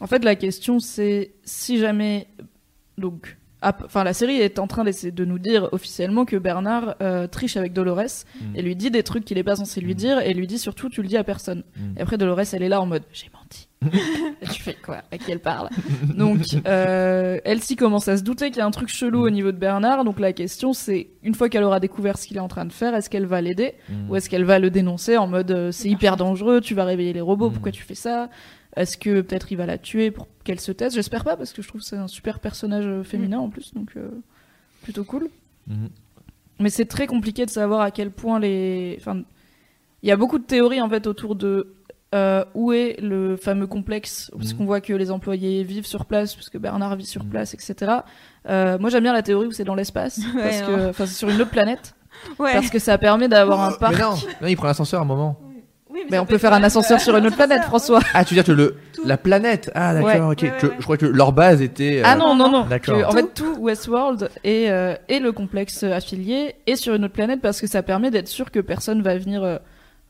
En 0.00 0.06
fait, 0.06 0.24
la 0.24 0.34
question 0.34 0.78
c'est 0.78 1.32
si 1.44 1.78
jamais 1.78 2.28
donc 2.96 3.36
enfin 3.62 4.04
la 4.04 4.12
série 4.12 4.36
est 4.36 4.58
en 4.58 4.66
train 4.66 4.84
d'essayer 4.84 5.10
de 5.12 5.24
nous 5.24 5.38
dire 5.38 5.68
officiellement 5.72 6.24
que 6.24 6.36
Bernard 6.36 6.94
euh, 7.02 7.26
triche 7.26 7.56
avec 7.56 7.72
Dolores 7.72 7.96
Mm. 7.96 8.56
et 8.56 8.62
lui 8.62 8.76
dit 8.76 8.90
des 8.90 9.02
trucs 9.02 9.24
qu'il 9.24 9.38
est 9.38 9.42
pas 9.44 9.56
censé 9.56 9.80
lui 9.80 9.94
dire 9.94 10.18
et 10.20 10.34
lui 10.34 10.46
dit 10.46 10.58
surtout 10.58 10.88
tu 10.90 11.00
le 11.02 11.08
dis 11.08 11.16
à 11.16 11.24
personne. 11.24 11.64
Mm. 11.76 11.98
Et 11.98 12.02
après 12.02 12.18
Dolores 12.18 12.40
elle 12.52 12.62
est 12.62 12.68
là 12.68 12.80
en 12.80 12.86
mode 12.86 13.02
j'ai 13.12 13.30
menti. 13.32 13.68
tu 14.52 14.62
fais 14.62 14.74
quoi? 14.74 15.02
À 15.12 15.18
qui 15.18 15.30
elle 15.30 15.40
parle? 15.40 15.68
Donc 16.14 16.40
euh, 16.66 17.38
Elsie 17.44 17.76
commence 17.76 18.08
à 18.08 18.16
se 18.16 18.22
douter 18.22 18.48
qu'il 18.50 18.58
y 18.58 18.60
a 18.60 18.66
un 18.66 18.70
truc 18.70 18.88
chelou 18.88 19.26
au 19.26 19.30
niveau 19.30 19.52
de 19.52 19.58
Bernard. 19.58 20.04
Donc 20.04 20.20
la 20.20 20.32
question 20.32 20.72
c'est 20.72 21.08
une 21.22 21.34
fois 21.34 21.48
qu'elle 21.48 21.62
aura 21.64 21.80
découvert 21.80 22.18
ce 22.18 22.26
qu'il 22.26 22.36
est 22.36 22.40
en 22.40 22.48
train 22.48 22.64
de 22.64 22.72
faire, 22.72 22.94
est-ce 22.94 23.08
qu'elle 23.10 23.26
va 23.26 23.40
l'aider? 23.40 23.74
Mm. 23.88 24.10
ou 24.10 24.16
est-ce 24.16 24.28
qu'elle 24.28 24.44
va 24.44 24.58
le 24.58 24.70
dénoncer 24.70 25.16
en 25.16 25.26
mode 25.26 25.50
euh, 25.50 25.72
c'est 25.72 25.88
hyper 25.88 26.16
dangereux, 26.16 26.60
tu 26.60 26.74
vas 26.74 26.84
réveiller 26.84 27.12
les 27.12 27.20
robots, 27.20 27.48
Mm. 27.50 27.52
pourquoi 27.54 27.72
tu 27.72 27.82
fais 27.82 27.94
ça? 27.94 28.28
Est-ce 28.76 28.96
que 28.98 29.22
peut-être 29.22 29.50
il 29.52 29.56
va 29.56 29.66
la 29.66 29.78
tuer 29.78 30.10
pour 30.10 30.28
qu'elle 30.44 30.60
se 30.60 30.70
taise? 30.72 30.94
J'espère 30.94 31.24
pas 31.24 31.36
parce 31.36 31.52
que 31.52 31.62
je 31.62 31.68
trouve 31.68 31.80
que 31.80 31.86
c'est 31.86 31.96
un 31.96 32.08
super 32.08 32.38
personnage 32.40 32.84
euh, 32.86 33.02
féminin 33.02 33.38
en 33.38 33.48
plus, 33.48 33.72
donc 33.74 33.90
euh, 33.96 34.08
plutôt 34.82 35.04
cool. 35.04 35.28
Mhm. 35.66 35.88
Mais 36.60 36.70
c'est 36.70 36.86
très 36.86 37.06
compliqué 37.06 37.44
de 37.46 37.50
savoir 37.50 37.80
à 37.80 37.90
quel 37.90 38.10
point 38.10 38.38
les. 38.38 38.96
Enfin, 39.00 39.22
il 40.02 40.08
y 40.08 40.12
a 40.12 40.16
beaucoup 40.16 40.38
de 40.38 40.44
théories 40.44 40.80
en 40.80 40.88
fait 40.88 41.06
autour 41.06 41.34
de 41.36 41.72
euh, 42.14 42.44
où 42.54 42.72
est 42.72 42.96
le 43.00 43.36
fameux 43.36 43.66
complexe, 43.66 44.30
parce 44.36 44.52
qu'on 44.54 44.64
voit 44.64 44.80
que 44.80 44.92
les 44.92 45.10
employés 45.10 45.64
vivent 45.64 45.86
sur 45.86 46.04
place, 46.06 46.34
parce 46.34 46.48
que 46.50 46.56
Bernard 46.58 46.96
vit 46.96 47.04
sur 47.06 47.24
Mhm. 47.24 47.30
place, 47.30 47.54
etc. 47.54 47.92
Euh, 48.48 48.78
moi 48.78 48.90
j'aime 48.90 49.02
bien 49.02 49.12
la 49.12 49.22
théorie 49.22 49.46
où 49.48 49.52
c'est 49.52 49.64
dans 49.64 49.74
l'espace, 49.74 50.20
parce 50.34 50.60
que, 50.62 50.90
enfin, 50.90 51.04
c'est 51.06 51.14
sur 51.16 51.28
une 51.28 51.40
autre 51.40 51.50
planète, 51.50 51.94
Ouais. 52.38 52.52
parce 52.52 52.70
que 52.70 52.78
ça 52.78 52.96
permet 52.96 53.28
d'avoir 53.28 53.60
un 53.60 53.72
parc. 53.72 53.94
mais 53.94 54.00
non, 54.02 54.14
non 54.40 54.46
il 54.48 54.56
prend 54.56 54.66
l'ascenseur 54.68 55.00
à 55.00 55.02
un 55.02 55.06
moment 55.06 55.38
Oui, 55.96 56.02
Mais 56.10 56.18
on 56.18 56.26
peut 56.26 56.38
faire 56.38 56.52
un 56.52 56.62
ascenseur 56.62 56.98
euh, 56.98 57.02
sur 57.02 57.16
une 57.16 57.26
autre 57.26 57.36
planète, 57.36 57.62
François. 57.64 58.00
ah 58.14 58.24
tu 58.24 58.34
veux 58.34 58.42
dire 58.42 58.44
que 58.44 58.52
le 58.52 58.76
la 59.04 59.16
planète 59.16 59.70
ah 59.74 59.94
d'accord 59.94 60.06
Ouais. 60.10 60.20
ok 60.20 60.42
Ouais, 60.42 60.50
ouais, 60.50 60.58
que- 60.60 60.66
ouais. 60.66 60.72
je 60.78 60.82
crois 60.84 60.96
que 60.96 61.06
leur 61.06 61.32
base 61.32 61.62
était 61.62 61.98
euh, 62.00 62.04
Ah 62.04 62.16
non, 62.16 62.34
non, 62.34 62.50
non. 62.50 62.64
D'accord. 62.66 63.08
En 63.08 63.12
fait, 63.12 63.32
tout 63.34 63.56
Westworld 63.58 64.30
et, 64.44 64.70
euh, 64.70 64.94
et 65.08 65.18
le 65.20 65.32
complexe 65.32 65.82
affilié 65.84 66.54
est 66.66 66.76
sur 66.76 66.94
une 66.94 67.04
autre 67.04 67.14
planète 67.14 67.40
parce 67.40 67.60
que 67.60 67.66
ça 67.66 67.82
permet 67.82 68.10
d'être 68.10 68.28
sûr 68.28 68.50
que 68.50 68.60
personne 68.60 69.02
va 69.02 69.16
venir 69.16 69.42
euh, 69.42 69.56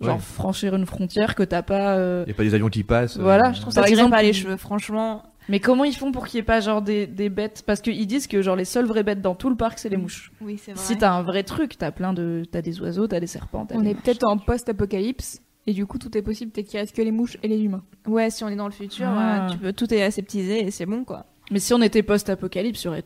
genre 0.01 0.17
Ouais. 0.17 0.21
franchir 0.21 0.75
une 0.75 0.87
frontière 0.87 1.35
que 1.35 1.43
t'as 1.43 1.63
pas. 1.63 1.97
euh, 1.97 2.25
il 2.27 2.31
y 2.31 2.33
a 2.33 2.37
pas 2.37 2.43
des 2.43 2.55
avions 2.55 2.69
qui 2.69 2.83
passent 2.83 3.17
euh, 3.19 3.23
Voilà, 3.23 3.53
Je 3.53 3.61
trouve 3.61 3.75
Par 3.75 3.85
ça 3.85 3.89
tirait 3.89 4.01
exemple, 4.01 4.11
pas 4.17 4.23
les 4.23 4.33
cheveux, 4.33 4.57
franchement. 4.57 5.23
Mais 5.49 5.61
comment 5.61 5.85
ils 5.85 5.95
font 5.95 6.11
pour 6.11 6.27
qu'il 6.27 6.39
y 6.39 6.41
ait 6.41 6.45
pas 6.45 6.59
genre 6.59 6.83
des, 6.83 7.07
des 7.07 7.29
bêtes? 7.29 7.63
Parce 7.65 7.81
qu'ils 7.81 8.07
disent 8.09 8.27
que 8.27 8.43
genre 8.43 8.57
les 8.57 8.65
seules 8.65 8.85
vraies 8.87 9.05
bêtes 9.05 9.23
dans 9.23 9.37
tout 9.37 9.49
le 9.49 9.55
parc 9.55 9.79
c'est 9.79 9.89
les 9.89 9.97
mouches. 9.97 10.33
Oui, 10.41 10.61
c'est 10.61 10.73
vrai. 10.73 10.81
Si 10.85 10.99
t'as 10.99 11.13
un 11.13 11.23
vrai 11.23 11.45
truc, 11.45 11.79
t'as 11.79 11.93
plein 11.93 12.13
de, 12.13 12.43
t'as 12.51 12.63
des 12.63 12.81
oiseaux, 12.81 13.07
t'as 13.07 13.21
des 13.21 13.29
serpents. 13.29 13.65
t'as 13.65 13.77
On 13.77 13.83
des 13.83 13.91
est 13.91 13.95
peut-être 13.95 14.25
en 14.27 14.39
post-apocalypse 14.39 15.41
et 15.67 15.73
du 15.73 15.87
coup 15.87 15.99
tout 15.99 16.17
est 16.17 16.23
possible, 16.23 16.51
peut-être 16.53 16.69
qu'il 16.69 16.79
reste 16.81 16.95
que 16.95 17.03
les 17.03 17.11
mouches 17.13 17.37
et 17.43 17.49
les 17.49 17.59
humains. 17.61 17.83
Ouais, 18.07 18.31
si 18.31 18.45
on 18.45 18.49
est 18.49 18.57
dans 18.57 18.67
le 18.67 18.73
futur, 18.73 19.07
Ah. 19.09 19.47
euh, 19.47 19.51
tu 19.51 19.59
peux 19.59 19.73
tout 19.73 19.93
est 19.93 20.03
aseptisé 20.03 20.65
et 20.67 20.71
c'est 20.71 20.87
bon 20.87 21.05
quoi. 21.05 21.27
Mais 21.51 21.59
si 21.61 21.73
on 21.75 21.83
était 21.83 22.03
post-apocalypse, 22.03 22.83
il 22.83 22.87
y 22.87 22.89
aurait 22.89 23.05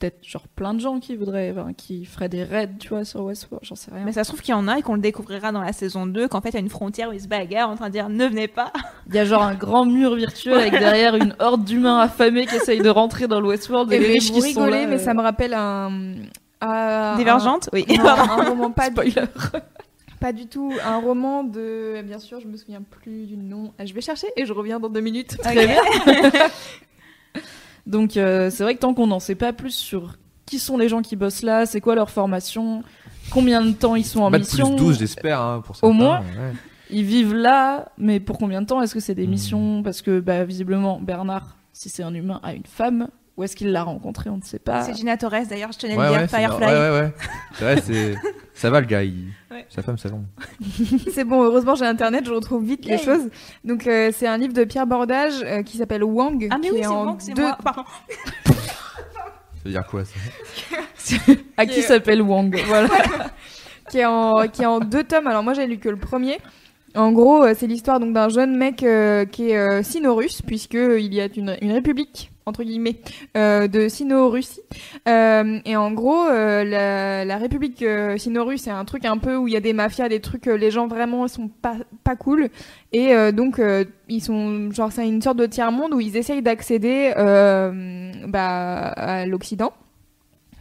peut-être 0.00 0.18
genre 0.26 0.46
plein 0.48 0.74
de 0.74 0.80
gens 0.80 0.98
qui 0.98 1.14
voudraient, 1.16 1.52
enfin, 1.56 1.72
qui 1.72 2.04
feraient 2.04 2.28
des 2.28 2.42
raids, 2.42 2.68
tu 2.80 2.88
vois, 2.88 3.04
sur 3.04 3.24
Westworld. 3.24 3.64
J'en 3.64 3.76
sais 3.76 3.90
rien. 3.94 4.04
Mais 4.04 4.12
ça 4.12 4.24
se 4.24 4.30
trouve 4.30 4.42
qu'il 4.42 4.50
y 4.52 4.54
en 4.56 4.66
a 4.68 4.78
et 4.78 4.82
qu'on 4.82 4.94
le 4.96 5.00
découvrira 5.00 5.50
dans 5.52 5.60
la 5.62 5.72
saison 5.72 6.04
2, 6.06 6.26
qu'en 6.28 6.40
fait 6.40 6.50
il 6.50 6.54
y 6.54 6.56
a 6.56 6.60
une 6.60 6.68
frontière 6.68 7.08
où 7.10 7.12
ils 7.12 7.20
se 7.20 7.28
bagarrent 7.28 7.70
en 7.70 7.76
train 7.76 7.86
de 7.88 7.92
dire 7.92 8.08
ne 8.08 8.26
venez 8.26 8.48
pas. 8.48 8.72
Il 9.08 9.14
y 9.14 9.18
a 9.18 9.24
genre 9.24 9.42
un 9.42 9.54
grand 9.54 9.84
mur 9.86 10.14
virtuel 10.16 10.54
avec 10.54 10.72
derrière 10.72 11.14
une 11.14 11.34
horde 11.38 11.64
d'humains 11.64 11.98
affamés 12.00 12.46
qui 12.46 12.56
essayent 12.56 12.80
de 12.82 12.88
rentrer 12.90 13.28
dans 13.28 13.40
le 13.40 13.48
Westworld 13.48 13.92
et 13.92 13.96
Et 13.96 13.98
les 14.00 14.06
mais 14.08 14.12
riches 14.14 14.32
qui 14.32 14.52
sont 14.52 14.66
là, 14.66 14.86
mais 14.86 14.94
euh, 14.96 14.98
ça 14.98 15.14
me 15.14 15.20
rappelle 15.22 15.54
un. 15.54 16.14
un- 16.60 17.16
Divergente 17.16 17.68
Oui. 17.72 17.84
un- 17.88 18.02
non, 18.02 18.08
un 18.08 18.48
roman 18.50 18.70
pas 18.72 18.86
Spoiler. 18.90 19.12
Pas 20.20 20.32
du 20.32 20.46
tout. 20.46 20.72
Un 20.84 20.98
roman 20.98 21.44
de. 21.44 22.00
Bien 22.02 22.18
sûr, 22.18 22.40
je 22.40 22.46
me 22.46 22.56
souviens 22.56 22.82
plus 22.82 23.26
du 23.26 23.36
nom. 23.36 23.72
Je 23.84 23.92
vais 23.92 24.00
chercher 24.00 24.26
et 24.36 24.46
je 24.46 24.52
reviens 24.52 24.80
dans 24.80 24.88
deux 24.88 25.00
minutes. 25.00 25.36
Très 25.38 25.66
bien. 25.66 25.80
Donc 27.86 28.16
euh, 28.16 28.50
c'est 28.50 28.62
vrai 28.62 28.74
que 28.74 28.80
tant 28.80 28.94
qu'on 28.94 29.06
n'en 29.06 29.20
sait 29.20 29.34
pas 29.34 29.52
plus 29.52 29.74
sur 29.74 30.16
qui 30.46 30.58
sont 30.58 30.78
les 30.78 30.88
gens 30.88 31.02
qui 31.02 31.16
bossent 31.16 31.42
là, 31.42 31.66
c'est 31.66 31.80
quoi 31.80 31.94
leur 31.94 32.10
formation, 32.10 32.82
combien 33.30 33.62
de 33.62 33.72
temps 33.72 33.94
ils 33.94 34.04
sont 34.04 34.20
en 34.22 34.30
Bac 34.30 34.40
mission, 34.42 34.68
plus 34.70 34.76
12 34.84 34.98
j'espère 34.98 35.40
hein, 35.40 35.62
pour 35.64 35.76
Au 35.82 35.92
moins. 35.92 36.20
ouais. 36.20 36.52
ils 36.90 37.04
vivent 37.04 37.34
là, 37.34 37.88
mais 37.98 38.20
pour 38.20 38.38
combien 38.38 38.62
de 38.62 38.66
temps? 38.66 38.80
Est-ce 38.82 38.94
que 38.94 39.00
c'est 39.00 39.14
des 39.14 39.26
Hmm. 39.26 39.30
missions? 39.30 39.82
Parce 39.82 40.00
que 40.02 40.20
bah, 40.20 40.44
visiblement 40.44 40.98
Bernard, 41.00 41.56
si 41.72 41.88
c'est 41.88 42.02
un 42.02 42.14
humain, 42.14 42.40
a 42.42 42.54
une 42.54 42.66
femme 42.66 43.08
Où 43.36 43.42
est-ce 43.42 43.56
qu'il 43.56 43.72
l'a 43.72 43.82
rencontré 43.82 44.30
On 44.30 44.36
ne 44.36 44.42
sait 44.42 44.58
pas. 44.58 44.82
C'est 44.82 44.94
Gina 44.94 45.16
Torres 45.16 45.46
d'ailleurs, 45.48 45.72
je 45.72 45.78
tenais 45.78 45.96
Ouais, 45.96 46.04
à 46.04 46.08
le 46.08 46.12
ouais, 46.12 46.18
dire, 46.20 46.30
c'est 46.30 46.36
Firefly. 46.38 46.66
ouais, 46.66 46.72
ouais, 46.72 47.00
ouais. 47.00 47.12
C'est 47.54 47.64
vrai, 47.64 47.80
c'est. 47.82 48.14
Ça 48.56 48.70
va 48.70 48.80
le 48.80 48.86
gars, 48.86 49.02
il... 49.02 49.26
Ouais. 49.50 49.66
sa 49.68 49.82
femme, 49.82 49.98
ça 49.98 50.08
va. 50.08 50.16
C'est 51.12 51.24
bon, 51.24 51.42
heureusement 51.42 51.74
j'ai 51.74 51.84
internet, 51.86 52.24
je 52.24 52.32
retrouve 52.32 52.64
vite 52.64 52.84
les 52.86 52.98
choses. 52.98 53.28
Donc 53.64 53.86
euh, 53.86 54.10
c'est 54.12 54.28
un 54.28 54.38
livre 54.38 54.52
de 54.54 54.62
Pierre 54.64 54.86
Bordage 54.86 55.42
euh, 55.42 55.62
qui 55.62 55.76
s'appelle 55.76 56.04
Wang. 56.04 56.46
Ah 56.50 56.56
mais 56.58 56.68
qui 56.68 56.72
oui, 56.72 56.78
est 56.78 56.82
c'est 56.82 56.88
en 56.88 57.04
bon, 57.06 57.16
c'est 57.18 57.34
deux- 57.34 57.42
moi. 57.42 57.58
Pardon. 57.62 57.82
Ça 58.46 59.62
veut 59.64 59.70
dire 59.70 59.86
quoi 59.86 60.02
ça? 60.04 60.14
À 61.56 61.66
qui 61.66 61.82
s'appelle 61.82 62.20
Wang 62.22 62.54
Voilà. 62.66 62.88
qui 63.90 63.98
est 63.98 64.04
en 64.04 64.46
qui 64.48 64.62
est 64.62 64.66
en 64.66 64.78
deux 64.78 65.04
tomes. 65.04 65.26
Alors 65.26 65.42
moi 65.42 65.54
j'ai 65.54 65.66
lu 65.66 65.78
que 65.78 65.88
le 65.88 65.96
premier. 65.96 66.38
En 66.94 67.10
gros, 67.12 67.42
euh, 67.42 67.54
c'est 67.56 67.66
l'histoire 67.66 67.98
donc 67.98 68.12
d'un 68.12 68.28
jeune 68.28 68.56
mec 68.56 68.82
euh, 68.84 69.24
qui 69.24 69.50
est 69.50 69.56
euh, 69.58 69.82
sino-russe 69.82 70.42
puisque 70.42 70.76
euh, 70.76 71.00
il 71.00 71.12
y 71.12 71.20
a 71.20 71.26
une, 71.34 71.56
une 71.60 71.72
république 71.72 72.30
entre 72.46 72.62
guillemets 72.62 73.00
euh, 73.36 73.68
de 73.68 73.88
Sino-Russie. 73.88 74.60
Euh, 75.08 75.58
et 75.64 75.76
en 75.76 75.92
gros, 75.92 76.26
euh, 76.26 76.64
la, 76.64 77.24
la 77.24 77.36
république 77.38 77.84
sino-russe 78.16 78.62
c'est 78.62 78.70
un 78.70 78.84
truc 78.84 79.04
un 79.04 79.18
peu 79.18 79.36
où 79.36 79.48
il 79.48 79.54
y 79.54 79.56
a 79.56 79.60
des 79.60 79.72
mafias, 79.72 80.08
des 80.08 80.20
trucs 80.20 80.46
les 80.46 80.70
gens 80.70 80.86
vraiment 80.86 81.26
sont 81.28 81.48
pas 81.48 81.76
pas 82.02 82.16
cool 82.16 82.48
et 82.92 83.14
donc 83.32 83.60
ils 84.08 84.20
sont 84.20 84.70
genre 84.70 84.92
c'est 84.92 85.06
une 85.06 85.22
sorte 85.22 85.38
de 85.38 85.46
tiers 85.46 85.72
monde 85.72 85.94
où 85.94 86.00
ils 86.00 86.16
essayent 86.16 86.42
d'accéder 86.42 87.12
bah, 87.16 88.88
à 88.88 89.26
l'Occident. 89.26 89.72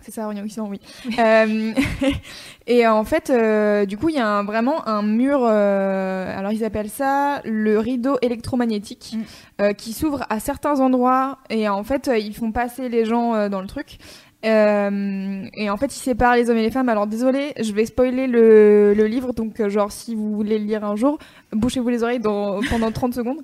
C'est 0.04 0.12
ça, 0.12 0.26
Orient 0.26 0.44
Occident, 0.44 0.68
oui. 0.70 0.82
Euh, 1.18 1.72
et 2.68 2.86
en 2.88 3.06
fait, 3.06 3.30
euh, 3.30 3.86
du 3.86 3.98
coup, 3.98 4.10
il 4.10 4.16
y 4.16 4.20
a 4.20 4.28
un- 4.28 4.44
vraiment 4.44 4.86
un 4.88 5.02
mur. 5.02 5.40
euh, 5.44 6.38
alors, 6.38 6.52
ils 6.52 6.66
appellent 6.66 6.90
ça 6.90 7.42
le 7.46 7.80
rideau 7.80 8.18
électromagnétique, 8.22 9.16
Mm. 9.60 9.74
qui 9.76 9.94
s'ouvre 9.94 10.26
à 10.30 10.40
certains 10.42 10.80
endroits. 10.82 11.38
Et 11.50 11.70
en 11.70 11.84
fait, 11.84 12.10
ils 12.20 12.36
font 12.36 12.52
passer 12.52 12.90
les 12.90 13.06
gens 13.06 13.48
dans 13.50 13.62
le 13.62 13.68
truc. 13.68 13.98
Euh, 14.46 15.46
et 15.54 15.70
en 15.70 15.78
fait, 15.78 15.96
ils 15.96 16.00
séparent 16.00 16.36
les 16.36 16.50
hommes 16.50 16.58
et 16.58 16.64
les 16.64 16.72
femmes. 16.72 16.90
Alors, 16.90 17.08
désolé, 17.08 17.54
je 17.60 17.72
vais 17.74 17.86
spoiler 17.86 18.28
le, 18.28 18.94
le 18.94 19.06
livre. 19.06 19.34
Donc, 19.34 19.60
euh, 19.60 19.70
genre, 19.70 19.92
si 19.92 20.16
vous 20.16 20.36
voulez 20.36 20.60
le 20.60 20.66
lire 20.66 20.84
un 20.84 20.96
jour, 20.96 21.18
bouchez-vous 21.54 21.90
les 21.90 22.04
oreilles 22.04 22.20
dans, 22.20 22.60
pendant 22.70 22.92
30 22.92 23.14
secondes. 23.14 23.42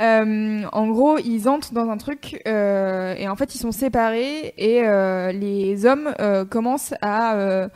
Euh, 0.00 0.62
en 0.72 0.88
gros, 0.88 1.18
ils 1.18 1.48
entrent 1.48 1.72
dans 1.72 1.88
un 1.88 1.96
truc 1.96 2.42
euh, 2.46 3.14
et 3.16 3.28
en 3.28 3.36
fait, 3.36 3.54
ils 3.54 3.58
sont 3.58 3.72
séparés 3.72 4.54
et 4.58 4.82
euh, 4.84 5.32
les 5.32 5.86
hommes 5.86 6.12
euh, 6.20 6.44
commencent 6.44 6.94
à 7.00 7.36
euh, 7.36 7.68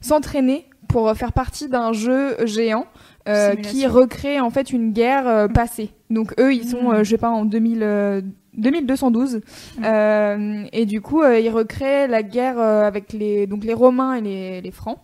s'entraîner 0.00 0.66
pour 0.88 1.12
faire 1.14 1.32
partie 1.32 1.68
d'un 1.68 1.92
jeu 1.92 2.36
géant 2.46 2.86
euh, 3.28 3.54
qui 3.54 3.86
recrée 3.86 4.40
en 4.40 4.50
fait 4.50 4.72
une 4.72 4.92
guerre 4.92 5.48
passée. 5.54 5.90
Donc 6.10 6.34
eux, 6.38 6.52
ils 6.52 6.68
sont, 6.68 6.92
euh, 6.92 7.04
je 7.04 7.10
sais 7.10 7.18
pas, 7.18 7.30
en 7.30 7.44
2000, 7.44 8.22
euh, 8.58 8.60
2212 8.60 9.40
Euh, 9.82 10.64
et 10.72 10.86
du 10.86 11.00
coup, 11.00 11.22
euh, 11.22 11.38
ils 11.38 11.50
recréent 11.50 12.06
la 12.08 12.22
guerre 12.22 12.58
euh, 12.58 12.82
avec 12.86 13.12
les 13.12 13.46
donc 13.46 13.64
les 13.64 13.74
Romains 13.74 14.14
et 14.14 14.20
les, 14.20 14.60
les 14.60 14.70
Francs. 14.70 14.98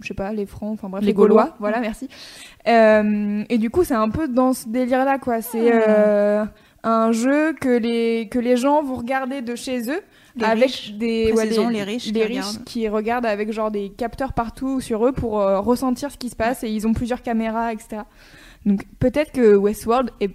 Je 0.00 0.08
sais 0.08 0.14
pas, 0.14 0.32
les 0.32 0.44
Francs, 0.46 0.72
enfin 0.74 0.88
bref, 0.88 1.02
Les 1.02 1.08
les, 1.08 1.12
Gaulois. 1.14 1.42
Gaulois. 1.44 1.56
Voilà, 1.60 1.80
merci. 1.80 2.08
Et 2.66 3.58
du 3.58 3.70
coup, 3.70 3.84
c'est 3.84 3.94
un 3.94 4.08
peu 4.08 4.26
dans 4.28 4.52
ce 4.52 4.68
délire-là, 4.68 5.18
quoi. 5.18 5.40
C'est 5.40 5.70
euh, 5.72 6.44
un 6.82 7.12
jeu 7.12 7.52
que 7.54 7.68
les 7.68 8.28
que 8.28 8.38
les 8.40 8.56
gens 8.56 8.82
vont 8.82 8.96
regarder 8.96 9.40
de 9.40 9.54
chez 9.54 9.88
eux 9.90 10.00
Les 10.36 10.44
avec 10.44 10.64
riches. 10.64 10.92
des 10.94 11.30
Précisons, 11.32 11.68
les 11.68 11.82
riches 11.84 12.02
qui 12.04 12.12
les 12.12 12.24
riches 12.24 12.44
regardent. 12.44 12.64
qui 12.64 12.88
regardent 12.88 13.26
avec 13.26 13.52
genre 13.52 13.70
des 13.70 13.90
capteurs 13.90 14.32
partout 14.32 14.80
sur 14.80 15.06
eux 15.06 15.12
pour 15.12 15.32
ressentir 15.64 16.10
ce 16.10 16.18
qui 16.18 16.28
se 16.28 16.36
passe 16.36 16.64
et 16.64 16.68
ils 16.68 16.86
ont 16.86 16.92
plusieurs 16.92 17.22
caméras 17.22 17.72
etc 17.72 18.02
donc 18.66 18.84
peut-être 18.98 19.32
que 19.32 19.54
Westworld 19.56 20.10
et 20.20 20.28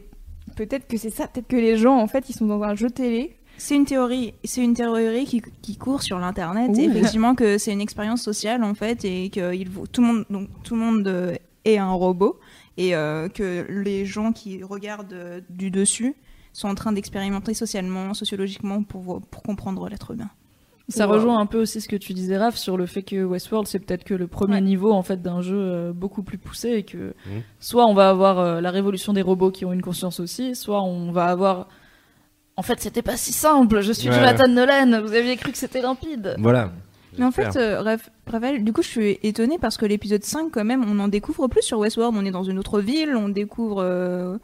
peut-être 0.66 0.88
que 0.88 0.98
c'est 0.98 1.10
ça 1.10 1.28
peut-être 1.28 1.48
que 1.48 1.56
les 1.56 1.78
gens 1.78 1.98
en 1.98 2.08
fait 2.08 2.30
ils 2.30 2.34
sont 2.34 2.46
dans 2.46 2.62
un 2.64 2.76
jeu 2.76 2.90
télé 2.90 3.38
C'est 3.58 3.76
une 3.76 3.86
théorie, 3.86 4.34
c'est 4.44 4.62
une 4.62 4.74
théorie 4.74 5.26
qui, 5.26 5.42
qui 5.62 5.78
court 5.78 6.02
sur 6.02 6.20
l'internet. 6.20 6.78
Effectivement 6.78 7.34
que 7.34 7.58
c'est 7.58 7.72
une 7.72 7.82
expérience 7.82 8.22
sociale 8.22 8.64
en 8.64 8.74
fait 8.74 9.06
et 9.06 9.30
que 9.30 9.54
il 9.56 9.70
tout 9.92 10.02
le 10.02 10.08
monde 10.08 10.26
donc 10.30 10.50
tout 10.64 10.76
le 10.76 10.82
monde 10.82 11.08
euh, 11.08 11.36
est 11.64 11.78
un 11.78 11.92
robot 11.92 12.40
et 12.78 12.94
euh, 12.94 13.30
que 13.30 13.66
les 13.70 14.06
gens 14.06 14.34
qui 14.34 14.64
regardent 14.64 15.14
euh, 15.14 15.42
du 15.50 15.72
dessus 15.72 16.16
sont 16.52 16.68
en 16.68 16.76
train 16.76 16.92
d'expérimenter 16.92 17.54
socialement, 17.54 18.14
sociologiquement 18.14 18.84
pour 18.84 19.22
comprendre 19.44 19.88
l'être 19.88 20.12
humain. 20.12 20.30
Ça 20.90 21.08
Wow. 21.08 21.14
rejoint 21.14 21.40
un 21.40 21.46
peu 21.46 21.62
aussi 21.62 21.80
ce 21.82 21.88
que 21.88 21.96
tu 21.96 22.14
disais, 22.14 22.38
Raph, 22.38 22.58
sur 22.58 22.76
le 22.76 22.86
fait 22.88 23.04
que 23.04 23.24
Westworld, 23.24 23.68
c'est 23.68 23.80
peut-être 23.80 24.04
que 24.04 24.14
le 24.16 24.28
premier 24.28 24.56
Ouais. 24.56 24.62
niveau 24.62 24.92
en 24.92 25.04
fait 25.04 25.22
d'un 25.22 25.42
jeu 25.42 25.56
euh, 25.58 25.94
beaucoup 25.94 26.24
plus 26.24 26.38
poussé 26.38 26.70
et 26.72 26.84
que 26.84 26.98
Mhm. 27.28 27.42
soit 27.60 27.86
on 27.86 27.94
va 27.94 28.10
avoir 28.10 28.40
euh, 28.40 28.60
la 28.62 28.72
révolution 28.72 29.14
des 29.14 29.22
robots 29.22 29.52
qui 29.52 29.66
ont 29.66 29.72
une 29.74 29.82
conscience 29.84 30.20
aussi, 30.20 30.56
soit 30.56 30.82
on 30.84 31.12
va 31.12 31.26
avoir. 31.26 31.68
En 32.58 32.62
fait, 32.64 32.82
c'était 32.82 33.02
pas 33.04 33.16
si 33.18 33.32
simple. 33.32 33.82
Je 33.82 33.92
suis 33.94 34.10
Ouais. 34.10 34.16
Jonathan 34.16 34.48
Nolan. 34.50 35.02
Vous 35.02 35.14
aviez 35.14 35.38
cru 35.38 35.52
que 35.52 35.58
c'était 35.58 35.82
limpide. 35.82 36.36
Voilà. 36.40 36.72
Mais 37.18 37.26
en 37.26 37.32
fait, 37.32 37.56
euh, 37.56 37.82
Raph- 37.82 38.10
Raphaël, 38.28 38.64
du 38.64 38.74
coup, 38.74 38.82
je 38.84 38.88
suis 38.88 39.20
étonnée 39.24 39.58
parce 39.60 39.78
que 39.78 39.86
l'épisode 39.86 40.24
5, 40.24 40.52
quand 40.52 40.66
même, 40.66 40.84
on 40.88 41.00
en 41.00 41.08
découvre 41.08 41.48
plus 41.48 41.62
sur 41.64 41.80
Westworld. 41.80 42.16
On 42.18 42.26
est 42.26 42.32
dans 42.32 42.44
une 42.44 42.60
autre 42.60 42.80
ville, 42.82 43.16
on 43.16 43.30
découvre. 43.30 43.82
euh, 43.82 44.38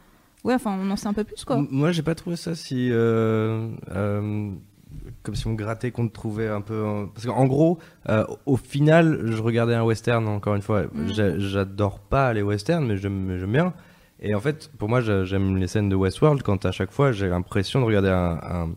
Ouais, 0.44 0.54
enfin, 0.54 0.78
on 0.80 0.92
en 0.92 0.96
sait 0.96 1.08
un 1.08 1.14
peu 1.14 1.24
plus, 1.24 1.44
quoi. 1.44 1.58
M- 1.58 1.68
Moi, 1.72 1.92
j'ai 1.92 2.04
pas 2.04 2.14
trouvé 2.14 2.36
ça 2.36 2.54
si. 2.54 2.90
Comme 5.26 5.36
si 5.36 5.48
on 5.48 5.54
grattait 5.54 5.92
qu'on 5.92 6.08
te 6.08 6.14
trouvait 6.14 6.48
un 6.48 6.62
peu. 6.62 6.84
en- 6.86 7.08
Parce 7.08 7.26
qu'en 7.26 7.46
gros, 7.48 7.80
euh, 8.10 8.24
au 8.46 8.56
final, 8.58 9.22
je 9.26 9.42
regardais 9.42 9.74
un 9.76 9.84
western, 9.84 10.28
encore 10.28 10.56
une 10.56 10.62
fois. 10.62 10.84
Mm. 10.84 11.08
J'a- 11.14 11.38
J'adore 11.40 12.00
pas 12.00 12.32
les 12.34 12.42
westerns, 12.44 12.86
mais 12.86 12.96
j'aime 12.98 13.52
bien. 13.52 13.74
Et 14.22 14.34
en 14.34 14.40
fait, 14.40 14.72
pour 14.78 14.88
moi, 14.88 15.02
j'a- 15.02 15.26
j'aime 15.26 15.58
les 15.58 15.68
scènes 15.68 15.90
de 15.90 15.96
Westworld 15.96 16.42
quand 16.44 16.66
à 16.66 16.72
chaque 16.72 16.92
fois 16.92 17.12
j'ai 17.12 17.28
l'impression 17.28 17.82
de 17.82 17.86
regarder 17.86 18.10
un, 18.10 18.70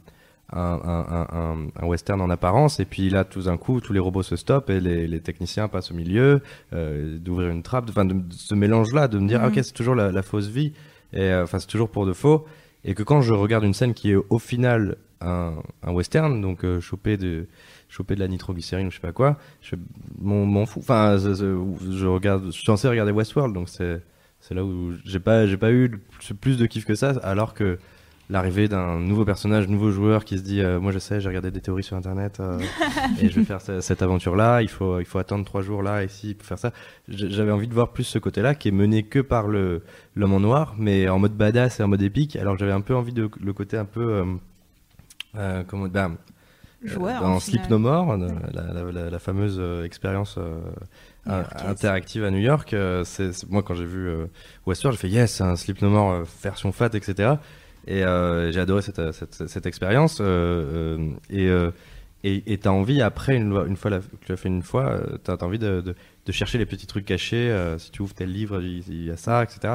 western 1.83 2.21
en 2.21 2.31
apparence, 2.31 2.81
et 2.81 2.85
puis 2.85 3.11
là, 3.11 3.25
tout 3.25 3.43
d'un 3.43 3.57
coup, 3.57 3.81
tous 3.81 3.93
les 3.93 3.99
robots 4.01 4.23
se 4.23 4.37
stoppent 4.37 4.71
et 4.71 4.81
les, 4.81 5.07
les 5.07 5.21
techniciens 5.21 5.69
passent 5.69 5.91
au 5.91 5.95
milieu, 5.95 6.41
euh, 6.73 7.19
d'ouvrir 7.19 7.51
une 7.51 7.63
trappe, 7.63 7.87
enfin, 7.89 8.05
de, 8.05 8.15
de 8.15 8.33
ce 8.33 8.55
mélange-là, 8.55 9.09
de 9.09 9.19
me 9.19 9.29
dire, 9.29 9.39
Mhm. 9.41 9.45
ah, 9.45 9.49
ok, 9.49 9.61
c'est 9.65 9.73
toujours 9.75 9.95
la, 9.95 10.11
la 10.11 10.23
fausse 10.23 10.49
vie, 10.49 10.73
et 11.13 11.21
euh, 11.21 11.45
enfin, 11.45 11.59
c'est 11.59 11.67
toujours 11.67 11.91
pour 11.91 12.07
de 12.07 12.13
faux, 12.13 12.47
et 12.85 12.95
que 12.95 13.03
quand 13.03 13.23
je 13.23 13.33
regarde 13.33 13.65
une 13.65 13.75
scène 13.75 13.95
qui 13.95 14.13
est 14.13 14.17
au 14.17 14.39
final 14.39 14.97
un, 15.21 15.55
un 15.83 15.93
western, 15.93 16.41
donc 16.41 16.65
euh, 16.65 16.81
chopé 16.81 17.17
de 17.17 17.47
choper 17.89 18.15
de 18.15 18.21
la 18.21 18.29
nitroglycérine 18.29 18.87
ou 18.87 18.91
je 18.91 18.97
sais 18.97 19.03
pas 19.03 19.13
quoi, 19.13 19.39
je 19.63 19.75
m'en 20.21 20.67
fous. 20.67 20.81
Enfin, 20.81 21.17
je, 21.19 22.07
regarde, 22.07 22.47
je 22.47 22.51
suis 22.51 22.65
censé 22.65 22.89
regarder 22.89 23.13
Westworld, 23.13 23.55
donc 23.55 23.69
c'est 23.69 24.03
c'est 24.41 24.55
là 24.55 24.65
où 24.65 24.93
j'ai 25.05 25.19
pas 25.19 25.47
j'ai 25.47 25.57
pas 25.57 25.73
eu 25.73 26.01
plus 26.41 26.59
de 26.59 26.67
kiff 26.67 26.85
que 26.85 26.95
ça, 26.95 27.11
alors 27.23 27.55
que 27.55 27.79
l'arrivée 28.31 28.69
d'un 28.69 28.99
nouveau 28.99 29.25
personnage, 29.25 29.69
nouveau 29.69 29.91
joueur 29.91 30.25
qui 30.25 30.37
se 30.37 30.43
dit 30.43 30.61
euh, 30.61 30.79
moi 30.81 30.93
je 30.93 30.99
sais, 30.99 31.21
j'ai 31.21 31.29
regardé 31.29 31.51
des 31.51 31.61
théories 31.63 31.83
sur 31.83 31.97
internet 31.97 32.41
euh, 32.41 32.59
et 33.23 33.29
je 33.31 33.41
vais 33.41 33.45
faire 33.47 33.61
ce- 33.63 33.81
cette 33.81 34.03
aventure 34.03 34.37
là, 34.37 34.61
il 34.61 34.69
faut 34.69 35.01
il 35.01 35.07
faut 35.07 35.19
attendre 35.19 35.45
trois 35.47 35.63
jours 35.63 35.83
là 35.83 36.05
ici 36.05 36.35
pour 36.35 36.47
faire 36.47 36.59
ça. 36.59 36.73
J'avais 37.09 37.53
envie 37.53 37.69
de 37.69 37.75
voir 37.75 37.89
plus 37.89 38.05
ce 38.05 38.19
côté-là 38.19 38.55
qui 38.55 38.69
est 38.69 38.73
mené 38.73 39.03
que 39.05 39.21
par 39.21 39.47
le 39.49 39.83
l'homme 40.15 40.35
en 40.35 40.41
noir, 40.41 40.75
mais 40.79 41.09
en 41.09 41.19
mode 41.19 41.33
badass 41.37 41.81
et 41.81 41.83
en 41.83 41.89
mode 41.89 42.03
épique. 42.03 42.37
Alors 42.37 42.55
que 42.55 42.61
j'avais 42.61 42.73
un 42.73 42.83
peu 42.83 42.95
envie 42.95 43.13
de 43.15 43.31
le 43.41 43.53
côté 43.55 43.77
un 43.79 43.87
peu 43.87 44.23
euh, 45.37 45.63
comment 45.67 45.87
bah, 45.89 46.11
Joueur. 46.85 47.23
dans 47.23 47.41
Sleep. 47.41 47.69
No 47.71 47.79
More, 47.79 48.17
la, 48.19 48.27
la- 48.53 48.93
la- 48.93 49.11
la 49.11 49.19
fameuse 49.19 49.61
expérience 49.85 50.39
interactive 51.27 52.25
à 52.25 52.31
New 52.31 52.39
York, 52.39 52.75
c'est 53.05 53.31
moi 53.49 53.63
quand 53.63 53.75
j'ai 53.75 53.85
vu 53.85 54.09
Westworld, 54.67 54.97
j'ai 54.99 55.09
fait 55.09 55.13
yes, 55.15 55.41
un 55.41 55.57
Sleep 55.57 55.83
No 55.83 55.91
More 55.91 56.23
version 56.43 56.73
fat, 56.73 56.91
etc. 56.95 57.33
Et 57.89 58.05
euh, 58.05 58.53
j'ai 58.53 58.61
adoré 58.61 58.83
cette, 58.83 59.13
cette, 59.13 59.49
cette 59.49 59.67
expérience. 59.67 60.21
euh, 60.21 60.27
euh, 60.99 61.11
et 61.31 61.49
euh, 61.49 61.73
et 62.25 62.53
et 62.53 62.59
t'as 62.59 62.71
envie 62.71 63.03
après 63.03 63.37
une, 63.37 63.77
fois- 63.77 63.91
que 64.01 64.27
tu 64.27 64.33
l'as 64.33 64.37
fait 64.37 64.49
une 64.49 64.63
fois, 64.63 64.91
euh, 64.93 65.19
t'as 65.25 65.37
t'as 65.39 65.47
envie 65.47 65.59
de, 65.59 65.81
de, 66.27 66.33
chercher 66.33 66.59
les 66.59 66.67
petits 66.67 66.87
trucs 66.87 67.07
cachés. 67.07 67.51
euh, 67.51 67.79
si 67.79 67.91
tu 67.93 68.03
ouvres 68.03 68.15
tel 68.15 68.31
livre, 68.33 68.61
il 68.63 69.05
y 69.05 69.11
a 69.11 69.17
ça, 69.17 69.43
etc. 69.45 69.75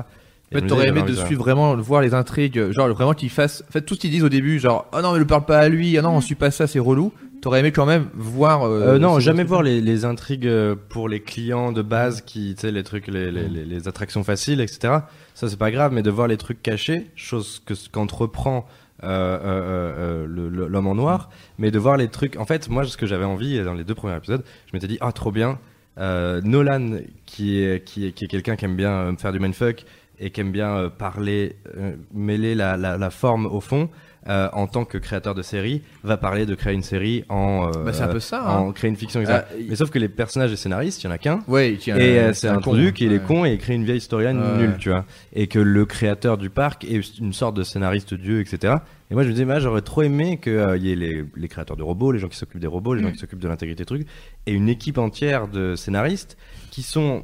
Me 0.61 0.67
t'aurais 0.67 0.88
aimé 0.89 1.01
de 1.01 1.13
suivre 1.25 1.41
vraiment, 1.43 1.75
de 1.77 1.81
voir 1.81 2.01
les 2.01 2.13
intrigues, 2.13 2.71
genre 2.71 2.88
vraiment 2.89 3.13
qu'ils 3.13 3.30
fassent, 3.30 3.63
en 3.67 3.71
fait, 3.71 3.81
tout 3.81 3.95
ce 3.95 3.99
qu'ils 3.99 4.11
disent 4.11 4.23
au 4.23 4.30
début, 4.30 4.59
genre, 4.59 4.85
oh 4.93 5.01
non, 5.01 5.13
mais 5.13 5.19
ne 5.19 5.23
parle 5.23 5.45
pas 5.45 5.59
à 5.59 5.69
lui, 5.69 5.97
ah 5.97 6.01
non, 6.01 6.11
on 6.11 6.21
suit 6.21 6.35
pas 6.35 6.51
ça, 6.51 6.67
c'est 6.67 6.80
relou. 6.80 7.11
T'aurais 7.41 7.59
aimé 7.59 7.73
quand 7.73 7.85
même 7.85 8.07
voir. 8.13 8.63
Euh, 8.63 8.97
non, 8.99 9.15
ces 9.15 9.21
jamais 9.25 9.43
voir 9.43 9.63
les, 9.63 9.81
les 9.81 10.05
intrigues 10.05 10.47
euh, 10.47 10.75
pour 10.89 11.09
les 11.09 11.19
clients 11.19 11.73
de 11.73 11.81
base 11.81 12.21
qui, 12.21 12.55
tu 12.55 12.61
sais, 12.61 12.71
les 12.71 12.84
trucs, 12.84 13.07
les, 13.07 13.31
les, 13.31 13.49
les, 13.49 13.65
les 13.65 13.88
attractions 13.89 14.23
faciles, 14.23 14.61
etc. 14.61 14.99
Ça, 15.34 15.49
c'est 15.49 15.57
pas 15.59 15.69
grave, 15.71 15.91
mais 15.91 16.03
de 16.03 16.09
voir 16.09 16.27
les 16.30 16.38
trucs 16.38 16.61
cachés, 16.63 17.07
chose 17.17 17.61
que 17.65 17.73
qu'entreprend 17.91 18.65
euh, 19.03 19.07
euh, 19.07 19.43
euh, 19.43 20.25
le- 20.25 20.47
le- 20.47 20.67
l'homme 20.67 20.88
en 20.88 20.95
noir, 20.95 21.30
mais 21.57 21.69
de 21.71 21.80
voir 21.80 21.97
les 21.97 22.07
trucs. 22.07 22.38
En 22.38 22.45
fait, 22.45 22.69
moi, 22.69 22.85
ce 22.85 22.95
que 22.95 23.05
j'avais 23.05 23.25
envie 23.25 23.61
dans 23.61 23.73
les 23.73 23.84
deux 23.84 23.95
premiers 23.95 24.15
épisodes, 24.15 24.43
je 24.67 24.71
m'étais 24.73 24.88
dit, 24.88 24.97
ah, 25.01 25.11
trop 25.11 25.31
bien. 25.31 25.59
Euh, 25.99 26.39
Nolan, 26.43 26.97
qui 27.25 27.59
est, 27.59 27.84
qui 27.84 28.07
est, 28.07 28.13
qui 28.13 28.23
est 28.25 28.27
quelqu'un 28.27 28.55
qui 28.55 28.65
aime 28.65 28.75
bien 28.77 28.91
euh, 28.91 29.13
faire 29.17 29.31
du 29.34 29.39
mindfuck 29.39 29.84
et 30.19 30.30
qui 30.31 30.41
aime 30.41 30.52
bien 30.52 30.76
euh, 30.76 30.90
parler, 30.90 31.56
euh, 31.77 31.95
mêler 32.14 32.56
la, 32.56 32.77
la, 32.77 32.98
la 32.98 33.10
forme 33.10 33.45
au 33.45 33.60
fond, 33.61 33.90
euh, 34.30 34.48
en 34.53 34.68
tant 34.68 34.85
que 34.85 34.98
créateur 34.98 35.35
de 35.35 35.41
série, 35.41 35.81
va 36.03 36.15
parler 36.15 36.45
de 36.45 36.56
créer 36.56 36.73
une 36.73 36.81
série 36.84 37.26
en, 37.27 37.68
euh, 37.76 37.84
Bah, 37.84 37.91
c'est 37.91 38.03
un 38.03 38.07
peu 38.07 38.22
ça. 38.22 38.41
hein. 38.41 38.57
en 38.60 38.72
créer 38.72 38.90
une 38.90 38.95
fiction, 38.95 39.19
etc. 39.19 39.41
Mais 39.68 39.76
sauf 39.76 39.90
que 39.90 39.99
les 39.99 40.07
personnages 40.07 40.53
et 40.53 40.56
scénaristes, 40.56 41.03
il 41.03 41.07
y 41.07 41.10
en 41.10 41.11
a 41.11 41.18
qu'un. 41.18 41.41
Ouais, 41.49 41.73
Et 41.73 42.34
c'est 42.34 42.48
un 42.48 42.60
con, 42.61 42.72
qu'il 42.94 43.11
est 43.11 43.18
ouais. 43.18 43.23
con 43.27 43.44
et 43.44 43.52
il 43.52 43.57
crée 43.57 43.73
une 43.73 43.84
vieille 43.84 43.99
storyline 43.99 44.40
nulle, 44.57 44.77
tu 44.80 44.90
vois. 44.91 45.03
Et 45.34 45.48
que 45.48 45.60
le 45.60 45.85
créateur 45.85 46.38
du 46.38 46.49
parc 46.49 46.85
est 46.85 47.18
une 47.19 47.34
sorte 47.34 47.57
de 47.57 47.64
scénariste 47.64 48.14
dieu, 48.14 48.40
etc. 48.40 48.76
Et 49.11 49.14
moi 49.15 49.23
je 49.23 49.27
me 49.27 49.34
disais, 49.34 49.45
moi 49.45 49.60
j'aurais 49.60 49.81
trop 49.81 50.03
aimé 50.03 50.40
qu'il 50.41 50.53
y 50.80 50.91
ait 50.91 50.95
les, 50.95 51.26
les 51.35 51.48
créateurs 51.49 51.76
de 51.76 51.84
robots, 51.84 52.14
les 52.14 52.19
gens 52.19 52.30
qui 52.30 52.38
s'occupent 52.38 52.61
des 52.61 52.68
robots, 52.68 52.94
les 52.94 53.02
gens 53.03 53.10
Mm. 53.10 53.14
qui 53.14 53.19
s'occupent 53.19 53.40
de 53.40 53.48
l'intégrité 53.49 53.81
des 53.84 53.85
trucs, 53.88 54.07
et 54.45 54.53
une 54.53 54.69
équipe 54.69 54.98
entière 54.99 55.49
de 55.49 55.76
scénaristes 55.76 56.38
qui 56.72 56.81
sont 56.81 57.23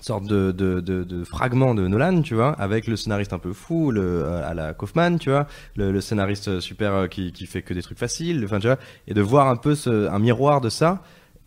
sorte 0.00 0.24
de, 0.24 0.52
de, 0.52 0.80
de, 0.80 1.04
de 1.04 1.24
fragments 1.24 1.74
de 1.74 1.86
Nolan, 1.88 2.22
tu 2.22 2.34
vois, 2.34 2.52
avec 2.52 2.86
le 2.86 2.96
scénariste 2.96 3.32
un 3.32 3.38
peu 3.38 3.52
fou, 3.52 3.90
le, 3.90 4.00
euh, 4.02 4.48
à 4.48 4.54
la 4.54 4.74
Kaufman, 4.74 5.18
tu 5.18 5.30
vois, 5.30 5.46
le, 5.76 5.92
le 5.92 6.00
scénariste 6.00 6.60
super 6.60 6.92
euh, 6.94 7.06
qui, 7.06 7.32
qui 7.32 7.46
fait 7.46 7.62
que 7.62 7.74
des 7.74 7.82
trucs 7.82 7.98
faciles, 7.98 8.42
enfin, 8.44 8.58
tu 8.60 8.66
vois, 8.68 8.78
et 9.06 9.14
de 9.14 9.20
voir 9.22 9.48
un 9.48 9.56
peu 9.56 9.74
ce, 9.74 10.08
un 10.08 10.18
miroir 10.18 10.60
de 10.60 10.68
ça, 10.68 11.02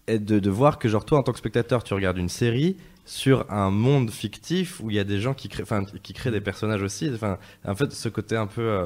et 0.08 0.20
de, 0.20 0.40
de 0.40 0.50
voir 0.50 0.80
que, 0.80 0.90
genre, 0.90 1.06
toi, 1.06 1.20
en 1.20 1.24
tant 1.24 1.32
que 1.32 1.38
spectateur, 1.38 1.84
tu 1.84 1.94
regardes 1.94 2.18
une 2.18 2.30
série 2.30 2.76
sur 3.04 3.46
un 3.52 3.72
monde 3.72 4.12
fictif 4.12 4.80
où 4.80 4.90
il 4.92 4.96
y 4.96 5.00
a 5.00 5.04
des 5.04 5.20
gens 5.20 5.34
qui 5.34 5.50
créent, 5.50 5.64
enfin, 5.64 5.84
qui 6.04 6.14
créent 6.14 6.32
des 6.32 6.40
personnages 6.40 6.84
aussi, 6.84 7.10
enfin, 7.14 7.38
en 7.68 7.76
fait, 7.76 7.92
ce 7.92 8.10
côté 8.10 8.36
un 8.38 8.46
peu 8.48 8.62
euh, 8.62 8.86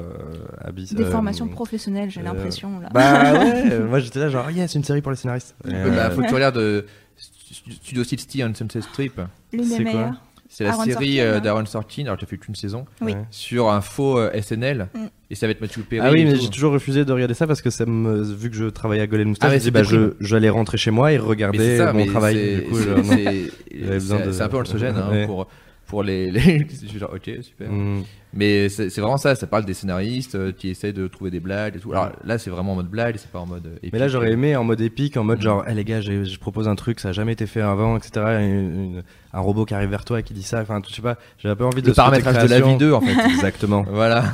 abyss- 0.64 0.94
Des 0.94 1.04
euh, 1.04 1.10
formations 1.10 1.46
professionnelles, 1.48 2.10
j'ai 2.10 2.20
euh, 2.20 2.24
l'impression 2.24 2.80
là. 2.80 2.88
Bah 2.92 3.34
ouais, 3.34 3.72
euh, 3.72 3.86
moi 3.88 3.98
j'étais 4.00 4.18
là, 4.20 4.28
genre, 4.30 4.50
yes, 4.50 4.74
une 4.74 4.84
série 4.84 5.02
pour 5.02 5.10
les 5.12 5.16
scénaristes. 5.18 5.54
Ouais, 5.64 5.72
bah, 5.90 6.06
euh, 6.06 6.10
faut 6.10 6.22
que 6.22 6.28
tu 6.28 6.34
regardes 6.34 6.56
euh, 6.56 6.82
Studio 7.82 8.04
60 8.04 8.50
on 8.50 8.54
Sunset 8.54 8.82
Strip. 8.82 9.20
L'une 9.52 9.64
c'est 9.64 9.78
des 9.78 9.84
quoi 9.84 9.92
meilleures. 9.92 10.22
C'est 10.48 10.64
la 10.64 10.70
Aaron 10.70 10.84
série 10.84 11.20
euh, 11.20 11.36
hein. 11.36 11.40
d'Aaron 11.40 11.66
Sorkin, 11.66 12.04
alors 12.04 12.16
tu 12.16 12.24
as 12.24 12.28
fait 12.28 12.38
qu'une 12.38 12.54
saison, 12.54 12.86
Oui. 13.00 13.14
Sur 13.30 13.68
un 13.68 13.80
faux 13.80 14.18
euh, 14.18 14.40
SNL. 14.40 14.88
Mm. 14.94 15.06
Et 15.28 15.34
ça 15.34 15.46
va 15.46 15.50
être 15.50 15.60
Matthew 15.60 15.80
Perry. 15.80 16.06
Ah 16.06 16.12
oui, 16.12 16.24
mais 16.24 16.36
j'ai 16.36 16.48
toujours 16.48 16.72
refusé 16.72 17.04
de 17.04 17.12
regarder 17.12 17.34
ça 17.34 17.48
parce 17.48 17.60
que 17.60 17.70
ça 17.70 17.84
me, 17.84 18.22
vu 18.22 18.48
que 18.48 18.56
je 18.56 18.66
travaillais 18.66 19.02
à 19.02 19.06
Golden 19.08 19.28
Moustache, 19.28 19.52
Ah, 19.52 19.58
je 19.58 19.70
bah, 19.70 19.82
j'allais 20.20 20.48
rentrer 20.48 20.78
chez 20.78 20.92
moi 20.92 21.12
et 21.12 21.18
regarder 21.18 21.78
ça, 21.78 21.92
mon 21.92 22.04
mais 22.04 22.06
travail. 22.06 22.64
c'est 23.98 24.40
un 24.40 24.48
peu 24.48 24.56
anxiogène 24.56 24.96
hein, 24.96 25.10
Ouais. 25.10 25.26
pour, 25.26 25.48
pour 25.86 26.02
les. 26.02 26.30
les... 26.32 26.66
je 26.68 26.86
suis 26.86 26.98
genre, 26.98 27.12
ok, 27.14 27.30
super. 27.42 27.70
Mm. 27.70 28.02
Mais 28.32 28.68
c'est 28.68 28.94
vraiment 28.98 29.16
ça, 29.16 29.34
ça 29.34 29.46
parle 29.46 29.64
des 29.64 29.72
scénaristes 29.72 30.34
euh, 30.34 30.52
qui 30.52 30.68
essaient 30.68 30.92
de 30.92 31.06
trouver 31.06 31.30
des 31.30 31.40
blagues 31.40 31.76
et 31.76 31.78
tout. 31.78 31.92
Alors 31.92 32.10
là, 32.22 32.36
c'est 32.36 32.50
vraiment 32.50 32.72
en 32.72 32.74
mode 32.76 32.88
blague, 32.90 33.16
c'est 33.16 33.30
pas 33.30 33.38
en 33.38 33.46
mode. 33.46 33.64
euh, 33.66 33.78
Mais 33.82 33.98
là, 33.98 34.04
épique. 34.06 34.12
j'aurais 34.12 34.32
aimé 34.32 34.54
en 34.56 34.64
mode 34.64 34.80
épique, 34.82 35.16
en 35.16 35.24
mode 35.24 35.38
Mm. 35.38 35.42
genre, 35.42 35.64
Eh, 35.66 35.72
les 35.74 35.84
gars, 35.84 36.00
je 36.02 36.38
propose 36.38 36.68
un 36.68 36.74
truc, 36.74 37.00
ça 37.00 37.08
a 37.08 37.12
jamais 37.12 37.32
été 37.32 37.46
fait 37.46 37.62
avant, 37.62 37.96
etc. 37.96 38.10
Une- 38.40 38.44
une- 38.96 39.02
un 39.32 39.40
robot 39.40 39.64
qui 39.64 39.72
arrive 39.74 39.88
vers 39.88 40.04
toi 40.04 40.20
et 40.20 40.22
qui 40.22 40.34
dit 40.34 40.42
ça. 40.42 40.60
Enfin, 40.60 40.82
je 40.86 40.92
sais 40.94 41.00
pas, 41.02 41.16
j'avais 41.38 41.52
un 41.54 41.56
peu 41.56 41.64
envie 41.64 41.80
de 41.82 41.88
Le 41.88 41.94
paramétrage 41.94 42.42
de 42.42 42.48
la 42.48 42.60
vie 42.60 42.76
2, 42.76 42.92
en 42.92 43.00
fait. 43.00 43.14
Exactement. 43.30 43.84
voilà. 43.90 44.24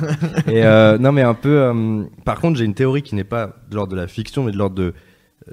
Et 0.47 0.65
euh, 0.65 0.97
non, 0.97 1.11
mais 1.13 1.21
un 1.21 1.33
peu. 1.35 1.61
euh, 1.61 2.03
par 2.25 2.41
contre, 2.41 2.57
j'ai 2.59 2.65
une 2.65 2.73
théorie 2.75 3.03
qui 3.03 3.15
n'est 3.15 3.23
pas 3.23 3.55
de 3.69 3.75
l'ordre 3.75 3.91
de 3.93 3.97
la 3.97 4.07
fiction, 4.07 4.43
mais 4.43 4.51
de 4.51 4.57
l'ordre 4.57 4.75
de, 4.75 4.93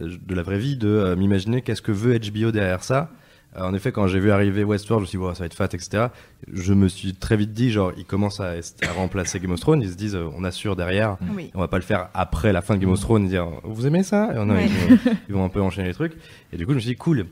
de 0.00 0.34
la 0.34 0.42
vraie 0.42 0.58
vie, 0.58 0.76
de 0.76 0.88
euh, 0.88 1.14
m'imaginer 1.16 1.62
qu'est-ce 1.62 1.82
que 1.82 1.92
veut 1.92 2.18
HBO 2.18 2.50
derrière 2.50 2.82
ça. 2.82 3.10
Euh, 3.56 3.62
en 3.64 3.74
effet, 3.74 3.90
quand 3.92 4.06
j'ai 4.06 4.20
vu 4.20 4.30
arriver 4.30 4.62
Westworld, 4.64 5.00
je 5.00 5.06
me 5.06 5.08
suis 5.08 5.18
dit, 5.18 5.24
Wow, 5.24 5.34
ça 5.34 5.40
va 5.40 5.46
être 5.46 5.54
fat, 5.54 5.64
etc. 5.72 6.06
Je 6.52 6.72
me 6.72 6.86
suis 6.88 7.14
très 7.14 7.36
vite 7.36 7.52
dit, 7.52 7.70
genre, 7.72 7.92
ils 7.96 8.04
commencent 8.04 8.40
à, 8.40 8.50
à 8.52 8.92
remplacer 8.94 9.40
Game 9.40 9.50
of 9.52 9.60
Thrones, 9.60 9.82
ils 9.82 9.90
se 9.90 9.96
disent, 9.96 10.14
euh, 10.14 10.28
on 10.36 10.44
assure 10.44 10.76
derrière. 10.76 11.16
Oui. 11.34 11.50
On 11.54 11.58
va 11.60 11.68
pas 11.68 11.78
le 11.78 11.82
faire 11.82 12.08
après 12.14 12.52
la 12.52 12.62
fin 12.62 12.74
de 12.76 12.80
Game 12.80 12.90
of 12.92 13.00
Thrones 13.00 13.24
et 13.26 13.28
dire, 13.28 13.46
vous 13.64 13.86
aimez 13.86 14.02
ça? 14.02 14.30
Et 14.34 14.38
Ouais. 14.38 14.66
ils, 14.66 14.96
vont, 14.96 14.98
ils 15.28 15.34
vont 15.34 15.44
un 15.44 15.48
peu 15.48 15.60
enchaîner 15.60 15.88
les 15.88 15.94
trucs. 15.94 16.14
Et 16.52 16.56
du 16.56 16.64
coup, 16.66 16.72
je 16.72 16.76
me 16.76 16.80
suis 16.80 16.90
dit, 16.90 16.96
cool. 16.96 17.26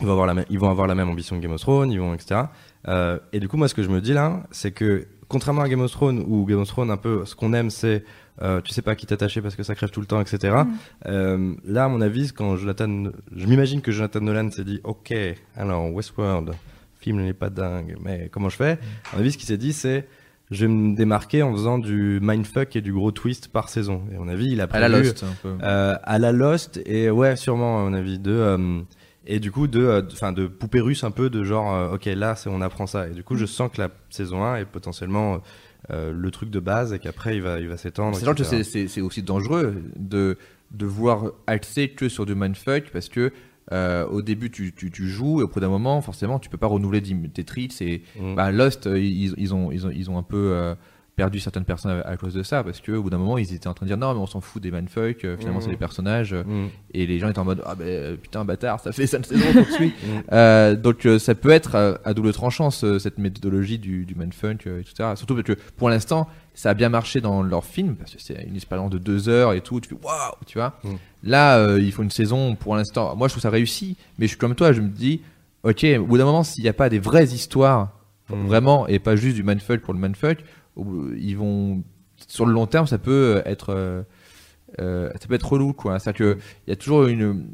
Ils 0.00 0.06
vont 0.06 0.12
avoir 0.12 0.26
la 0.26 0.34
même, 0.34 0.44
ils 0.50 0.58
vont 0.58 0.68
avoir 0.70 0.86
la 0.86 0.94
même 0.94 1.08
ambition 1.08 1.36
que 1.36 1.42
Game 1.42 1.52
of 1.52 1.60
Thrones, 1.62 1.90
ils 1.90 1.98
vont, 1.98 2.12
etc. 2.14 2.42
Euh, 2.86 3.18
et 3.32 3.40
du 3.40 3.48
coup, 3.48 3.56
moi, 3.56 3.66
ce 3.66 3.74
que 3.74 3.82
je 3.82 3.88
me 3.88 4.00
dis 4.02 4.12
là, 4.12 4.42
c'est 4.50 4.70
que 4.70 5.06
contrairement 5.28 5.62
à 5.62 5.68
Game 5.70 5.80
of 5.80 5.90
Thrones, 5.90 6.22
où 6.28 6.44
Game 6.44 6.60
of 6.60 6.68
Thrones, 6.68 6.90
un 6.90 6.98
peu, 6.98 7.24
ce 7.24 7.34
qu'on 7.34 7.52
aime, 7.54 7.70
c'est 7.70 8.04
euh, 8.42 8.60
tu 8.60 8.72
sais 8.72 8.82
pas 8.82 8.92
à 8.92 8.94
qui 8.94 9.06
t'attacher 9.06 9.40
parce 9.40 9.56
que 9.56 9.62
ça 9.62 9.74
crève 9.74 9.90
tout 9.90 10.00
le 10.00 10.06
temps, 10.06 10.20
etc. 10.20 10.54
Mm. 10.54 10.72
Euh, 11.06 11.54
là, 11.64 11.84
à 11.84 11.88
mon 11.88 12.00
avis, 12.00 12.32
quand 12.32 12.56
Jonathan, 12.56 13.04
je 13.34 13.46
m'imagine 13.46 13.80
que 13.80 13.92
Jonathan 13.92 14.20
Nolan 14.20 14.50
s'est 14.50 14.64
dit, 14.64 14.80
ok, 14.84 15.14
alors 15.56 15.92
Westworld, 15.92 16.52
film 17.00 17.22
n'est 17.22 17.32
pas 17.32 17.50
dingue, 17.50 17.96
mais 18.02 18.28
comment 18.32 18.48
je 18.48 18.56
fais 18.56 18.78
À 19.12 19.14
mon 19.14 19.20
avis, 19.20 19.32
ce 19.32 19.38
qu'il 19.38 19.46
s'est 19.46 19.58
dit, 19.58 19.72
c'est 19.72 20.06
je 20.50 20.64
vais 20.64 20.72
me 20.72 20.94
démarquer 20.94 21.42
en 21.42 21.52
faisant 21.52 21.78
du 21.78 22.20
mindfuck 22.22 22.76
et 22.76 22.80
du 22.80 22.92
gros 22.92 23.10
twist 23.10 23.48
par 23.48 23.68
saison. 23.68 24.02
Et 24.12 24.14
à 24.14 24.18
mon 24.20 24.28
avis, 24.28 24.52
il 24.52 24.60
a 24.60 24.64
À 24.64 24.66
prévu 24.68 24.82
la 24.82 24.88
Lost, 25.00 25.24
un 25.24 25.34
peu. 25.42 25.56
euh, 25.62 25.96
à 26.02 26.18
la 26.20 26.30
Lost 26.32 26.80
et 26.86 27.10
ouais 27.10 27.34
sûrement 27.34 27.80
à 27.80 27.82
mon 27.90 27.92
avis 27.94 28.20
de 28.20 28.30
euh, 28.30 28.80
et 29.26 29.40
du 29.40 29.50
coup 29.50 29.66
de 29.66 29.80
euh, 29.80 30.02
enfin 30.12 30.30
de, 30.30 30.46
poupée 30.46 30.80
russe 30.80 31.02
un 31.02 31.10
peu 31.10 31.30
de 31.30 31.42
genre 31.42 31.74
euh, 31.74 31.94
ok 31.94 32.04
là 32.04 32.36
on 32.46 32.60
apprend 32.62 32.86
ça 32.86 33.08
et 33.08 33.10
du 33.10 33.24
coup 33.24 33.34
je 33.34 33.44
sens 33.44 33.72
que 33.72 33.82
la 33.82 33.88
saison 34.08 34.44
1 34.44 34.58
est 34.58 34.64
potentiellement 34.66 35.40
euh, 35.90 36.12
le 36.12 36.30
truc 36.30 36.50
de 36.50 36.60
base 36.60 36.92
et 36.92 36.98
qu'après 36.98 37.36
il 37.36 37.42
va 37.42 37.60
il 37.60 37.68
va 37.68 37.76
s'étendre 37.76 38.16
C'est 38.88 39.00
aussi 39.00 39.22
dangereux 39.22 39.74
de, 39.96 40.36
de 40.72 40.86
vouloir 40.86 41.32
axer 41.46 41.88
que 41.90 42.08
sur 42.08 42.26
du 42.26 42.34
mindfuck 42.34 42.90
parce 42.92 43.08
que 43.08 43.32
euh, 43.72 44.06
au 44.06 44.22
début 44.22 44.50
tu, 44.50 44.72
tu, 44.72 44.90
tu 44.90 45.08
joues 45.08 45.40
et 45.40 45.44
au 45.44 45.48
bout 45.48 45.58
d'un 45.60 45.68
moment 45.68 46.00
forcément 46.00 46.38
tu 46.38 46.48
peux 46.48 46.56
pas 46.58 46.68
renouveler 46.68 47.02
tes 47.02 47.44
tricks 47.44 47.80
et 47.82 48.02
Mm. 48.18 48.34
bah, 48.36 48.52
Lost 48.52 48.86
euh, 48.86 48.98
ils, 48.98 49.34
ils 49.36 49.54
ont, 49.54 49.72
ils, 49.72 49.86
ont, 49.86 49.90
ils 49.90 50.08
ont 50.10 50.18
un 50.18 50.22
peu 50.22 50.50
euh, 50.52 50.74
perdu 51.16 51.40
certaines 51.40 51.64
personnes 51.64 52.02
à, 52.04 52.06
à 52.08 52.16
cause 52.18 52.34
de 52.34 52.42
ça 52.42 52.62
parce 52.62 52.80
que 52.82 52.92
au 52.92 53.02
bout 53.02 53.08
d'un 53.08 53.16
moment 53.16 53.38
ils 53.38 53.54
étaient 53.54 53.68
en 53.68 53.72
train 53.74 53.86
de 53.86 53.88
dire 53.88 53.96
non 53.96 54.12
mais 54.12 54.20
on 54.20 54.26
s'en 54.26 54.42
fout 54.42 54.62
des 54.62 54.70
mindfuck 54.70 55.24
euh, 55.24 55.36
finalement 55.38 55.60
Mm. 55.60 55.62
c'est 55.62 55.70
des 55.70 55.76
personnages 55.76 56.34
euh, 56.34 56.44
Mm. 56.44 56.68
et 56.92 57.06
les 57.06 57.18
gens 57.18 57.30
étaient 57.30 57.38
en 57.38 57.44
mode 57.46 57.62
ah 57.64 57.74
ben 57.74 57.86
euh, 57.88 58.16
putain 58.16 58.44
bâtard 58.44 58.80
ça 58.80 58.92
fait 58.92 59.06
5 59.06 59.24
saisons 59.24 59.44
Mm. 59.80 59.86
Euh, 60.32 60.76
donc 60.76 61.08
ça 61.18 61.34
peut 61.34 61.48
être 61.50 61.98
à 62.04 62.12
double 62.12 62.32
tranchant 62.34 62.70
ce- 62.70 62.98
cette 62.98 63.16
méthodologie 63.16 63.78
du, 63.78 64.04
du 64.04 64.14
mindfuck 64.14 64.66
euh, 64.66 64.80
etc 64.80 65.12
surtout 65.16 65.34
parce 65.34 65.46
que 65.46 65.54
pour 65.78 65.88
l'instant 65.88 66.28
ça 66.52 66.70
a 66.70 66.74
bien 66.74 66.90
marché 66.90 67.22
dans 67.22 67.42
leur 67.42 67.64
film 67.64 67.96
parce 67.96 68.14
que 68.14 68.20
c'est 68.20 68.44
une 68.46 68.54
expérience 68.56 68.90
de 68.90 68.98
deux 68.98 69.30
heures 69.30 69.54
et 69.54 69.62
tout 69.62 69.80
tu 69.80 69.88
fais 69.88 69.96
waouh 70.02 70.34
tu 70.44 70.58
vois 70.58 70.78
Mm. 70.84 70.88
là 71.22 71.56
euh, 71.56 71.80
il 71.80 71.92
faut 71.92 72.02
une 72.02 72.10
saison 72.10 72.54
pour 72.56 72.76
l'instant 72.76 73.16
moi 73.16 73.28
je 73.28 73.32
trouve 73.32 73.42
ça 73.42 73.48
réussi 73.50 73.96
mais 74.18 74.26
je 74.26 74.32
suis 74.32 74.38
comme 74.38 74.54
toi 74.54 74.74
je 74.74 74.82
me 74.82 74.88
dis 74.90 75.22
ok 75.62 75.86
au 75.98 76.04
bout 76.04 76.18
d'un 76.18 76.26
moment 76.26 76.44
s'il 76.44 76.62
n'y 76.62 76.68
a 76.68 76.74
pas 76.74 76.90
des 76.90 76.98
vraies 76.98 77.24
histoires 77.28 77.92
Mm. 78.28 78.46
vraiment 78.48 78.88
et 78.88 78.98
pas 78.98 79.14
juste 79.14 79.36
du 79.36 79.44
mindfuck 79.44 79.82
pour 79.82 79.94
le 79.94 80.00
mindfuck 80.00 80.38
où 80.38 80.42
ils 80.76 81.36
vont 81.36 81.82
sur 82.28 82.46
le 82.46 82.52
long 82.52 82.66
terme 82.66 82.86
ça 82.86 82.98
peut 82.98 83.42
être 83.44 83.70
euh, 83.70 84.02
euh, 84.80 85.10
ça 85.20 85.28
peut 85.28 85.34
être 85.34 85.48
relou 85.52 85.72
quoi. 85.72 85.98
C'est 85.98 86.10
à 86.10 86.12
dire 86.12 86.18
que 86.18 86.38
il 86.66 86.70
y 86.70 86.72
a 86.72 86.76
toujours 86.76 87.06
une 87.06 87.46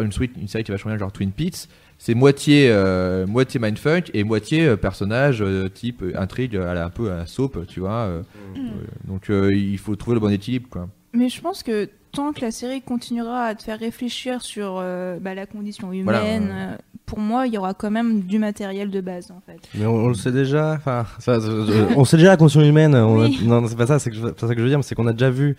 une 0.00 0.12
suite 0.12 0.32
une 0.36 0.48
série 0.48 0.64
qui 0.64 0.72
va 0.72 0.76
changer 0.76 0.98
genre 0.98 1.12
Twin 1.12 1.32
Peaks. 1.32 1.68
C'est 1.98 2.14
moitié 2.14 2.68
euh, 2.70 3.26
moitié 3.26 3.58
mindfuck 3.60 4.10
et 4.14 4.22
moitié 4.24 4.76
personnage 4.76 5.42
euh, 5.42 5.68
type 5.68 6.04
intrigue 6.14 6.56
à 6.56 6.74
la, 6.74 6.84
un 6.86 6.90
peu 6.90 7.10
à 7.10 7.16
la 7.16 7.26
soap 7.26 7.66
tu 7.66 7.80
vois 7.80 8.22
Mm. 8.54 8.70
donc 9.08 9.28
il 9.30 9.78
faut 9.78 9.94
trouver 9.96 10.14
le 10.14 10.20
bon 10.20 10.30
équilibre 10.30 10.68
quoi 10.70 10.88
Mais 11.12 11.28
je 11.28 11.40
pense 11.40 11.62
que 11.62 11.88
tant 12.12 12.32
que 12.32 12.40
la 12.40 12.50
série 12.50 12.80
continuera 12.82 13.44
à 13.44 13.54
te 13.54 13.62
faire 13.62 13.78
réfléchir 13.78 14.42
sur 14.42 14.78
euh, 14.80 15.18
bah, 15.20 15.34
la 15.34 15.46
condition 15.46 15.92
humaine, 15.92 16.04
Voilà, 16.46 16.72
euh, 16.72 16.76
pour 17.06 17.18
moi, 17.18 17.46
il 17.46 17.54
y 17.54 17.58
aura 17.58 17.74
quand 17.74 17.90
même 17.90 18.20
du 18.22 18.38
matériel 18.38 18.90
de 18.90 19.00
base 19.00 19.30
en 19.30 19.40
fait. 19.40 19.58
mais 19.74 19.86
on, 19.86 19.94
on 19.94 20.08
le 20.08 20.14
sait 20.14 20.32
déjà 20.32 20.72
enfin 20.74 21.06
ça, 21.18 21.40
ça, 21.40 21.46
je- 21.46 21.94
on 21.96 22.04
sait 22.04 22.16
déjà 22.18 22.30
la 22.30 22.36
conscience 22.36 22.64
humaine 22.66 22.94
on 22.94 23.20
a- 23.22 23.24
Oui. 23.28 23.40
non 23.44 23.66
c'est 23.66 23.76
pas 23.76 23.86
ça 23.86 23.98
c'est 23.98 24.10
pas 24.10 24.46
ça 24.46 24.54
que 24.54 24.58
je 24.58 24.62
veux 24.64 24.68
dire 24.68 24.82
c'est 24.84 24.94
qu'on 24.94 25.06
a 25.06 25.12
déjà 25.14 25.30
vu 25.30 25.56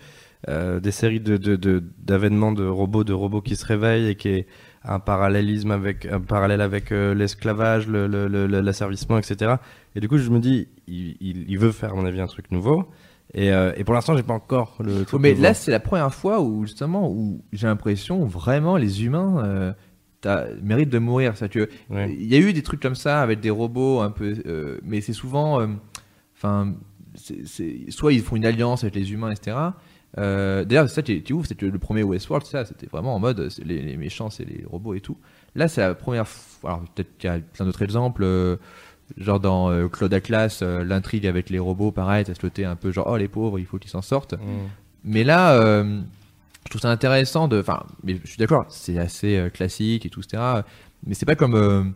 euh, 0.48 0.78
des 0.80 0.92
séries 0.92 1.18
de 1.20 1.36
de- 1.36 1.56
de- 1.56 1.82
d'avènements 1.98 2.52
de, 2.52 2.64
robots 2.64 3.02
de 3.04 3.12
robots 3.12 3.40
qui 3.42 3.56
se 3.56 3.66
réveillent 3.66 4.08
et 4.10 4.14
qui 4.14 4.28
est 4.28 4.46
un 4.84 5.00
parallélisme 5.00 5.72
avec 5.72 6.06
un 6.06 6.20
parallèle 6.20 6.60
avec 6.60 6.92
euh, 6.92 7.14
l'esclavage 7.14 7.88
le, 7.88 8.06
le, 8.06 8.28
le- 8.28 8.46
le- 8.46 8.60
l'asservissement 8.60 9.18
etc 9.18 9.56
et 9.96 10.00
du 10.00 10.08
coup 10.08 10.18
je 10.18 10.30
me 10.30 10.38
dis 10.38 10.68
il, 10.86 11.16
il, 11.20 11.50
il 11.50 11.58
veut 11.58 11.72
faire 11.72 11.92
à 11.92 11.94
mon 11.96 12.04
avis 12.06 12.20
un 12.20 12.26
truc 12.28 12.50
nouveau 12.52 12.86
et, 13.34 13.52
euh, 13.52 13.72
et 13.76 13.84
pour 13.84 13.94
l'instant 13.94 14.16
j'ai 14.16 14.22
pas 14.22 14.34
encore 14.34 14.76
le 14.80 15.04
truc 15.04 15.20
mais 15.20 15.34
là 15.34 15.54
c'est 15.54 15.70
la 15.70 15.80
première 15.80 16.12
fois 16.14 16.40
où 16.40 16.64
justement 16.66 17.08
où 17.10 17.42
j'ai 17.52 17.66
l'impression 17.66 18.24
vraiment 18.26 18.76
les 18.76 19.04
humains 19.04 19.42
euh, 19.44 19.72
méritent 20.62 20.90
de 20.90 20.98
mourir 20.98 21.36
ça 21.36 21.48
que 21.48 21.68
Ouais. 21.90 22.12
il 22.18 22.26
y 22.26 22.34
a 22.34 22.38
eu 22.38 22.52
des 22.52 22.62
trucs 22.62 22.80
comme 22.80 22.94
ça 22.96 23.22
avec 23.22 23.40
des 23.40 23.50
robots 23.50 24.00
un 24.00 24.10
peu 24.10 24.34
euh, 24.46 24.78
mais 24.84 25.00
c'est 25.00 25.12
souvent 25.12 25.66
enfin 26.36 26.74
soit 27.88 28.12
ils 28.12 28.22
font 28.22 28.36
une 28.36 28.44
alliance 28.46 28.84
avec 28.84 28.94
les 28.94 29.12
humains 29.12 29.30
etc 29.32 29.56
Euh, 30.18 30.64
d'ailleurs 30.64 30.88
c'est 30.90 31.06
ça 31.06 31.12
est 31.12 31.30
ouf 31.30 31.46
c'est 31.46 31.54
que 31.56 31.66
le 31.66 31.78
premier 31.78 32.02
Westworld 32.02 32.44
ça 32.44 32.64
c'était 32.64 32.86
vraiment 32.88 33.14
en 33.14 33.20
mode 33.20 33.48
les, 33.64 33.80
les 33.80 33.96
méchants 33.96 34.28
c'est 34.28 34.44
les 34.44 34.64
robots 34.68 34.94
et 34.94 35.00
tout. 35.00 35.16
Là 35.54 35.68
c'est 35.68 35.80
la 35.82 35.94
première 35.94 36.26
fois 36.26 36.70
alors 36.70 36.82
peut-être 36.92 37.16
qu'il 37.16 37.30
y 37.30 37.32
a 37.32 37.38
plein 37.38 37.64
d'autres 37.64 37.82
exemples 37.82 38.22
euh, 38.24 38.56
genre 39.16 39.40
dans 39.40 39.70
euh, 39.70 39.88
Claude 39.88 40.12
Atlas 40.14 40.60
euh, 40.62 40.84
l'intrigue 40.84 41.26
avec 41.26 41.50
les 41.50 41.58
robots 41.58 41.90
pareil 41.90 42.24
se 42.24 42.42
lotait 42.42 42.64
un 42.64 42.76
peu 42.76 42.92
genre 42.92 43.06
oh 43.08 43.16
les 43.16 43.28
pauvres 43.28 43.58
il 43.58 43.66
faut 43.66 43.78
qu'ils 43.78 43.90
s'en 43.90 44.02
sortent 44.02 44.34
Mm. 44.34 44.68
mais 45.04 45.24
là, 45.24 45.52
euh, 45.54 46.00
je 46.64 46.70
trouve 46.70 46.82
ça 46.82 46.90
intéressant 46.90 47.48
de. 47.48 47.60
Enfin, 47.60 47.84
mais 48.04 48.20
je 48.22 48.28
suis 48.28 48.38
d'accord, 48.38 48.66
c'est 48.68 48.98
assez 48.98 49.48
classique 49.52 50.06
et 50.06 50.10
tout, 50.10 50.20
etc. 50.20 50.62
Mais 51.06 51.14
c'est 51.14 51.26
pas 51.26 51.34
comme. 51.34 51.94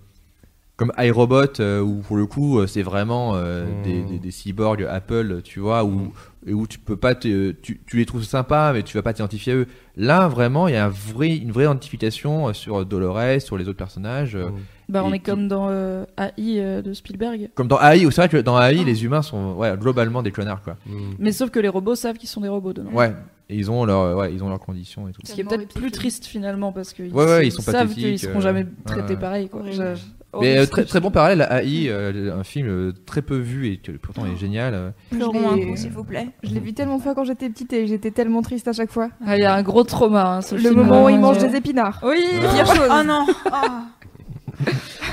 Comme 0.77 0.93
iRobot 0.99 1.61
euh, 1.61 1.81
où 1.81 2.01
pour 2.01 2.17
le 2.17 2.27
coup 2.27 2.59
euh, 2.59 2.67
c'est 2.67 2.83
vraiment 2.83 3.33
euh, 3.37 3.65
Mm. 3.65 3.83
des, 3.85 4.03
des, 4.03 4.19
des 4.19 4.31
cyborgs 4.31 4.83
Apple, 4.91 5.41
tu 5.45 5.61
vois, 5.61 5.85
où 5.85 6.13
et 6.47 6.53
où 6.53 6.67
tu 6.67 6.79
peux 6.79 6.97
pas 6.97 7.15
te, 7.15 7.53
tu, 7.53 7.81
tu 7.87 7.97
les 7.97 8.05
trouves 8.05 8.25
sympas 8.25 8.73
mais 8.75 8.83
tu 8.83 8.97
vas 8.97 9.03
pas 9.03 9.13
t'identifier 9.15 9.53
à 9.53 9.57
eux. 9.57 9.67
Là 9.97 10.27
vraiment 10.29 10.67
il 10.69 10.75
y 10.75 10.77
a 10.77 10.85
un 10.87 10.89
vrai, 10.89 11.37
une 11.37 11.53
vraie 11.53 11.65
identification 11.65 12.49
euh, 12.49 12.53
sur 12.53 12.85
Dolores, 12.85 13.41
sur 13.41 13.57
les 13.57 13.69
autres 13.69 13.79
personnages. 13.79 14.35
euh, 14.37 14.49
Bah, 14.89 15.03
on 15.05 15.13
est 15.13 15.21
qui- 15.21 15.25
comme 15.31 15.47
dans 15.49 15.69
euh, 15.71 16.05
AI 16.19 16.59
euh, 16.61 16.83
de 16.83 16.93
Spielberg. 16.93 17.51
Comme 17.55 17.69
dans 17.69 17.79
AI, 17.81 18.05
où 18.05 18.11
c'est 18.11 18.21
vrai 18.23 18.29
que 18.29 18.37
dans 18.37 18.61
AI 18.61 18.85
les 18.85 19.05
humains 19.05 19.23
sont 19.23 19.53
ouais, 19.55 19.75
globalement 19.79 20.23
des 20.23 20.33
clonards 20.33 20.63
quoi. 20.63 20.77
Mm. 20.87 20.99
Mais 21.21 21.33
sauf 21.33 21.51
que 21.51 21.61
les 21.61 21.69
robots 21.69 21.95
savent 21.95 22.17
qu'ils 22.19 22.29
sont 22.29 22.41
des 22.41 22.49
robots 22.49 22.73
dedans. 22.73 22.91
Ouais, 22.93 23.15
et 23.49 23.57
ils 23.57 23.71
ont 23.71 23.85
leur 23.85 24.17
ouais, 24.17 24.35
ils 24.35 24.43
ont 24.43 24.49
leurs 24.49 24.59
conditions 24.61 25.09
et 25.09 25.13
tout. 25.13 25.21
Ce 25.25 25.33
qui 25.33 25.41
est 25.41 25.45
peut-être 25.45 25.73
plus 25.73 25.93
triste 25.93 26.27
finalement 26.27 26.73
parce 26.73 26.93
qu'ils 26.93 27.15
Ouais, 27.15 27.25
ouais, 27.25 27.47
ils 27.47 27.53
savent 27.53 27.95
qu'ils 27.95 28.19
seront 28.19 28.41
jamais 28.41 28.67
traités 28.85 29.15
ouais. 29.15 29.19
pareil. 29.21 29.49
Quoi. 29.49 29.63
Mais 30.41 30.59
euh, 30.59 30.67
très, 30.67 30.85
très 30.85 31.01
bon 31.01 31.11
parallèle 31.11 31.43
à 31.43 31.63
AI, 31.63 31.89
euh, 31.89 32.39
un 32.39 32.45
film 32.45 32.69
euh, 32.69 32.93
très 33.07 33.23
peu 33.23 33.37
vu 33.37 33.69
et 33.69 33.77
qui 33.79 33.91
pourtant 33.93 34.25
est 34.27 34.37
génial. 34.37 34.75
euh. 34.75 34.91
Pleurons 35.11 35.51
un 35.51 35.59
coup, 35.59 35.77
s'il 35.77 35.91
vous 35.91 36.05
plaît. 36.05 36.29
Je 36.43 36.55
l'ai 36.55 36.61
vu 36.61 36.73
tellement 36.75 36.97
de 36.99 37.03
fois 37.03 37.15
quand 37.15 37.25
j'étais 37.25 37.49
petite 37.49 37.73
et 37.73 37.87
j'étais 37.87 38.11
tellement 38.11 38.43
triste 38.43 38.69
à 38.69 38.73
chaque 38.73 38.91
fois. 38.91 39.11
Ah, 39.27 39.37
Il 39.37 39.43
y 39.43 39.45
a 39.47 39.55
un 39.55 39.63
gros 39.63 39.85
trauma. 39.85 40.37
hein, 40.37 40.41
ce 40.43 40.55
Le 40.55 40.61
film. 40.61 40.75
moment 40.75 41.05
où 41.05 41.09
il 41.09 41.17
Euh, 41.17 41.19
mange 41.19 41.39
des 41.39 41.57
épinards. 41.57 42.01
Oui, 42.05 42.19
Pire 42.41 42.67
chose. 42.67 42.89
Oh 42.91 43.03
non 43.05 43.27
Ah. 43.53 43.85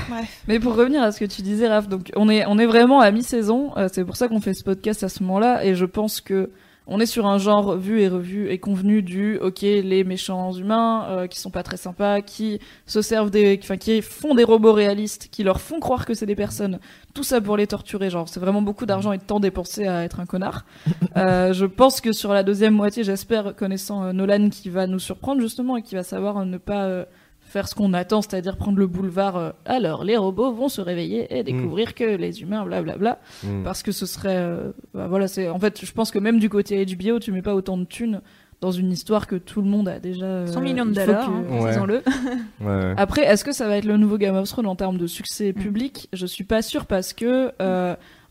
Bref. 0.08 0.42
Mais 0.48 0.60
pour 0.60 0.74
revenir 0.76 1.02
à 1.02 1.12
ce 1.12 1.20
que 1.20 1.24
tu 1.24 1.42
disais, 1.42 1.68
Raph, 1.68 1.88
donc 1.88 2.10
on 2.16 2.28
est, 2.28 2.44
on 2.46 2.58
est 2.58 2.66
vraiment 2.66 3.00
à 3.00 3.10
mi-saison. 3.10 3.72
euh, 3.76 3.88
c'est 3.92 4.04
pour 4.04 4.16
ça 4.16 4.28
qu'on 4.28 4.40
fait 4.40 4.54
ce 4.54 4.62
podcast 4.64 5.02
à 5.02 5.08
ce 5.08 5.22
moment-là. 5.22 5.64
Et 5.64 5.74
je 5.74 5.84
pense 5.84 6.20
que 6.20 6.50
on 6.86 7.00
est 7.00 7.06
sur 7.06 7.26
un 7.26 7.38
genre 7.38 7.76
vu 7.76 8.00
et 8.00 8.08
revu 8.08 8.50
et 8.50 8.58
convenu 8.58 9.02
du 9.02 9.38
ok 9.38 9.62
les 9.62 10.04
méchants 10.04 10.52
humains 10.52 11.06
euh, 11.08 11.26
qui 11.26 11.38
sont 11.38 11.50
pas 11.50 11.62
très 11.62 11.76
sympas, 11.76 12.20
qui 12.20 12.58
se 12.86 13.02
servent 13.02 13.30
des, 13.30 13.58
enfin 13.62 13.76
qui 13.76 14.02
font 14.02 14.34
des 14.34 14.44
robots 14.44 14.72
réalistes, 14.72 15.28
qui 15.30 15.44
leur 15.44 15.60
font 15.60 15.80
croire 15.80 16.06
que 16.06 16.14
c'est 16.14 16.26
des 16.26 16.34
personnes. 16.34 16.80
Tout 17.14 17.22
ça 17.22 17.40
pour 17.40 17.56
les 17.56 17.66
torturer. 17.66 18.10
Genre 18.10 18.28
c'est 18.28 18.40
vraiment 18.40 18.62
beaucoup 18.62 18.86
d'argent 18.86 19.12
et 19.12 19.18
de 19.18 19.22
temps 19.22 19.40
dépensé 19.40 19.86
à 19.86 20.04
être 20.04 20.20
un 20.20 20.26
connard. 20.26 20.64
Euh, 21.14 21.52
je 21.52 21.66
pense 21.66 22.00
que 22.00 22.10
sur 22.12 22.32
la 22.32 22.42
deuxième 22.42 22.72
moitié, 22.72 23.04
j'espère 23.04 23.54
connaissant 23.54 24.02
euh, 24.02 24.12
Nolan 24.12 24.48
qui 24.48 24.70
va 24.70 24.86
nous 24.86 24.98
surprendre 24.98 25.42
justement 25.42 25.76
et 25.76 25.82
qui 25.82 25.94
va 25.94 26.02
savoir 26.02 26.38
euh, 26.38 26.44
ne 26.46 26.56
pas 26.56 26.84
euh, 26.84 27.04
faire 27.52 27.68
ce 27.68 27.74
qu'on 27.74 27.92
attend, 27.92 28.22
c'est-à-dire 28.22 28.56
prendre 28.56 28.78
le 28.78 28.86
boulevard. 28.86 29.36
euh, 29.36 29.50
alors, 29.66 30.04
les 30.04 30.16
robots 30.16 30.52
vont 30.52 30.68
se 30.68 30.80
réveiller 30.80 31.36
et 31.38 31.42
découvrir 31.44 31.94
que 31.94 32.04
les 32.04 32.40
humains, 32.42 32.64
blablabla. 32.64 33.18
Mm. 33.44 33.62
Parce 33.62 33.82
que 33.82 33.92
ce 33.92 34.06
serait. 34.06 34.36
euh, 34.36 34.70
bah, 34.94 35.06
voilà, 35.08 35.28
c'est. 35.28 35.48
En 35.48 35.58
fait, 35.58 35.84
je 35.84 35.92
pense 35.92 36.10
que 36.10 36.18
même 36.18 36.38
du 36.38 36.48
côté 36.48 36.84
HBO, 36.86 37.18
tu 37.18 37.30
mets 37.30 37.42
pas 37.42 37.54
autant 37.54 37.76
de 37.76 37.84
thunes 37.84 38.20
dans 38.62 38.70
une 38.70 38.92
histoire 38.92 39.26
que 39.26 39.34
tout 39.36 39.60
le 39.60 39.68
monde 39.68 39.88
a 39.88 39.98
déjà. 39.98 40.24
euh, 40.24 40.46
100 40.46 40.60
millions 40.60 40.86
de 40.86 40.92
dollars, 40.92 41.26
que- 41.26 41.30
hein, 41.32 41.60
Ouais. 41.62 41.70
disons-le. 41.72 42.02
Ouais. 42.60 42.94
Après, 42.96 43.22
est-ce 43.22 43.44
que 43.44 43.50
ça 43.52 43.66
va 43.66 43.76
être 43.76 43.84
le 43.84 43.96
nouveau 43.96 44.18
Game 44.18 44.36
of 44.36 44.48
Thrones 44.48 44.66
en 44.68 44.76
termes 44.76 44.98
de 44.98 45.06
succès 45.08 45.50
Mm. 45.54 45.60
public? 45.60 46.08
Je 46.12 46.26
suis 46.26 46.44
pas 46.44 46.62
sûre 46.62 46.86
parce 46.86 47.12
que. 47.12 47.52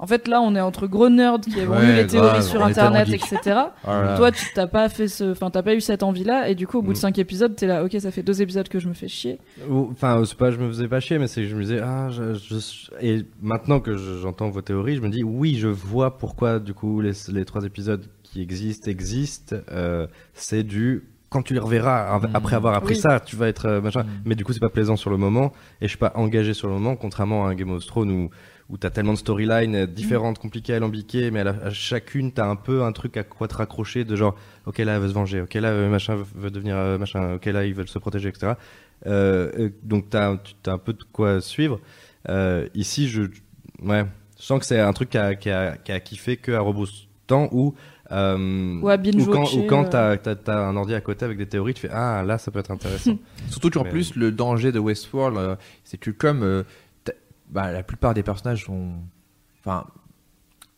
En 0.02 0.08
fait, 0.08 0.28
là, 0.28 0.42
on 0.42 0.56
est 0.56 0.60
entre 0.62 0.88
gros 0.88 1.10
nerds 1.10 1.40
qui 1.42 1.60
avons 1.62 1.74
Ouais, 1.78 1.96
les 2.02 2.08
théories 2.08 2.28
grave, 2.30 2.42
sur 2.42 2.64
internet, 2.66 3.08
etc. 3.10 3.38
Oh 3.46 3.88
là 3.88 4.02
là. 4.04 4.18
Toi, 4.18 4.32
tu 4.32 4.46
t'as 4.54 4.68
pas 4.68 4.90
fait 4.90 5.08
ce, 5.08 5.32
enfin, 5.32 5.50
t'as 5.52 5.62
pas 5.62 5.76
eu 5.76 5.80
cette 5.82 6.04
envie-là, 6.04 6.50
et 6.50 6.56
du 6.56 6.66
coup, 6.68 6.80
au 6.80 6.82
bout 6.82 6.92
de 6.94 6.98
Mm. 6.98 7.02
cinq 7.02 7.20
épisodes, 7.20 7.56
t'es 7.56 7.68
là, 7.68 7.84
ok, 7.86 7.96
ça 8.00 8.10
fait 8.12 8.24
deux 8.24 8.42
épisodes 8.42 8.68
que 8.68 8.80
je 8.80 8.88
me 8.90 8.94
fais 8.94 9.08
chier. 9.08 9.40
Enfin, 9.72 10.22
c'est 10.26 10.38
pas 10.38 10.52
je 10.52 10.58
me 10.58 10.68
faisais 10.68 10.88
pas 10.88 11.00
chier, 11.00 11.20
mais 11.20 11.28
c'est 11.28 11.44
que 11.44 11.48
je 11.48 11.56
me 11.56 11.62
disais 11.62 11.80
ah, 11.84 12.10
je, 12.10 12.34
je- 12.34 12.90
et 13.00 13.26
maintenant 13.42 13.80
que 13.80 13.96
je- 13.96 14.18
j'entends 14.18 14.50
vos 14.50 14.62
théories, 14.62 14.96
je 14.96 15.02
me 15.02 15.10
dis 15.10 15.24
oui, 15.24 15.56
je 15.60 15.68
vois 15.68 16.18
pourquoi 16.18 16.60
du 16.60 16.74
coup 16.74 17.00
les, 17.02 17.12
les 17.32 17.46
trois 17.46 17.64
épisodes 17.64 18.04
qui 18.24 18.42
existent 18.42 18.90
existent. 18.90 19.56
Euh, 19.72 20.08
c'est 20.34 20.64
du 20.64 21.04
quand 21.30 21.44
tu 21.44 21.54
les 21.54 21.60
reverras 21.62 22.20
Mm. 22.20 22.30
après 22.34 22.56
avoir 22.58 22.74
appris 22.74 22.96
Oui. 22.96 23.00
ça, 23.00 23.22
tu 23.22 23.38
vas 23.38 23.48
être 23.48 23.66
euh, 23.68 23.82
machin. 23.82 24.04
Mm. 24.04 24.08
Mais 24.26 24.36
du 24.36 24.44
coup, 24.44 24.52
c'est 24.52 24.60
pas 24.60 24.68
plaisant 24.70 24.98
sur 24.98 25.10
le 25.12 25.18
moment, 25.18 25.54
et 25.80 25.86
je 25.86 25.90
suis 25.90 25.98
pas 25.98 26.12
engagé 26.16 26.54
sur 26.54 26.68
le 26.68 26.74
moment, 26.74 26.96
contrairement 26.98 27.46
à 27.46 27.50
un 27.52 27.56
Game 27.56 27.72
of 27.72 27.86
Thrones 27.86 28.12
où 28.12 28.30
où 28.72 28.78
t'as 28.78 28.90
tellement 28.90 29.12
de 29.14 29.18
storylines 29.18 29.76
euh, 29.76 29.86
différentes, 29.86 30.40
compliquées, 30.40 30.74
alambiquées, 30.74 31.30
mais 31.30 31.42
à, 31.42 31.44
la- 31.44 31.56
à 31.66 31.70
chacune 31.72 32.32
t'as 32.32 32.48
un 32.48 32.56
peu 32.56 32.84
un 32.84 32.92
truc 32.94 33.18
à 33.18 33.24
quoi 33.24 33.48
te 33.48 33.56
raccrocher 33.56 34.06
de 34.06 34.16
genre, 34.16 34.36
ok 34.66 34.78
là 34.80 34.96
elle 34.96 35.02
veut 35.02 35.10
se 35.10 35.14
venger, 35.14 35.42
ok 35.42 35.54
là 35.56 35.68
euh, 35.70 35.90
machin 35.90 36.16
veut- 36.36 36.50
devenir 36.50 36.78
euh, 36.78 36.98
machin, 36.98 37.34
ok 37.36 37.46
là 37.48 37.66
ils 37.66 37.74
veulent 37.74 37.90
se 37.90 38.00
protéger, 38.00 38.30
etc. 38.30 38.54
Euh, 39.08 39.70
donc 39.84 40.10
t'as 40.10 40.38
tu- 40.38 40.54
t'as 40.64 40.74
un 40.74 40.78
peu 40.78 40.94
de 40.94 41.04
quoi 41.12 41.42
suivre. 41.42 41.80
Euh, 42.30 42.68
ici 42.74 43.10
je 43.10 43.24
ouais, 43.84 44.06
je 44.40 44.44
sens 44.46 44.60
que 44.60 44.66
c'est 44.66 44.80
un 44.80 44.94
truc 44.94 45.10
qui 45.10 45.18
a, 45.18 45.36
qui 45.36 45.50
a, 45.50 45.76
qui 45.78 45.92
a 45.92 46.00
kiffé 46.00 46.38
que 46.38 46.52
à 46.54 46.62
euh, 48.12 48.80
Ou 48.82 48.90
à 48.90 48.98
binge 48.98 49.26
ou 49.26 49.32
quand, 49.32 49.40
watcher, 49.42 49.60
ou 49.60 49.68
quand 49.68 49.86
t'as 49.86 50.18
t'as- 50.18 50.36
t'as 50.36 50.58
un 50.68 50.76
ordi 50.76 50.94
à 50.94 51.02
côté 51.02 51.24
avec 51.26 51.38
des 51.38 51.46
théories, 51.46 51.74
tu 51.74 51.82
fais 51.82 51.90
ah 51.92 52.24
là 52.26 52.38
ça 52.38 52.52
peut 52.52 52.60
être 52.60 52.72
intéressant. 52.72 53.18
Surtout 53.50 53.70
qu'en 53.70 53.84
plus, 53.86 54.16
le 54.16 54.32
danger 54.32 54.72
de 54.72 54.80
Westworld, 54.80 55.58
c'est 55.84 55.98
que 55.98 56.12
comme 56.12 56.44
euh, 56.44 56.64
bah, 57.52 57.72
la 57.72 57.84
plupart 57.84 58.14
des 58.14 58.24
personnages 58.24 58.66
sont, 58.66 58.94
enfin, 59.60 59.86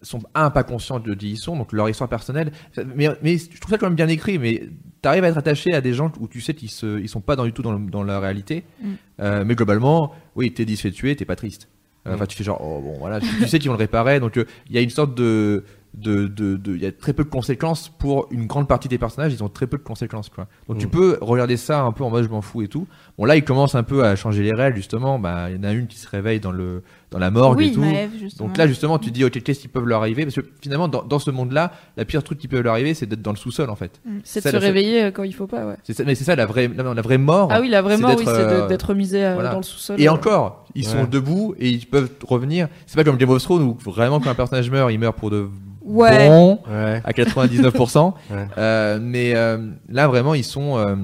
sont 0.01 0.21
un 0.35 0.49
pas 0.49 0.63
conscients 0.63 0.99
de 0.99 1.13
qui 1.13 1.31
ils 1.31 1.37
sont, 1.37 1.55
donc 1.55 1.71
leur 1.71 1.87
histoire 1.89 2.09
personnelle. 2.09 2.51
Mais, 2.95 3.09
mais 3.21 3.37
je 3.37 3.59
trouve 3.59 3.71
ça 3.71 3.77
quand 3.77 3.85
même 3.87 3.95
bien 3.95 4.09
écrit. 4.09 4.37
Mais 4.37 4.63
t'arrives 5.01 5.23
à 5.23 5.27
être 5.29 5.37
attaché 5.37 5.73
à 5.73 5.81
des 5.81 5.93
gens 5.93 6.11
où 6.19 6.27
tu 6.27 6.41
sais 6.41 6.53
qu'ils 6.53 6.69
se, 6.71 6.99
ils 6.99 7.07
sont 7.09 7.21
pas 7.21 7.35
dans, 7.35 7.45
du 7.45 7.53
tout 7.53 7.61
dans, 7.61 7.71
le- 7.73 7.89
dans 7.89 8.03
la 8.03 8.19
réalité. 8.19 8.63
Mm. 8.81 8.91
Euh, 9.21 9.43
mais 9.45 9.55
globalement, 9.55 10.13
oui, 10.35 10.51
Teddy 10.53 10.75
se 10.75 10.81
fait 10.83 10.91
tuer, 10.91 11.15
t'es 11.15 11.25
pas 11.25 11.35
triste. 11.37 11.69
Euh, 12.05 12.15
Enfin, 12.15 12.25
Mm. 12.25 12.27
tu 12.27 12.37
fais 12.37 12.43
genre, 12.43 12.59
oh, 12.61 12.81
bon, 12.81 12.97
voilà, 12.99 13.21
tu, 13.21 13.27
tu 13.39 13.47
sais 13.47 13.59
qu'ils 13.59 13.69
vont 13.69 13.75
le 13.77 13.79
réparer. 13.79 14.19
Donc, 14.19 14.35
euh, 14.37 14.45
il 14.69 14.75
y 14.75 14.77
a 14.77 14.81
une 14.81 14.89
sorte 14.89 15.15
de, 15.15 15.63
de, 15.93 16.27
de, 16.27 16.55
de- 16.57 16.75
il 16.75 16.81
y 16.81 16.85
a 16.85 16.91
très 16.91 17.13
peu 17.13 17.23
de 17.23 17.29
conséquences 17.29 17.89
pour 17.89 18.27
une 18.31 18.47
grande 18.47 18.67
partie 18.67 18.87
des 18.87 18.97
personnages. 18.97 19.31
Ils 19.33 19.43
ont 19.43 19.49
très 19.49 19.67
peu 19.67 19.77
de 19.77 19.83
conséquences, 19.83 20.29
quoi. 20.29 20.47
Donc, 20.67 20.79
tu 20.79 20.87
Mm. 20.87 20.89
peux 20.89 21.17
regarder 21.21 21.55
ça 21.57 21.81
un 21.83 21.91
peu 21.91 22.03
en 22.03 22.09
mode 22.09 22.23
je 22.23 22.29
m'en 22.29 22.41
fous 22.41 22.61
et 22.63 22.67
tout. 22.67 22.87
Bon, 23.17 23.25
là, 23.25 23.35
ils 23.35 23.43
commencent 23.43 23.75
un 23.75 23.83
peu 23.83 24.03
à 24.03 24.15
changer 24.15 24.41
les 24.43 24.53
règles, 24.53 24.75
justement. 24.77 25.19
Bah, 25.19 25.49
il 25.51 25.57
y 25.57 25.59
en 25.59 25.63
a 25.63 25.71
une 25.71 25.87
qui 25.87 25.97
se 25.99 26.07
réveille 26.09 26.39
dans 26.39 26.51
le, 26.51 26.81
dans 27.13 27.19
la 27.19 27.31
morgue 27.31 27.59
oui, 27.59 27.67
et 27.67 27.71
tout. 27.71 27.79
Maëv. 27.81 28.09
Donc 28.39 28.57
là, 28.57 28.67
justement, 28.67 28.97
tu 28.99 29.09
te 29.09 29.13
dis, 29.13 29.23
ok, 29.23 29.41
qu'est-ce 29.43 29.59
qui 29.59 29.67
peut 29.67 29.83
leur 29.85 30.01
arriver 30.01 30.23
Parce 30.25 30.35
que 30.35 30.41
finalement, 30.61 30.87
dans, 30.87 31.03
dans 31.03 31.19
ce 31.19 31.31
monde-là, 31.31 31.71
la 31.95 32.03
pire 32.05 32.23
truc 32.23 32.39
qui 32.39 32.47
peut 32.47 32.59
leur 32.59 32.73
arriver, 32.73 32.93
c'est 32.95 33.05
d'être 33.05 33.21
dans 33.21 33.31
le 33.31 33.37
sous-sol, 33.37 33.69
en 33.69 33.75
fait. 33.75 34.01
C'est 34.23 34.43
de 34.43 34.49
se 34.49 34.53
la- 34.53 34.59
réveiller 34.59 35.03
euh, 35.05 35.11
quand 35.11 35.23
il 35.23 35.33
faut 35.33 35.47
pas, 35.47 35.65
ouais. 35.65 35.75
C'est 35.83 35.93
ça, 35.93 36.03
mais 36.05 36.15
c'est 36.15 36.23
ça 36.23 36.35
la 36.35 36.45
vraie, 36.45 36.69
la, 36.75 36.93
la 36.93 37.01
vraie 37.01 37.17
mort. 37.19 37.49
Ah 37.51 37.61
oui, 37.61 37.69
là 37.69 37.81
vraiment, 37.81 38.09
c'est 38.09 38.15
oui, 38.17 38.23
c'est 38.25 38.31
euh, 38.31 38.67
d'être 38.67 38.93
misé 38.93 39.23
euh, 39.23 39.33
voilà. 39.35 39.51
dans 39.51 39.57
le 39.57 39.63
sous-sol. 39.63 40.01
Et 40.01 40.09
encore, 40.09 40.65
ils 40.75 40.85
sont 40.85 40.97
Ouais. 41.01 41.07
debout 41.07 41.53
et 41.59 41.69
ils 41.69 41.85
peuvent 41.85 42.09
revenir. 42.27 42.67
C'est 42.87 42.95
pas 42.95 43.03
comme 43.03 43.17
Game 43.17 43.29
of 43.29 43.41
Thrones 43.43 43.61
où 43.63 43.77
vraiment 43.89 44.19
quand 44.19 44.29
un 44.31 44.35
personnage 44.35 44.69
meurt, 44.71 44.91
il 44.91 44.99
meurt 44.99 45.15
pour 45.17 45.29
de 45.29 45.47
Ouais. 45.85 46.29
bon 46.29 46.59
Ouais. 46.71 47.01
à 47.03 47.11
99%. 47.11 48.13
Ouais. 48.31 48.47
Euh, 48.57 48.99
mais 49.01 49.33
euh, 49.35 49.57
là 49.89 50.07
vraiment, 50.07 50.33
ils 50.33 50.43
sont 50.43 50.77
euh, 50.77 50.95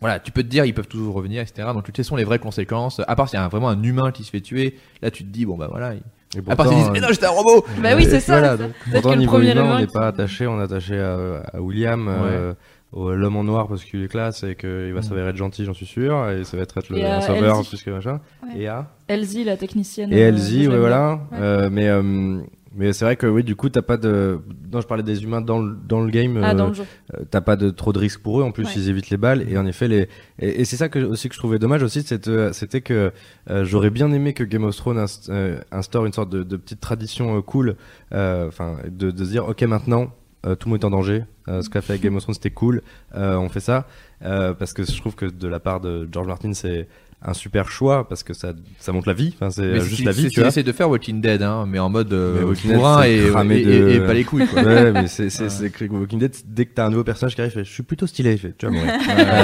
voilà, 0.00 0.18
tu 0.18 0.32
peux 0.32 0.42
te 0.42 0.48
dire 0.48 0.64
ils 0.64 0.74
peuvent 0.74 0.88
toujours 0.88 1.14
revenir, 1.14 1.42
etc. 1.42 1.68
Donc 1.74 1.90
quelles 1.92 2.04
sont 2.04 2.16
les 2.16 2.24
vraies 2.24 2.38
conséquences 2.38 3.00
À 3.06 3.16
part 3.16 3.28
s'il 3.28 3.38
y 3.38 3.42
a 3.42 3.44
un- 3.44 3.48
vraiment 3.48 3.68
un 3.68 3.82
humain 3.82 4.10
qui 4.12 4.24
se 4.24 4.30
fait 4.30 4.40
tuer, 4.40 4.76
là 5.02 5.10
tu 5.10 5.24
te 5.24 5.28
dis 5.30 5.44
bon 5.46 5.56
bah 5.56 5.68
voilà. 5.70 5.94
il- 5.94 6.02
Et 6.36 6.38
À 6.48 6.54
part 6.54 6.66
s'ils 6.68 6.76
disent 6.76 6.84
pourtant, 6.86 6.92
mais 6.92 7.00
non 7.00 7.08
j'étais 7.10 7.26
un 7.26 7.30
robot. 7.30 7.64
Bah 7.82 7.88
oui, 7.96 8.06
euh, 8.06 8.10
c'est 8.10 8.20
ça. 8.20 8.38
voilà, 8.38 8.56
donc, 8.56 8.70
pourtant, 8.92 9.08
que 9.08 9.14
le 9.14 9.20
niveau 9.20 9.32
premier 9.32 9.50
humain, 9.50 9.64
humain 9.64 9.76
on 9.76 9.80
n'est 9.80 9.86
pas 9.88 10.06
attaché, 10.06 10.46
on 10.46 10.60
est 10.60 10.62
attaché 10.62 10.96
à, 10.96 11.42
à 11.52 11.60
William, 11.60 12.06
euh, 12.08 12.54
au- 12.92 13.10
l'homme 13.14 13.34
en 13.36 13.42
noir 13.42 13.66
parce 13.66 13.82
qu'il 13.84 14.02
est 14.04 14.08
classe 14.08 14.44
et 14.44 14.54
qu'il 14.54 14.92
va 14.94 15.00
Mm. 15.00 15.02
s'avérer 15.02 15.30
être 15.30 15.36
gentil, 15.36 15.64
j'en 15.64 15.74
suis 15.74 15.86
sûr, 15.86 16.28
et 16.30 16.44
ça 16.44 16.56
va 16.56 16.62
être, 16.62 16.78
être 16.78 16.88
le 16.88 17.04
un 17.04 17.20
sauveur 17.20 17.66
plus 17.66 17.82
que 17.82 17.90
machin. 17.90 18.20
Ouais. 18.44 18.60
Et 18.62 18.68
à 18.68 18.86
Elsie, 19.08 19.42
la 19.42 19.56
technicienne. 19.56 20.12
et 20.12 20.22
euh, 20.22 20.28
Elsie, 20.28 20.66
que 20.66 20.70
ouais, 20.70 20.78
voilà. 20.78 21.14
Ouais. 21.32 21.38
Euh, 21.40 21.68
mais 21.70 21.88
euh, 21.88 22.40
mais 22.74 22.92
c'est 22.92 23.04
vrai 23.04 23.16
que 23.16 23.26
oui, 23.26 23.42
du 23.42 23.56
coup, 23.56 23.68
t'as 23.68 23.82
pas 23.82 23.96
de. 23.96 24.40
Non, 24.72 24.80
je 24.80 24.86
parlais 24.86 25.02
des 25.02 25.24
humains 25.24 25.40
dans 25.40 25.58
le, 25.60 25.76
dans 25.88 26.00
le 26.00 26.10
game. 26.10 26.38
Ah, 26.42 26.52
euh, 26.54 26.72
euh, 27.14 27.24
t'as 27.30 27.40
pas 27.40 27.56
de 27.56 27.70
trop 27.70 27.92
de 27.92 27.98
risques 27.98 28.22
pour 28.22 28.40
eux 28.40 28.44
en 28.44 28.52
plus 28.52 28.64
Ouais. 28.64 28.72
ils 28.76 28.88
évitent 28.88 29.10
les 29.10 29.16
balles 29.16 29.44
et 29.50 29.58
en 29.58 29.66
effet 29.66 29.88
les 29.88 30.08
et, 30.38 30.60
et 30.60 30.64
c'est 30.64 30.76
ça 30.76 30.88
que 30.88 31.00
aussi 31.00 31.28
que 31.28 31.34
je 31.34 31.40
trouvais 31.40 31.58
dommage 31.58 31.82
aussi 31.82 32.02
c'était 32.02 32.80
que 32.80 33.12
euh, 33.50 33.64
j'aurais 33.64 33.90
bien 33.90 34.12
aimé 34.12 34.34
que 34.34 34.44
Game 34.44 34.62
of 34.64 34.76
Thrones 34.76 35.04
euh, 35.30 35.58
instaure 35.72 36.06
une 36.06 36.12
sorte 36.12 36.30
de, 36.30 36.42
de 36.44 36.56
petite 36.56 36.80
tradition 36.80 37.36
euh, 37.36 37.40
cool 37.42 37.76
enfin 38.12 38.76
de, 38.88 39.10
de 39.10 39.24
se 39.24 39.30
dire 39.30 39.48
ok 39.48 39.62
maintenant 39.62 40.12
euh, 40.46 40.54
tout 40.54 40.68
le 40.68 40.72
monde 40.74 40.82
est 40.82 40.86
en 40.86 40.90
danger 40.90 41.24
Euh, 41.48 41.62
ce 41.62 41.68
qu'a 41.70 41.80
fait 41.80 41.94
avec 41.94 42.02
Game 42.02 42.14
of 42.16 42.22
Thrones 42.22 42.34
c'était 42.34 42.50
cool 42.50 42.82
Euh, 43.16 43.34
on 43.36 43.48
fait 43.48 43.60
ça 43.60 43.86
parce 44.20 44.72
que 44.74 44.84
je 44.84 44.96
trouve 45.00 45.14
que 45.16 45.26
de 45.26 45.48
la 45.48 45.58
part 45.60 45.80
de 45.80 46.08
George 46.12 46.28
Martin 46.28 46.52
c'est 46.52 46.86
un 47.22 47.34
super 47.34 47.70
choix 47.70 48.08
parce 48.08 48.22
que 48.22 48.32
ça 48.32 48.54
ça 48.78 48.92
montre 48.92 49.06
la 49.06 49.12
vie 49.12 49.32
enfin 49.34 49.50
c'est 49.50 49.60
euh, 49.62 49.80
juste 49.80 50.04
la 50.04 50.12
vie 50.12 50.28
tu 50.30 50.40
vois 50.40 50.48
essaient 50.48 50.62
de 50.62 50.72
faire 50.72 50.88
Walking 50.88 51.20
Dead, 51.20 51.42
hein, 51.42 51.66
mais 51.68 51.78
en 51.78 51.90
mode 51.90 52.10
euh, 52.14 52.36
Mais 52.38 52.44
Walking 52.44 52.70
Dead, 52.70 52.78
bourrin 52.78 53.02
c'est 53.02 53.12
et, 53.12 53.16
et, 53.26 53.64
de- 53.64 53.88
et- 53.90 53.94
et 53.96 54.00
pas 54.00 54.14
les 54.14 54.24
couilles. 54.24 54.46
Quoi. 54.46 54.62
ouais, 54.64 54.90
mais 54.92 55.06
c'est 55.06 55.28
c'est 55.28 55.44
Ouais. 55.44 55.88
Walking 55.90 56.18
Dead, 56.18 56.34
dès 56.46 56.64
que 56.64 56.72
t'as 56.74 56.86
un 56.86 56.90
nouveau 56.90 57.04
personnage 57.04 57.34
qui 57.34 57.42
arrive, 57.42 57.52
je 57.56 57.62
suis 57.62 57.82
plutôt 57.82 58.06
stylé, 58.06 58.36
fait, 58.38 58.56
tu. 58.56 58.66
Euh, 58.66 58.70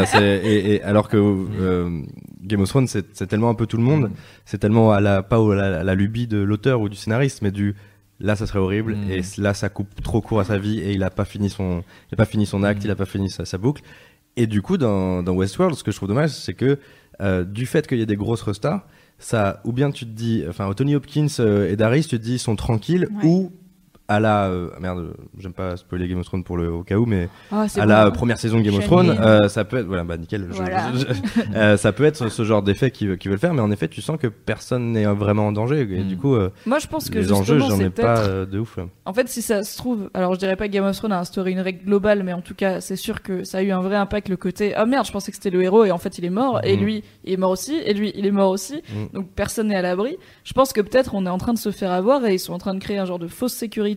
c'est- 0.07 0.39
et, 0.44 0.74
et 0.77 0.82
alors 0.82 1.09
que 1.09 1.16
euh, 1.19 2.01
Game 2.43 2.61
of 2.62 2.69
Thrones, 2.70 2.86
c'est 2.86 3.05
c'est 3.12 3.27
tellement 3.27 3.51
un 3.51 3.55
peu 3.55 3.66
tout 3.66 3.77
le 3.77 3.82
monde, 3.82 4.05
Mm. 4.09 4.12
c'est 4.47 4.59
tellement 4.59 4.93
à 4.93 5.01
la 5.03 5.23
pas 5.23 5.36
à 5.36 5.55
la, 5.55 5.81
à 5.81 5.85
la 5.85 5.94
lubie 5.94 6.27
de 6.27 6.39
l'auteur 6.39 6.81
ou 6.81 6.89
du 6.89 6.97
scénariste, 6.97 7.43
mais 7.43 7.51
du 7.51 7.74
là 8.20 8.36
ça 8.36 8.47
serait 8.47 8.59
horrible 8.59 8.94
Mm. 8.97 9.11
et 9.11 9.20
là 9.36 9.53
ça 9.53 9.69
coupe 9.69 10.03
trop 10.03 10.23
court 10.23 10.40
à 10.40 10.44
sa 10.44 10.57
vie 10.57 10.78
et 10.81 10.93
il 10.93 11.03
a 11.03 11.11
pas 11.11 11.27
fini 11.27 11.51
son 11.51 11.85
il 12.11 12.15
a 12.15 12.16
pas 12.16 12.24
fini 12.24 12.47
son 12.47 12.62
acte, 12.62 12.82
Mm. 12.82 12.86
il 12.86 12.90
a 12.90 12.97
pas 12.97 13.05
fini 13.05 13.28
sa, 13.28 13.44
sa 13.44 13.59
boucle. 13.59 13.82
Et 14.39 14.47
du 14.47 14.61
coup 14.62 14.77
dans, 14.78 15.23
dans 15.23 15.32
Westworld, 15.35 15.77
ce 15.77 15.82
que 15.85 15.90
je 15.90 15.97
trouve 15.97 16.09
dommage, 16.11 16.31
c'est 16.31 16.53
que 16.55 16.78
euh, 17.20 17.44
du 17.44 17.66
fait 17.66 17.86
qu'il 17.86 17.98
y 17.98 18.02
ait 18.02 18.06
des 18.06 18.16
grosses 18.16 18.43
restars, 18.43 18.86
ça 19.18 19.60
ou 19.64 19.72
bien 19.72 19.90
tu 19.90 20.05
te 20.05 20.10
dis, 20.10 20.44
enfin 20.48 20.70
Tony 20.74 20.94
Hopkins 20.94 21.26
euh, 21.40 21.70
et 21.70 21.76
Darius, 21.76 22.09
tu 22.09 22.18
te 22.18 22.22
dis 22.22 22.34
ils 22.34 22.38
sont 22.38 22.56
tranquilles 22.56 23.09
Ouais. 23.22 23.26
ou 23.28 23.52
à 24.09 24.20
la 24.20 24.47
euh, 24.47 24.70
merde, 24.81 25.15
j'aime 25.39 25.53
pas 25.53 25.77
spoiler 25.77 26.07
Game 26.09 26.19
of 26.20 26.27
Thrones 26.27 26.45
pour 26.45 26.57
le 26.57 26.70
au 26.73 26.83
cas 26.85 26.97
où, 26.97 27.07
mais 27.07 27.28
Ah, 27.51 27.62
à 27.74 27.81
bon. 27.81 27.87
la 27.87 28.11
première 28.11 28.39
saison 28.39 28.59
de 28.59 28.62
Game 28.62 28.74
of 28.77 28.85
Thrones, 28.85 29.11
euh, 29.20 29.49
ça 29.49 29.65
peut 29.65 29.78
être 29.78 29.87
voilà 29.87 30.05
bah 30.05 30.16
nickel, 30.16 30.47
je- 30.51 30.57
Voilà. 30.57 30.93
je- 30.93 30.99
je- 30.99 31.57
euh, 31.57 31.77
ça 31.77 31.93
peut 31.93 32.05
être 32.05 32.28
ce 32.28 32.45
genre 32.45 32.62
d'effet 32.62 32.91
qu'ils 32.91 33.09
veulent 33.09 33.39
faire, 33.39 33.53
mais 33.55 33.61
en 33.62 33.70
effet 33.70 33.89
tu 33.89 34.01
sens 34.03 34.16
que 34.19 34.28
personne 34.28 34.93
n'est 34.93 35.07
vraiment 35.07 35.49
en 35.49 35.53
danger 35.53 35.81
et 35.81 35.85
Mm. 36.05 36.09
du 36.09 36.16
coup 36.16 36.35
euh, 36.37 36.51
Moi, 36.66 36.78
je 36.78 36.87
pense 36.87 37.11
que 37.11 37.19
les 37.19 37.33
enjeux 37.33 37.59
j'en 37.59 37.78
ai 37.81 37.91
pas 37.91 38.45
de 38.47 38.59
ouf. 38.59 38.77
là. 38.77 38.85
En 39.07 39.12
fait, 39.12 39.28
si 39.28 39.43
ça 39.43 39.65
se 39.65 39.77
trouve, 39.77 40.09
alors 40.15 40.35
je 40.35 40.39
dirais 40.39 40.57
pas 40.57 40.69
que 40.69 40.73
Game 40.73 40.85
of 40.85 40.97
Thrones 40.97 41.12
a 41.12 41.19
instauré 41.19 41.51
une 41.51 41.61
règle 41.61 41.85
globale, 41.85 42.23
mais 42.23 42.33
en 42.33 42.41
tout 42.43 42.55
cas, 42.55 42.81
c'est 42.81 42.97
sûr 42.97 43.23
que 43.23 43.43
ça 43.45 43.59
a 43.59 43.62
eu 43.62 43.70
un 43.73 43.81
vrai 43.81 43.97
impact 43.97 44.28
le 44.28 44.37
côté 44.37 44.74
ah 44.74 44.87
merde, 44.87 45.07
je 45.07 45.12
pensais 45.12 45.33
que 45.33 45.37
c'était 45.37 45.51
le 45.51 45.62
héros 45.62 45.85
et 45.85 45.91
en 45.91 45.99
fait 45.99 46.19
il 46.19 46.24
est 46.24 46.31
mort 46.31 46.61
et 46.65 46.77
Mhm. 46.77 46.83
lui 46.85 47.05
il 47.24 47.33
est 47.33 47.37
mort 47.37 47.51
aussi 47.51 47.77
et 47.85 47.93
lui 47.93 48.12
il 48.15 48.24
est 48.27 48.31
mort 48.31 48.51
aussi, 48.51 48.83
Mhm. 48.95 49.09
donc 49.15 49.28
personne 49.35 49.69
n'est 49.69 49.77
à 49.77 49.83
l'abri. 49.83 50.16
Je 50.45 50.53
pense 50.53 50.73
que 50.73 50.81
peut-être 50.81 51.15
on 51.15 51.27
est 51.27 51.31
en 51.31 51.39
train 51.39 51.53
de 51.55 51.59
se 51.59 51.70
faire 51.73 51.91
avoir 51.91 52.24
et 52.27 52.35
ils 52.35 52.39
sont 52.39 52.53
en 52.53 52.59
train 52.59 52.74
de 52.74 52.78
créer 52.81 52.99
un 52.99 53.05
genre 53.07 53.19
de 53.19 53.27
fausse 53.27 53.53
sécurité 53.55 53.95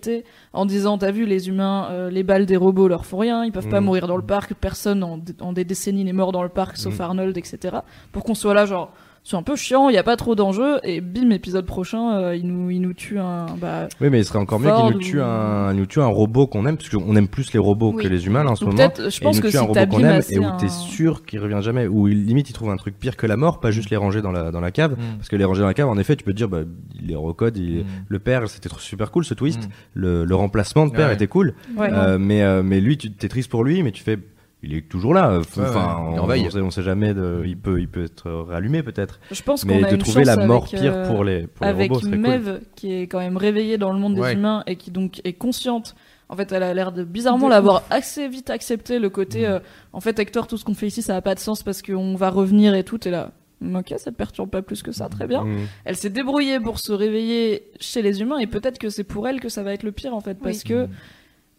en 0.54 0.66
disant 0.66 0.98
t'as 0.98 1.12
vu 1.12 1.26
les 1.26 1.50
humains, 1.50 1.88
euh, 1.92 2.10
les 2.10 2.24
balles 2.24 2.46
des 2.46 2.56
robots 2.58 2.88
leur 2.88 3.06
font 3.06 3.18
rien, 3.18 3.44
ils 3.44 3.52
peuvent 3.52 3.68
pas 3.70 3.80
Mhm. 3.80 3.86
mourir 3.86 4.08
dans 4.08 4.18
le 4.18 4.24
parc, 4.24 4.54
personne 4.54 5.04
en, 5.04 5.20
en 5.42 5.54
des 5.54 5.66
décennies 5.66 6.04
n'est 6.04 6.14
mort 6.14 6.32
dans 6.32 6.44
le 6.44 6.50
parc 6.50 6.78
sauf 6.78 6.96
Mhm. 6.96 7.02
Arnold, 7.02 7.38
etc. 7.38 7.78
Pour 8.12 8.24
qu'on 8.24 8.36
soit 8.36 8.54
là 8.54 8.66
genre 8.66 8.92
c'est 9.24 9.36
un 9.36 9.44
peu 9.44 9.56
chiant, 9.56 9.90
il 9.90 9.96
y 9.96 9.98
a 9.98 10.04
pas 10.04 10.16
trop 10.16 10.34
d'enjeux 10.34 10.80
et 10.84 11.02
bim 11.02 11.30
épisode 11.32 11.66
prochain 11.66 12.18
euh, 12.18 12.36
il 12.36 12.48
nous 12.48 12.70
il 12.72 12.80
nous 12.82 12.94
tue 12.94 13.20
un 13.20 13.46
bah 13.62 13.88
Oui, 14.02 14.10
mais 14.10 14.20
il 14.20 14.26
serait 14.26 14.40
encore 14.40 14.60
mieux 14.60 14.72
qu'il 14.72 14.94
nous 14.96 15.00
tue 15.00 15.20
ou- 15.20 15.24
un, 15.24 15.74
nous 15.74 15.86
tue 15.86 16.00
un 16.02 16.08
robot 16.08 16.48
qu'on 16.48 16.66
aime, 16.66 16.78
parce 16.78 16.90
qu'on 16.90 17.16
aime 17.16 17.28
plus 17.28 17.54
les 17.54 17.60
robots 17.60 17.92
Oui. 17.96 18.04
que 18.04 18.08
les 18.08 18.26
humains 18.26 18.44
là, 18.44 18.52
en 18.52 18.56
ce 18.56 18.64
moment. 18.66 18.78
peut-être, 18.78 19.02
je 19.04 19.08
Et 19.08 19.18
il 19.20 19.24
pense 19.24 19.36
nous 19.36 19.42
que 19.42 19.48
tue 19.48 19.52
si 19.52 19.58
un 19.58 19.62
robot 19.62 19.86
qu'on 19.88 20.04
aime 20.04 20.22
et 20.30 20.40
où 20.40 20.46
un- 20.46 20.58
t'es 20.58 20.70
sûr 20.70 21.26
qu'il 21.26 21.40
revient 21.40 21.60
jamais, 21.62 21.86
où 21.88 22.08
il- 22.08 22.26
limite 22.26 22.50
il 22.50 22.54
trouve 22.54 22.70
un 22.72 22.78
truc 22.78 22.98
pire 22.98 23.18
que 23.18 23.28
la 23.28 23.38
mort, 23.38 23.60
pas 23.60 23.72
juste 23.72 23.90
les 23.90 23.98
ranger 23.98 24.22
dans 24.22 24.32
la, 24.32 24.52
dans 24.52 24.62
la 24.62 24.72
cave. 24.72 24.94
Mm. 24.94 25.18
Parce 25.18 25.30
que 25.30 25.36
les 25.36 25.46
ranger 25.46 25.62
dans 25.62 25.68
la 25.68 25.74
cave, 25.74 25.90
en 25.90 25.98
effet, 25.98 26.16
tu 26.16 26.24
peux 26.24 26.32
te 26.32 26.38
dire, 26.38 26.50
bah, 26.50 26.62
il 27.00 27.08
les 27.08 27.16
recode, 27.16 27.58
il- 27.58 27.82
Mm. 27.82 27.86
le 28.08 28.20
père, 28.20 28.48
c'était 28.50 28.70
trop- 28.70 28.80
super 28.80 29.12
cool 29.12 29.26
ce 29.26 29.34
twist. 29.34 29.66
Mm. 29.66 29.70
Le, 29.96 30.26
le 30.26 30.36
remplacement 30.36 30.86
de 30.88 30.92
père 30.92 31.08
Ouais. 31.10 31.14
était 31.14 31.28
cool. 31.28 31.54
Ouais. 31.78 31.90
Euh, 31.92 32.18
mais, 32.20 32.42
euh, 32.44 32.64
mais 32.64 32.80
lui, 32.82 32.98
tu 32.98 33.12
t'es 33.12 33.28
triste 33.28 33.50
pour 33.52 33.64
lui, 33.64 33.84
mais 33.84 33.92
tu 33.92 34.04
fais, 34.04 34.18
il 34.62 34.74
est 34.74 34.88
toujours 34.90 35.14
là. 35.14 35.40
Enfin, 35.40 36.12
Ouais, 36.14 36.20
ouais, 36.20 36.40
il 36.42 36.44
on, 36.44 36.48
on 36.48 36.52
sait, 36.52 36.60
on 36.62 36.72
sait 36.72 36.84
jamais 36.84 37.14
de, 37.14 37.44
il 37.46 37.58
peut, 37.58 37.80
il 37.80 37.88
peut 37.88 38.04
être 38.04 38.30
rallumé 38.30 38.84
peut-être. 38.84 39.20
Je 39.32 39.42
pense 39.42 39.64
qu'on 39.64 39.70
Mais 39.70 39.84
a 39.86 39.90
de 39.90 39.96
une 39.96 40.02
trouver 40.02 40.24
la 40.26 40.36
mort 40.46 40.66
avec, 40.68 40.80
pire 40.82 40.94
euh, 40.96 41.08
pour 41.08 41.24
les, 41.24 41.48
pour 41.48 41.66
les 41.66 41.70
avec 41.72 41.92
robots 41.92 42.02
serait 42.02 42.12
cool. 42.18 42.20
Mev 42.22 42.60
qui 42.76 42.94
est 42.94 43.04
quand 43.08 43.20
même 43.20 43.38
réveillée 43.38 43.78
dans 43.78 43.94
le 43.94 44.00
monde 44.00 44.18
Ouais. 44.20 44.30
des 44.34 44.34
humains 44.40 44.64
et 44.68 44.76
qui 44.76 44.92
donc 44.92 45.22
est 45.24 45.34
consciente. 45.34 45.96
En 46.32 46.36
fait, 46.36 46.52
elle 46.52 46.62
a 46.64 46.74
l'air 46.74 46.92
de 46.92 47.04
bizarrement 47.04 47.48
De 47.48 47.52
l'avoir 47.54 47.84
assez 47.90 48.28
vite 48.28 48.50
accepté 48.52 49.00
le 49.00 49.10
côté. 49.10 49.42
Mm. 49.48 49.52
euh, 49.52 49.60
en 49.94 50.00
fait, 50.02 50.20
Hector, 50.20 50.46
tout 50.46 50.58
ce 50.58 50.66
qu'on 50.66 50.76
fait 50.76 50.88
ici, 50.88 51.02
ça 51.02 51.16
a 51.16 51.22
pas 51.22 51.34
de 51.36 51.40
sens 51.40 51.64
parce 51.64 51.82
qu'on 51.82 52.16
va 52.16 52.30
revenir 52.30 52.76
et 52.76 52.84
tout. 52.84 53.08
Et 53.08 53.12
là, 53.12 53.32
ok, 53.64 53.94
ça 53.98 54.12
te 54.12 54.16
perturbe 54.16 54.50
pas 54.50 54.62
plus 54.62 54.84
que 54.84 54.92
ça, 54.92 55.10
très 55.10 55.26
bien. 55.26 55.44
Mm. 55.46 55.58
Elle 55.86 55.96
s'est 55.96 56.10
débrouillée 56.12 56.60
pour 56.60 56.78
se 56.80 56.92
réveiller 56.92 57.64
chez 57.80 58.02
les 58.04 58.22
humains 58.22 58.38
et 58.40 58.46
peut-être 58.46 58.78
que 58.78 58.90
c'est 58.90 59.04
pour 59.06 59.28
elle 59.28 59.40
que 59.40 59.50
ça 59.50 59.64
va 59.64 59.74
être 59.74 59.84
le 59.84 59.92
pire 59.94 60.14
en 60.14 60.20
fait 60.22 60.38
parce 60.38 60.64
que 60.64 60.86
Mm. 60.86 60.90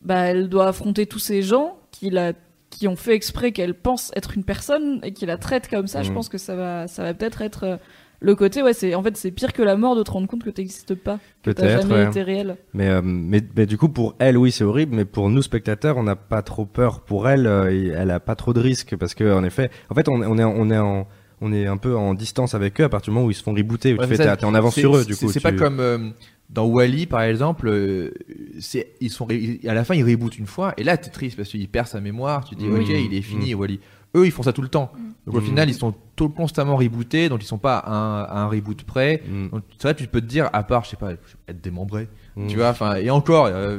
bah 0.03 0.19
elle 0.27 0.49
doit 0.49 0.69
affronter 0.69 1.07
tous 1.07 1.19
ces 1.19 1.43
gens 1.43 1.77
qui 1.91 2.11
la 2.11 2.33
qui 2.71 2.89
ont 2.89 2.97
fait 2.97 3.15
exprès 3.15 3.53
qu'elle 3.53 3.75
pense 3.75 4.11
être 4.17 4.37
une 4.37 4.45
personne 4.45 5.01
et 5.03 5.13
qui 5.13 5.27
la 5.27 5.37
traitent 5.37 5.69
comme 5.69 5.87
ça. 5.89 6.03
Je 6.03 6.09
Mhm. 6.09 6.15
pense 6.15 6.29
que 6.29 6.39
ça 6.39 6.55
va 6.57 6.87
ça 6.89 7.03
va 7.03 7.13
peut-être 7.15 7.43
être 7.43 7.65
euh, 7.65 7.77
le 8.23 8.35
côté 8.35 8.63
ouais 8.63 8.75
c'est 8.75 8.95
en 8.95 9.03
fait 9.03 9.17
c'est 9.17 9.31
pire 9.31 9.53
que 9.53 9.63
la 9.63 9.77
mort 9.77 9.97
de 9.97 10.03
te 10.03 10.11
rendre 10.11 10.29
compte 10.29 10.45
que 10.45 10.51
t'existes 10.51 10.95
pas 10.95 11.19
que 11.43 11.51
t'as 11.51 11.79
jamais 11.81 11.95
ouais. 11.95 12.07
été 12.07 12.23
réel. 12.23 12.57
Mais, 12.75 12.89
euh, 12.89 13.01
mais, 13.03 13.41
mais 13.57 13.67
du 13.67 13.77
coup, 13.79 13.89
pour 13.89 14.15
elle, 14.19 14.37
oui, 14.37 14.53
c'est 14.53 14.63
horrible, 14.65 14.95
mais 14.95 15.05
pour 15.07 15.31
nous, 15.31 15.41
spectateurs, 15.43 15.97
on 15.97 16.03
n'a 16.03 16.17
pas 16.17 16.43
trop 16.43 16.67
peur. 16.67 17.01
Pour 17.01 17.29
elle, 17.31 17.47
euh, 17.47 17.95
elle 17.97 18.11
a 18.11 18.21
pas 18.21 18.35
trop 18.37 18.53
de 18.53 18.61
risques, 18.61 18.95
parce 18.97 19.15
que, 19.15 19.33
en 19.33 19.43
effet, 19.43 19.71
en 19.89 19.95
fait, 19.95 20.07
on, 20.11 20.21
on 20.21 20.37
est, 20.39 20.45
on 20.45 20.71
est 20.71 20.77
en, 20.79 21.09
on 21.41 21.53
est 21.53 21.67
un 21.67 21.77
peu 21.77 21.97
en 21.97 22.15
distance 22.15 22.55
avec 22.55 22.81
eux 22.81 22.85
à 22.85 22.89
partir 22.89 23.11
du 23.13 23.15
moment 23.15 23.27
où 23.27 23.31
ils 23.31 23.35
se 23.35 23.43
font 23.43 23.55
rebooter, 23.55 23.95
où 23.95 23.99
Ouais, 23.99 24.07
tu 24.09 24.17
fais, 24.17 24.25
ça, 24.25 24.37
t'es 24.37 24.45
en 24.45 24.55
avance 24.55 24.75
sur 24.75 24.97
eux, 24.97 25.05
du 25.05 25.15
c'est- 25.15 25.27
coup. 25.27 25.33
C'est 25.33 25.41
tu- 25.41 25.43
pas 25.45 25.53
comme 25.53 25.81
euh, 25.81 26.11
dans 26.51 26.67
Wally 26.67 27.07
par 27.07 27.23
exemple. 27.23 27.69
euh, 27.69 28.13
c'est 28.61 28.93
ils 29.01 29.11
sont 29.11 29.27
à 29.67 29.75
la 29.75 29.85
fin 29.85 29.95
ils 29.95 30.05
rebootent 30.05 30.39
une 30.39 30.47
fois 30.47 30.75
et 30.77 30.83
là 30.85 30.97
t'es 30.97 31.11
triste 31.11 31.37
parce 31.37 31.49
qu'il 31.49 31.69
perd 31.69 31.87
sa 31.87 32.01
mémoire. 32.01 32.45
Tu 32.45 32.57
te 32.57 32.61
dis 32.61 32.69
Oui. 32.69 32.81
ok 32.81 32.89
il 32.89 33.15
est 33.15 33.23
fini 33.23 33.55
Wally. 33.55 33.81
Eux 34.17 34.27
ils 34.27 34.33
font 34.33 34.43
ça 34.43 34.53
tout 34.53 34.63
le 34.63 34.69
temps. 34.69 34.91
Donc 35.27 35.37
au 35.37 35.41
Mm. 35.41 35.45
final 35.45 35.69
ils 35.71 35.75
sont 35.75 35.95
tout 36.17 36.29
constamment 36.29 36.77
rebootés 36.77 37.29
donc 37.29 37.43
ils 37.43 37.47
sont 37.47 37.59
pas 37.59 37.79
à 37.79 37.93
un, 37.93 38.23
à 38.25 38.41
un 38.41 38.47
reboot 38.49 38.83
près. 38.83 39.23
Mm. 39.29 39.49
Donc 39.51 39.63
c'est 39.79 39.83
vrai 39.85 39.95
tu 39.95 40.07
peux 40.09 40.21
te 40.21 40.27
dire 40.27 40.51
à 40.53 40.63
part 40.65 40.85
je 40.85 40.91
sais 40.91 40.97
pas 40.97 41.13
être 41.13 41.61
démembré. 41.63 42.09
Mm. 42.37 42.47
Tu 42.49 42.57
vois 42.57 42.71
enfin 42.71 42.97
et 42.97 43.11
encore 43.11 43.47
euh, 43.47 43.79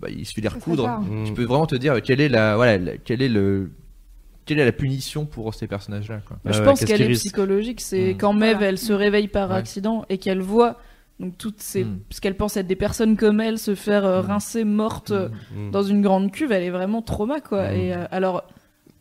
bah, 0.00 0.08
il 0.10 0.26
suffit 0.26 0.40
de 0.40 0.46
les 0.46 0.50
Ça 0.50 0.56
recoudre. 0.56 0.88
Mm. 1.00 1.24
Tu 1.26 1.32
peux 1.32 1.44
vraiment 1.44 1.66
te 1.66 1.76
dire 1.76 2.02
quelle 2.02 2.20
est 2.20 2.28
la 2.28 2.56
voilà 2.56 2.76
la- 2.78 2.96
quelle 2.96 3.22
est 3.22 3.28
le 3.28 3.70
quelle 4.44 4.58
est 4.58 4.64
la 4.64 4.72
punition 4.72 5.24
pour 5.26 5.54
ces 5.54 5.66
personnages 5.66 6.08
là 6.08 6.20
quoi. 6.26 6.36
Ouais, 6.44 6.52
je 6.52 6.58
ouais, 6.58 6.64
pense 6.64 6.84
qu'elle 6.84 7.00
est 7.02 7.06
risque 7.06 7.22
psychologique, 7.22 7.80
c'est 7.80 8.14
Mm. 8.14 8.16
quand 8.18 8.32
Mev 8.32 8.52
Voilà. 8.54 8.68
elle 8.68 8.78
se 8.78 8.92
réveille 8.92 9.28
par 9.28 9.50
Ouais. 9.50 9.56
accident 9.56 10.04
et 10.08 10.18
qu'elle 10.18 10.40
voit 10.40 10.78
donc 11.20 11.38
toutes 11.38 11.60
ces 11.60 11.84
Mm. 11.84 12.00
ce 12.10 12.20
qu'elle 12.20 12.36
pense 12.36 12.56
être 12.56 12.66
des 12.66 12.74
personnes 12.76 13.16
comme 13.16 13.40
elle 13.40 13.58
se 13.58 13.74
faire 13.74 14.04
euh, 14.04 14.22
Mm. 14.22 14.26
rincer 14.26 14.64
mortes 14.64 15.12
Mm. 15.12 15.70
dans 15.70 15.82
une 15.82 16.02
grande 16.02 16.32
cuve, 16.32 16.50
elle 16.52 16.64
est 16.64 16.70
vraiment 16.70 17.02
trauma 17.02 17.40
quoi. 17.40 17.72
Et 17.72 17.92
euh, 17.94 18.04
alors 18.10 18.42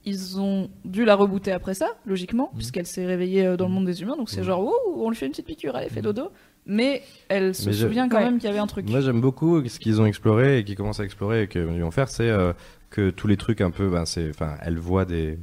ils 0.03 0.39
ont 0.39 0.67
dû 0.83 1.05
la 1.05 1.13
rebooter 1.15 1.51
après 1.51 1.75
ça, 1.75 1.87
logiquement, 2.07 2.51
puisqu'elle 2.55 2.87
s'est 2.87 3.05
réveillée 3.05 3.45
euh, 3.45 3.55
dans 3.57 3.67
le 3.67 3.71
monde 3.73 3.85
des 3.85 4.01
humains. 4.01 4.17
Donc 4.17 4.29
c'est 4.31 4.43
genre 4.43 4.63
ouh, 4.63 4.73
on 5.03 5.09
lui 5.11 5.15
fait 5.15 5.25
une 5.27 5.31
petite 5.31 5.45
piqûre, 5.45 5.77
elle 5.77 5.89
fait 5.91 6.01
dodo. 6.01 6.29
Mais 6.65 7.01
elle 7.27 7.55
se 7.55 7.67
Mais 7.67 7.73
souvient 7.73 8.07
quand 8.09 8.17
Ouais. 8.17 8.25
même 8.25 8.37
qu'il 8.37 8.47
y 8.47 8.51
avait 8.51 8.59
un 8.59 8.67
truc. 8.67 8.87
Moi, 8.89 9.01
j'aime 9.01 9.19
beaucoup 9.21 9.67
ce 9.67 9.79
qu'ils 9.79 9.99
ont 10.01 10.05
exploré 10.05 10.59
et 10.59 10.63
qu'ils 10.63 10.75
commencent 10.75 10.99
à 10.99 11.03
explorer 11.03 11.43
et 11.43 11.47
qu'ils 11.47 11.63
vont 11.65 11.89
faire, 11.91 12.07
c'est 12.07 12.29
euh, 12.29 12.53
que 12.91 13.09
tous 13.09 13.27
les 13.27 13.37
trucs 13.37 13.61
un 13.61 13.71
peu, 13.71 13.89
ben, 13.89 14.05
c'est, 14.05 14.29
enfin, 14.29 14.55
elle 14.61 14.77
voit 14.77 15.05
des, 15.05 15.39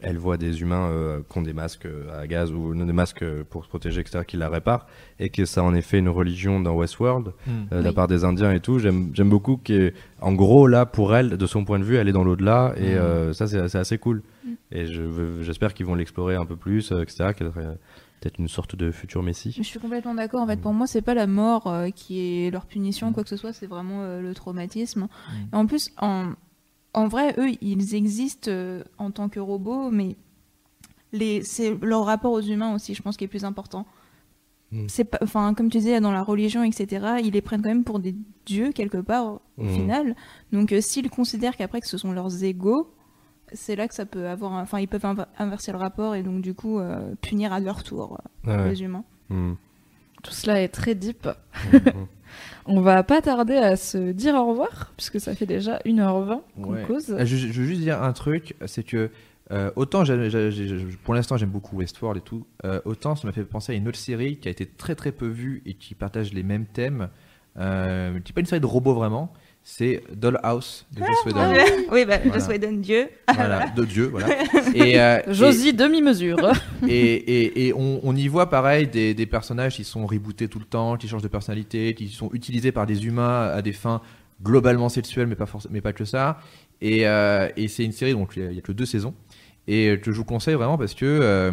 elle 0.00 0.16
voit 0.18 0.36
des 0.36 0.62
humains 0.62 0.88
euh, 0.88 1.20
qui 1.30 1.38
ont 1.38 1.42
des 1.42 1.52
masques 1.52 1.86
à 2.18 2.26
gaz 2.26 2.50
ou 2.52 2.74
des 2.74 2.92
masques 2.92 3.24
pour 3.50 3.64
se 3.64 3.68
protéger, 3.68 4.00
etc., 4.00 4.24
qui 4.26 4.36
la 4.36 4.48
réparent 4.48 4.86
et 5.20 5.28
que 5.28 5.44
ça 5.44 5.62
en 5.62 5.74
est 5.74 5.82
fait 5.82 5.98
une 5.98 6.08
religion 6.08 6.58
dans 6.60 6.74
Westworld 6.74 7.28
euh, 7.48 7.78
de 7.78 7.82
la 7.84 7.90
Oui. 7.90 7.94
part 7.94 8.08
des 8.08 8.24
Indiens 8.24 8.52
et 8.52 8.60
tout. 8.60 8.78
J'aime, 8.78 9.10
j'aime 9.14 9.28
beaucoup 9.28 9.58
qu'en 9.58 10.32
gros 10.32 10.66
là, 10.66 10.86
pour 10.86 11.14
elle, 11.14 11.36
de 11.36 11.46
son 11.46 11.64
point 11.64 11.78
de 11.78 11.84
vue, 11.84 11.96
elle 11.96 12.08
est 12.08 12.12
dans 12.12 12.24
l'au-delà 12.24 12.72
et 12.76 12.94
Mm. 12.94 12.98
euh, 12.98 13.32
ça, 13.32 13.46
c'est, 13.46 13.68
c'est 13.68 13.78
assez 13.78 13.98
cool. 13.98 14.22
Mm. 14.44 14.50
Et 14.72 14.86
je, 14.86 15.42
j'espère 15.42 15.74
qu'ils 15.74 15.86
vont 15.86 15.94
l'explorer 15.94 16.34
un 16.36 16.46
peu 16.46 16.56
plus, 16.56 16.90
euh, 16.92 17.02
etc., 17.02 17.32
qu'elle 17.36 17.52
serait 17.52 17.78
peut-être 18.20 18.38
une 18.38 18.48
sorte 18.48 18.76
de 18.76 18.90
futur 18.92 19.22
messie. 19.22 19.52
Je 19.56 19.62
suis 19.64 19.80
complètement 19.80 20.14
d'accord. 20.14 20.42
En 20.42 20.46
fait, 20.46 20.60
pour 20.60 20.72
moi, 20.72 20.86
c'est 20.86 21.02
pas 21.02 21.14
la 21.14 21.26
mort 21.26 21.66
euh, 21.66 21.90
qui 21.90 22.20
est 22.46 22.50
leur 22.52 22.66
punition, 22.66 23.12
quoi 23.12 23.24
que 23.24 23.28
ce 23.28 23.36
soit. 23.36 23.52
C'est 23.52 23.66
vraiment 23.66 24.02
euh, 24.02 24.20
le 24.20 24.32
traumatisme. 24.34 25.08
Et 25.52 25.56
en 25.56 25.66
plus, 25.66 25.90
en, 25.98 26.30
en 26.94 27.08
vrai, 27.08 27.34
eux, 27.38 27.50
ils 27.60 27.94
existent 27.94 28.50
euh, 28.50 28.82
en 28.98 29.10
tant 29.10 29.28
que 29.28 29.40
robots, 29.40 29.90
mais 29.90 30.16
les, 31.12 31.42
c'est 31.42 31.74
leur 31.82 32.04
rapport 32.06 32.32
aux 32.32 32.40
humains 32.40 32.74
aussi, 32.74 32.94
je 32.94 33.02
pense, 33.02 33.16
qui 33.16 33.24
est 33.24 33.28
plus 33.28 33.44
important. 33.44 33.86
Mm. 34.72 34.86
C'est 34.88 35.04
pas, 35.04 35.18
enfin, 35.22 35.54
comme 35.54 35.68
tu 35.70 35.78
disais, 35.78 36.00
dans 36.00 36.12
la 36.12 36.22
religion, 36.22 36.64
etc., 36.64 37.16
ils 37.22 37.32
les 37.32 37.42
prennent 37.42 37.62
quand 37.62 37.68
même 37.68 37.84
pour 37.84 37.98
des 37.98 38.14
dieux 38.46 38.72
quelque 38.72 38.98
part 38.98 39.40
au 39.58 39.64
Mm. 39.64 39.68
final. 39.68 40.16
Donc, 40.52 40.72
euh, 40.72 40.80
s'ils 40.80 41.10
considèrent 41.10 41.56
qu'après 41.56 41.80
que 41.80 41.86
ce 41.86 41.98
sont 41.98 42.12
leurs 42.12 42.42
égaux, 42.44 42.92
c'est 43.54 43.76
là 43.76 43.86
que 43.86 43.94
ça 43.94 44.06
peut 44.06 44.28
avoir, 44.28 44.52
enfin, 44.52 44.80
ils 44.80 44.88
peuvent 44.88 45.04
inv- 45.04 45.26
inverser 45.38 45.72
le 45.72 45.78
rapport 45.78 46.14
et 46.14 46.22
donc 46.22 46.40
du 46.40 46.54
coup 46.54 46.78
euh, 46.78 47.14
punir 47.20 47.52
à 47.52 47.60
leur 47.60 47.82
tour 47.84 48.14
euh, 48.14 48.50
Ah 48.50 48.62
ouais. 48.62 48.70
les 48.70 48.82
humains. 48.82 49.04
Mm. 49.28 49.52
Tout 50.22 50.32
cela 50.32 50.62
est 50.62 50.68
très 50.68 50.94
deep. 50.94 51.28
On 52.66 52.80
va 52.80 53.02
pas 53.02 53.20
tarder 53.20 53.56
à 53.56 53.76
se 53.76 54.12
dire 54.12 54.34
au 54.34 54.46
revoir, 54.50 54.92
puisque 54.96 55.18
ça 55.20 55.34
fait 55.34 55.46
déjà 55.46 55.78
1h20 55.84 56.40
qu'on 56.62 56.72
Ouais. 56.74 56.84
cause. 56.84 57.10
Euh, 57.10 57.24
Je, 57.26 57.36
je 57.36 57.60
veux 57.60 57.66
juste 57.66 57.80
dire 57.80 58.02
un 58.02 58.12
truc, 58.12 58.54
c'est 58.66 58.84
que 58.84 59.10
euh, 59.50 59.70
autant 59.76 60.04
j'ai- 60.04 60.16
pour 61.04 61.12
l'instant 61.14 61.36
j'aime 61.36 61.50
beaucoup 61.50 61.76
Westworld 61.76 62.18
et 62.18 62.24
tout, 62.24 62.46
euh, 62.64 62.80
autant 62.84 63.16
ça 63.16 63.26
m'a 63.26 63.32
fait 63.32 63.44
penser 63.44 63.72
à 63.72 63.74
une 63.74 63.88
autre 63.88 63.98
série 63.98 64.36
qui 64.36 64.48
a 64.48 64.50
été 64.50 64.64
très 64.66 64.94
très 64.94 65.10
peu 65.12 65.26
vue 65.26 65.62
et 65.66 65.74
qui 65.74 65.94
partage 65.94 66.32
les 66.32 66.42
mêmes 66.44 66.64
thèmes, 66.66 67.08
euh, 67.58 68.18
qui 68.20 68.30
n'est 68.30 68.34
pas 68.34 68.40
une 68.40 68.46
série 68.46 68.60
de 68.60 68.66
robots 68.66 68.94
vraiment, 68.94 69.32
c'est 69.64 70.02
Dollhouse 70.12 70.86
de 70.92 70.98
Joss 71.00 71.24
Whedon. 71.26 71.54
oui, 71.92 72.04
bah, 72.04 72.18
Voilà. 72.18 72.38
Joss 72.38 72.48
Whedon, 72.48 72.72
Dieu. 72.72 73.08
Voilà, 73.32 73.68
de 73.76 73.84
Dieu, 73.84 74.06
voilà. 74.06 74.26
Et, 74.74 75.00
euh, 75.00 75.20
Josie 75.32 75.72
demi-mesure. 75.72 76.52
et, 76.88 77.14
et, 77.14 77.66
et 77.68 77.72
on, 77.72 78.00
on 78.02 78.16
y 78.16 78.26
voit 78.28 78.50
pareil 78.50 78.88
des, 78.88 79.14
des 79.14 79.26
personnages 79.26 79.76
qui 79.76 79.84
sont 79.84 80.06
rebootés 80.06 80.48
tout 80.48 80.58
le 80.58 80.64
temps, 80.64 80.96
qui 80.96 81.06
changent 81.06 81.22
de 81.22 81.28
personnalité, 81.28 81.94
qui 81.94 82.08
sont 82.08 82.30
utilisés 82.32 82.72
par 82.72 82.86
des 82.86 83.06
humains 83.06 83.50
à 83.54 83.62
des 83.62 83.72
fins 83.72 84.00
globalement 84.42 84.88
sexuelles, 84.88 85.28
mais 85.28 85.36
pas, 85.36 85.46
mais 85.70 85.80
pas 85.80 85.92
que 85.92 86.04
ça. 86.04 86.40
Et, 86.80 87.06
euh, 87.06 87.48
et 87.56 87.68
c'est 87.68 87.84
une 87.84 87.92
série, 87.92 88.12
donc 88.12 88.32
il 88.36 88.48
n'y 88.48 88.58
a 88.58 88.62
que 88.62 88.72
deux 88.72 88.86
saisons. 88.86 89.14
Et 89.68 89.96
que 90.02 90.10
je 90.10 90.16
vous 90.16 90.24
conseille 90.24 90.54
vraiment 90.54 90.76
parce 90.76 90.94
que 90.94 91.04
euh, 91.06 91.52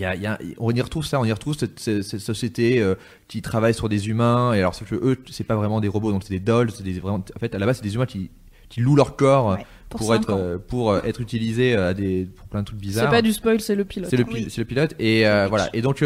y 0.00 0.04
a, 0.04 0.14
il 0.14 0.22
y 0.22 0.26
a- 0.26 0.38
on 0.58 0.70
y 0.72 0.80
retrouve 0.80 1.04
ça, 1.04 1.20
on 1.20 1.24
y 1.24 1.32
retrouve 1.32 1.54
cette, 1.56 1.78
cette- 1.78 2.02
cette 2.02 2.20
société 2.20 2.80
euh, 2.80 2.94
qui 3.28 3.42
travaille 3.42 3.74
sur 3.74 3.88
des 3.88 4.08
humains. 4.08 4.52
Et 4.54 4.58
alors, 4.58 4.74
c'est 4.74 4.84
que 4.86 4.94
eux, 4.94 5.18
c'est 5.30 5.44
pas 5.44 5.56
vraiment 5.56 5.80
des 5.80 5.88
robots, 5.88 6.10
donc 6.12 6.22
c'est 6.24 6.34
des 6.34 6.40
dolls. 6.40 6.70
C'est 6.70 6.82
des, 6.82 6.94
vraiment, 7.00 7.24
en 7.34 7.38
fait, 7.38 7.54
à 7.54 7.58
la 7.58 7.66
base, 7.66 7.76
c'est 7.76 7.82
des 7.82 7.94
humains 7.94 8.06
qui, 8.06 8.30
qui 8.68 8.80
louent 8.80 8.96
leur 8.96 9.16
corps 9.16 9.48
Ouais, 9.48 9.66
pour, 9.90 9.98
pour 10.00 10.08
cinq 10.08 10.22
être, 10.22 10.32
ans. 10.32 10.38
euh, 10.38 10.58
pour 10.58 10.90
euh, 10.92 11.00
être 11.04 11.20
utilisés 11.20 11.74
à 11.76 11.92
des, 11.94 12.26
pour 12.34 12.46
plein 12.48 12.60
de 12.60 12.66
trucs 12.66 12.78
C'est 12.80 12.86
bizarres. 12.86 13.10
pas 13.10 13.22
du 13.22 13.32
spoil, 13.32 13.60
c'est 13.60 13.74
le 13.74 13.84
pilote. 13.84 14.08
C'est 14.10 14.16
le, 14.16 14.24
pi- 14.24 14.46
c'est 14.48 14.60
le 14.62 14.64
pilote. 14.66 14.94
Et 14.98 15.26
euh, 15.26 15.46
voilà. 15.48 15.68
Et 15.74 15.82
donc, 15.82 16.02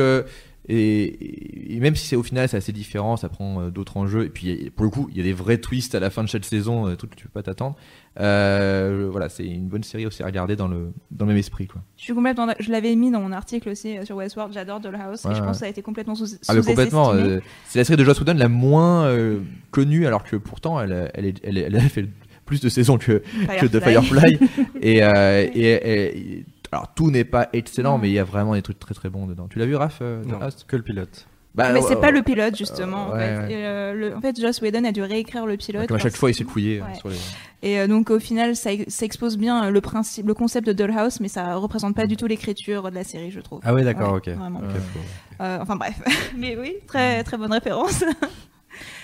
Et, 0.68 1.76
et 1.76 1.80
même 1.80 1.94
si 1.94 2.06
c'est 2.08 2.16
au 2.16 2.22
final 2.24 2.48
c'est 2.48 2.56
assez 2.56 2.72
différent, 2.72 3.16
ça 3.16 3.28
prend 3.28 3.60
euh, 3.60 3.70
d'autres 3.70 3.96
enjeux. 3.96 4.24
Et 4.24 4.30
puis 4.30 4.70
pour 4.74 4.84
le 4.84 4.90
coup, 4.90 5.08
il 5.12 5.16
y 5.16 5.20
a 5.20 5.22
des 5.22 5.32
vrais 5.32 5.58
twists 5.58 5.94
à 5.94 6.00
la 6.00 6.10
fin 6.10 6.24
de 6.24 6.28
chaque 6.28 6.44
saison, 6.44 6.88
euh, 6.88 6.96
tout 6.96 7.06
que 7.06 7.14
tu 7.14 7.24
peux 7.24 7.30
pas 7.30 7.42
t'attendre. 7.44 7.76
Euh, 8.18 9.08
voilà, 9.10 9.28
c'est 9.28 9.46
une 9.46 9.68
bonne 9.68 9.82
série 9.84 10.06
aussi 10.06 10.22
à 10.22 10.26
regarder 10.26 10.56
dans 10.56 10.68
le 10.68 10.92
dans 11.10 11.24
le 11.26 11.30
même 11.32 11.38
esprit 11.38 11.66
quoi. 11.66 11.82
Je 11.96 12.02
suis 12.04 12.14
complètement. 12.14 12.48
Je 12.58 12.70
l'avais 12.70 12.94
mis 12.96 13.10
dans 13.10 13.20
mon 13.20 13.32
article 13.32 13.68
aussi 13.68 13.96
sur 14.04 14.16
Westworld. 14.16 14.52
J'adore 14.54 14.80
Dollhouse 14.80 15.24
Ouais, 15.24 15.32
et 15.32 15.34
je 15.34 15.40
ouais. 15.40 15.46
pense 15.46 15.56
que 15.56 15.60
ça 15.60 15.66
a 15.66 15.68
été 15.68 15.82
complètement 15.82 16.14
sous. 16.14 16.26
Ah 16.48 16.54
mais 16.54 16.62
complètement. 16.62 17.10
sous-estimé. 17.12 17.34
euh, 17.36 17.40
c'est 17.66 17.78
la 17.78 17.84
série 17.84 17.98
de 17.98 18.04
Joss 18.04 18.18
Whedon 18.20 18.34
la 18.34 18.48
moins 18.48 19.04
euh, 19.06 19.40
connue, 19.70 20.06
alors 20.06 20.24
que 20.24 20.36
pourtant 20.36 20.80
elle, 20.80 20.92
a- 20.92 21.10
elle, 21.14 21.26
est- 21.26 21.40
elle, 21.44 21.76
a 21.76 21.80
fait 21.80 22.06
plus 22.44 22.60
de 22.60 22.68
saisons 22.68 22.96
que, 22.96 23.22
que 23.60 23.66
de 23.66 23.80
Firefly. 23.80 24.38
et, 24.80 24.98
et, 24.98 26.38
et- 26.38 26.44
alors 26.72 26.92
tout 26.94 27.10
n'est 27.10 27.24
pas 27.24 27.48
excellent, 27.52 27.98
mais 27.98 28.08
il 28.10 28.14
y 28.14 28.18
a 28.18 28.24
vraiment 28.24 28.54
des 28.54 28.62
trucs 28.62 28.78
très 28.78 28.94
très 28.94 29.08
bons 29.08 29.26
dedans. 29.26 29.46
Tu 29.48 29.58
l'as 29.58 29.66
vu, 29.66 29.76
Raph 29.76 29.98
euh, 30.02 30.22
Non, 30.24 30.38
que 30.66 30.76
le 30.76 30.82
pilote. 30.82 31.26
Bah, 31.54 31.72
mais 31.72 31.80
c'est 31.80 31.94
pas 31.96 32.08
ouais. 32.08 32.12
le 32.12 32.22
pilote 32.22 32.54
justement. 32.54 33.06
en 33.06 33.12
ouais, 33.12 33.18
fait. 33.20 33.38
ouais. 33.38 33.48
Euh, 33.64 33.94
le- 33.94 34.14
en 34.16 34.20
fait, 34.20 34.38
Joss 34.38 34.60
Whedon 34.60 34.84
a 34.84 34.92
dû 34.92 35.00
réécrire 35.02 35.46
le 35.46 35.56
pilote. 35.56 35.86
Comme 35.86 35.96
à 35.96 36.00
chaque 36.00 36.14
fois, 36.16 36.30
il 36.30 36.34
s'est 36.34 36.44
couillé 36.44 36.80
euh, 36.80 36.84
Ouais. 36.84 36.94
sur 36.98 37.08
les. 37.08 37.16
Et 37.62 37.78
euh, 37.80 37.86
donc 37.86 38.10
au 38.10 38.18
final, 38.18 38.54
ça, 38.56 38.68
ça 38.88 39.06
expose 39.06 39.38
bien 39.38 39.64
euh, 39.64 39.70
le 39.70 39.80
principe, 39.80 40.26
le 40.26 40.34
concept 40.34 40.66
de 40.66 40.74
Dollhouse, 40.74 41.18
mais 41.20 41.28
ça 41.28 41.54
représente 41.56 41.96
pas 41.96 42.06
du 42.06 42.18
tout 42.18 42.26
l'écriture 42.26 42.90
de 42.90 42.94
la 42.94 43.04
série, 43.04 43.30
je 43.30 43.40
trouve. 43.40 43.60
Ah 43.64 43.72
ouais, 43.72 43.84
d'accord, 43.84 44.12
Ouais, 44.12 44.18
ok. 44.18 44.28
vraiment. 44.36 44.58
Ok, 44.58 44.66
Ouais. 44.66 44.80
faut- 44.92 45.42
Euh, 45.44 45.58
enfin 45.62 45.76
bref, 45.76 45.94
mais 46.36 46.56
oui, 46.58 46.74
très 46.86 47.22
très 47.24 47.38
bonne 47.38 47.52
référence. 47.52 48.04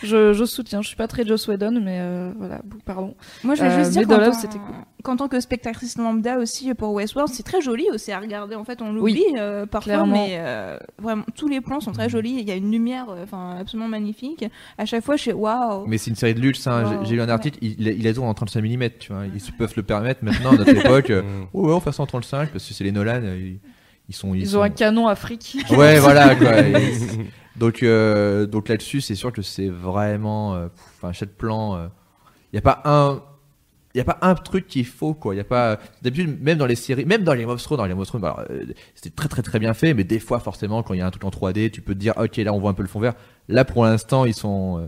Je, 0.02 0.32
je 0.32 0.44
soutiens, 0.44 0.82
je 0.82 0.88
suis 0.88 0.96
pas 0.96 1.08
très 1.08 1.24
Joss 1.26 1.46
Whedon, 1.48 1.80
mais 1.82 1.98
euh, 2.00 2.32
voilà, 2.38 2.60
pardon. 2.84 3.14
Moi, 3.44 3.54
je 3.54 3.62
vais 3.62 3.68
Euh, 3.70 3.78
juste 3.78 3.90
dire 3.92 4.02
mais 4.08 4.14
qu'en 4.16 4.24
tant- 4.24 4.32
c'était 4.32 4.58
cool. 4.58 4.74
qu'en 5.02 5.16
tant 5.16 5.28
que 5.28 5.38
spectatrice 5.40 5.96
lambda 5.98 6.38
aussi 6.38 6.72
pour 6.74 6.92
Westworld, 6.92 7.32
c'est 7.32 7.42
très 7.42 7.60
joli 7.60 7.86
aussi 7.92 8.10
à 8.12 8.18
regarder. 8.18 8.54
En 8.56 8.64
fait, 8.64 8.82
on 8.82 8.92
l'oublie 8.92 9.22
euh, 9.38 9.64
parfois, 9.66 9.92
clairement. 9.94 10.12
mais 10.26 10.36
euh, 10.38 10.76
vraiment 11.00 11.24
tous 11.36 11.48
les 11.48 11.60
plans 11.60 11.80
sont 11.80 11.92
très 11.92 12.08
jolis. 12.08 12.36
Il 12.40 12.48
y 12.48 12.50
a 12.50 12.56
une 12.56 12.70
lumière, 12.70 13.06
euh, 13.10 13.22
enfin 13.24 13.56
absolument 13.60 13.88
magnifique. 13.88 14.44
À 14.78 14.84
chaque 14.86 15.04
fois, 15.04 15.16
je 15.16 15.22
suis 15.22 15.32
waouh. 15.32 15.86
Mais 15.86 15.98
c'est 15.98 16.10
une 16.10 16.16
série 16.16 16.34
de 16.34 16.40
luxe. 16.40 16.66
Hein. 16.66 16.84
J'ai- 16.88 16.96
Wow. 16.96 17.04
J'ai 17.04 17.14
lu 17.14 17.20
un 17.22 17.28
article, 17.28 17.58
il, 17.62 17.86
il 17.86 18.06
a 18.08 18.12
tout 18.14 18.22
en 18.22 18.34
35 18.34 18.60
mm. 18.62 18.88
Tu 18.98 19.12
vois, 19.12 19.22
ils 19.32 19.40
se 19.40 19.52
peuvent 19.52 19.72
le 19.76 19.82
permettre 19.82 20.24
maintenant 20.24 20.50
à 20.52 20.56
notre 20.56 20.70
époque. 20.86 21.10
euh, 21.10 21.22
Mm. 21.22 21.46
Oh 21.52 21.66
ouais, 21.68 21.72
on 21.74 21.80
fait 21.80 21.92
ça 21.92 22.02
en 22.02 22.06
35 22.06 22.50
parce 22.50 22.66
que 22.66 22.74
c'est 22.74 22.84
les 22.84 22.92
Nolan. 22.92 23.20
euh, 23.22 23.36
Ils, 23.38 23.58
ils 24.08 24.14
sont. 24.14 24.34
Ils, 24.34 24.40
Ils, 24.42 24.48
ont 24.56 24.60
sont- 24.60 24.62
un 24.64 24.70
canon 24.70 25.06
afrique. 25.08 25.56
Ouais, 25.70 25.98
voilà 26.00 26.34
quoi. 26.34 26.52
Donc 27.62 27.82
euh, 27.82 28.46
donc 28.46 28.68
là-dessus, 28.68 29.00
c'est 29.00 29.14
sûr 29.14 29.32
que 29.32 29.42
c'est 29.42 29.68
vraiment, 29.68 30.54
euh, 30.54 30.68
pff, 30.68 30.84
enfin, 30.96 31.12
chaque 31.12 31.30
plan, 31.30 31.88
il 32.52 32.56
y 32.56 32.58
a 32.58 32.62
pas 32.62 32.82
un, 32.84 33.22
il 33.94 34.00
a 34.00 34.04
pas 34.04 34.18
un 34.22 34.34
truc 34.34 34.66
qui 34.66 34.80
est 34.80 34.84
faux 34.84 35.14
quoi. 35.14 35.34
Il 35.34 35.38
y 35.38 35.40
a 35.40 35.44
pas 35.44 35.78
d'habitude 36.00 36.40
même 36.42 36.58
dans 36.58 36.66
les 36.66 36.74
séries, 36.74 37.04
même 37.04 37.24
dans 37.24 37.34
les 37.34 37.44
of 37.44 37.62
Thrones, 37.62 37.78
dans 37.78 37.86
les 37.86 37.92
of 37.92 38.06
Thrones, 38.06 38.24
alors, 38.24 38.42
euh, 38.50 38.64
c'était 38.94 39.14
très 39.14 39.28
très 39.28 39.42
très 39.42 39.58
bien 39.58 39.74
fait, 39.74 39.94
mais 39.94 40.04
des 40.04 40.18
fois 40.18 40.40
forcément 40.40 40.82
quand 40.82 40.94
il 40.94 40.98
y 40.98 41.00
a 41.02 41.06
un 41.06 41.10
truc 41.10 41.24
en 41.24 41.30
3D, 41.30 41.70
tu 41.70 41.82
peux 41.82 41.94
te 41.94 41.98
dire 41.98 42.14
ok 42.16 42.36
là 42.38 42.52
on 42.52 42.58
voit 42.58 42.70
un 42.70 42.74
peu 42.74 42.82
le 42.82 42.88
fond 42.88 43.00
vert. 43.00 43.14
Là 43.48 43.64
pour 43.64 43.84
l'instant 43.84 44.24
ils 44.24 44.34
sont, 44.34 44.78
euh, 44.78 44.86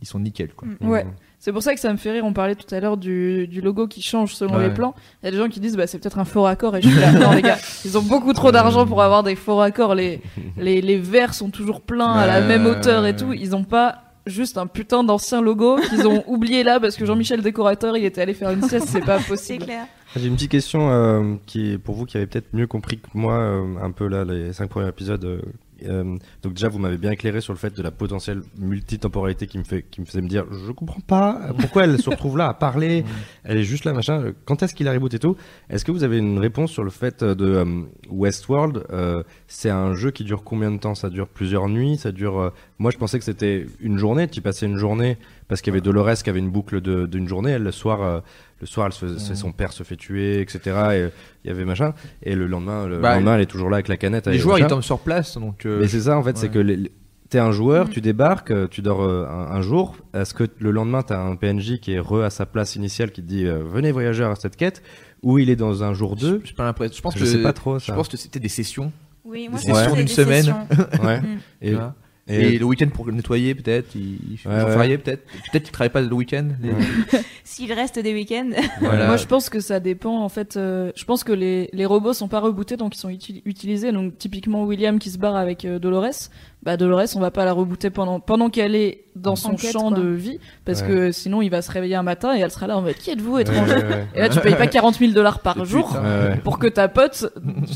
ils 0.00 0.06
sont 0.06 0.18
nickel 0.18 0.52
quoi. 0.54 0.68
Mm. 0.80 0.88
Ouais. 0.88 1.06
C'est 1.44 1.52
pour 1.52 1.62
ça 1.62 1.74
que 1.74 1.80
ça 1.80 1.92
me 1.92 1.98
fait 1.98 2.10
rire. 2.10 2.24
On 2.24 2.32
parlait 2.32 2.54
tout 2.54 2.74
à 2.74 2.80
l'heure 2.80 2.96
du, 2.96 3.46
du 3.48 3.60
logo 3.60 3.86
qui 3.86 4.00
change 4.00 4.34
selon 4.34 4.56
Ouais. 4.56 4.68
les 4.68 4.72
plans. 4.72 4.94
Il 5.22 5.26
y 5.26 5.28
a 5.28 5.30
des 5.30 5.36
gens 5.36 5.50
qui 5.50 5.60
disent 5.60 5.76
bah 5.76 5.86
c'est 5.86 5.98
peut-être 5.98 6.18
un 6.18 6.24
faux 6.24 6.40
raccord 6.40 6.74
et 6.74 6.80
je 6.80 6.88
suis 6.88 6.98
là 6.98 7.12
non 7.12 7.32
les 7.36 7.42
gars 7.42 7.58
ils 7.84 7.98
ont 7.98 8.02
beaucoup 8.02 8.32
trop 8.32 8.50
d'argent 8.50 8.86
pour 8.86 9.02
avoir 9.02 9.22
des 9.22 9.36
faux 9.36 9.56
raccords. 9.56 9.94
Les 9.94 10.22
les 10.56 10.80
les 10.80 10.96
verts 10.96 11.34
sont 11.34 11.50
toujours 11.50 11.82
pleins 11.82 12.12
à 12.14 12.26
la 12.26 12.40
même 12.40 12.64
hauteur 12.64 13.04
et 13.04 13.14
tout. 13.14 13.34
Ils 13.34 13.54
ont 13.54 13.64
pas 13.64 13.96
juste 14.26 14.56
un 14.56 14.66
putain 14.66 15.04
d'ancien 15.04 15.42
logo 15.42 15.76
qu'ils 15.90 16.08
ont 16.08 16.24
oublié 16.28 16.62
là 16.62 16.80
parce 16.80 16.96
que 16.96 17.04
Jean-Michel 17.04 17.42
décorateur 17.42 17.94
il 17.98 18.06
était 18.06 18.22
allé 18.22 18.32
faire 18.32 18.48
une 18.50 18.62
sieste. 18.66 18.88
C'est 18.88 19.04
pas 19.04 19.18
C'est 19.18 19.28
possible. 19.28 19.64
clair. 19.66 19.84
J'ai 20.16 20.28
une 20.28 20.34
petite 20.36 20.50
question 20.50 20.90
euh, 20.90 21.34
qui 21.46 21.72
est 21.72 21.78
pour 21.78 21.96
vous 21.96 22.04
qui 22.06 22.16
avez 22.16 22.26
peut-être 22.26 22.52
mieux 22.54 22.68
compris 22.68 22.98
que 22.98 23.08
moi 23.14 23.34
euh, 23.34 23.76
un 23.82 23.90
peu 23.90 24.06
là 24.06 24.24
les 24.24 24.52
cinq 24.52 24.68
premiers 24.70 24.88
épisodes. 24.88 25.24
euh, 25.24 25.40
euh, 25.86 26.16
donc 26.42 26.54
déjà 26.54 26.68
vous 26.68 26.78
m'avez 26.78 26.96
bien 26.98 27.10
éclairé 27.10 27.40
sur 27.40 27.52
le 27.52 27.58
fait 27.58 27.76
de 27.76 27.82
la 27.82 27.90
potentielle 27.90 28.42
multitemporalité 28.58 29.48
qui 29.48 29.58
me 29.58 29.64
fait 29.64 29.82
qui 29.82 30.00
me 30.00 30.06
faisait 30.06 30.22
me 30.22 30.28
dire 30.28 30.44
je 30.66 30.70
comprends 30.70 31.00
pas 31.00 31.40
pourquoi 31.58 31.82
elle 31.84 32.00
se 32.00 32.08
retrouve 32.08 32.38
là 32.38 32.48
à 32.48 32.54
parler 32.54 33.04
elle 33.44 33.58
est 33.58 33.64
juste 33.64 33.84
là 33.84 33.92
machin 33.92 34.22
euh, 34.22 34.32
quand 34.44 34.62
est-ce 34.62 34.72
qu'il 34.74 34.86
a 34.86 34.92
reboot 34.92 35.12
et 35.14 35.18
tout 35.18 35.36
est-ce 35.68 35.84
que 35.84 35.90
vous 35.90 36.04
avez 36.04 36.18
une 36.18 36.38
réponse 36.38 36.70
sur 36.70 36.84
le 36.84 36.90
fait 36.90 37.22
euh, 37.24 37.34
de 37.34 37.44
euh, 37.46 37.64
Westworld? 38.08 38.84
Euh, 38.92 39.24
c'est 39.48 39.68
un 39.68 39.94
jeu 39.94 40.12
qui 40.12 40.22
dure 40.22 40.44
combien 40.44 40.70
de 40.70 40.78
temps? 40.78 40.94
Ça 40.94 41.10
dure 41.10 41.26
plusieurs 41.26 41.68
nuits? 41.68 41.96
Ça 41.96 42.12
dure 42.12 42.38
euh, 42.38 42.50
moi 42.78 42.92
je 42.92 42.96
pensais 42.96 43.18
que 43.18 43.24
c'était 43.24 43.66
une 43.80 43.98
journée 43.98 44.28
tu 44.28 44.40
passais 44.40 44.66
une 44.66 44.78
journée 44.78 45.18
parce 45.48 45.60
qu'il 45.60 45.72
y 45.72 45.74
avait 45.74 45.82
Dolores 45.82 46.14
qui 46.22 46.30
avait 46.30 46.38
une 46.38 46.50
boucle 46.50 46.80
d'une 46.80 47.28
journée 47.28 47.50
elle 47.50 47.64
le 47.64 47.72
soir 47.72 48.00
euh, 48.00 48.20
le 48.60 48.66
soir 48.66 48.86
elle 48.86 48.92
se- 48.92 49.18
c'est 49.18 49.34
son 49.34 49.52
père 49.52 49.72
se 49.72 49.82
fait 49.82 49.96
tuer 49.96 50.40
etc 50.40 50.60
et 50.92 51.08
il 51.44 51.48
y 51.48 51.50
avait 51.50 51.64
machin 51.64 51.92
et 52.22 52.34
le 52.34 52.46
lendemain 52.46 52.86
le 52.86 52.98
Bah, 52.98 53.14
lendemain 53.16 53.34
elle 53.36 53.42
est 53.42 53.46
toujours 53.46 53.68
là 53.70 53.76
avec 53.76 53.88
la 53.88 53.96
canette 53.96 54.26
Les 54.26 54.38
joueurs 54.38 54.58
ils 54.58 54.66
tombent 54.66 54.82
sur 54.82 55.00
place 55.00 55.36
donc. 55.38 55.66
euh, 55.66 55.80
Mais 55.80 55.88
c'est 55.88 56.00
ça 56.02 56.16
en 56.18 56.22
fait, 56.22 56.36
c'est 56.36 56.46
ouais. 56.46 56.52
que 56.52 56.58
les- 56.60 56.76
les- 56.76 56.92
t'es 57.30 57.38
un 57.40 57.50
joueur, 57.52 57.86
Mm. 57.86 57.90
tu 57.90 58.00
débarques, 58.00 58.50
euh, 58.52 58.68
tu 58.70 58.80
dors 58.80 59.02
euh, 59.02 59.26
un, 59.26 59.56
un 59.56 59.60
jour. 59.60 59.96
Est-ce 60.14 60.34
que 60.34 60.44
le 60.60 60.70
lendemain 60.70 61.02
t'as 61.02 61.18
un 61.20 61.34
PNJ 61.36 61.80
qui 61.80 61.92
est 61.92 61.98
re 61.98 62.22
à 62.22 62.30
sa 62.30 62.46
place 62.46 62.76
initiale 62.76 63.10
qui 63.10 63.22
te 63.22 63.26
dit 63.26 63.44
euh, 63.46 63.62
venez 63.64 63.90
voyageurs 63.92 64.30
à 64.30 64.36
cette 64.36 64.56
quête 64.56 64.82
ou 65.22 65.38
il 65.38 65.50
est 65.50 65.56
dans 65.56 65.82
un 65.82 65.94
jour 65.94 66.14
2 66.16 66.42
j'ai 66.44 66.52
pas 66.54 66.64
l'impression. 66.64 66.94
Je 66.96 67.02
pense 67.02 67.14
Je 67.14 67.20
que 67.20 67.24
sais 67.26 67.42
pas 67.42 67.52
trop 67.52 67.78
Je 67.78 67.86
ça. 67.86 67.94
pense 67.94 68.08
que 68.08 68.16
c'était 68.16 68.38
des 68.40 68.48
sessions. 68.48 68.92
Oui, 69.24 69.48
moi 69.50 69.58
Des 69.58 69.68
je 69.68 69.74
sessions 69.74 69.94
d'une 69.96 70.04
des 70.04 70.12
semaine. 70.12 70.42
sessions. 70.44 70.66
Ouais. 71.02 71.20
Mm. 71.20 71.24
Et, 71.62 71.68
tu 71.70 71.74
vois. 71.76 71.94
Et- 72.28 72.54
Et, 72.54 72.58
le 72.58 72.64
week-end 72.64 72.88
pour 72.88 73.04
le 73.06 73.12
nettoyer 73.12 73.54
peut-être, 73.54 73.94
ils, 73.94 74.18
Ouais, 74.46 74.58
jour 74.60 74.68
ouais. 74.68 74.72
férié 74.74 74.98
peut-être. 74.98 75.24
Peut-être 75.52 75.62
qu'ils 75.64 75.72
travaillent 75.72 75.90
pas 75.92 76.00
le 76.00 76.12
week-end. 76.14 76.48
les-. 76.62 76.72
S'il 77.44 77.72
reste 77.72 77.98
des 77.98 78.14
week-ends. 78.14 78.50
Voilà. 78.80 79.06
Moi, 79.06 79.16
je 79.16 79.26
pense 79.26 79.50
que 79.50 79.60
ça 79.60 79.78
dépend. 79.80 80.22
En 80.22 80.28
fait, 80.28 80.56
euh, 80.56 80.90
je 80.96 81.04
pense 81.04 81.22
que 81.24 81.32
les, 81.32 81.68
les 81.72 81.84
robots 81.86 82.12
sont 82.14 82.28
pas 82.28 82.40
rebootés, 82.40 82.76
donc 82.76 82.94
ils 82.96 82.98
sont 82.98 83.10
uti- 83.10 83.42
utilisés. 83.44 83.92
Donc, 83.92 84.16
typiquement, 84.18 84.64
William 84.64 84.98
qui 84.98 85.10
se 85.10 85.18
barre 85.18 85.36
avec 85.36 85.64
euh, 85.64 85.78
Dolores, 85.78 86.30
bah 86.64 86.76
Dolores, 86.76 87.04
on 87.16 87.20
va 87.20 87.30
pas 87.30 87.44
la 87.44 87.52
rebooter 87.52 87.90
pendant 87.90 88.20
pendant 88.20 88.48
qu'elle 88.50 88.74
est 88.74 89.04
dans 89.16 89.36
son 89.36 89.50
Enquête, 89.52 89.70
champ 89.72 89.90
quoi. 89.90 89.98
de 90.00 90.08
vie, 90.08 90.40
parce 90.64 90.80
Ouais. 90.82 90.88
que 90.88 91.12
sinon, 91.12 91.40
il 91.40 91.48
va 91.48 91.62
se 91.62 91.70
réveiller 91.70 91.94
un 91.94 92.02
matin 92.02 92.34
et 92.36 92.40
elle 92.40 92.50
sera 92.50 92.66
là 92.66 92.76
en 92.76 92.82
mode 92.82 92.94
qui 92.94 93.10
êtes-vous, 93.10 93.38
étranger 93.38 93.74
ouais, 93.74 93.84
ouais. 93.84 94.06
Et 94.16 94.20
là, 94.20 94.28
tu 94.28 94.40
payes 94.40 94.56
pas 94.56 94.66
40 94.66 94.96
000 94.98 95.12
dollars 95.12 95.38
par 95.38 95.56
Et 95.60 95.64
jour 95.64 95.86
putain. 95.86 96.02
Ouais, 96.02 96.28
ouais. 96.30 96.36
pour 96.42 96.58
que 96.58 96.66
ta 96.66 96.88
pote, 96.88 97.32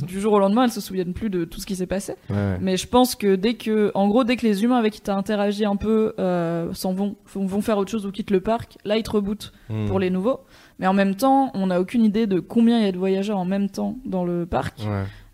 du 0.06 0.20
jour 0.20 0.32
au 0.32 0.38
lendemain, 0.40 0.64
elle 0.64 0.72
se 0.72 0.80
souvienne 0.80 1.12
plus 1.12 1.30
de 1.30 1.44
tout 1.44 1.60
ce 1.60 1.66
qui 1.66 1.76
s'est 1.76 1.86
passé. 1.86 2.14
Ouais, 2.28 2.34
ouais. 2.36 2.58
Mais 2.60 2.76
je 2.76 2.88
pense 2.88 3.14
que 3.14 3.36
dès 3.36 3.54
que, 3.54 3.92
en 3.94 4.08
gros, 4.08 4.24
dès 4.24 4.34
que 4.36 4.44
les 4.46 4.64
humains 4.64 4.78
avec 4.78 4.94
qui 4.94 5.00
t'as 5.00 5.14
interagi 5.14 5.64
un 5.64 5.76
peu 5.76 6.14
euh, 6.18 6.72
s'en 6.74 6.92
vont, 6.92 7.14
vont, 7.34 7.60
faire 7.60 7.78
autre 7.78 7.90
chose 7.92 8.04
ou 8.04 8.10
quittent 8.10 8.32
le 8.32 8.40
parc, 8.40 8.78
là, 8.84 8.96
ils 8.96 9.02
te 9.04 9.10
rebootent 9.10 9.52
Mm. 9.70 9.86
pour 9.86 10.00
les 10.00 10.08
nouveaux. 10.08 10.40
Mais 10.78 10.86
en 10.86 10.94
même 10.94 11.14
temps, 11.14 11.50
on 11.52 11.66
n'a 11.66 11.78
aucune 11.78 12.02
idée 12.02 12.26
de 12.26 12.40
combien 12.40 12.78
il 12.78 12.86
y 12.86 12.88
a 12.88 12.92
de 12.92 12.96
voyageurs 12.96 13.36
en 13.36 13.44
même 13.44 13.68
temps 13.68 13.96
dans 14.06 14.24
le 14.24 14.46
parc. 14.46 14.80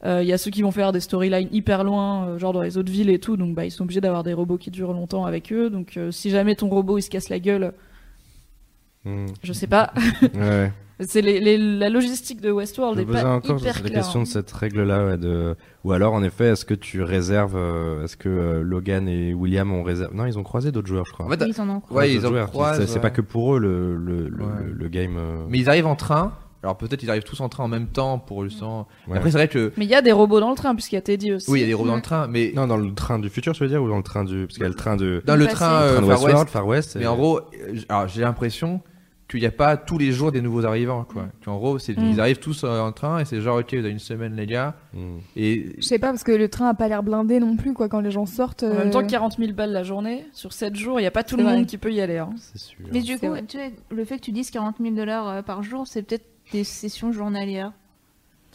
Ouais. 0.04 0.10
Euh, 0.10 0.22
Il 0.22 0.28
y 0.28 0.32
a 0.32 0.38
ceux 0.38 0.50
qui 0.50 0.62
vont 0.62 0.70
faire 0.70 0.92
des 0.92 1.00
storylines 1.00 1.48
hyper 1.52 1.82
loin, 1.84 2.26
euh, 2.28 2.38
genre 2.38 2.52
dans 2.52 2.62
les 2.62 2.76
autres 2.78 2.92
villes 2.92 3.10
et 3.10 3.18
tout, 3.18 3.36
donc 3.36 3.54
bah, 3.54 3.64
ils 3.64 3.70
sont 3.70 3.84
obligés 3.84 4.00
d'avoir 4.00 4.22
des 4.22 4.34
robots 4.34 4.58
qui 4.58 4.70
durent 4.70 4.92
longtemps 4.92 5.24
avec 5.24 5.52
eux. 5.52 5.70
Donc 5.70 5.96
euh, 5.96 6.10
si 6.10 6.30
jamais 6.30 6.54
ton 6.54 6.68
robot 6.68 6.98
il 6.98 7.02
se 7.02 7.10
casse 7.10 7.28
la 7.28 7.38
gueule, 7.38 7.72
Mm. 9.04 9.26
je 9.42 9.52
sais 9.52 9.66
pas. 9.66 9.92
Ouais. 10.34 10.72
C'est 11.00 11.22
les, 11.22 11.40
les- 11.40 11.58
la 11.58 11.88
logistique 11.90 12.40
de 12.40 12.52
Westworld 12.52 12.96
Je 12.96 13.02
est 13.02 13.04
me 13.04 13.10
posais 13.10 13.22
pas 13.24 13.34
encore 13.34 13.58
hyper 13.58 13.74
la 13.74 13.80
claire. 13.80 13.92
question 14.02 14.22
de 14.22 14.26
cette 14.28 14.50
règle-là, 14.52 15.04
ouais, 15.06 15.18
de... 15.18 15.56
ou 15.82 15.90
alors 15.92 16.14
en 16.14 16.22
effet, 16.22 16.46
est-ce 16.52 16.64
que 16.64 16.72
tu 16.72 17.02
réserves, 17.02 17.56
euh, 17.56 18.04
est-ce 18.04 18.16
que 18.16 18.28
euh, 18.28 18.62
Logan 18.62 19.08
et 19.08 19.34
William 19.34 19.72
ont 19.72 19.82
réservé 19.82 20.14
Non, 20.16 20.24
ils 20.24 20.38
ont 20.38 20.44
croisé 20.44 20.70
d'autres 20.70 20.86
joueurs, 20.86 21.04
je 21.04 21.12
crois. 21.12 21.26
En 21.26 21.28
fait, 21.30 21.44
Ils 21.48 21.60
en 21.60 21.68
ont 21.68 21.82
Ouais, 21.90 22.12
ils 22.14 22.24
en 22.24 22.46
croisent, 22.46 22.78
C'est 22.80 22.86
c'est 22.86 22.94
ouais. 22.94 23.00
pas 23.00 23.10
que 23.10 23.20
pour 23.22 23.56
eux 23.56 23.58
le 23.58 23.96
le, 23.96 24.28
le, 24.28 24.44
Ouais. 24.44 24.50
le- 24.66 24.72
le 24.72 24.88
game. 24.88 25.16
euh, 25.18 25.44
Mais 25.48 25.58
ils 25.58 25.68
arrivent 25.68 25.88
en 25.88 25.96
train. 25.96 26.32
Alors 26.64 26.76
peut-être 26.76 27.02
ils 27.02 27.10
arrivent 27.10 27.22
tous 27.22 27.40
en 27.40 27.48
train 27.48 27.64
en 27.64 27.68
même 27.68 27.86
temps 27.86 28.18
pour 28.18 28.42
justement. 28.44 28.88
ouais. 29.06 29.16
Après 29.18 29.30
c'est 29.30 29.36
vrai 29.38 29.48
que 29.48 29.72
Mais 29.76 29.84
il 29.84 29.90
y 29.90 29.94
a 29.94 30.02
des 30.02 30.12
robots 30.12 30.40
dans 30.40 30.50
le 30.50 30.56
train, 30.56 30.74
puisqu'il 30.74 30.96
y 30.96 30.98
a 30.98 31.02
Teddy 31.02 31.32
aussi. 31.32 31.50
oui 31.50 31.58
il 31.60 31.62
y 31.62 31.64
a 31.64 31.68
des 31.68 31.74
robots 31.74 31.90
dans 31.90 31.96
le 31.96 32.02
train, 32.02 32.26
mais 32.26 32.52
Non, 32.56 32.66
dans 32.66 32.76
le 32.76 32.92
train 32.94 33.18
du 33.18 33.28
futur, 33.28 33.52
tu 33.54 33.62
veux 33.62 33.68
dire, 33.68 33.82
ou 33.82 33.88
dans 33.88 33.96
le 33.98 34.02
train 34.02 34.24
du. 34.24 34.46
Parce 34.46 34.54
qu'il 34.54 34.62
y 34.62 34.66
a 34.66 34.68
le 34.68 34.74
train 34.74 34.96
de. 34.96 35.22
dans 35.24 35.36
le 35.36 35.46
train, 35.46 35.80
le 35.80 35.86
euh, 35.86 35.94
train 35.96 36.00
Far 36.00 36.08
Westworld, 36.08 36.38
West. 36.38 36.50
Far 36.50 36.66
West. 36.66 36.96
Mais 36.98 37.06
en 37.06 37.16
gros, 37.16 37.38
euh, 37.40 37.76
alors 37.88 38.08
j'ai 38.08 38.22
l'impression 38.22 38.80
qu'il 39.26 39.40
n'y 39.40 39.46
a 39.46 39.50
pas 39.50 39.78
tous 39.78 39.96
les 39.96 40.12
jours 40.12 40.32
des 40.32 40.42
nouveaux 40.42 40.66
arrivants 40.66 41.04
quoi. 41.04 41.28
Qu'en 41.44 41.56
gros 41.56 41.78
c'est 41.78 41.96
Mm. 41.98 42.04
ils 42.12 42.20
arrivent 42.20 42.38
tous 42.40 42.62
euh, 42.62 42.78
en 42.78 42.92
train 42.92 43.20
et 43.20 43.24
c'est 43.24 43.40
genre 43.40 43.58
ok 43.58 43.72
vous 43.72 43.78
avez 43.80 43.90
une 43.90 43.98
semaine 43.98 44.36
les 44.36 44.44
gars 44.46 44.74
Mm. 44.92 45.16
et 45.36 45.72
Je 45.78 45.82
sais 45.82 45.98
pas, 45.98 46.08
parce 46.10 46.22
que 46.24 46.30
le 46.32 46.48
train 46.48 46.68
a 46.68 46.74
pas 46.74 46.88
l'air 46.88 47.02
blindé 47.02 47.40
non 47.40 47.56
plus, 47.56 47.72
quoi, 47.72 47.88
quand 47.88 48.00
les 48.00 48.10
gens 48.10 48.26
sortent. 48.26 48.62
En 48.64 48.68
même 48.68 48.88
euh, 48.88 48.90
temps, 48.90 49.04
40 49.06 49.36
000 49.38 49.52
balles 49.54 49.72
la 49.72 49.82
journée, 49.82 50.26
sur 50.32 50.52
7 50.52 50.76
jours, 50.76 51.00
il 51.00 51.02
n'y 51.02 51.06
a 51.06 51.10
pas 51.10 51.24
tout 51.24 51.36
le 51.38 51.42
vrai. 51.42 51.56
monde 51.56 51.66
qui 51.66 51.78
peut 51.78 51.90
y 51.92 52.00
aller. 52.02 52.18
hein. 52.18 52.30
C'est 52.36 52.58
sûr. 52.58 52.78
Mais 52.92 53.00
du 53.00 53.18
coup, 53.18 53.26
tu 53.48 53.56
sais, 53.58 53.72
le 53.90 54.04
fait 54.04 54.16
que 54.18 54.22
tu 54.22 54.30
dises 54.32 54.50
40 54.50 54.76
000 54.80 54.94
dollars 54.94 55.28
euh, 55.28 55.42
par 55.42 55.62
jour, 55.62 55.86
c'est 55.86 56.02
peut-être 56.02 56.26
des 56.52 56.64
sessions 56.64 57.12
journalières. 57.12 57.72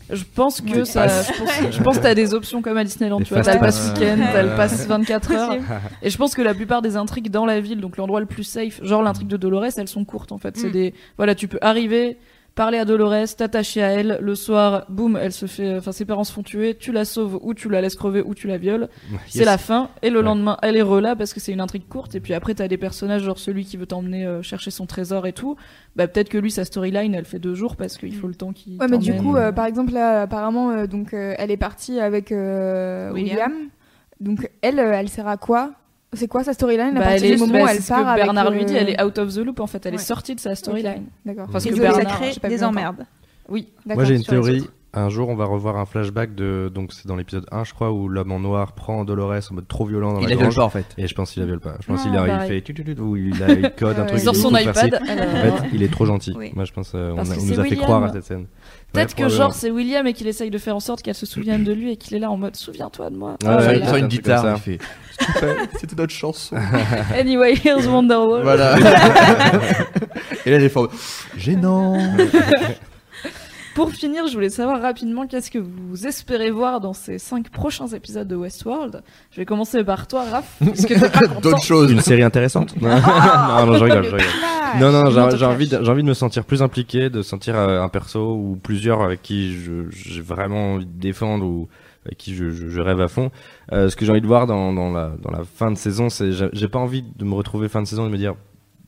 Je 0.10 0.24
pense 0.24 0.62
que 0.62 0.86
ça. 0.86 1.08
Je 1.08 1.32
pense, 1.38 1.50
je 1.72 1.84
pense 1.84 1.98
que 1.98 2.04
t'as 2.04 2.16
des 2.16 2.34
options 2.34 2.62
comme 2.64 2.78
à 2.78 2.84
Disneyland. 2.84 3.20
Tu 3.22 3.34
vois, 3.34 3.44
t'as 3.44 3.56
le 3.56 3.60
pass 3.60 3.90
week-end, 3.94 4.18
t'as 4.32 4.42
le 4.42 4.56
pass 4.56 4.88
24 4.88 5.32
heures. 5.34 5.56
Et 6.02 6.10
je 6.10 6.18
pense 6.18 6.34
que 6.34 6.42
la 6.42 6.54
plupart 6.56 6.82
des 6.82 6.96
intrigues 6.96 7.30
dans 7.30 7.46
la 7.46 7.60
ville, 7.60 7.80
donc 7.80 7.98
l'endroit 7.98 8.20
le 8.20 8.26
plus 8.26 8.44
safe, 8.44 8.84
genre 8.84 9.04
l'intrigue 9.04 9.28
de 9.28 9.38
Dolores, 9.38 9.66
elles 9.78 9.88
sont 9.88 10.06
courtes 10.06 10.32
en 10.32 10.38
fait. 10.40 10.58
C'est 10.58 10.70
Mm. 10.70 10.72
des. 10.72 10.94
Voilà, 11.18 11.36
tu 11.36 11.48
peux 11.48 11.60
arriver, 11.62 12.18
parler 12.60 12.78
à 12.78 12.84
Dolores, 12.84 13.36
t'attacher 13.38 13.82
à 13.82 13.88
elle, 13.92 14.18
le 14.22 14.36
soir, 14.36 14.86
boum, 14.90 15.18
elle 15.22 15.32
se 15.32 15.46
fait. 15.46 15.78
Enfin, 15.78 15.94
ses 15.94 16.04
parents 16.04 16.26
se 16.26 16.34
font 16.34 16.44
tuer, 16.44 16.76
tu 16.76 16.92
la 16.92 17.06
sauves 17.06 17.40
ou 17.42 17.54
tu 17.54 17.70
la 17.70 17.80
laisses 17.80 17.96
crever 17.96 18.22
ou 18.22 18.36
tu 18.36 18.48
la 18.48 18.58
violes. 18.58 18.90
C'est 19.28 19.46
la 19.46 19.58
fin. 19.58 19.90
Et 20.02 20.10
le 20.10 20.20
Ouais. 20.20 20.26
lendemain, 20.26 20.58
elle 20.62 20.76
est 20.76 20.82
relâ 20.82 21.16
parce 21.16 21.34
que 21.34 21.40
c'est 21.40 21.54
une 21.54 21.62
intrigue 21.62 21.88
courte. 21.88 22.16
Et 22.16 22.20
puis 22.20 22.34
après, 22.34 22.54
t'as 22.56 22.68
des 22.68 22.78
personnages, 22.78 23.24
genre 23.24 23.40
celui 23.40 23.64
qui 23.64 23.78
veut 23.78 23.86
t'emmener 23.86 24.26
euh, 24.26 24.42
chercher 24.42 24.72
son 24.72 24.86
trésor 24.86 25.26
et 25.26 25.32
tout. 25.32 25.56
Bah, 25.96 26.08
peut-être 26.10 26.28
que 26.28 26.38
lui, 26.38 26.52
sa 26.52 26.66
storyline, 26.66 27.16
elle 27.16 27.24
fait 27.24 27.40
deux 27.40 27.56
jours 27.56 27.78
parce 27.78 27.98
qu'il 27.98 28.14
faut 28.14 28.28
le 28.28 28.36
temps 28.36 28.52
qu'il. 28.52 28.78
Ouais, 28.78 28.88
mais 28.90 28.98
du 28.98 29.16
coup, 29.16 29.38
euh, 29.38 29.54
par 29.54 29.66
exemple, 29.66 29.94
là, 29.94 30.24
apparemment, 30.24 30.72
euh, 30.72 30.86
donc, 30.86 31.14
euh, 31.14 31.36
elle 31.38 31.52
est 31.52 31.58
partie 31.58 32.02
avec 32.02 32.34
euh, 32.34 33.10
William. 33.14 33.38
William. 33.54 33.70
Donc 34.20 34.50
elle, 34.62 34.80
elle 34.80 35.08
sert 35.08 35.30
à 35.30 35.38
quoi? 35.38 35.72
C'est 36.14 36.28
quoi 36.28 36.44
sa 36.44 36.54
storyline 36.54 36.98
à 36.98 37.00
Bah, 37.00 37.06
partir 37.08 37.32
du 37.32 37.38
moment 37.38 37.60
où 37.60 37.64
bah, 37.66 37.72
elle 37.74 37.82
ce 37.82 37.88
part 37.90 38.04
que 38.04 38.08
avec, 38.10 38.24
Bernard 38.26 38.52
lui 38.52 38.66
dit, 38.66 38.74
elle 38.76 38.90
est 38.90 39.02
out 39.02 39.18
of 39.20 39.34
the 39.34 39.38
loop 39.38 39.60
en 39.60 39.68
fait, 39.68 39.86
elle 39.86 39.94
est 39.94 39.98
sortie 40.00 40.34
de 40.36 40.40
sa 40.40 40.56
storyline. 40.56 41.06
D'accord. 41.26 41.48
Parce 41.52 41.66
que 41.66 41.76
ça 41.76 41.82
Bernard, 41.82 42.18
crée 42.20 42.32
j'ai 42.34 42.40
pas 42.40 42.50
des 42.50 42.64
emmerdes. 42.64 43.06
Oui. 43.48 43.68
D'accord, 43.86 43.96
Moi 43.98 44.06
j'ai 44.06 44.16
une 44.16 44.24
théorie. 44.24 44.68
Un 44.92 45.10
jour, 45.10 45.30
on 45.30 45.36
va 45.36 45.46
revoir 45.46 45.78
un 45.78 45.86
flashback 45.86 46.34
de. 46.34 46.72
Donc, 46.74 46.94
c'est 46.94 47.06
dans 47.06 47.16
l'épisode 47.16 47.46
1, 47.52 47.64
je 47.64 47.76
crois, 47.76 47.92
où 47.92 48.10
l'homme 48.10 48.32
en 48.32 48.40
noir 48.40 48.72
prend 48.72 49.06
Dolores 49.06 49.36
en 49.52 49.54
mode 49.54 49.68
trop 49.68 49.86
violent 49.86 50.14
dans 50.14 50.20
Il 50.20 50.24
la 50.24 50.30
la 50.30 50.36
viole 50.36 50.46
grange. 50.46 50.56
pas 50.56 50.64
en 50.64 50.70
fait. 50.70 50.88
Et 50.98 51.06
je 51.06 51.14
pense 51.14 51.30
qu'il 51.30 51.42
la 51.42 51.46
viole 51.46 51.60
pas. 51.60 51.76
Je 51.80 51.86
pense 51.86 52.02
qu'il 52.02 52.18
a- 52.18 52.22
il 52.24 52.28
pareil. 52.28 52.64
fait. 52.66 53.00
Ou 53.00 53.16
il, 53.16 53.44
a, 53.44 53.52
il 53.52 53.72
code 53.78 54.00
un 54.00 54.06
truc. 54.08 54.20
Sur 54.20 54.34
il 54.34 54.40
son 54.40 54.50
iPad. 54.56 54.96
En 54.96 55.08
alors, 55.08 55.60
fait, 55.60 55.68
il 55.74 55.84
est 55.84 55.92
trop 55.92 56.08
gentil. 56.08 56.34
Oui. 56.36 56.52
Moi, 56.56 56.66
je 56.66 56.74
pense 56.74 56.94
euh, 56.96 57.12
on, 57.16 57.24
nous 57.24 57.60
a 57.60 57.64
fait 57.66 57.76
croire 57.76 58.04
à 58.04 58.12
cette 58.12 58.24
scène. 58.24 58.48
Peut-être 58.92 59.16
Ouais, 59.16 59.26
que 59.26 59.30
genre 59.30 59.54
c'est 59.54 59.70
William 59.70 60.08
et 60.08 60.14
qu'il 60.14 60.26
essaye 60.26 60.50
de 60.50 60.58
faire 60.58 60.76
en 60.76 60.80
sorte 60.80 61.04
qu'elle 61.04 61.14
se 61.14 61.28
souvienne 61.28 61.64
de 61.64 61.72
lui 61.72 61.92
et 61.92 61.96
qu'il 61.96 62.18
est 62.18 62.20
là 62.20 62.32
en 62.32 62.38
mode 62.38 62.56
souviens-toi 62.56 63.12
de 63.12 63.16
moi. 63.16 63.36
Ouais, 63.44 63.48
ouais, 63.50 63.56
là 63.66 63.74
il 63.76 63.86
sort 63.86 63.96
une 63.98 64.08
guitare, 64.08 64.42
comme 64.42 64.52
il 64.54 64.56
ça. 64.56 64.62
fait. 64.64 64.80
C'était 65.80 65.96
notre 65.96 66.14
chanson. 66.14 66.56
Anyway, 67.18 67.56
here's 67.56 67.88
Wonderwall. 67.88 68.44
voilà. 68.44 68.78
Et 70.46 70.52
là, 70.52 70.58
les 70.58 70.70
formes. 70.70 70.90
Gênant. 71.38 71.98
Pour 73.76 73.92
finir, 73.92 74.28
je 74.28 74.34
voulais 74.34 74.50
savoir 74.50 74.82
rapidement 74.82 75.26
qu'est-ce 75.26 75.50
que 75.52 75.60
vous 75.60 76.06
espérez 76.06 76.50
voir 76.52 76.82
dans 76.82 76.92
ces 76.92 77.18
cinq 77.18 77.50
prochains 77.50 77.88
épisodes 77.88 78.28
de 78.28 78.36
Westworld? 78.36 79.04
Je 79.32 79.38
vais 79.38 79.46
commencer 79.46 79.84
par 79.86 80.06
toi, 80.08 80.26
Raph, 80.30 80.58
puisque 80.60 80.88
t'es 80.90 81.00
pas 81.10 81.28
content. 81.28 81.40
D'autres 81.40 81.64
choses. 81.64 81.90
Une 81.92 82.02
série 82.02 82.24
intéressante 82.24 82.76
non, 82.82 82.90
non, 82.90 83.76
je 83.78 83.84
rigole, 83.84 84.04
je 84.04 84.10
rigole. 84.16 84.22
Non, 84.80 84.92
non, 84.92 85.10
j'ai 85.32 85.38
j'ai 85.38 85.46
envie, 85.46 85.68
de, 85.70 85.80
j'ai 85.82 85.90
envie 85.92 86.04
de 86.04 86.08
me 86.08 86.14
sentir 86.14 86.44
plus 86.44 86.62
impliqué, 86.62 87.10
de 87.10 87.22
sentir 87.22 87.56
euh, 87.58 87.82
un 87.82 87.88
perso 87.90 88.34
ou 88.34 88.58
plusieurs 88.62 89.02
avec 89.02 89.22
qui 89.22 89.54
je- 89.54 89.90
j'ai 89.92 90.22
vraiment 90.22 90.74
envie 90.74 90.86
de 90.86 91.00
défendre 91.00 91.46
ou 91.46 91.70
avec 92.06 92.18
qui 92.18 92.36
je, 92.36 92.80
rêve 92.80 93.02
à 93.02 93.08
fond. 93.08 93.32
Euh, 93.72 93.90
ce 93.90 93.96
que 93.96 94.06
j'ai 94.06 94.12
envie 94.12 94.22
de 94.22 94.28
voir 94.28 94.48
dans, 94.48 94.92
la, 94.92 95.44
fin 95.44 95.72
de 95.72 95.78
saison, 95.78 96.10
c'est 96.10 96.32
j'ai 96.32 96.68
pas 96.68 96.80
envie 96.80 97.04
de 97.04 97.26
me 97.26 97.34
retrouver 97.34 97.70
fin 97.70 97.82
de 97.82 97.88
saison 97.88 98.04
et 98.04 98.08
de 98.08 98.12
me 98.12 98.18
dire 98.18 98.36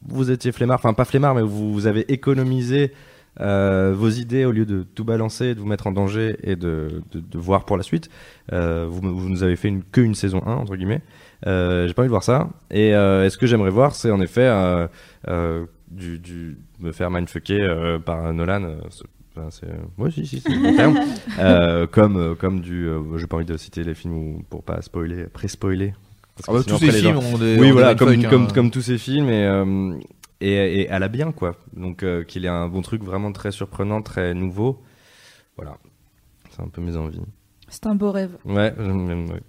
vous 0.08 0.32
étiez 0.32 0.52
flemmard, 0.52 0.80
enfin 0.80 0.94
pas 0.94 1.06
flemmard, 1.06 1.36
mais 1.36 1.44
vous, 1.44 1.86
avez 1.86 2.12
économisé 2.12 2.92
euh, 3.40 3.94
vos 3.96 4.10
idées 4.10 4.46
au 4.46 4.52
lieu 4.52 4.66
de 4.66 4.82
tout 4.82 5.04
balancer, 5.04 5.54
de 5.54 5.60
vous 5.60 5.68
mettre 5.68 5.86
en 5.86 5.92
danger 5.92 6.38
et 6.44 6.56
de, 6.56 7.04
voir 7.34 7.66
pour 7.66 7.78
la 7.78 7.84
suite. 7.84 8.10
Euh, 8.52 8.88
vous, 8.90 9.02
vous 9.02 9.30
nous 9.30 9.44
avez 9.44 9.56
fait 9.56 9.68
une, 9.68 9.84
que 9.84 10.02
une 10.02 10.16
saison 10.16 10.42
1, 10.44 10.56
entre 10.56 10.76
guillemets. 10.76 11.02
J'ai 11.46 11.94
pas 11.94 12.02
envie 12.02 12.08
de 12.08 12.10
voir 12.10 12.24
ça. 12.24 12.50
Et, 12.72 12.92
ce 12.94 13.38
que 13.38 13.46
j'aimerais 13.46 13.70
voir, 13.70 13.94
c'est 13.94 14.10
en 14.10 14.22
effet 14.22 14.50
du, 15.92 16.58
me 16.80 16.92
faire 16.92 17.12
mindfucker 17.12 18.00
par 18.04 18.34
Nolan. 18.34 18.78
C'est- 19.34 19.40
Enfin, 19.40 19.50
c'est 19.50 20.02
ouais 20.02 20.12
si 20.12 20.26
si 20.26 20.40
c'est 20.42 20.54
le 20.54 20.62
bon 20.62 20.76
terme 20.76 20.98
euh, 21.40 21.88
comme 21.88 22.18
euh, 22.18 22.36
comme 22.36 22.60
du 22.62 22.88
euh, 22.88 23.18
j'ai 23.18 23.28
pas 23.28 23.38
envie 23.38 23.46
de 23.46 23.56
citer 23.58 23.84
les 23.84 23.94
films 23.96 24.18
où, 24.18 24.44
pour 24.50 24.64
pas 24.64 24.82
spoiler 24.82 25.26
pré-spoiler 25.26 25.94
parce 26.36 26.48
que 26.48 26.52
Ah 26.52 26.54
bah, 26.54 26.64
sinon 26.64 26.78
tous 26.78 26.80
ces 26.80 26.88
après, 26.90 26.98
les 26.98 27.04
gens- 27.04 27.22
films 27.22 27.34
ont 27.34 27.38
des. 27.38 27.58
oui 27.60 27.70
ont 27.70 27.74
voilà 27.74 27.94
des 27.94 28.00
comme, 28.06 28.24
comme, 28.26 28.44
hein. 28.44 28.48
comme 28.54 28.72
tous 28.72 28.82
ces 28.82 28.98
films 28.98 29.30
et, 29.30 29.46
euh, 29.46 29.94
et, 30.42 30.82
et 30.82 30.90
à 30.90 31.00
la 31.00 31.08
bien 31.08 31.32
quoi 31.32 31.56
donc 31.74 32.04
euh, 32.04 32.24
qu'il 32.24 32.44
ait 32.46 32.50
un 32.50 32.68
bon 32.68 32.82
truc 32.82 33.04
vraiment 33.04 33.32
très 33.32 33.52
surprenant 33.52 34.02
très 34.02 34.34
nouveau 34.34 34.82
voilà 35.56 35.78
c'est 36.50 36.62
un 36.62 36.68
peu 36.68 36.82
mes 36.82 36.98
envies 36.98 37.22
C'est 37.70 37.86
un 37.88 37.96
beau 37.96 38.12
rêve. 38.12 38.38
ouais, 38.46 38.74
j'aime- 38.78 39.30
ouais. 39.30 39.42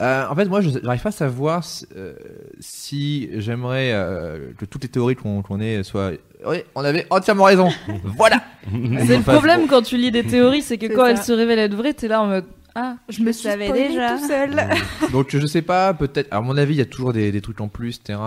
Euh, 0.00 0.26
en 0.28 0.34
fait, 0.34 0.44
moi, 0.44 0.60
je 0.60 0.70
n'arrive 0.78 1.02
pas 1.02 1.08
à 1.08 1.12
savoir 1.12 1.64
si, 1.64 1.86
euh, 1.96 2.14
si 2.60 3.30
j'aimerais 3.34 3.90
euh, 3.92 4.52
que 4.56 4.64
toutes 4.64 4.84
les 4.84 4.88
théories 4.88 5.16
qu'on 5.16 5.42
qu'on 5.42 5.60
ait 5.60 5.82
soient. 5.82 6.12
Oui, 6.46 6.58
on 6.74 6.84
avait 6.84 7.06
entièrement 7.10 7.44
raison. 7.44 7.68
voilà. 8.16 8.40
C'est 8.70 9.16
le 9.16 9.22
problème 9.22 9.66
quand 9.66 9.82
tu 9.82 9.96
lis 9.96 10.12
des 10.12 10.24
théories, 10.24 10.62
c'est 10.62 10.78
que 10.78 10.86
quand 10.86 11.02
ça. 11.02 11.10
elles 11.10 11.18
se 11.18 11.32
révèlent 11.32 11.58
être 11.58 11.74
vraies, 11.74 11.94
t'es 11.94 12.06
là 12.06 12.22
en 12.22 12.26
mode 12.28 12.44
ah, 12.76 12.94
Je 13.08 13.22
me 13.22 13.32
savais 13.32 13.72
déjà 13.72 14.16
tout 14.16 14.28
seul. 14.28 14.56
Donc, 15.12 15.36
je 15.36 15.46
sais 15.46 15.62
pas. 15.62 15.92
Peut-être. 15.94 16.28
À 16.30 16.40
mon 16.40 16.56
avis, 16.56 16.74
il 16.74 16.78
y 16.78 16.82
a 16.82 16.86
toujours 16.86 17.12
des, 17.12 17.32
des 17.32 17.40
trucs 17.40 17.60
en 17.60 17.68
plus, 17.68 17.96
etc. 17.96 18.18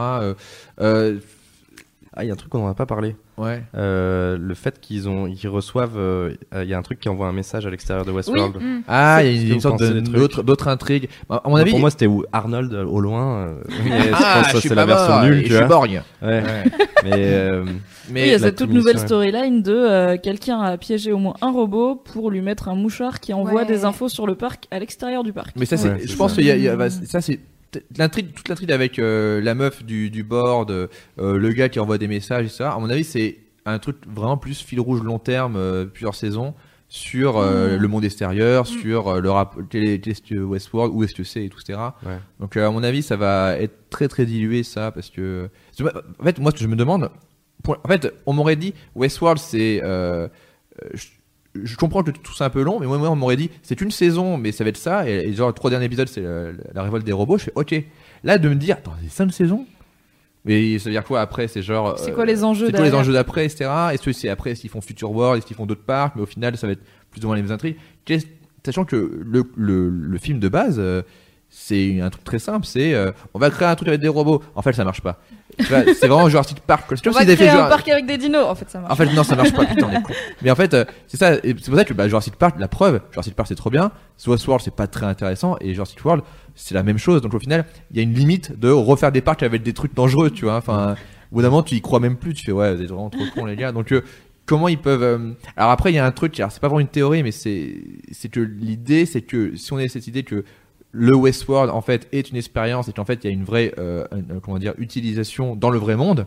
Euh, 2.18 2.20
euh, 2.20 2.20
ah 2.20 2.24
il 2.24 2.28
y 2.28 2.30
a 2.30 2.34
un 2.34 2.36
truc 2.36 2.50
qu'on 2.52 2.68
n'a 2.68 2.74
pas 2.74 2.86
parlé 2.86 3.16
ouais. 3.38 3.64
Euh, 3.76 4.38
le 4.38 4.54
fait 4.54 4.80
qu'ils 4.82 5.08
ont 5.08 5.28
ils 5.28 5.48
reçoivent 5.48 5.98
euh, 5.98 6.34
il 6.54 6.68
y 6.68 6.74
a 6.74 6.78
un 6.78 6.82
truc 6.82 7.00
qui 7.00 7.08
envoie 7.10 7.28
un 7.28 7.32
message 7.32 7.66
à 7.66 7.70
l'extérieur 7.70 8.06
de 8.06 8.12
Westworld 8.12 8.58
Mm. 8.62 8.82
Ah, 8.88 9.24
il 9.24 9.44
y 9.44 9.46
a 9.46 9.50
que 9.50 9.54
une 9.54 9.62
sorte 9.62 9.82
d'autres 9.82 10.44
d'autres 10.44 10.68
intrigues. 10.68 11.08
Bah, 11.30 11.42
À 11.44 11.48
mon 11.48 11.56
Bon, 11.56 11.62
avis. 11.62 11.72
pour 11.72 11.80
moi 11.80 11.90
c'était 11.90 12.08
où 12.08 12.24
Arnold 12.34 12.74
euh, 12.74 12.84
au 12.86 13.00
loin 13.00 13.48
euh, 13.48 13.62
mais 13.86 14.02
je 14.02 14.10
ah, 14.14 14.42
pense 14.44 14.52
que 14.54 14.60
suis 14.60 14.70
c'est 14.70 14.76
pas 14.76 14.82
la 14.82 14.86
version 14.88 15.14
mort, 15.14 15.24
nulle 15.24 15.38
et 15.40 15.44
tu 15.44 15.50
je 15.50 15.56
suis 15.56 15.66
vois 15.66 15.68
borgne. 15.68 16.02
ouais. 16.22 16.44
mais 17.06 17.12
euh, 17.14 17.64
Oui, 17.66 17.72
Mais 18.12 18.28
il 18.28 18.32
y 18.32 18.36
a 18.36 18.40
cette 18.40 18.58
toute 18.58 18.72
nouvelle 18.72 19.00
storyline 19.00 19.62
de 19.64 19.74
euh, 19.74 20.18
quelqu'un 20.22 20.60
a 20.62 20.78
piégé 20.78 21.12
au 21.14 21.18
moins 21.18 21.36
un 21.42 21.52
robot 21.52 21.96
pour 21.96 22.30
lui 22.30 22.42
mettre 22.42 22.68
un 22.68 22.76
mouchard 22.76 23.20
qui 23.22 23.34
envoie 23.34 23.62
Ouais. 23.62 23.66
des 23.66 23.86
infos 23.86 24.10
sur 24.10 24.28
le 24.28 24.36
parc 24.36 24.68
à 24.72 24.80
l'extérieur 24.80 25.24
du 25.24 25.32
parc. 25.34 25.56
Mais 25.56 25.66
ça, 25.66 25.78
c'est, 25.78 25.90
Ouais, 25.90 26.02
je 26.06 26.16
pense 26.16 26.38
a, 26.38 26.42
a- 26.42 26.76
bah, 26.76 26.90
ça, 26.90 27.22
c'est 27.22 27.40
l'intrigue, 27.98 28.34
toute 28.34 28.48
l'intrigue 28.49 28.72
avec 28.72 28.99
euh, 28.99 29.41
la 29.41 29.56
meuf 29.56 29.84
du, 29.84 30.10
du 30.10 30.23
board, 30.23 30.72
euh, 30.72 30.88
le 31.18 31.49
gars 31.52 31.69
qui 31.69 31.80
envoie 31.80 31.98
des 31.98 32.07
messages, 32.07 32.45
etc. 32.45 32.65
À 32.65 32.80
mon 32.80 32.89
avis, 32.89 33.03
c'est 33.03 33.38
un 33.65 33.80
truc 33.80 33.98
vraiment 34.07 34.38
plus 34.38 34.61
fil 34.61 34.80
rouge 34.80 35.02
long 35.03 35.19
terme, 35.19 35.56
euh, 35.56 35.85
plusieurs 35.85 36.15
saisons 36.15 36.53
sur 36.89 37.38
euh, 37.38 37.77
le 37.77 37.88
monde 37.88 38.03
extérieur, 38.03 38.68
sur 38.68 39.07
euh, 39.07 39.22
le 39.22 39.31
rap, 39.31 39.56
quel 39.69 39.88
est, 39.88 39.99
quel 39.99 40.38
est 40.38 40.41
Westworld, 40.41 40.93
où 40.93 41.03
est-ce 41.03 41.14
que 41.15 41.23
c'est 41.23 41.45
et 41.45 41.49
tout, 41.49 41.60
etc. 41.61 41.80
Ouais. 42.06 42.18
Donc, 42.41 42.57
euh, 42.57 42.68
à 42.68 42.72
mon 42.72 42.84
avis, 42.84 43.02
ça 43.02 43.15
va 43.15 43.56
être 43.57 43.89
très 43.89 44.10
très 44.10 44.26
dilué 44.26 44.64
ça, 44.64 44.91
parce 44.91 45.10
que 45.10 45.49
en 46.19 46.23
fait, 46.26 46.38
moi, 46.39 46.52
ce 46.52 46.57
que 46.57 46.64
je 46.64 46.68
me 46.68 46.76
demande, 46.76 47.10
pour- 47.64 47.77
en 47.84 47.88
fait, 47.88 48.14
on 48.26 48.34
m'aurait 48.34 48.57
dit 48.57 48.73
Westworld, 48.95 49.39
c'est 49.39 49.80
euh, 49.84 50.27
euh, 50.84 50.89
je, 50.93 51.07
je 51.56 51.76
comprends 51.76 52.03
que 52.03 52.11
tout 52.11 52.34
c'est 52.34 52.44
un 52.44 52.49
peu 52.49 52.64
long, 52.64 52.80
mais 52.80 52.88
moi, 52.88 52.98
moi, 52.98 53.10
on 53.10 53.15
m'aurait 53.15 53.36
dit 53.36 53.49
c'est 53.64 53.82
une 53.82 53.91
saison, 53.91 54.38
mais 54.38 54.52
ça 54.52 54.64
va 54.64 54.69
être 54.69 54.78
ça, 54.78 55.10
et, 55.10 55.28
et 55.28 55.34
genre 55.34 55.48
le 55.49 55.53
trois 55.53 55.69
derniers 55.69 55.86
épisodes, 55.86 56.07
c'est 56.07 56.22
la, 56.22 56.52
la 56.73 56.84
révolte 56.84 57.06
des 57.06 57.11
robots. 57.11 57.38
Je 57.38 57.45
fais 57.45 57.53
ok. 57.56 57.76
Là, 58.23 58.38
de 58.38 58.49
me 58.49 58.56
dire, 58.56 58.78
attends, 58.78 58.94
c'est 59.03 59.10
cinq 59.11 59.32
saisons? 59.34 59.65
Mais 60.45 60.80
ça 60.80 60.86
veut 60.86 60.91
dire 60.91 61.03
quoi 61.03 61.22
après 61.22 61.48
C'est 61.48 61.61
genre. 61.61 61.98
C'est 61.99 62.11
euh, 62.11 62.15
quoi 62.15 62.26
les 62.26 62.44
enjeux 62.44 62.68
C'est 62.68 62.72
quoi 62.72 62.86
les 62.86 62.95
enjeux 62.95 63.14
d'après, 63.14 63.45
etc. 63.45 63.69
Est-ce 63.94 64.02
que 64.02 64.11
c'est 64.11 64.30
après, 64.30 64.56
s'ils 64.56 64.69
font 64.69 64.82
Future 64.82 65.11
World, 65.11 65.38
est-ce 65.38 65.45
qu'ils 65.45 65.56
font 65.56 65.65
d'autres 65.65 65.84
parcs, 65.84 66.15
mais 66.15 66.23
au 66.23 66.28
final, 66.28 66.57
ça 66.57 66.68
va 66.68 66.73
être 66.73 66.84
plus 67.11 67.23
ou 67.23 67.28
moins 67.28 67.36
les 67.36 67.41
mêmes 67.44 67.52
intrigues. 67.52 67.78
Sachant 68.65 68.86
que 68.86 69.22
le, 69.23 69.44
le, 69.56 69.90
le 69.90 70.18
film 70.19 70.40
de 70.40 70.48
base, 70.48 70.76
euh, 70.78 71.02
c'est 71.53 71.99
un 71.99 72.10
truc 72.10 72.23
très 72.23 72.40
simple, 72.40 72.65
c'est 72.65 72.94
euh, 72.94 73.11
on 73.34 73.40
va 73.40 73.49
créer 73.49 73.68
un 73.68 73.76
truc 73.76 73.90
avec 73.90 73.99
des 73.99 74.07
robots. 74.07 74.41
En 74.56 74.61
fait, 74.61 74.72
ça 74.73 74.86
marche 74.86 75.02
pas. 75.02 75.19
C'est 75.60 76.07
vraiment 76.07 76.30
Jurassic 76.30 76.61
Park. 76.61 76.86
C'est 76.90 76.99
On 77.02 77.03
comme 77.03 77.14
va 77.14 77.19
s'ils 77.19 77.30
avaient 77.30 77.36
créer 77.36 77.49
un 77.49 77.57
genre- 77.57 77.69
parc 77.69 77.88
avec 77.90 78.06
des 78.06 78.18
dinos. 78.18 78.45
En 78.48 78.56
fait, 78.56 78.69
ça 78.69 78.80
marche. 78.80 78.94
en 78.94 78.95
fait, 78.95 79.06
non, 79.14 79.23
ça 79.23 79.36
marche 79.36 79.52
pas, 79.53 79.65
putain, 79.68 79.88
on 79.88 79.91
est 79.91 80.02
con. 80.02 80.14
Mais 80.41 80.49
en 80.49 80.56
fait, 80.56 80.73
euh, 80.73 80.86
c'est 81.07 81.18
ça, 81.18 81.36
c'est 81.44 81.53
pour 81.53 81.76
ça 81.76 81.84
que 81.84 81.94
bah, 81.94 82.07
Jurassic 82.07 82.36
Park, 82.38 82.56
la 82.57 82.69
preuve, 82.69 83.02
Jurassic 83.11 83.36
Park 83.36 83.49
c'est 83.49 83.56
trop 83.56 83.69
bien, 83.69 83.91
Westworld 84.26 84.64
c'est 84.64 84.73
pas 84.73 84.88
très 84.88 85.06
intéressant, 85.06 85.57
et 85.60 85.73
Jurassic 85.73 86.03
World 86.06 86.23
c'est 86.56 86.73
la 86.73 86.84
même 86.84 86.98
chose. 86.98 87.22
Donc 87.22 87.34
au 87.34 87.40
final, 87.40 87.65
il 87.91 87.98
y 87.98 87.99
a 87.99 88.03
une 88.03 88.14
limite 88.14 88.57
de 88.57 88.69
refaire 88.69 89.11
des 89.11 89.22
parcs 89.22 89.44
avec 89.44 89.61
des 89.61 89.73
trucs 89.73 89.94
dangereux, 89.94 90.32
tu 90.32 90.45
vois. 90.45 90.56
Enfin, 90.56 90.95
au 91.32 91.36
bout 91.36 91.41
d'un 91.41 91.49
moment, 91.49 91.64
tu 91.64 91.76
y 91.76 91.82
crois 91.82 91.99
même 91.99 92.15
plus, 92.15 92.34
tu 92.34 92.45
fais 92.45 92.52
ouais, 92.53 92.73
vous 92.73 92.82
êtes 92.82 92.88
vraiment 92.90 93.10
trop 93.10 93.23
cons 93.36 93.45
les 93.45 93.57
gars. 93.57 93.73
Donc 93.73 93.91
euh, 93.91 94.02
comment 94.45 94.69
ils 94.69 94.78
peuvent. 94.80 95.03
euh, 95.03 95.32
Alors 95.57 95.72
après, 95.72 95.91
il 95.91 95.95
y 95.95 95.99
a 95.99 96.06
un 96.06 96.11
truc, 96.11 96.40
alors 96.40 96.52
c'est 96.52 96.61
pas 96.61 96.68
vraiment 96.69 96.80
une 96.80 96.88
théorie, 96.88 97.23
mais 97.23 97.32
c'est 97.32 97.76
c'est 98.11 98.30
que 98.30 98.40
l'idée, 98.40 99.06
c'est 99.06 99.22
que 99.22 99.56
si 99.57 99.73
on 99.73 99.78
a 99.78 99.88
cette 99.90 100.07
idée 100.07 100.23
que 100.23 100.45
le 100.92 101.16
Westworld 101.16 101.70
en 101.72 101.82
fait 101.82 102.08
est 102.12 102.30
une 102.30 102.38
expérience 102.38 102.88
et 102.90 102.94
qu'en 102.94 103.06
fait 103.06 103.24
il 103.24 103.28
y 103.28 103.30
a 103.30 103.34
une 103.34 103.44
vraie 103.46 103.74
euh, 103.78 104.06
une- 104.12 104.40
comment 104.42 104.60
dire 104.60 104.74
utilisation 104.78 105.56
dans 105.56 105.70
le 105.70 105.80
vrai 105.80 105.96
monde 105.96 106.26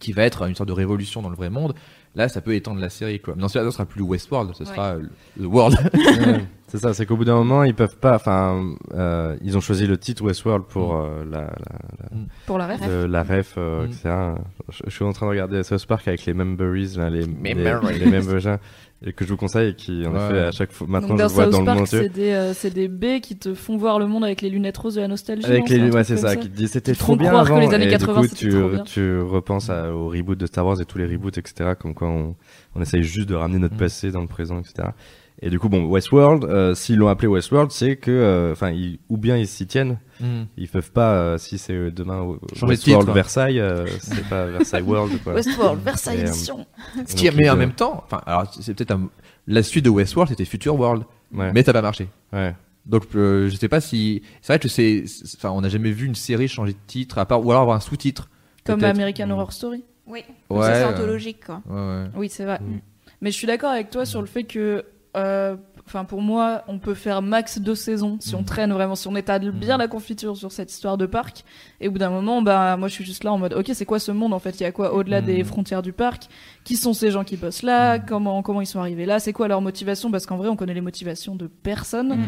qui 0.00 0.12
va 0.12 0.24
être 0.24 0.42
une 0.48 0.54
sorte 0.54 0.68
de 0.68 0.74
révolution 0.74 1.22
dans 1.22 1.30
le 1.30 1.36
vrai 1.36 1.50
monde 1.50 1.74
là 2.16 2.28
ça 2.28 2.40
peut 2.40 2.54
étendre 2.54 2.80
la 2.80 2.90
série 2.90 3.20
quoi 3.20 3.34
cas-là, 3.34 3.48
ce 3.48 3.70
sera 3.70 3.86
plus 3.86 4.02
Westworld 4.02 4.52
ce 4.54 4.64
sera 4.64 4.94
euh, 4.96 5.02
le 5.38 5.46
World 5.46 5.76
Ouais, 5.94 6.44
c'est 6.68 6.78
ça, 6.78 6.92
c'est 6.94 7.06
qu'au 7.06 7.16
bout 7.16 7.24
d'un 7.24 7.36
moment, 7.36 7.62
ils 7.62 7.74
peuvent 7.74 7.98
pas. 7.98 8.16
Enfin, 8.16 8.74
euh, 8.94 9.36
ils 9.42 9.56
ont 9.56 9.60
choisi 9.60 9.86
le 9.86 9.96
titre 9.96 10.24
Westworld 10.24 10.64
pour 10.64 10.96
euh, 10.96 11.22
la, 11.30 11.42
la, 11.42 12.08
Pour 12.46 12.58
la 12.58 12.66
ref. 12.66 12.80
la, 12.80 13.06
la 13.06 13.22
ref, 13.22 13.54
euh, 13.58 13.82
Mm. 13.82 13.90
etc. 13.90 14.14
Je, 14.70 14.82
je 14.86 14.90
suis 14.90 15.04
en 15.04 15.12
train 15.12 15.26
de 15.26 15.30
regarder 15.30 15.62
South 15.62 15.86
Park 15.86 16.08
avec 16.08 16.24
les 16.26 16.34
Memories, 16.34 16.94
là, 16.96 17.10
les, 17.10 17.20
les, 17.20 17.54
Memories. 17.54 17.98
les 17.98 18.06
Memories, 18.10 18.48
hein, 18.48 18.58
et 19.06 19.12
que 19.12 19.24
je 19.24 19.30
vous 19.30 19.36
conseille 19.36 19.70
et 19.70 19.74
qui, 19.74 20.06
en 20.06 20.12
Ouais. 20.14 20.24
effet, 20.24 20.38
à 20.40 20.50
chaque 20.50 20.72
fois, 20.72 20.86
maintenant, 20.88 21.08
Donc 21.08 21.18
je 21.18 21.22
dans 21.22 21.28
le 21.28 21.34
vois 21.34 21.46
dans 21.46 21.60
le 21.72 21.78
monde 21.78 21.86
c'est 21.86 22.08
des, 22.08 22.30
euh, 22.32 22.54
c'est 22.54 22.72
des 22.72 22.88
baies 22.88 23.20
qui 23.20 23.36
te 23.36 23.52
font 23.54 23.76
voir 23.76 23.98
le 23.98 24.06
monde 24.06 24.24
avec 24.24 24.40
les 24.40 24.48
lunettes 24.50 24.78
roses 24.78 24.94
de 24.94 25.02
la 25.02 25.08
nostalgie. 25.08 25.44
Avec 25.46 25.68
les, 25.68 25.90
ouais, 25.90 26.04
c'est 26.04 26.16
ça, 26.16 26.36
qui 26.36 26.48
te 26.48 26.56
dit 26.56 26.68
c'était 26.68 26.94
trop 26.94 27.14
bien 27.14 27.28
croire 27.28 27.44
que 27.46 27.52
avant. 27.52 27.60
les 27.60 27.74
années 27.74 27.86
et 27.86 27.90
80, 27.90 28.22
du 28.22 28.28
coup, 28.28 28.34
tu, 28.34 28.48
trop 28.50 28.68
bien. 28.70 28.82
tu 28.84 29.18
repenses 29.20 29.68
à- 29.70 29.92
au 29.94 30.08
reboot 30.08 30.38
de 30.38 30.46
Star 30.46 30.64
Wars 30.66 30.80
et 30.80 30.84
tous 30.86 30.96
les 30.98 31.06
reboots, 31.06 31.36
etc. 31.36 31.72
Comme 31.78 31.92
quoi 31.94 32.08
on, 32.08 32.34
on 32.74 32.80
essaye 32.80 33.02
juste 33.02 33.28
de 33.28 33.34
ramener 33.34 33.58
notre 33.58 33.74
Mm. 33.74 33.78
passé 33.78 34.10
dans 34.10 34.22
le 34.22 34.26
présent, 34.26 34.58
etc. 34.58 34.88
Et 35.46 35.50
du 35.50 35.58
coup, 35.58 35.68
bon, 35.68 35.84
Westworld, 35.84 36.44
euh, 36.44 36.74
s'ils 36.74 36.96
l'ont 36.96 37.08
appelé 37.08 37.28
Westworld, 37.28 37.70
c'est 37.70 37.96
que, 37.96 38.10
euh, 38.10 38.52
enfin, 38.52 38.72
ou 39.10 39.18
bien 39.18 39.36
ils 39.36 39.46
s'y 39.46 39.66
tiennent, 39.66 39.98
ils 40.56 40.68
peuvent 40.68 40.90
pas, 40.90 41.12
euh, 41.16 41.36
si 41.38 41.58
c'est 41.58 41.74
euh, 41.74 41.90
demain 41.90 42.20
au- 42.22 42.38
Changer 42.54 42.64
de 42.64 42.70
Westworld 42.70 43.02
titre. 43.04 43.12
Versailles, 43.14 43.60
euh, 43.60 43.84
c'est 44.00 44.26
pas 44.26 44.46
Versailles 44.46 44.82
World, 44.82 45.22
quoi. 45.22 45.34
Westworld, 45.34 45.80
Versailles 45.82 46.20
Et, 46.20 46.24
euh, 46.24 46.28
Edition. 46.28 46.66
ce 47.06 47.14
qui 47.14 47.30
mais 47.30 47.50
en 47.50 47.56
même 47.56 47.72
temps 47.74 48.02
enfin 48.06 48.22
alors 48.24 48.50
c'est 48.58 48.72
peut-être 48.72 48.92
un- 48.92 49.10
la 49.46 49.62
suite 49.62 49.84
de 49.84 49.90
Westworld 49.90 50.30
c'était 50.30 50.46
Future 50.46 50.78
World 50.80 51.02
Ouais, 51.34 51.52
mais 51.52 51.62
ça 51.62 51.72
n'a 51.72 51.78
pas 51.80 51.82
marché 51.82 52.08
ouais. 52.32 52.54
donc 52.86 53.02
euh, 53.14 53.50
je 53.50 53.56
sais 53.56 53.68
pas 53.68 53.80
si 53.82 54.22
c'est 54.40 54.52
vrai 54.54 54.58
que 54.58 54.68
c'est 54.68 55.04
enfin 55.36 55.50
on 55.50 55.60
n'a 55.60 55.68
jamais 55.68 55.90
vu 55.90 56.06
une 56.06 56.14
série 56.14 56.48
changer 56.48 56.72
de 56.72 56.78
titre 56.86 57.18
à 57.18 57.26
part 57.26 57.44
ou 57.44 57.50
alors 57.50 57.62
avoir 57.62 57.76
un 57.76 57.80
sous-titre 57.80 58.30
Comme. 58.64 58.82
American 58.82 59.28
Horror 59.28 59.52
Story. 59.52 59.84
Oui. 60.06 60.20
ouais 60.48 60.72
c'est 60.72 60.84
anthologique, 60.84 61.44
quoi. 61.44 61.60
ouais, 61.68 61.74
ouais. 61.76 62.04
Oui, 62.16 62.28
c'est 62.30 62.44
vrai. 62.44 62.60
Mm. 62.60 62.78
Mais 63.20 63.30
je 63.30 63.36
suis 63.36 63.46
d'accord 63.46 63.70
avec 63.70 63.90
toi 63.90 64.04
sur 64.06 64.20
le 64.22 64.26
fait 64.26 64.44
que 64.44 64.84
enfin 65.14 66.04
pour 66.04 66.22
moi, 66.22 66.62
on 66.66 66.78
peut 66.78 66.94
faire 66.94 67.22
max 67.22 67.58
deux 67.60 67.74
saisons 67.74 68.16
si 68.20 68.34
on 68.34 68.38
Mhm. 68.40 68.44
traîne 68.44 68.72
vraiment, 68.72 68.94
si 68.94 69.06
on 69.06 69.14
étale 69.16 69.50
bien 69.52 69.76
la 69.76 69.86
confiture 69.86 70.36
sur 70.36 70.50
cette 70.50 70.72
histoire 70.72 70.96
de 70.96 71.06
parc. 71.06 71.44
Et 71.80 71.88
au 71.88 71.90
bout 71.92 71.98
d'un 71.98 72.10
moment, 72.10 72.42
bah 72.42 72.76
moi 72.76 72.88
je 72.88 72.94
suis 72.94 73.04
juste 73.04 73.22
là 73.22 73.32
en 73.32 73.38
mode, 73.38 73.52
ok, 73.54 73.70
c'est 73.74 73.84
quoi 73.84 73.98
ce 73.98 74.10
monde 74.12 74.32
en 74.32 74.38
fait? 74.38 74.58
Il 74.60 74.62
y 74.62 74.66
a 74.66 74.72
quoi 74.72 74.94
au-delà 74.94 75.20
Mhm. 75.20 75.26
des 75.26 75.44
frontières 75.44 75.82
du 75.82 75.92
parc? 75.92 76.28
Qui 76.64 76.76
sont 76.76 76.94
ces 76.94 77.10
gens 77.10 77.22
qui 77.24 77.36
bossent 77.36 77.62
là? 77.62 77.98
Mhm. 77.98 78.04
Comment 78.08 78.42
comment 78.42 78.60
ils 78.60 78.66
sont 78.66 78.80
arrivés 78.80 79.06
là? 79.06 79.20
C'est 79.20 79.32
quoi 79.32 79.46
leur 79.46 79.60
motivation? 79.60 80.10
Parce 80.10 80.26
qu'en 80.26 80.36
vrai, 80.36 80.48
on 80.48 80.56
connaît 80.56 80.74
les 80.74 80.80
motivations 80.80 81.34
de 81.36 81.46
personne. 81.46 82.18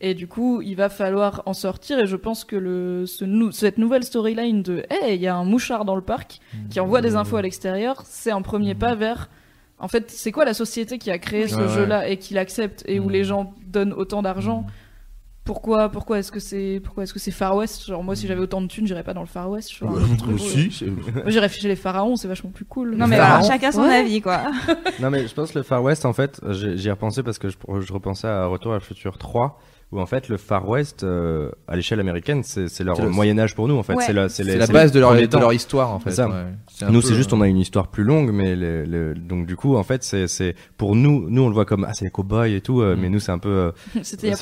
Et 0.00 0.12
du 0.14 0.26
coup, 0.26 0.60
il 0.60 0.74
va 0.74 0.88
falloir 0.90 1.42
en 1.46 1.54
sortir. 1.54 1.98
Et 2.00 2.06
je 2.06 2.16
pense 2.16 2.44
que 2.44 2.56
le, 2.56 3.06
ce 3.06 3.24
nou- 3.24 3.52
cette 3.52 3.78
nouvelle 3.78 4.04
storyline 4.04 4.62
de 4.62 4.84
Hey, 4.90 5.14
il 5.14 5.22
y 5.22 5.28
a 5.28 5.34
un 5.36 5.44
mouchard 5.44 5.84
dans 5.86 5.94
le 5.96 6.02
parc 6.02 6.40
qui 6.68 6.78
envoie 6.80 7.00
des 7.00 7.14
infos 7.16 7.36
à 7.36 7.42
l'extérieur, 7.42 8.02
c'est 8.04 8.32
un 8.32 8.42
premier 8.42 8.74
pas 8.74 8.94
vers. 8.94 9.30
En 9.78 9.88
fait, 9.88 10.10
c'est 10.10 10.32
quoi 10.32 10.44
la 10.44 10.54
société 10.54 10.98
qui 10.98 11.10
a 11.10 11.18
créé 11.18 11.48
ce 11.48 11.56
Ouais, 11.56 11.62
ouais. 11.62 11.68
jeu-là 11.68 12.08
et 12.08 12.16
qui 12.16 12.32
l'accepte 12.34 12.84
et 12.86 13.00
où 13.00 13.06
Mm. 13.08 13.12
les 13.12 13.24
gens 13.24 13.54
donnent 13.66 13.92
autant 13.92 14.22
d'argent 14.22 14.66
Pourquoi, 15.44 15.90
pourquoi 15.90 16.20
est-ce 16.20 16.32
que 16.32 16.40
c'est, 16.40 16.80
pourquoi 16.82 17.02
est-ce 17.02 17.12
que 17.12 17.18
c'est 17.18 17.30
Far 17.30 17.54
West? 17.54 17.84
Genre 17.84 18.02
moi, 18.02 18.16
si 18.16 18.26
j'avais 18.26 18.40
autant 18.40 18.62
de 18.62 18.66
thunes, 18.66 18.86
j'irais 18.86 19.02
pas 19.02 19.12
dans 19.12 19.20
le 19.20 19.26
Far 19.26 19.50
West. 19.50 19.72
je 19.78 19.84
aussi. 20.32 20.70
c'est- 20.72 20.86
Moi, 20.86 21.24
j'irais 21.26 21.50
chez 21.50 21.68
les 21.68 21.76
pharaons, 21.76 22.16
c'est 22.16 22.28
vachement 22.28 22.48
plus 22.50 22.64
cool. 22.64 22.94
Non 22.96 23.06
mais 23.06 23.16
voilà, 23.16 23.42
chacun 23.42 23.70
son 23.70 23.82
Ouais. 23.82 23.94
avis 23.96 24.22
quoi. 24.22 24.40
Non 25.00 25.10
mais 25.10 25.26
je 25.28 25.34
pense 25.34 25.52
que 25.52 25.58
le 25.58 25.62
Far 25.64 25.82
West 25.82 26.06
en 26.06 26.14
fait, 26.14 26.40
j'y 26.52 26.88
ai 26.88 26.90
repensé 26.90 27.22
parce 27.22 27.38
que 27.38 27.50
je, 27.50 27.56
je 27.80 27.92
repensais 27.92 28.26
à 28.26 28.46
Retour 28.46 28.72
à 28.72 28.76
le 28.76 28.80
futur 28.80 29.18
3 29.18 29.60
où 29.94 30.00
en 30.00 30.06
fait 30.06 30.28
le 30.28 30.36
Far 30.36 30.68
West 30.68 31.04
euh, 31.04 31.50
à 31.68 31.76
l'échelle 31.76 32.00
américaine 32.00 32.42
c'est 32.44 32.80
leur 32.84 33.00
Moyen 33.10 33.38
Âge 33.38 33.54
pour 33.54 33.68
nous 33.68 33.76
en 33.76 33.82
fait, 33.82 33.94
Ouais. 33.94 34.04
c'est 34.04 34.12
la, 34.12 34.26
les- 34.66 34.72
base 34.72 34.92
de 34.92 35.00
leur, 35.00 35.14
de 35.14 35.54
histoire 35.54 35.90
en 35.92 36.00
fait. 36.00 36.10
Ça. 36.10 36.28
ouais. 36.28 36.90
Nous 36.90 37.00
c'est 37.00 37.14
juste 37.14 37.32
euh, 37.32 37.36
on 37.36 37.40
a 37.40 37.48
une 37.48 37.58
histoire 37.58 37.88
plus 37.88 38.04
longue 38.04 38.30
mais 38.32 38.56
les- 38.56 38.84
les- 38.86 39.14
donc 39.14 39.46
du 39.46 39.56
coup 39.56 39.76
en 39.76 39.82
fait 39.84 40.02
c'est 40.02 40.54
pour 40.76 40.96
nous 40.96 41.26
nous 41.30 41.42
on 41.42 41.48
le 41.48 41.54
voit 41.54 41.64
comme 41.64 41.84
ah 41.88 41.92
c'est 41.94 42.04
les 42.04 42.10
cowboys 42.10 42.52
et 42.54 42.60
tout 42.60 42.80
euh, 42.82 42.96
Mm. 42.96 43.00
mais 43.00 43.08
nous 43.08 43.20
c'est 43.20 43.32
un 43.32 43.38
peu 43.38 43.48
euh, 43.48 43.70
C'était 44.02 44.32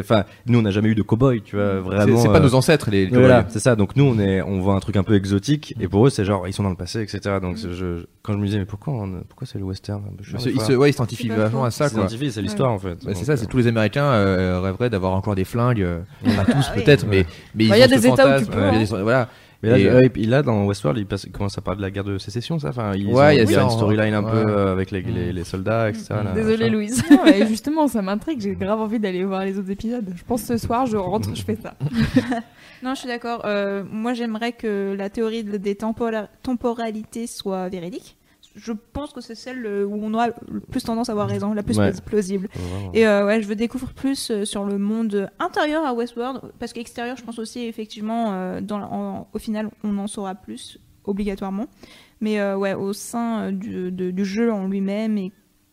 enfin 0.00 0.24
nous 0.46 0.58
on 0.58 0.62
n'a 0.62 0.70
jamais 0.70 0.88
eu 0.88 0.94
de 0.94 1.02
cowboys 1.02 1.40
tu 1.42 1.56
vois 1.56 1.74
c'est- 1.74 1.80
vraiment 1.80 2.18
C'est 2.22 2.28
pas 2.28 2.38
euh, 2.38 2.40
nos 2.40 2.54
ancêtres 2.54 2.90
les. 2.90 3.06
voilà, 3.06 3.44
c'est 3.48 3.58
ça. 3.58 3.76
Donc 3.76 3.96
nous, 3.96 4.04
on 4.04 4.18
est, 4.18 4.40
on 4.42 4.60
voit 4.60 4.74
un 4.74 4.80
truc 4.80 4.96
un 4.96 5.02
peu 5.02 5.14
exotique, 5.14 5.74
et 5.80 5.88
pour 5.88 6.06
eux, 6.06 6.10
c'est 6.10 6.24
genre, 6.24 6.46
ils 6.48 6.52
sont 6.52 6.62
dans 6.62 6.70
le 6.70 6.76
passé, 6.76 7.00
etc. 7.02 7.36
Donc 7.42 7.56
je, 7.56 8.04
quand 8.22 8.32
je 8.32 8.38
me 8.38 8.46
disais, 8.46 8.58
mais 8.58 8.64
pourquoi, 8.64 8.94
on- 8.94 9.22
pourquoi 9.28 9.46
c'est 9.46 9.58
le 9.58 9.64
western? 9.64 10.02
Je 10.20 10.36
Ils 10.36 10.60
se- 10.60 10.72
ouais, 10.72 10.90
ils 10.90 10.92
s'identifient 10.92 11.28
vachement 11.28 11.64
à 11.64 11.70
ça 11.70 11.90
quoi. 11.90 12.00
Scientifique, 12.00 12.32
c'est 12.32 12.42
l'histoire 12.42 12.70
en 12.72 12.78
fait. 12.78 13.04
Bah, 13.04 13.12
c'est 13.14 13.24
ça, 13.24 13.36
c'est 13.36 13.44
euh, 13.44 13.48
tous 13.48 13.56
les 13.58 13.66
Américains 13.66 14.04
euh, 14.06 14.60
d'avoir 14.88 15.12
encore 15.12 15.34
des 15.34 15.44
flingues. 15.44 15.82
euh, 15.82 16.00
pas 16.24 16.44
tous 16.44 16.70
oui. 16.76 16.82
peut-être, 16.82 17.06
mais 17.06 17.26
mais 17.54 17.68
Bah, 17.68 17.76
ils 17.76 17.80
y 17.80 17.82
a 17.82 17.88
des 17.88 18.06
États 18.06 18.36
où 18.36 18.40
tu 18.40 18.46
peux, 18.46 18.58
il 18.58 18.64
a 18.64 18.78
des- 18.78 19.02
Voilà. 19.02 19.28
Mais 19.62 19.70
là, 19.70 19.78
Et, 19.78 19.86
euh, 19.88 20.08
là, 20.28 20.42
dans 20.42 20.66
Westworld, 20.66 20.98
il, 21.00 21.06
passe, 21.06 21.24
il 21.24 21.32
commence 21.32 21.56
à 21.56 21.62
parler 21.62 21.78
de 21.78 21.82
la 21.82 21.90
guerre 21.90 22.04
de 22.04 22.18
sécession, 22.18 22.58
ça. 22.58 22.68
Enfin, 22.68 22.92
ils 22.94 23.06
Ouais, 23.06 23.12
ont- 23.12 23.30
il 23.30 23.36
y 23.36 23.40
a 23.40 23.42
il 23.44 23.52
a 23.54 23.54
ça, 23.54 23.62
une 23.62 23.70
storyline 23.70 24.12
un 24.12 24.22
peu 24.22 24.36
ouais. 24.44 24.50
euh, 24.50 24.70
avec 24.72 24.90
les, 24.90 25.00
les, 25.00 25.32
les 25.32 25.44
soldats, 25.44 25.88
etc. 25.88 26.08
là, 26.10 26.32
Désolée, 26.34 26.56
machin. 26.66 26.72
Louise. 26.72 27.02
Non, 27.10 27.20
mais 27.24 27.46
justement, 27.46 27.88
ça 27.88 28.02
m'intrigue. 28.02 28.38
J'ai 28.42 28.54
grave 28.54 28.78
envie 28.80 28.98
d'aller 29.00 29.24
voir 29.24 29.44
les 29.46 29.58
autres 29.58 29.70
épisodes. 29.70 30.12
Je 30.14 30.22
pense 30.24 30.42
ce 30.42 30.58
soir, 30.58 30.84
je 30.84 30.98
rentre, 30.98 31.30
je 31.34 31.42
fais 31.42 31.56
ça. 31.56 31.74
Non, 32.82 32.92
je 32.94 32.98
suis 33.00 33.08
d'accord. 33.08 33.40
Euh, 33.46 33.82
moi, 33.90 34.12
j'aimerais 34.12 34.52
que 34.52 34.94
la 34.96 35.08
théorie 35.08 35.42
de- 35.42 35.56
des 35.56 35.74
tempora- 35.74 36.28
temporalités 36.42 37.26
soit 37.26 37.70
véridique. 37.70 38.15
Je 38.56 38.72
pense 38.72 39.12
que 39.12 39.20
c'est 39.20 39.34
celle 39.34 39.64
euh, 39.66 39.84
où 39.84 39.94
on 40.02 40.14
a 40.18 40.28
le 40.50 40.60
plus 40.60 40.82
tendance 40.82 41.08
à 41.10 41.12
avoir 41.12 41.28
raison, 41.28 41.52
la 41.52 41.62
plus 41.62 41.78
Ouais. 41.78 41.92
plausible. 42.04 42.48
Et 42.94 43.06
euh, 43.06 43.26
ouais, 43.26 43.42
je 43.42 43.46
veux 43.46 43.54
découvrir 43.54 43.92
plus 43.92 44.30
euh, 44.30 44.44
sur 44.46 44.64
le 44.64 44.78
monde 44.78 45.30
intérieur 45.38 45.84
à 45.84 45.92
Westworld, 45.92 46.40
parce 46.58 46.72
qu'extérieur, 46.72 47.16
je 47.16 47.22
pense 47.22 47.38
aussi 47.38 47.60
effectivement, 47.66 48.32
euh, 48.32 48.60
dans, 48.62 48.78
la- 48.78 48.86
en- 48.90 49.28
au 49.32 49.38
final, 49.38 49.70
on 49.84 49.98
en 49.98 50.06
saura 50.06 50.34
plus 50.34 50.78
obligatoirement. 51.04 51.66
Mais 52.22 52.40
euh, 52.40 52.56
ouais, 52.56 52.72
au 52.74 52.92
sein 52.94 53.52
du, 53.52 53.92
de- 53.92 54.10
du 54.10 54.24
jeu 54.24 54.50
en 54.50 54.66
lui-même 54.66 55.18
et 55.18 55.32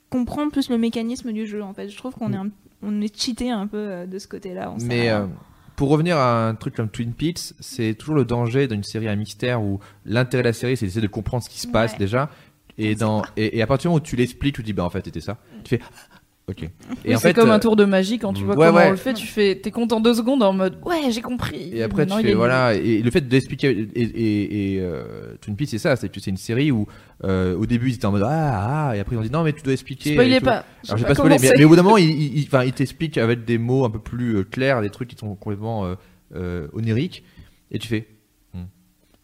comprendre 0.10 0.52
plus 0.52 0.70
le 0.70 0.78
mécanisme 0.78 1.32
du 1.32 1.48
jeu. 1.48 1.64
En 1.64 1.74
fait, 1.74 1.88
je 1.90 1.98
trouve 1.98 2.14
qu'on 2.14 2.34
est 2.34 2.38
un- 2.38 2.50
on 2.82 3.00
est 3.02 3.18
cheaté 3.18 3.50
un 3.50 3.66
peu 3.66 4.06
de 4.06 4.20
ce 4.20 4.28
côté-là. 4.28 4.74
Mais 4.82 5.10
pour 5.78 5.90
revenir 5.90 6.18
à 6.18 6.50
un 6.50 6.54
truc 6.56 6.76
comme 6.76 6.90
Twin 6.90 7.14
Peaks, 7.14 7.54
c'est 7.62 7.96
toujours 7.96 8.14
le 8.16 8.26
danger 8.26 8.68
d'une 8.68 8.84
série 8.84 9.08
à 9.08 9.16
mystère 9.16 9.62
où 9.64 9.80
l'intérêt 10.06 10.44
de 10.44 10.50
la 10.50 10.54
série 10.54 10.76
c'est 10.78 10.86
d'essayer 10.86 11.02
de 11.02 11.08
comprendre 11.08 11.44
ce 11.44 11.50
qui 11.50 11.60
se 11.60 11.68
passe 11.68 11.94
Ouais. 11.94 11.98
déjà. 12.00 12.30
Et, 12.78 12.96
dans, 12.96 13.24
et, 13.38 13.58
et 13.58 13.62
à 13.62 13.68
partir 13.68 13.90
du 13.90 13.94
moment 13.94 13.98
où 14.04 14.06
tu 14.08 14.16
l'expliques, 14.16 14.56
tu 14.56 14.62
te 14.62 14.66
dis 14.66 14.74
bah 14.74 14.84
en 14.84 14.90
fait 14.90 15.06
c'était 15.06 15.22
ça. 15.22 15.38
Tu 15.64 15.78
fais 15.78 15.84
ok. 16.50 16.64
Et 16.64 16.70
Oui, 17.06 17.16
en 17.16 17.20
c'est 17.20 17.28
fait, 17.30 17.34
comme 17.34 17.50
euh, 17.52 17.54
un 17.54 17.60
tour 17.60 17.76
de 17.76 17.86
magie 17.86 18.18
quand 18.20 18.34
tu 18.34 18.44
vois 18.44 18.56
ouais, 18.58 18.66
comment 18.68 18.80
ouais. 18.80 18.88
on 18.88 18.92
le 18.92 18.98
fait, 18.98 19.14
tu 19.14 19.28
fais, 19.28 19.56
t'es 19.56 19.72
content 19.72 20.00
deux 20.02 20.16
secondes 20.16 20.44
en 20.44 20.52
mode 20.54 20.78
ouais 20.84 21.10
j'ai 21.12 21.22
compris. 21.22 21.70
Et 21.72 21.84
après, 21.84 22.06
tu 22.06 22.14
fais, 22.22 22.34
voilà, 22.34 22.74
et 22.74 23.02
le 23.02 23.12
fait 23.12 23.22
d'expliquer, 23.28 23.70
et, 23.70 24.02
et, 24.02 24.74
et 24.76 24.80
euh, 24.82 25.36
Twin 25.40 25.56
Peaks, 25.56 25.70
c'est 25.70 25.78
ça, 25.78 25.96
c'est 25.96 26.10
que 26.10 26.20
c'est 26.20 26.32
une 26.32 26.38
série 26.38 26.72
où, 26.72 26.86
euh, 27.24 27.56
au 27.56 27.66
début, 27.66 27.90
ils 27.90 27.96
étaient 27.96 28.06
en 28.08 28.12
mode, 28.12 28.24
ah, 28.26 28.90
ah, 28.90 28.98
et 28.98 29.00
après, 29.00 29.16
ils 29.16 29.20
ont 29.20 29.24
dit, 29.24 29.32
non, 29.32 29.44
mais 29.44 29.54
tu 29.54 29.62
dois 29.62 29.72
expliquer. 29.74 30.16
Tout. 30.40 30.46
pas. 30.46 30.66
Alors, 30.88 30.98
J'ai 30.98 31.06
pas 31.06 31.16
spoilé, 31.16 31.38
mais, 31.42 31.52
mais 31.58 31.64
au 31.64 31.70
bout 31.70 31.76
d'un 31.78 31.84
moment, 31.84 31.98
il, 31.98 32.10
il, 32.10 32.38
il- 32.40 32.46
enfin, 32.48 32.64
il 32.64 32.74
t'explique 32.74 33.18
avec 33.18 33.46
des 33.46 33.58
mots 33.58 33.86
un 33.86 33.90
peu 33.90 34.00
plus 34.00 34.38
euh, 34.38 34.44
clairs, 34.44 34.82
des 34.82 34.90
trucs 34.90 35.10
qui 35.10 35.16
sont 35.16 35.36
complètement 35.36 35.86
euh, 35.86 35.96
euh, 36.36 36.68
oniriques, 36.74 37.24
et 37.72 37.80
tu 37.80 37.88
fais, 37.88 38.08
hmm. 38.54 38.64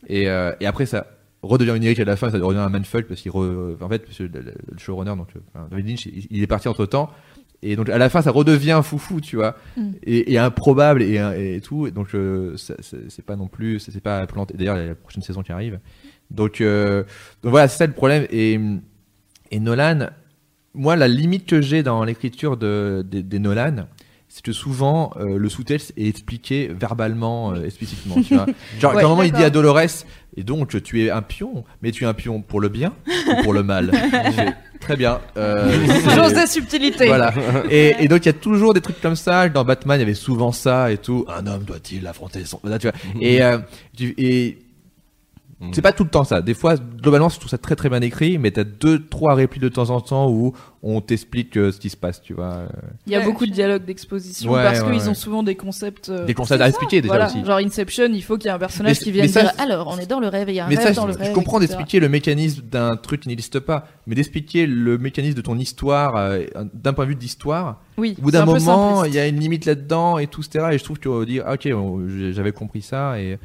et, 0.07 0.29
euh, 0.29 0.53
et 0.61 0.67
après, 0.67 0.85
ça 0.85 1.07
redevient 1.41 1.71
onirique 1.71 1.99
à 1.99 2.05
la 2.05 2.15
fin, 2.15 2.29
ça 2.29 2.37
redevient 2.37 2.59
un 2.61 2.69
manfuck, 2.69 3.05
parce 3.07 3.21
qu'il, 3.21 3.31
re- 3.31 3.75
en 3.81 3.89
fait, 3.89 3.99
parce 3.99 4.17
que 4.17 4.23
le, 4.23 4.29
le- 4.41 4.53
le 4.71 4.77
showrunner, 4.77 5.15
donc, 5.15 5.29
euh, 5.35 5.39
enfin, 5.53 5.67
David 5.71 5.87
Lynch, 5.87 6.05
il, 6.05 6.27
il 6.29 6.43
est 6.43 6.47
parti 6.47 6.67
entre 6.67 6.85
temps, 6.85 7.09
et 7.61 7.75
donc 7.75 7.89
à 7.89 7.97
la 7.97 8.09
fin, 8.09 8.21
ça 8.21 8.31
redevient 8.31 8.79
foufou, 8.83 9.19
tu 9.21 9.35
vois, 9.35 9.55
Mm. 9.77 9.89
et, 10.03 10.33
et 10.33 10.37
improbable 10.37 11.01
et, 11.03 11.15
et 11.55 11.61
tout. 11.61 11.87
Et 11.87 11.91
donc 11.91 12.13
euh, 12.15 12.55
c'est 12.57 13.25
pas 13.25 13.35
non 13.35 13.47
plus, 13.47 13.79
c'est 13.79 13.91
c'est 13.91 13.99
pas 14.03 14.25
planté. 14.27 14.55
D'ailleurs, 14.57 14.77
il 14.77 14.81
y 14.81 14.85
a 14.85 14.87
la 14.89 14.95
prochaine 14.95 15.23
saison 15.23 15.41
qui 15.43 15.51
arrive. 15.51 15.79
Donc, 16.31 16.61
euh, 16.61 17.03
donc 17.43 17.51
voilà, 17.51 17.67
c'est 17.67 17.77
ça 17.79 17.87
le 17.87 17.93
problème. 17.93 18.25
Et, 18.31 18.59
et 19.51 19.59
Nolan, 19.59 20.07
moi, 20.73 20.95
la 20.95 21.07
limite 21.07 21.45
que 21.47 21.59
j'ai 21.61 21.83
dans 21.83 22.03
l'écriture 22.05 22.55
de, 22.55 23.03
des- 23.09 23.23
des 23.23 23.39
Nolan, 23.39 23.87
c'est 24.29 24.43
que 24.43 24.51
souvent 24.53 25.11
euh, 25.19 25.37
le 25.37 25.49
sous-texte 25.49 25.91
est 25.97 26.07
expliqué 26.07 26.67
verbalement, 26.67 27.51
euh, 27.53 27.65
explicitement. 27.65 28.15
Tu 28.21 28.35
vois 28.35 28.45
Genre, 28.79 28.93
Ouais, 28.93 29.01
à 29.01 29.05
un 29.05 29.09
moment, 29.09 29.23
il 29.23 29.31
dit 29.31 29.43
à 29.43 29.49
Dolores, 29.49 30.05
et 30.37 30.43
donc 30.43 30.81
tu 30.83 31.03
es 31.03 31.09
un 31.09 31.23
pion, 31.23 31.63
mais 31.81 31.91
tu 31.91 32.03
es 32.03 32.07
un 32.07 32.13
pion 32.13 32.41
pour 32.41 32.61
le 32.61 32.69
bien 32.69 32.93
ou 33.07 33.43
pour 33.43 33.53
le 33.53 33.63
mal? 33.63 33.91
Très 34.79 34.95
bien. 34.95 35.19
Euh, 35.35 35.69
Chose 36.15 36.33
de 36.33 36.47
subtilité. 36.47 37.07
voilà. 37.07 37.33
Et, 37.69 37.95
et 37.99 38.07
donc 38.07 38.23
il 38.23 38.27
y 38.27 38.29
a 38.29 38.33
toujours 38.33 38.73
des 38.73 38.81
trucs 38.81 39.01
comme 39.01 39.15
ça. 39.17 39.49
Dans 39.49 39.65
Batman, 39.65 39.97
il 39.97 40.01
y 40.01 40.03
avait 40.03 40.13
souvent 40.13 40.51
ça 40.51 40.91
et 40.91 40.97
tout. 40.97 41.25
Un 41.27 41.47
homme 41.47 41.63
doit-il 41.63 42.07
affronter 42.07 42.45
son. 42.45 42.59
Voilà, 42.61 42.79
tu 42.79 42.87
vois. 42.87 42.95
Et, 43.19 43.43
euh, 43.43 43.57
et 43.99 44.57
c'est 45.73 45.81
pas 45.81 45.91
tout 45.91 46.05
le 46.05 46.09
temps 46.09 46.23
ça. 46.23 46.41
Des 46.41 46.53
fois, 46.53 46.75
globalement, 46.77 47.27
je 47.27 47.37
trouve 47.37 47.49
ça 47.49 47.57
très 47.57 47.75
très 47.75 47.89
bien 47.89 48.01
écrit, 48.01 48.37
mais 48.37 48.51
t'as 48.51 48.63
deux, 48.63 49.05
trois 49.05 49.35
répliques 49.35 49.61
de 49.63 49.69
temps 49.69 49.89
en 49.89 49.99
temps 49.99 50.29
où 50.29 50.53
on 50.81 51.01
t'explique 51.01 51.57
euh, 51.57 51.73
ce 51.73 51.79
qui 51.79 51.89
se 51.89 51.97
passe, 51.97 52.21
tu 52.21 52.33
vois. 52.33 52.63
Il 53.05 53.11
y 53.11 53.15
a 53.15 53.19
Ouais, 53.19 53.25
beaucoup 53.25 53.45
de 53.45 53.51
dialogues 53.51 53.83
d'exposition 53.83 54.51
Ouais, 54.51 54.63
parce 54.63 54.79
ouais, 54.79 54.85
qu'ils 54.91 55.01
ouais. 55.03 55.07
ont 55.09 55.13
souvent 55.13 55.43
des 55.43 55.55
concepts. 55.55 56.07
euh, 56.09 56.25
Des 56.25 56.33
concepts 56.33 56.61
à 56.61 56.69
expliquer 56.69 57.01
déjà 57.01 57.13
voilà, 57.13 57.25
aussi. 57.27 57.43
genre 57.43 57.57
Inception, 57.57 58.07
il 58.13 58.23
faut 58.23 58.37
qu'il 58.37 58.45
y 58.45 58.47
ait 58.49 58.53
un 58.55 58.59
personnage 58.59 58.97
Mais- 58.99 59.03
qui 59.03 59.11
vienne 59.11 59.27
ça, 59.27 59.41
dire 59.41 59.51
alors 59.59 59.87
on 59.87 59.97
est 59.97 60.05
dans 60.07 60.21
le 60.21 60.27
rêve 60.29 60.47
et 60.47 60.53
il 60.53 60.55
y 60.55 60.59
a 60.61 60.65
un 60.65 60.69
Mais 60.69 60.75
rêve 60.77 60.87
ça, 60.87 60.93
dans 60.93 61.05
le 61.07 61.11
je, 61.13 61.17
rêve. 61.17 61.27
je 61.29 61.33
comprends 61.33 61.59
d'expliquer 61.59 61.99
le 61.99 62.07
mécanisme 62.07 62.61
d'un 62.61 62.95
truc 62.95 63.21
qui 63.21 63.27
n'existe 63.27 63.59
pas, 63.59 63.87
mais 64.07 64.15
d'expliquer 64.15 64.65
le 64.67 64.97
mécanisme 64.97 65.35
de 65.35 65.41
ton 65.41 65.57
histoire 65.57 66.15
euh, 66.15 66.45
d'un 66.73 66.93
point 66.93 67.03
de 67.05 67.09
vue 67.09 67.15
d'histoire. 67.15 67.81
Oui. 67.97 68.15
Au 68.17 68.21
bout 68.21 68.31
d'un 68.31 68.45
moment, 68.45 69.03
il 69.03 69.13
y 69.13 69.19
a 69.19 69.27
une 69.27 69.39
limite 69.39 69.65
là-dedans 69.65 70.17
et 70.17 70.27
tout, 70.27 70.41
etc. 70.41 70.67
Et 70.71 70.77
je 70.77 70.83
trouve 70.85 70.99
que 70.99 71.25
dire, 71.25 71.43
ah, 71.45 71.55
ok, 71.55 71.67
j'avais 72.31 72.53
compris 72.53 72.81
ça. 72.81 73.19
Et, 73.19 73.37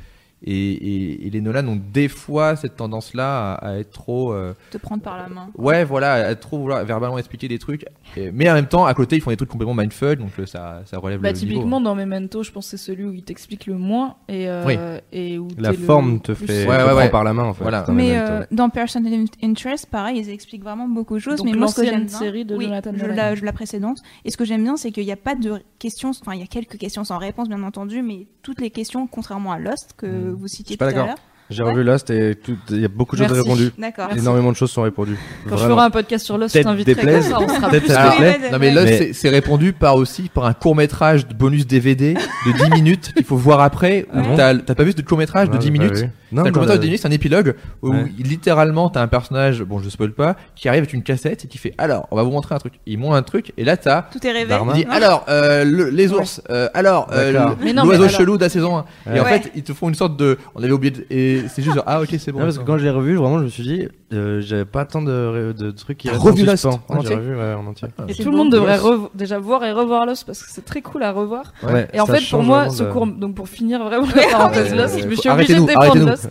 et, 0.45 0.73
et, 0.73 1.27
et 1.27 1.31
les 1.31 1.41
Nolan 1.41 1.67
ont 1.69 1.81
des 1.93 2.09
fois 2.09 2.55
cette 2.57 2.77
tendance-là 2.77 3.55
à, 3.55 3.69
à 3.71 3.79
être 3.79 3.91
trop. 3.91 4.33
euh, 4.33 4.55
te 4.71 4.79
prendre 4.79 5.03
par 5.03 5.17
la 5.17 5.29
main. 5.29 5.49
ouais, 5.57 5.85
voilà, 5.85 6.13
à 6.15 6.35
trop 6.35 6.59
vouloir 6.59 6.85
verbalement 6.85 7.19
expliquer 7.19 7.49
des 7.49 7.59
trucs. 7.59 7.87
Et- 8.17 8.31
mais 8.31 8.51
en 8.51 8.55
même 8.55 8.67
temps, 8.67 8.85
à 8.87 8.95
côté, 8.95 9.17
ils 9.17 9.21
font 9.23 9.31
des 9.31 9.37
trucs 9.37 9.49
complètement 9.51 9.75
mindfuck, 9.75 10.19
donc 10.19 10.31
euh, 10.39 10.47
ça, 10.47 10.83
ça 10.85 10.99
relève 10.99 11.21
Bah, 11.21 11.33
le 11.33 11.39
niveau. 11.39 11.51
typiquement 11.53 11.81
dans 11.81 11.95
Memento, 11.95 12.43
je 12.43 12.51
pense 12.53 12.67
que 12.71 12.77
c'est 12.77 12.85
celui 12.85 13.05
où 13.05 13.13
il 13.13 13.23
t'explique 13.23 13.67
le 13.67 13.75
moins 13.75 14.17
et, 14.29 14.49
euh, 14.49 14.65
Oui. 14.67 14.77
et 15.13 15.39
où 15.39 15.49
La 15.59 15.71
le 15.71 15.77
forme 15.77 16.21
te 16.21 16.35
fait 16.35 16.67
Ouais, 16.67 16.77
te 16.77 16.83
ouais, 16.83 16.87
prend 16.89 16.97
ouais. 16.97 17.11
par 17.11 17.25
la 17.25 17.33
main 17.33 17.45
en 17.45 17.55
fait. 17.55 17.63
Voilà. 17.63 17.85
Mais 17.91 18.19
euh, 18.19 18.45
dans 18.51 18.69
Person 18.69 19.05
of 19.07 19.13
Interest, 19.43 19.87
pareil, 19.87 20.19
ils 20.19 20.31
expliquent 20.31 20.63
vraiment 20.63 20.89
beaucoup 20.89 21.15
de 21.15 21.21
choses. 21.21 21.37
Donc 21.39 21.47
mais 21.47 21.53
moi, 21.57 21.69
ce 21.69 21.81
que 21.81 21.87
j'aime 21.87 22.09
série 22.09 22.45
de 22.45 22.55
oui, 22.57 22.65
Jonathan 22.67 22.91
je 22.95 23.03
Nolan. 23.03 23.15
la, 23.15 23.35
je 23.35 23.45
la 23.45 23.53
précédente. 23.53 23.99
Et 24.25 24.31
ce 24.31 24.37
que 24.37 24.45
j'aime 24.45 24.63
bien, 24.63 24.77
c'est 24.77 24.91
qu'il 24.93 25.05
n'y 25.05 25.13
a 25.13 25.17
pas 25.17 25.35
de 25.35 25.55
questions. 25.79 26.11
Enfin, 26.11 26.35
il 26.35 26.41
y 26.41 26.45
a 26.45 26.47
quelques 26.47 26.77
questions 26.77 27.05
sans 27.05 27.19
réponse, 27.19 27.49
bien 27.49 27.63
entendu, 27.63 28.03
mais 28.03 28.27
toutes 28.43 28.61
les 28.61 28.71
questions, 28.71 29.07
contrairement 29.07 29.53
à 29.53 29.59
Lost 29.59 29.95
que 29.97 30.07
Mm. 30.07 30.34
Vous 30.35 30.49
citiez 30.49 30.73
suis 30.75 30.77
pas 30.79 30.93
tout 30.93 30.99
à 30.99 31.07
l'heure. 31.07 31.15
J'ai 31.51 31.63
revu 31.63 31.85
Lost 31.85 32.09
et 32.09 32.37
tout- 32.37 32.57
il 32.71 32.81
y 32.81 32.85
a 32.87 32.89
beaucoup 32.89 33.17
de 33.17 33.23
choses 33.23 33.39
répondues. 33.39 33.71
D'accord. 33.77 34.09
Énormément 34.17 34.51
de 34.51 34.57
choses 34.57 34.71
sont 34.71 34.81
répondues. 34.81 35.19
Quand 35.47 35.59
je 35.59 35.65
ferai 35.65 35.83
un 35.83 35.91
podcast 35.91 36.25
sur 36.25 36.39
Lost, 36.39 36.57
je 36.57 36.63
t'inviterai 36.63 36.95
comme 36.95 37.21
ça, 37.23 37.39
on 37.39 37.49
sera 37.49 37.69
Peut-être 37.69 37.85
plus. 37.85 38.23
Ouais, 38.23 38.39
non 38.51 38.59
mais 38.59 38.73
Mais- 38.73 39.13
c'est- 39.13 39.29
répondu 39.29 39.75
par 39.75 39.97
aussi 39.97 40.31
par 40.33 40.47
un 40.47 40.55
court 40.55 40.75
métrage 40.75 41.29
de 41.29 41.35
bonus 41.35 41.67
DVD 41.67 42.15
de 42.15 42.53
10 42.53 42.71
minutes 42.75 43.13
qu'il 43.13 43.25
faut 43.27 43.37
voir 43.37 43.61
après 43.61 44.07
Ah 44.15 44.23
bon 44.23 44.37
t'as 44.37 44.75
pas 44.75 44.85
vu 44.85 44.93
ce 44.97 45.03
court 45.03 45.19
métrage 45.19 45.49
de 45.49 45.53
Ouais, 45.53 45.59
10 45.59 45.67
j'ai 45.67 45.73
pas 45.73 45.85
minutes 45.85 46.05
Non, 46.35 46.43
10 46.43 46.79
minutes 46.81 47.01
c'est 47.01 47.09
un 47.09 47.11
épilogue 47.11 47.55
où 47.83 47.91
Ouais. 47.91 48.05
littéralement 48.19 48.89
t'as 48.91 49.01
un 49.03 49.09
personnage 49.09 49.63
bon 49.63 49.79
je 49.79 49.89
spoil 49.89 50.13
pas 50.13 50.37
qui 50.57 50.69
arrive 50.69 50.81
avec 50.81 50.93
une 50.93 51.03
cassette 51.03 51.45
et 51.45 51.49
qui 51.49 51.59
fait 51.59 51.73
alors 51.79 52.07
on 52.11 52.17
va 52.17 52.23
vous 52.23 52.31
montrer 52.31 52.55
un 52.55 52.59
truc. 52.59 52.75
Il 52.87 52.99
montre 52.99 53.15
un 53.17 53.23
truc 53.23 53.53
et 53.57 53.65
là 53.65 53.77
t'as 53.77 54.03
Tout 54.03 54.27
est 54.27 54.33
rêvé. 54.33 54.55
Il 54.69 54.73
dit 54.75 54.87
alors 54.91 55.25
euh, 55.29 55.65
le- 55.65 55.89
les 55.91 56.13
ours 56.13 56.43
euh, 56.51 56.69
alors 56.75 57.09
euh, 57.13 57.55
l'oiseau 57.85 58.09
chelou 58.09 58.37
de 58.37 58.43
la 58.43 58.49
saison 58.49 58.85
1 59.07 59.15
et 59.15 59.21
en 59.21 59.25
Ouais. 59.25 59.39
fait 59.41 59.53
ils 59.55 59.63
te 59.63 59.73
font 59.73 59.89
une 59.89 59.95
sorte 59.95 60.17
de 60.17 60.39
on 60.55 60.63
avait 60.63 60.73
oublié 60.73 60.91
de- 60.91 61.07
et 61.11 61.43
c'est 61.49 61.63
juste 61.63 61.77
genre, 61.77 61.85
ah 61.87 62.01
ok 62.03 62.09
c'est 62.19 62.33
bon. 62.33 62.41
Non, 62.41 62.45
parce 62.47 62.59
que 62.59 62.65
quand 62.65 62.79
je 62.79 62.85
l'ai 62.85 62.91
revu, 62.91 63.15
vraiment, 63.17 63.39
je 63.39 63.45
me 63.45 63.49
suis 63.49 63.63
dit, 63.63 63.89
Euh, 64.15 64.41
J'avais 64.41 64.65
pas 64.65 64.85
tant 64.85 65.03
de, 65.03 65.55
de 65.57 65.71
trucs 65.71 65.99
qui 65.99 66.11
revu 66.11 66.45
Lost 66.45 66.67
en 66.67 66.81
entier 66.89 67.15
revu 67.17 67.37
ouais, 67.37 67.55
en 67.55 67.67
entier. 67.67 67.89
Et 68.09 68.15
C'est 68.15 68.23
tout 68.23 68.31
le 68.31 68.37
monde 68.37 68.51
devrait 68.53 68.79
déjà 69.15 69.39
voir 69.39 69.65
et 69.65 69.73
revoir 69.73 70.07
Lost 70.07 70.25
parce 70.27 70.43
que 70.43 70.51
c'est 70.51 70.65
très 70.65 70.83
cool 70.83 71.03
à 71.03 71.13
revoir. 71.13 71.53
Ouais, 71.63 71.89
Et 71.93 72.01
en 72.01 72.07
fait, 72.07 72.23
pour 72.31 72.43
moi, 72.43 72.71
ce 72.71 72.83
de- 72.85 72.91
court, 72.91 73.07
donc 73.07 73.35
pour 73.35 73.49
finir 73.49 73.83
vraiment 73.85 74.07
la 74.15 74.27
parenthèse 74.31 74.75
Lost, 74.75 75.01
je 75.01 75.07
me 75.09 75.15
suis 75.17 75.29
obligée 75.29 75.55
de 75.57 75.67
défendre. 75.67 76.11
Lost. 76.11 76.29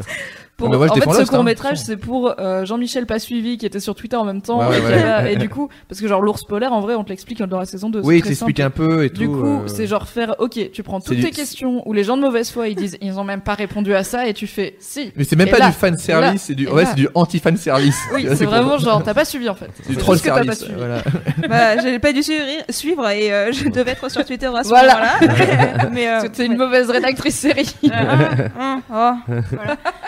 Pour, 0.70 0.78
moi, 0.78 0.88
je 0.88 0.92
en 0.92 0.96
fait, 0.96 1.12
ce 1.14 1.22
hein, 1.22 1.26
court 1.26 1.44
métrage, 1.44 1.78
c'est 1.78 1.98
pour 1.98 2.34
euh, 2.40 2.66
Jean-Michel 2.66 3.06
pas 3.06 3.20
suivi 3.20 3.58
qui 3.58 3.66
était 3.66 3.80
sur 3.80 3.96
Twitter 3.96 4.16
en 4.18 4.26
même 4.26 4.42
temps. 4.42 4.60
Ouais, 4.68 4.78
et, 4.78 4.82
qui 4.82 4.88
ouais. 4.88 5.04
a- 5.04 5.30
et 5.32 5.36
du 5.36 5.50
coup, 5.50 5.70
parce 5.90 6.00
que 6.02 6.08
genre 6.08 6.22
l'ours 6.22 6.44
polaire, 6.44 6.74
en 6.74 6.82
vrai, 6.82 6.96
on 6.96 7.04
te 7.04 7.10
l'explique 7.10 7.42
dans 7.44 7.60
la 7.60 7.66
saison 7.66 7.90
2. 7.90 8.02
Oui, 8.04 8.22
t'expliques 8.22 8.60
un 8.60 8.70
peu 8.70 9.04
et 9.06 9.10
tout. 9.10 9.22
Du 9.22 9.28
coup, 9.28 9.46
euh, 9.46 9.68
c'est 9.68 9.88
genre 9.88 10.08
faire, 10.08 10.36
ok, 10.40 10.72
tu 10.72 10.84
prends 10.84 11.00
toutes 11.02 11.18
du- 11.18 11.24
tes 11.24 11.32
questions 11.32 11.82
où 11.88 11.94
les 11.94 12.04
gens 12.04 12.18
de 12.18 12.22
mauvaise 12.22 12.50
foi 12.52 12.68
ils 12.68 12.76
disent 12.76 12.98
ils 13.02 13.20
ont 13.20 13.24
même 13.24 13.42
pas 13.42 13.54
répondu 13.54 13.94
à 13.94 14.04
ça 14.04 14.28
et 14.28 14.34
tu 14.34 14.48
fais 14.48 14.76
si. 14.80 15.12
Mais 15.16 15.24
c'est 15.24 15.36
même 15.36 15.50
pas 15.50 15.58
là, 15.60 15.68
du 15.68 15.74
fan 15.74 15.98
service, 15.98 16.44
c'est 16.44 16.56
du, 16.56 16.68
ouais, 16.68 16.86
c'est 16.86 16.96
du 16.96 17.08
anti-fan 17.14 17.58
service. 17.58 17.98
Oui, 18.14 18.28
c'est 18.36 18.46
vraiment 18.46 18.78
genre 18.78 19.04
t'as 19.04 19.14
pas 19.14 19.26
suivi 19.26 19.50
en 19.50 19.56
fait. 19.56 19.70
c'est 19.82 19.90
du 19.90 19.98
troll 19.98 20.18
service. 20.18 20.66
Voilà. 20.78 21.02
Bah, 21.50 21.78
j'ai 21.82 22.00
pas 22.00 22.14
dû 22.14 22.24
suivre, 22.24 22.44
suivre 22.70 23.08
et 23.10 23.32
euh, 23.34 23.52
je 23.52 23.68
devais 23.70 23.92
être 23.92 24.10
sur 24.12 24.24
Twitter 24.26 24.48
à 24.54 24.64
ce 24.64 24.70
Voilà. 24.70 24.96
moment-là. 25.20 25.90
Mais 25.92 26.08
C'était 26.22 26.46
une 26.46 26.58
mauvaise 26.58 26.90
rédactrice 26.90 27.36
série. 27.36 27.74
Ah, 27.92 28.18
ah, 28.60 28.78
ah. 28.92 29.18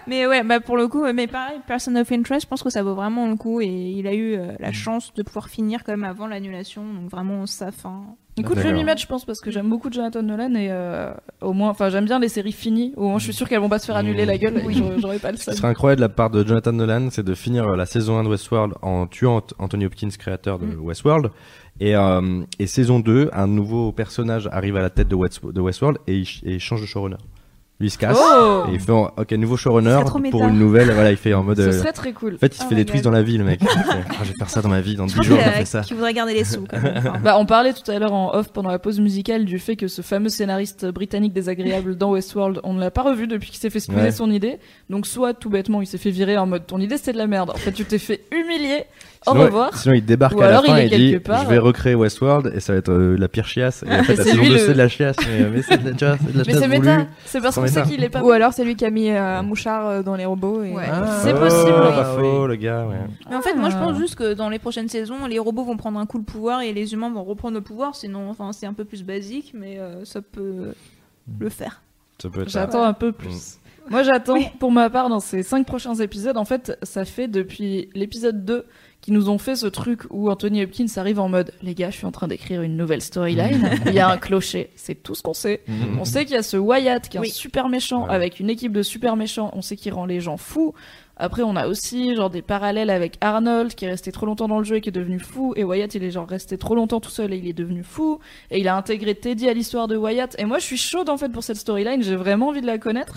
Mais 0.07 0.25
ouais, 0.27 0.43
bah 0.45 0.59
pour 0.59 0.77
le 0.77 0.87
coup, 0.87 1.03
mais 1.13 1.27
pareil, 1.27 1.59
Person 1.67 1.95
of 1.95 2.11
Interest, 2.11 2.43
je 2.43 2.47
pense 2.47 2.63
que 2.63 2.69
ça 2.69 2.83
vaut 2.83 2.95
vraiment 2.95 3.27
le 3.27 3.35
coup 3.35 3.59
et 3.61 3.65
il 3.67 4.07
a 4.07 4.13
eu 4.13 4.33
euh, 4.35 4.53
la 4.59 4.71
chance 4.71 5.13
de 5.13 5.23
pouvoir 5.23 5.49
finir 5.49 5.83
quand 5.83 5.91
même 5.93 6.03
avant 6.03 6.27
l'annulation, 6.27 6.83
donc 6.83 7.09
vraiment 7.11 7.45
sa 7.45 7.71
fin. 7.71 8.03
Écoute, 8.37 8.57
je 8.57 8.63
vais 8.63 8.73
m'y 8.73 8.83
mettre, 8.83 8.99
je 9.01 9.07
pense, 9.07 9.23
parce 9.23 9.39
que 9.39 9.49
j'aime 9.49 9.69
beaucoup 9.69 9.89
Jonathan 9.89 10.21
Nolan 10.21 10.55
et 10.55 10.67
euh, 10.69 11.13
au 11.41 11.53
moins, 11.53 11.69
enfin, 11.69 11.89
j'aime 11.89 12.03
bien 12.03 12.19
les 12.19 12.27
séries 12.27 12.51
finies. 12.51 12.93
Au 12.97 13.07
moins, 13.07 13.17
je 13.17 13.23
suis 13.23 13.33
sûre 13.33 13.47
qu'elles 13.47 13.61
vont 13.61 13.69
pas 13.69 13.79
se 13.79 13.85
faire 13.85 13.95
annuler 13.95 14.25
la 14.25 14.37
gueule. 14.37 14.57
et 14.57 14.73
j'aurais- 14.99 15.19
pas 15.19 15.31
le 15.31 15.37
Ce 15.37 15.45
seum. 15.45 15.53
qui 15.53 15.57
serait 15.61 15.69
incroyable 15.69 15.99
de 16.01 16.05
la 16.05 16.09
part 16.09 16.29
de 16.29 16.45
Jonathan 16.45 16.73
Nolan, 16.73 17.07
c'est 17.11 17.23
de 17.23 17.33
finir 17.33 17.65
euh, 17.65 17.75
la 17.77 17.85
saison 17.85 18.17
1 18.19 18.23
de 18.25 18.29
Westworld 18.29 18.73
en 18.81 19.07
tuant 19.07 19.37
Ant- 19.37 19.47
Anthony 19.59 19.85
Hopkins, 19.85 20.09
créateur 20.19 20.59
de 20.59 20.65
Westworld. 20.75 21.31
Et, 21.79 21.95
euh, 21.95 22.41
et 22.59 22.67
saison 22.67 22.99
2, 22.99 23.29
un 23.31 23.47
nouveau 23.47 23.93
personnage 23.93 24.47
arrive 24.51 24.75
à 24.75 24.81
la 24.81 24.89
tête 24.89 25.07
de, 25.07 25.15
West- 25.15 25.45
de 25.45 25.61
Westworld 25.61 25.97
et 26.07 26.15
il, 26.17 26.25
ch- 26.25 26.41
et 26.45 26.55
il 26.55 26.59
change 26.59 26.81
de 26.81 26.85
showrunner. 26.85 27.17
Lui 27.79 27.87
il 27.87 27.91
se 27.91 27.97
casse 27.97 28.17
Oh 28.17 28.63
et 28.69 28.73
il 28.75 28.79
fait 28.79 28.91
en- 28.93 29.11
ok 29.17 29.31
nouveau 29.33 29.57
showrunner 29.57 29.89
Ce 29.89 29.95
serait 29.99 30.05
trop 30.05 30.19
pour 30.31 30.47
une 30.47 30.57
nouvelle 30.57 30.91
voilà 30.91 31.11
il 31.11 31.17
fait 31.17 31.33
en 31.33 31.43
mode 31.43 31.57
Ce 31.57 31.63
euh, 31.63 31.71
serait 31.73 31.91
très 31.91 32.13
cool. 32.13 32.35
en 32.35 32.37
fait 32.37 32.55
il 32.55 32.57
se 32.57 32.63
Oh 32.63 32.69
fait 32.69 32.75
my 32.75 32.81
des 32.81 32.85
twists 32.85 33.03
dans 33.03 33.11
la 33.11 33.21
vie 33.21 33.37
le 33.37 33.43
mec 33.43 33.59
Il 33.63 33.67
fait, 33.67 33.75
Ah, 34.09 34.13
je 34.23 34.29
vais 34.31 34.37
faire 34.37 34.49
ça 34.49 34.61
dans 34.61 34.69
ma 34.69 34.79
vie 34.79 34.95
dans 34.95 35.07
Je 35.07 35.11
10 35.13 35.15
pense 35.17 35.25
jours 35.25 35.37
je 35.43 35.49
a- 35.49 35.51
fais 35.51 35.65
ça 35.65 35.81
qu'il 35.81 35.95
voudrait 35.97 36.13
garder 36.13 36.33
les 36.33 36.45
sous 36.45 36.63
quand 36.69 36.81
même. 36.81 36.93
Enfin, 36.97 37.19
Bah, 37.23 37.35
on 37.37 37.45
parlait 37.45 37.73
tout 37.73 37.91
à 37.91 37.99
l'heure 37.99 38.13
en 38.13 38.33
off 38.33 38.47
pendant 38.53 38.69
la 38.69 38.79
pause 38.79 39.01
musicale 39.01 39.43
du 39.43 39.59
fait 39.59 39.75
que 39.75 39.89
ce 39.89 40.01
fameux 40.01 40.29
scénariste 40.29 40.85
britannique 40.85 41.33
désagréable 41.33 41.97
dans 41.97 42.11
Westworld, 42.11 42.61
on 42.63 42.73
ne 42.73 42.79
l'a 42.79 42.91
pas 42.91 43.01
revu 43.03 43.27
depuis 43.27 43.49
qu'il 43.51 43.59
s'est 43.59 43.69
fait 43.69 43.91
Ouais. 43.91 44.11
son 44.11 44.31
idée. 44.31 44.57
Donc, 44.89 45.05
soit 45.05 45.33
tout 45.33 45.49
bêtement, 45.49 45.81
il 45.81 45.85
s'est 45.87 45.97
fait 45.97 46.11
virer 46.11 46.37
en 46.37 46.45
mode 46.47 46.65
ton 46.65 46.79
idée 46.79 46.95
c'était 46.97 47.11
de 47.13 47.17
la 47.17 47.27
merde. 47.27 47.49
En 47.49 47.55
fait, 47.57 47.71
tu 47.73 47.83
t'es 47.83 47.97
fait 47.99 48.21
humilier. 48.31 48.85
Au 49.27 49.31
sinon, 49.31 49.43
revoir. 49.45 49.75
sinon 49.77 49.95
il 49.95 50.05
débarque 50.05 50.35
Ou 50.37 50.41
à 50.41 50.43
la 50.45 50.49
alors, 50.49 50.65
fin 50.65 50.77
il 50.77 50.79
est 50.79 50.83
et 50.83 50.85
il 50.99 51.05
dit 51.07 51.11
quelque 51.13 51.23
part. 51.27 51.43
je 51.43 51.49
vais 51.49 51.57
recréer 51.57 51.95
Westworld 51.95 52.51
et 52.55 52.59
ça 52.59 52.73
va 52.73 52.79
être 52.79 52.91
euh, 52.91 53.15
la 53.17 53.27
pire 53.27 53.47
chiasse 53.47 53.83
et 53.87 53.91
en 53.93 54.03
fait 54.03 54.15
la 54.15 54.23
c'est 54.23 54.29
saison 54.31 54.41
lui 54.41 54.47
2 54.49 54.53
le- 54.53 54.59
c'est 54.59 54.73
de 54.73 54.77
la 54.77 54.87
chiasse 54.87 55.15
mais, 55.27 55.49
mais 55.49 55.61
c'est 55.61 55.77
de 55.83 55.89
la 55.89 55.97
chiasse, 55.97 56.19
c'est 56.25 56.31
de 56.33 56.37
la 56.37 56.43
Mais 56.45 56.51
chiasse 56.51 56.59
c'est 56.59 56.67
voulue. 56.67 56.79
méta. 56.89 57.07
C'est 57.25 57.41
parce 57.41 57.55
qu'on 57.55 57.67
sait 57.67 57.79
méta. 57.79 57.89
qu'il 57.91 58.03
est 58.03 58.09
pas. 58.09 58.23
Ou 58.23 58.31
alors 58.31 58.53
c'est 58.53 58.63
lui 58.63 58.75
qui 58.75 58.85
a 58.85 58.89
mis 58.89 59.09
euh, 59.09 59.39
un 59.39 59.41
mouchard 59.43 59.87
euh, 59.87 60.03
dans 60.03 60.15
les 60.15 60.25
robots. 60.25 60.63
Et... 60.63 60.71
Ouais. 60.73 60.83
Ah, 60.91 61.19
C'est 61.23 61.33
Oh, 61.33 61.39
possible. 61.39 61.71
pas 61.71 61.93
Ah, 61.97 62.15
faux 62.17 62.41
oui. 62.43 62.47
le 62.49 62.55
gars 62.55 62.85
ouais. 62.85 62.95
Mais 63.29 63.35
en 63.35 63.41
fait, 63.41 63.53
moi 63.55 63.69
je 63.69 63.75
Ah. 63.77 63.79
pense 63.85 63.97
juste 63.97 64.15
que 64.15 64.33
dans 64.33 64.49
les 64.49 64.59
prochaines 64.59 64.89
saisons, 64.89 65.25
les 65.27 65.39
robots 65.39 65.63
vont 65.63 65.77
prendre 65.77 65.99
un 65.99 66.05
coup 66.05 66.17
le 66.17 66.23
pouvoir 66.23 66.61
et 66.61 66.71
les 66.73 66.93
humains 66.93 67.09
vont 67.11 67.23
reprendre 67.23 67.55
le 67.55 67.61
pouvoir. 67.61 67.95
Sinon, 67.95 68.29
enfin, 68.29 68.51
c'est 68.53 68.65
un 68.67 68.73
peu 68.73 68.85
plus 68.85 69.03
basique, 69.03 69.53
mais 69.55 69.79
euh, 69.79 70.05
ça 70.05 70.21
peut 70.21 70.73
le 71.39 71.49
faire. 71.49 71.81
ça 72.21 72.29
peut 72.29 72.41
être 72.43 72.49
ça. 72.51 72.61
J'attends 72.61 72.83
un 72.83 72.93
peu 72.93 73.11
plus. 73.11 73.57
Moi, 73.89 74.01
j'attends, 74.01 74.35
pour 74.59 74.71
ma 74.71 74.89
part, 74.89 75.09
dans 75.09 75.19
ces 75.19 75.43
cinq 75.43 75.65
prochains 75.67 75.93
épisodes, 75.95 76.37
en 76.37 76.45
fait, 76.45 76.75
ça 76.81 77.05
fait 77.05 77.27
depuis 77.27 77.89
l'épisode 77.93 78.43
2 78.43 78.65
qu'ils 79.05 79.13
nous 79.13 79.29
ont 79.29 79.37
fait 79.37 79.55
ce 79.55 79.67
truc 79.67 80.01
où 80.09 80.31
Anthony 80.31 80.63
Hopkins 80.63 80.87
arrive 80.95 81.19
en 81.19 81.29
mode 81.29 81.51
Les 81.61 81.75
gars, 81.75 81.91
je 81.91 81.97
suis 81.97 82.07
en 82.07 82.11
train 82.11 82.27
d'écrire 82.27 82.63
une 82.63 82.75
nouvelle 82.75 83.01
storyline. 83.03 83.69
Il 83.85 83.93
y 83.93 83.99
a 83.99 84.09
un 84.09 84.17
clocher, 84.17 84.71
c'est 84.75 84.95
tout 84.95 85.13
ce 85.13 85.21
qu'on 85.21 85.35
sait. 85.35 85.61
Mhm. 85.67 85.99
On 86.01 86.05
sait 86.05 86.25
qu'il 86.25 86.33
y 86.33 86.37
a 86.39 86.43
ce 86.43 86.57
Wyatt 86.57 87.07
qui 87.07 87.17
est 87.17 87.19
Oui. 87.19 87.29
un 87.29 87.31
super 87.33 87.69
méchant 87.69 88.05
Ouais. 88.07 88.13
avec 88.15 88.39
une 88.39 88.49
équipe 88.49 88.71
de 88.71 88.81
super 88.81 89.15
méchants. 89.15 89.51
On 89.53 89.61
sait 89.61 89.75
qu'il 89.75 89.93
rend 89.93 90.05
les 90.07 90.19
gens 90.21 90.37
fous. 90.37 90.73
Après, 91.17 91.43
on 91.43 91.55
a 91.55 91.67
aussi 91.67 92.13
genre 92.13 92.29
des 92.29 92.41
parallèles 92.41 92.89
avec 92.89 93.15
Arnold 93.21 93.73
qui 93.73 93.85
est 93.85 93.89
resté 93.89 94.11
trop 94.11 94.25
longtemps 94.25 94.49
dans 94.49 94.57
le 94.57 94.65
jeu 94.65 94.75
et 94.77 94.81
qui 94.81 94.89
est 94.89 94.91
devenu 94.91 95.19
fou. 95.19 95.53
Et 95.55 95.63
Wyatt, 95.63 95.95
il 95.95 96.03
est 96.03 96.11
genre 96.11 96.27
resté 96.27 96.57
trop 96.57 96.75
longtemps 96.75 96.99
tout 96.99 97.09
seul 97.09 97.31
et 97.31 97.37
il 97.37 97.47
est 97.47 97.53
devenu 97.53 97.83
fou. 97.83 98.19
Et 98.51 98.59
il 98.59 98.67
a 98.67 98.75
intégré 98.75 99.15
Teddy 99.15 99.47
à 99.47 99.53
l'histoire 99.53 99.87
de 99.87 99.95
Wyatt. 99.95 100.35
Et 100.39 100.43
moi, 100.45 100.59
je 100.59 100.65
suis 100.65 100.75
chaude 100.77 101.07
en 101.09 101.15
fait 101.17 101.29
pour 101.29 101.43
cette 101.43 101.55
storyline. 101.55 102.03
J'ai 102.03 102.17
vraiment 102.17 102.49
envie 102.49 102.59
de 102.59 102.65
la 102.67 102.77
connaître. 102.79 103.13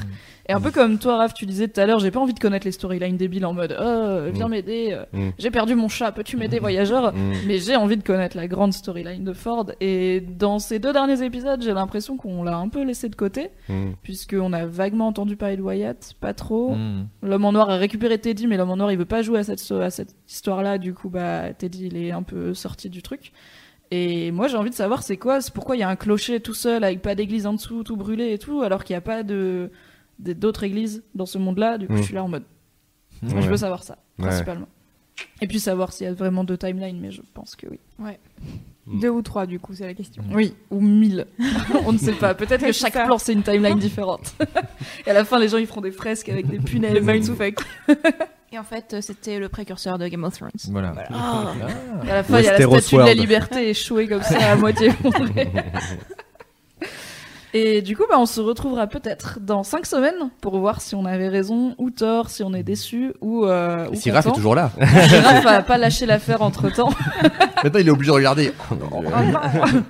Et 0.50 0.54
un 0.54 0.60
peu 0.62 0.70
comme 0.70 0.98
toi, 0.98 1.18
Raph, 1.18 1.34
tu 1.34 1.44
disais 1.44 1.68
tout 1.68 1.78
à 1.78 1.84
l'heure, 1.84 1.98
j'ai 1.98 2.10
pas 2.10 2.20
envie 2.20 2.32
de 2.32 2.38
connaître 2.38 2.64
les 2.64 2.72
storylines 2.72 3.18
débiles 3.18 3.44
en 3.44 3.52
mode 3.52 3.76
oh, 3.78 4.30
viens 4.32 4.46
Mm. 4.48 4.50
m'aider. 4.50 4.88
euh, 4.92 5.04
Mm. 5.12 5.30
J'ai 5.38 5.50
perdu 5.50 5.74
mon 5.74 5.88
chat, 5.88 6.10
peux-tu 6.10 6.38
m'aider, 6.38 6.58
voyageur 6.58 7.12
Mm. 7.12 7.32
mais 7.46 7.58
j'ai 7.58 7.76
envie 7.76 7.98
de 7.98 8.02
connaître 8.02 8.34
la 8.34 8.48
grande 8.48 8.72
storyline 8.72 9.24
de 9.24 9.32
Ford. 9.34 9.66
Et 9.82 10.20
dans 10.22 10.58
ces 10.58 10.78
deux 10.78 10.94
derniers 10.94 11.22
épisodes, 11.22 11.60
j'ai 11.62 11.74
l'impression 11.74 12.16
qu'on 12.16 12.42
l'a 12.44 12.56
un 12.56 12.68
peu 12.68 12.82
laissé 12.82 13.10
de 13.10 13.14
côté, 13.14 13.50
puisqu'on 14.02 14.52
a 14.54 14.64
vaguement 14.64 15.08
entendu 15.08 15.36
parler 15.36 15.58
de 15.58 15.62
Wyatt, 15.62 16.14
pas 16.18 16.32
trop. 16.32 16.74
L'homme 17.22 17.44
en 17.44 17.52
noir 17.52 17.68
a 17.68 17.76
récupéré 17.76 18.18
Teddy, 18.18 18.46
mais 18.46 18.56
l'homme 18.56 18.70
en 18.70 18.76
noir 18.76 18.90
il 18.90 18.96
veut 18.98 19.04
pas 19.04 19.20
jouer 19.22 19.40
à 19.40 19.44
cette, 19.44 19.70
à 19.72 19.90
cette 19.90 20.14
histoire-là. 20.28 20.78
Du 20.78 20.94
coup, 20.94 21.10
bah, 21.10 21.52
Teddy 21.52 21.86
il 21.88 21.96
est 21.98 22.10
un 22.10 22.22
peu 22.22 22.54
sorti 22.54 22.88
du 22.88 23.02
truc. 23.02 23.32
Et 23.90 24.32
moi 24.32 24.48
j'ai 24.48 24.56
envie 24.58 24.68
de 24.70 24.74
savoir 24.74 25.02
c'est 25.02 25.16
quoi, 25.16 25.40
c'est 25.40 25.52
pourquoi 25.52 25.74
il 25.74 25.78
y 25.80 25.82
a 25.82 25.88
un 25.88 25.96
clocher 25.96 26.40
tout 26.40 26.52
seul 26.52 26.84
avec 26.84 27.00
pas 27.00 27.14
d'église 27.14 27.46
en 27.46 27.54
dessous, 27.54 27.84
tout 27.84 27.96
brûlé 27.96 28.32
et 28.32 28.38
tout, 28.38 28.60
alors 28.62 28.84
qu'il 28.84 28.92
n'y 28.94 28.98
a 28.98 29.02
pas 29.02 29.22
de- 29.22 29.70
d'autres 30.18 30.64
églises 30.64 31.02
dans 31.14 31.26
ce 31.26 31.38
monde-là. 31.38 31.78
Du 31.78 31.86
coup, 31.86 31.94
Mm. 31.94 31.98
je 31.98 32.02
suis 32.02 32.14
là 32.14 32.24
en 32.24 32.28
mode. 32.28 32.44
Moi, 33.22 33.34
Ouais. 33.34 33.42
je 33.42 33.50
veux 33.50 33.56
savoir 33.56 33.82
ça, 33.82 33.98
Ouais. 34.18 34.26
principalement. 34.26 34.68
Et 35.40 35.48
puis 35.48 35.58
savoir 35.58 35.92
s'il 35.92 36.06
y 36.06 36.10
a 36.10 36.12
vraiment 36.14 36.44
deux 36.44 36.56
timelines, 36.56 37.00
mais 37.00 37.10
je 37.10 37.22
pense 37.34 37.56
que 37.56 37.66
oui. 37.68 37.78
Deux 38.86 39.10
ou 39.10 39.20
trois, 39.20 39.44
du 39.46 39.58
coup, 39.60 39.74
c'est 39.74 39.84
la 39.86 39.92
question. 39.94 40.22
Oui, 40.32 40.54
ou 40.70 40.80
mille. 40.80 41.26
On 41.86 41.92
ne 41.92 41.98
sait 41.98 42.12
pas. 42.12 42.34
Peut-être 42.34 42.64
que 42.64 42.72
chaque 42.72 42.94
ça. 42.94 43.04
plan, 43.04 43.18
c'est 43.18 43.32
une 43.34 43.42
timeline 43.42 43.78
différente. 43.78 44.34
Et 45.06 45.10
à 45.10 45.12
la 45.12 45.24
fin, 45.24 45.38
les 45.38 45.48
gens, 45.48 45.58
ils 45.58 45.66
feront 45.66 45.80
des 45.82 45.90
fresques 45.90 46.28
avec 46.30 46.46
des 46.46 46.58
punaises. 46.58 46.92
Le 46.92 46.98
et 46.98 47.00
tout. 47.20 47.32
mindfuck. 47.32 47.58
Et 48.50 48.58
en 48.58 48.62
fait, 48.64 48.94
euh, 48.94 49.00
c'était 49.02 49.38
le 49.38 49.50
précurseur 49.50 49.98
de 49.98 50.08
Game 50.08 50.24
of 50.24 50.32
Thrones. 50.38 50.50
Voilà. 50.70 50.94
Ah. 51.10 51.52
Et 52.06 52.10
à 52.10 52.14
la 52.14 52.22
fin, 52.22 52.38
il 52.38 52.44
y 52.46 52.48
a 52.48 52.58
la 52.58 52.66
statue 52.80 52.94
de 52.96 53.00
la 53.00 53.12
liberté 53.14 53.68
échouée 53.68 54.08
comme 54.08 54.22
ça, 54.22 54.52
à 54.52 54.56
moitié. 54.56 54.90
Et 57.54 57.80
du 57.80 57.96
coup, 57.96 58.02
bah, 58.10 58.16
on 58.18 58.26
se 58.26 58.40
retrouvera 58.40 58.86
peut-être 58.86 59.38
dans 59.40 59.62
5 59.62 59.86
semaines 59.86 60.30
pour 60.40 60.58
voir 60.58 60.80
si 60.80 60.94
on 60.94 61.04
avait 61.06 61.28
raison 61.28 61.74
ou 61.78 61.90
tort, 61.90 62.28
si 62.28 62.42
on 62.42 62.52
est 62.52 62.62
déçu 62.62 63.12
ou, 63.20 63.46
euh, 63.46 63.88
ou 63.90 63.94
si 63.94 64.10
Raph 64.10 64.26
est 64.26 64.32
toujours 64.32 64.54
là. 64.54 64.70
Si 64.78 65.16
Raph 65.16 65.46
a 65.46 65.62
pas 65.62 65.78
lâché 65.78 66.04
l'affaire 66.04 66.42
entre 66.42 66.70
temps. 66.70 66.90
Maintenant, 67.64 67.80
il 67.80 67.88
est 67.88 67.90
obligé 67.90 68.10
de 68.10 68.16
regarder. 68.16 68.52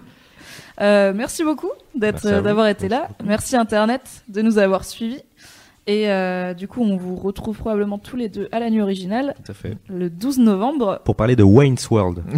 Euh, 0.80 1.12
merci 1.12 1.43
beaucoup 1.43 1.72
d'avoir 1.97 2.68
été 2.68 2.89
là. 2.89 2.98
Merci 2.98 3.14
beaucoup. 3.18 3.28
Merci 3.28 3.56
Internet 3.56 4.02
de 4.28 4.43
nous 4.43 4.59
avoir 4.59 4.85
suivis. 4.85 5.22
Et 5.89 6.10
euh, 6.10 6.52
du 6.52 6.68
coup, 6.68 6.82
on 6.82 6.97
vous 6.98 7.16
retrouve 7.16 7.56
probablement 7.56 7.98
tous 7.98 8.14
les 8.16 8.28
deux 8.28 8.48
à 8.52 8.60
la 8.60 8.68
nuit 8.68 8.82
originale 8.82 9.35
Tout 9.44 9.51
à 9.51 9.55
fait. 9.55 9.76
le 9.89 10.10
12 10.10 10.39
novembre. 10.39 11.01
Pour 11.05 11.16
parler 11.16 11.35
de 11.35 11.43
Wayne's 11.43 11.90
World. 11.90 12.18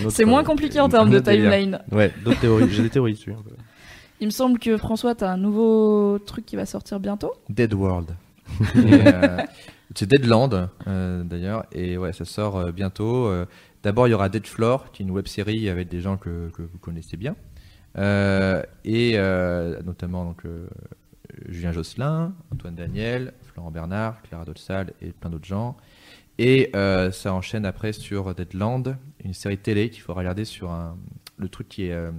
Autre, 0.00 0.10
C'est 0.10 0.24
moins 0.24 0.40
euh, 0.40 0.44
compliqué 0.44 0.80
en 0.80 0.88
termes 0.88 1.10
de 1.10 1.20
timeline. 1.20 1.78
Ouais, 1.92 2.12
d'autres 2.24 2.40
théories. 2.40 2.70
J'ai 2.70 2.82
des 2.82 2.90
théories 2.90 3.12
dessus. 3.12 3.32
un 3.32 3.42
peu. 3.42 3.50
Il 4.20 4.26
me 4.26 4.30
semble 4.30 4.58
que 4.58 4.76
François, 4.76 5.14
t'as 5.14 5.30
un 5.30 5.36
nouveau 5.36 6.18
truc 6.18 6.46
qui 6.46 6.56
va 6.56 6.66
sortir 6.66 7.00
bientôt. 7.00 7.32
Dead 7.48 7.72
World. 7.74 8.16
Euh, 8.76 9.38
c'est 9.94 10.06
Deadland 10.08 10.68
euh, 10.86 11.24
d'ailleurs 11.24 11.64
et 11.72 11.96
ouais 11.98 12.12
ça 12.12 12.24
sort 12.24 12.56
euh, 12.58 12.72
bientôt. 12.72 13.26
Euh, 13.26 13.44
D'abord 13.82 14.06
il 14.08 14.12
y 14.12 14.14
aura 14.14 14.28
Dead 14.28 14.46
Floor 14.46 14.92
qui 14.92 15.02
est 15.02 15.06
une 15.06 15.10
web 15.10 15.26
série 15.26 15.68
avec 15.68 15.88
des 15.88 16.00
gens 16.00 16.16
que, 16.16 16.50
que 16.50 16.62
vous 16.62 16.78
connaissez 16.78 17.16
bien 17.16 17.34
Euh, 17.98 18.62
et 18.84 19.12
euh, 19.16 19.82
notamment 19.82 20.24
donc 20.24 20.44
euh, 20.44 20.68
Julien 21.48 21.72
Josselin, 21.72 22.34
Antoine 22.52 22.74
Daniel, 22.74 23.32
Florent 23.42 23.70
Bernard, 23.70 24.20
Clara 24.22 24.44
Dotsal 24.44 24.92
et 25.00 25.12
plein 25.12 25.30
d'autres 25.30 25.46
gens. 25.46 25.76
Et 26.38 26.70
euh, 26.76 27.10
ça 27.10 27.32
enchaîne 27.32 27.64
après 27.64 27.92
sur 27.92 28.34
Deadland, 28.34 28.96
une 29.24 29.32
série 29.34 29.58
télé 29.58 29.88
qu'il 29.90 30.02
faut 30.02 30.14
regarder 30.14 30.44
sur 30.44 30.70
un, 30.70 30.96
le 31.38 31.48
truc 31.48 31.68
qui 31.68 31.86
est 31.86 31.92
euh, 31.92 32.10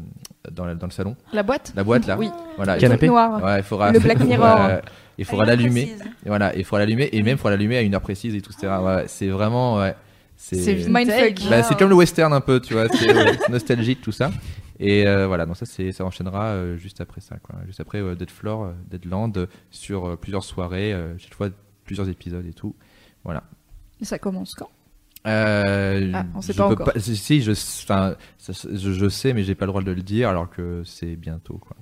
dans, 0.51 0.65
la- 0.65 0.75
dans 0.75 0.85
le 0.87 0.91
salon, 0.91 1.15
La 1.33 1.43
boîte 1.43 1.73
la 1.75 1.83
boîte 1.83 2.05
là. 2.07 2.17
Oui. 2.17 2.29
Voilà, 2.55 2.77
Le 2.77 2.87
truc 2.87 3.01
noir. 3.03 3.43
Ouais, 3.43 3.59
il 3.59 3.63
faudra. 3.63 3.91
Le 3.91 3.99
Black 3.99 4.19
Mirror. 4.25 4.69
Il 5.17 5.25
faudra 5.25 5.45
l'allumer. 5.45 5.95
Et 6.25 6.29
voilà, 6.29 6.55
il 6.55 6.63
faudra 6.63 6.79
l'allumer 6.79 7.09
et 7.11 7.23
même 7.23 7.33
il 7.35 7.37
faudra 7.37 7.51
l'allumer 7.51 7.77
à 7.77 7.81
une 7.81 7.95
heure 7.95 8.01
précise 8.01 8.35
et 8.35 8.41
tout, 8.41 8.51
etc. 8.51 8.73
Ouais, 8.81 9.05
c'est 9.07 9.27
vraiment, 9.29 9.77
ouais. 9.77 9.95
C'est. 10.35 10.87
Mindfuck. 10.87 11.49
bah, 11.49 11.63
c'est 11.63 11.75
comme 11.77 11.89
le 11.89 11.95
western 11.95 12.31
un 12.31 12.41
peu, 12.41 12.59
tu 12.59 12.73
vois, 12.75 12.87
c'est 12.89 13.11
ouais, 13.11 13.37
c'est 13.41 13.49
nostalgique 13.49 14.01
tout 14.01 14.11
ça. 14.11 14.29
Et 14.79 15.07
euh, 15.07 15.25
voilà, 15.25 15.47
donc 15.47 15.57
ça, 15.57 15.65
c'est, 15.65 15.91
ça 15.91 16.05
enchaînera 16.05 16.49
euh, 16.49 16.77
juste 16.77 17.01
après 17.01 17.19
ça, 17.19 17.37
quoi. 17.41 17.55
Juste 17.65 17.79
après 17.79 17.97
euh, 17.99 18.13
Dead 18.13 18.29
Floor, 18.29 18.65
euh, 18.65 18.71
Deadland, 18.91 19.35
euh, 19.35 19.47
sur 19.71 20.05
euh, 20.09 20.15
plusieurs 20.15 20.43
soirées, 20.43 20.93
euh, 20.93 21.17
chaque 21.17 21.33
fois 21.33 21.49
plusieurs 21.83 22.07
épisodes 22.09 22.45
et 22.45 22.53
tout. 22.53 22.75
Voilà. 23.23 23.41
Et 23.99 24.05
ça 24.05 24.19
commence 24.19 24.53
quand? 24.53 24.69
Euh, 25.27 26.11
Ah, 26.13 26.25
on 26.35 26.41
sait 26.41 26.53
je 26.53 26.57
pas 26.57 26.67
encore. 26.67 26.91
si, 26.97 27.15
si, 27.15 27.41
je, 27.41 27.51
enfin, 27.51 28.15
je, 28.47 28.93
je 28.93 29.09
sais, 29.09 29.33
mais 29.33 29.43
j'ai 29.43 29.55
pas 29.55 29.65
le 29.65 29.71
droit 29.71 29.81
de 29.83 29.91
le 29.91 30.01
dire, 30.01 30.29
alors 30.29 30.49
que 30.49 30.81
c'est 30.85 31.15
bientôt, 31.15 31.55
quoi. 31.59 31.75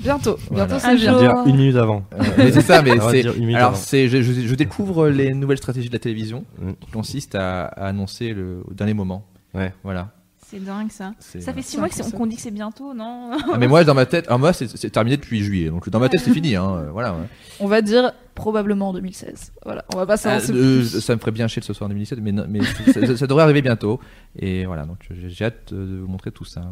Bientôt, 0.00 0.36
Voilà. 0.50 0.66
bientôt 0.66 0.80
c'est 0.84 0.96
bien. 0.96 1.12
jour. 1.12 1.20
Dire 1.20 1.34
une 1.46 1.56
minute 1.56 1.76
avant. 1.76 2.04
Euh, 2.14 2.22
mais 2.38 2.50
c'est 2.52 2.60
ça, 2.62 2.82
mais 2.82 2.98
c'est. 3.10 3.22
dire 3.22 3.32
une 3.34 3.40
minute 3.40 3.56
Alors, 3.56 3.68
avant. 3.70 3.76
c'est, 3.76 4.08
je, 4.08 4.20
je- 4.22 4.46
je 4.48 4.54
découvre 4.54 5.08
les 5.08 5.30
nouvelles 5.32 5.58
stratégies 5.58 5.88
de 5.88 5.92
la 5.92 5.98
télévision 6.00 6.44
Mm. 6.60 6.72
qui 6.80 6.90
consistent 6.90 7.34
à, 7.36 7.66
à 7.66 7.86
annoncer 7.88 8.32
le, 8.32 8.62
au 8.68 8.74
dernier 8.74 8.94
moment. 8.94 9.24
Ouais. 9.54 9.72
Voilà. 9.84 10.10
C'est 10.52 10.62
dingue 10.62 10.90
ça. 10.90 11.14
Ça 11.18 11.38
fait 11.40 11.62
c'est 11.62 11.62
six 11.62 11.78
mois 11.78 11.88
qu'on 12.14 12.26
dit 12.26 12.36
que 12.36 12.42
c'est 12.42 12.50
bientôt, 12.50 12.92
non 12.92 13.30
Ah, 13.52 13.56
mais 13.58 13.66
moi, 13.68 13.84
dans 13.84 13.94
ma 13.94 14.04
tête, 14.04 14.26
alors 14.26 14.38
moi, 14.38 14.52
c'est, 14.52 14.68
terminé 14.90 15.16
depuis 15.16 15.42
juillet. 15.42 15.70
Donc, 15.70 15.88
dans 15.88 15.98
ma 15.98 16.10
tête, 16.10 16.20
c'est 16.22 16.30
fini. 16.30 16.56
Hein, 16.56 16.70
euh, 16.76 16.90
voilà. 16.90 17.12
ouais. 17.14 17.24
On 17.58 17.66
va 17.68 17.80
dire 17.80 18.12
probablement 18.34 18.90
en 18.90 18.92
2016. 18.92 19.52
Voilà, 19.64 19.82
on 19.94 19.96
va 19.96 20.04
pas 20.04 20.16
Ah, 20.24 20.36
euh, 20.36 20.46
plus. 20.80 21.00
ça 21.00 21.14
me 21.14 21.20
ferait 21.20 21.30
bien 21.30 21.48
chier 21.48 21.60
de 21.60 21.64
ce 21.64 21.72
soir 21.72 21.86
en 21.86 21.88
2017, 21.88 22.18
mais, 22.20 22.32
non- 22.32 22.44
mais 22.50 22.60
ça, 22.62 22.92
ça- 23.06 23.16
ça 23.16 23.26
devrait 23.26 23.44
arriver 23.44 23.62
bientôt. 23.62 23.98
Et 24.38 24.66
voilà, 24.66 24.84
donc 24.84 24.98
j'ai 25.10 25.44
hâte 25.46 25.72
de 25.72 26.00
vous 26.00 26.06
montrer 26.08 26.30
tout 26.32 26.44
ça. 26.44 26.62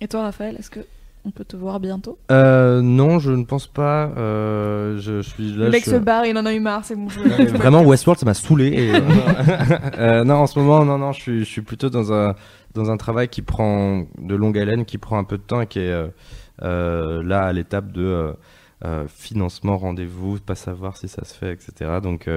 Et 0.00 0.06
toi, 0.06 0.22
Raphaël, 0.22 0.54
est-ce 0.58 0.70
que 0.70 0.80
on 1.24 1.30
peut 1.30 1.44
te 1.44 1.56
voir 1.56 1.78
bientôt 1.80 2.18
Euh, 2.30 2.80
non, 2.82 3.18
je 3.20 3.30
ne 3.30 3.44
pense 3.44 3.66
pas. 3.68 4.06
Euh, 4.16 4.98
je 4.98 5.20
suis 5.22 5.52
là. 5.52 5.66
Le 5.66 5.70
mec 5.70 5.84
je- 5.84 5.90
se 5.92 5.96
barre, 5.96 6.26
il 6.26 6.36
en 6.36 6.44
a 6.46 6.52
eu 6.52 6.58
marre, 6.60 6.84
c'est 6.84 6.96
bon. 6.96 7.06
Vraiment, 7.06 7.82
Westworld, 7.82 8.18
ça 8.18 8.26
m'a 8.26 8.34
saoulé. 8.34 8.66
et, 8.68 8.94
euh, 8.94 9.00
euh, 9.98 10.24
non, 10.24 10.34
en 10.36 10.46
ce 10.46 10.58
moment, 10.58 10.84
non, 10.84 10.98
non, 10.98 11.12
je 11.12 11.20
suis, 11.20 11.38
je 11.40 11.44
suis 11.50 11.62
plutôt 11.62 11.90
dans 11.90 12.12
un, 12.12 12.34
dans 12.74 12.90
un 12.90 12.96
travail 12.96 13.28
qui 13.28 13.42
prend 13.42 14.04
de 14.18 14.34
longue 14.34 14.58
haleine, 14.58 14.84
qui 14.84 14.98
prend 14.98 15.18
un 15.18 15.24
peu 15.24 15.38
de 15.38 15.42
temps 15.42 15.60
et 15.60 15.66
qui 15.66 15.78
est 15.78 15.94
là 16.60 17.40
à 17.42 17.52
l'étape 17.52 17.92
de 17.92 18.34
financement, 19.06 19.78
rendez-vous, 19.78 20.40
pas 20.40 20.56
savoir 20.56 20.96
si 20.96 21.06
ça 21.06 21.24
se 21.24 21.34
fait, 21.34 21.52
etc. 21.52 21.98
Donc, 22.02 22.28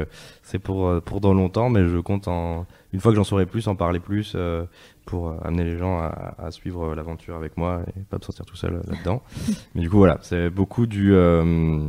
c'est 0.44 0.60
pour, 0.60 1.02
pour 1.02 1.20
dans 1.22 1.34
longtemps, 1.34 1.70
mais 1.72 1.88
je 1.88 1.98
compte 1.98 2.28
en, 2.28 2.68
une 2.94 3.00
fois 3.00 3.12
que 3.12 3.16
j'en 3.18 3.24
saurai 3.24 3.46
plus, 3.48 3.68
en 3.68 3.76
parler 3.76 4.00
plus 4.00 4.34
euh, 4.36 4.64
pour 5.06 5.30
euh, 5.30 5.38
amener 5.44 5.64
les 5.64 5.78
gens 5.78 6.00
à, 6.00 6.36
à 6.38 6.52
suivre 6.52 6.92
euh, 6.92 6.96
l'aventure 6.96 7.36
avec 7.36 7.58
moi 7.58 7.82
et 7.96 8.00
pas 8.02 8.18
me 8.18 8.24
sentir 8.24 8.46
tout 8.46 8.56
seul 8.56 8.74
euh, 8.76 8.82
là-dedans. 8.88 9.22
mais 9.76 9.82
du 9.82 9.90
coup, 9.90 9.98
voilà, 9.98 10.18
c'est 10.22 10.50
beaucoup 10.50 10.86
du. 10.88 11.14
euh, 11.14 11.88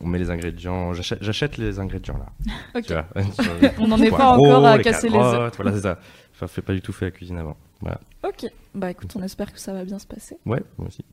on 0.00 0.06
met 0.06 0.18
les 0.18 0.30
ingrédients, 0.30 0.92
j'achète 0.92 1.56
les 1.56 1.78
ingrédients 1.78 2.18
là. 2.18 2.26
Ok. 2.74 2.84
Tu 2.86 2.92
vois, 2.92 3.06
On 3.78 3.88
n'en 3.88 3.98
est 3.98 4.10
pas 4.10 4.32
encore 4.36 4.66
à 4.66 4.78
casser 4.78 5.08
les 5.08 5.16
œufs. 5.18 5.52
Voilà, 5.56 5.72
c'est 5.72 5.82
ça. 5.82 5.98
Enfin, 6.34 6.46
fais 6.46 6.62
pas 6.62 6.72
du 6.74 6.80
tout 6.82 6.92
fait 6.92 7.06
la 7.06 7.10
cuisine 7.10 7.38
avant. 7.38 7.56
Voilà. 7.80 8.00
Ok. 8.24 8.46
Bah 8.74 8.90
écoute, 8.90 9.12
on 9.16 9.22
espère 9.22 9.52
que 9.52 9.58
ça 9.58 9.72
va 9.72 9.84
bien 9.84 9.98
se 9.98 10.06
passer. 10.06 10.36
Ouais, 10.46 10.62
moi 10.76 10.88
aussi. 10.88 11.04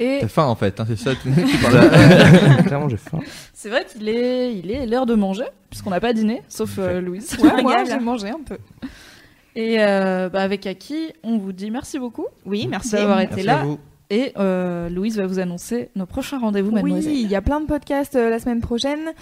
Et 0.00 0.18
T'as 0.20 0.28
faim 0.28 0.44
en 0.46 0.54
fait, 0.56 0.78
hein, 0.80 0.84
c'est 0.88 0.98
ça. 0.98 1.12
tu- 1.14 1.30
tu 1.32 1.58
parles- 1.58 2.64
Clairement, 2.66 2.88
j'ai 2.88 2.96
faim. 2.96 3.20
c'est 3.52 3.68
vrai 3.68 3.84
qu'il 3.84 4.08
est, 4.08 4.54
il 4.56 4.70
est 4.70 4.86
l'heure 4.86 5.06
de 5.06 5.14
manger, 5.14 5.44
puisqu'on 5.70 5.90
n'a 5.90 6.00
pas 6.00 6.12
dîné, 6.12 6.42
sauf 6.48 6.76
euh, 6.78 7.00
Louise. 7.00 7.36
Ouais, 7.40 7.62
moi, 7.62 7.84
j'ai 7.84 7.98
mangé 7.98 8.28
un 8.30 8.40
peu. 8.44 8.58
Et 9.54 9.76
euh, 9.80 10.28
bah, 10.30 10.40
avec 10.40 10.66
Aki, 10.66 11.12
on 11.22 11.36
vous 11.38 11.52
dit 11.52 11.70
merci 11.70 11.98
beaucoup 11.98 12.26
Oui, 12.46 12.66
merci. 12.70 12.92
d'avoir 12.92 13.20
été 13.20 13.34
Merci 13.36 13.46
là. 13.46 13.60
à 13.60 13.64
vous. 13.64 13.78
Et 14.12 14.34
euh, 14.38 14.90
Louise 14.90 15.16
va 15.16 15.26
vous 15.26 15.38
annoncer 15.38 15.88
nos 15.96 16.04
prochains 16.04 16.38
rendez-vous, 16.38 16.70
mademoiselle. 16.70 17.12
Oui, 17.14 17.22
il 17.24 17.30
y 17.30 17.34
a 17.34 17.40
plein 17.40 17.60
de 17.60 17.64
podcasts 17.64 18.14
euh, 18.14 18.28
la 18.28 18.38
semaine 18.38 18.60
prochaine. 18.60 19.12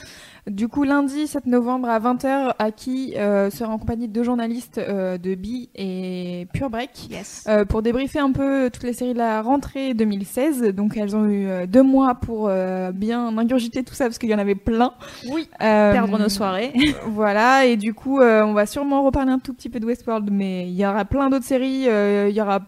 Du 0.48 0.66
coup, 0.66 0.82
lundi 0.82 1.28
7 1.28 1.46
novembre 1.46 1.88
à 1.88 2.00
20h, 2.00 2.54
Aki 2.58 3.14
euh, 3.16 3.50
sera 3.50 3.72
en 3.72 3.78
compagnie 3.78 4.08
de 4.08 4.12
deux 4.12 4.24
journalistes 4.24 4.78
euh, 4.78 5.16
de 5.16 5.36
Bi 5.36 5.68
et 5.76 6.48
Pure 6.52 6.70
Break. 6.70 7.08
Yes. 7.08 7.44
euh, 7.48 7.64
pour 7.64 7.82
débriefer 7.82 8.18
un 8.18 8.32
peu 8.32 8.68
toutes 8.72 8.82
les 8.82 8.92
séries 8.92 9.12
de 9.12 9.18
la 9.18 9.42
rentrée 9.42 9.94
2016. 9.94 10.74
Donc 10.74 10.96
elles 10.96 11.14
ont 11.14 11.28
eu 11.28 11.46
deux 11.68 11.84
mois 11.84 12.16
pour 12.16 12.48
euh, 12.48 12.90
bien 12.90 13.28
ingurgiter 13.38 13.84
tout 13.84 13.94
ça 13.94 14.06
parce 14.06 14.18
qu'il 14.18 14.30
y 14.30 14.34
en 14.34 14.40
avait 14.40 14.56
plein. 14.56 14.94
Oui. 15.30 15.48
Euh, 15.62 15.92
Perdre 15.92 16.18
nos 16.18 16.28
soirées. 16.28 16.72
Voilà, 17.06 17.64
et 17.66 17.76
du 17.76 17.94
coup, 17.94 18.18
euh, 18.20 18.42
on 18.42 18.54
va 18.54 18.66
sûrement 18.66 19.04
reparler 19.04 19.30
un 19.30 19.38
tout 19.38 19.54
petit 19.54 19.68
peu 19.68 19.78
de 19.78 19.86
Westworld, 19.86 20.30
mais 20.32 20.66
il 20.66 20.74
y 20.74 20.84
aura 20.84 21.04
plein 21.04 21.30
d'autres 21.30 21.44
séries, 21.44 21.84
euh, 21.88 22.26
il 22.28 22.34
y 22.34 22.40
aura 22.40 22.60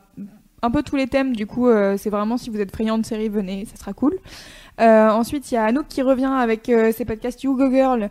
un 0.63 0.71
peu 0.71 0.83
tous 0.83 0.97
les 0.97 1.07
thèmes, 1.07 1.35
du 1.35 1.47
coup, 1.47 1.69
euh, 1.69 1.97
c'est 1.97 2.11
vraiment 2.11 2.37
si 2.37 2.51
vous 2.51 2.61
êtes 2.61 2.71
friand 2.71 2.99
de 2.99 3.05
séries, 3.05 3.29
venez, 3.29 3.67
ça 3.67 3.77
sera 3.77 3.93
cool. 3.93 4.19
Euh, 4.81 5.11
ensuite, 5.11 5.51
il 5.51 5.55
y 5.55 5.59
a 5.59 5.65
Anouk 5.65 5.87
qui 5.89 6.03
revient 6.03 6.25
avec 6.25 6.69
euh, 6.69 6.93
ses 6.93 7.05
podcasts 7.05 7.43
You 7.43 7.57
Go 7.57 7.71
Girl. 7.71 8.11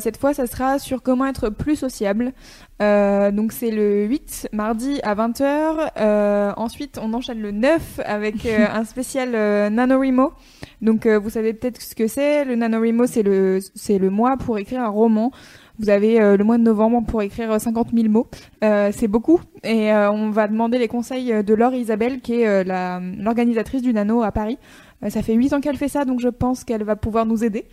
Cette 0.00 0.16
fois, 0.16 0.34
ça 0.34 0.46
sera 0.46 0.78
sur 0.78 1.02
comment 1.02 1.26
être 1.26 1.48
plus 1.48 1.76
sociable. 1.76 2.32
Donc, 2.80 3.52
c'est 3.52 3.70
le 3.70 4.04
8, 4.04 4.48
mardi 4.52 5.00
à 5.02 5.14
20h. 5.14 5.90
Euh, 5.98 6.52
ensuite, 6.56 6.98
on 7.00 7.14
enchaîne 7.14 7.40
le 7.40 7.52
9 7.52 8.00
avec 8.04 8.46
un 8.74 8.84
spécial 8.84 9.30
NaNoWriMo. 9.70 10.32
Donc, 10.80 11.06
vous 11.06 11.30
savez 11.30 11.52
peut-être 11.52 11.80
ce 11.80 11.94
que 11.94 12.08
c'est. 12.08 12.44
Le 12.44 12.56
NaNoWriMo, 12.56 13.06
c'est 13.06 13.22
le, 13.22 13.60
c'est 13.74 13.98
le 13.98 14.10
mois 14.10 14.36
pour 14.36 14.58
écrire 14.58 14.82
un 14.82 14.88
roman. 14.88 15.30
Vous 15.78 15.90
avez 15.90 16.20
euh, 16.20 16.36
le 16.36 16.44
mois 16.44 16.58
de 16.58 16.62
novembre 16.62 17.02
pour 17.06 17.22
écrire 17.22 17.50
euh, 17.52 17.58
50 17.58 17.88
000 17.94 18.08
mots. 18.08 18.28
Euh, 18.62 18.90
c'est 18.92 19.08
beaucoup. 19.08 19.40
Et 19.64 19.92
euh, 19.92 20.10
on 20.10 20.30
va 20.30 20.48
demander 20.48 20.78
les 20.78 20.88
conseils 20.88 21.42
de 21.42 21.54
Laure 21.54 21.74
Isabelle, 21.74 22.20
qui 22.20 22.40
est 22.40 22.46
euh, 22.46 23.00
l'organisatrice 23.18 23.82
du 23.82 23.92
Nano 23.92 24.22
à 24.22 24.32
Paris. 24.32 24.58
Euh, 25.04 25.10
ça 25.10 25.22
fait 25.22 25.34
8 25.34 25.52
ans 25.52 25.60
qu'elle 25.60 25.76
fait 25.76 25.88
ça, 25.88 26.04
donc 26.04 26.20
je 26.20 26.28
pense 26.28 26.64
qu'elle 26.64 26.84
va 26.84 26.96
pouvoir 26.96 27.26
nous 27.26 27.44
aider. 27.44 27.66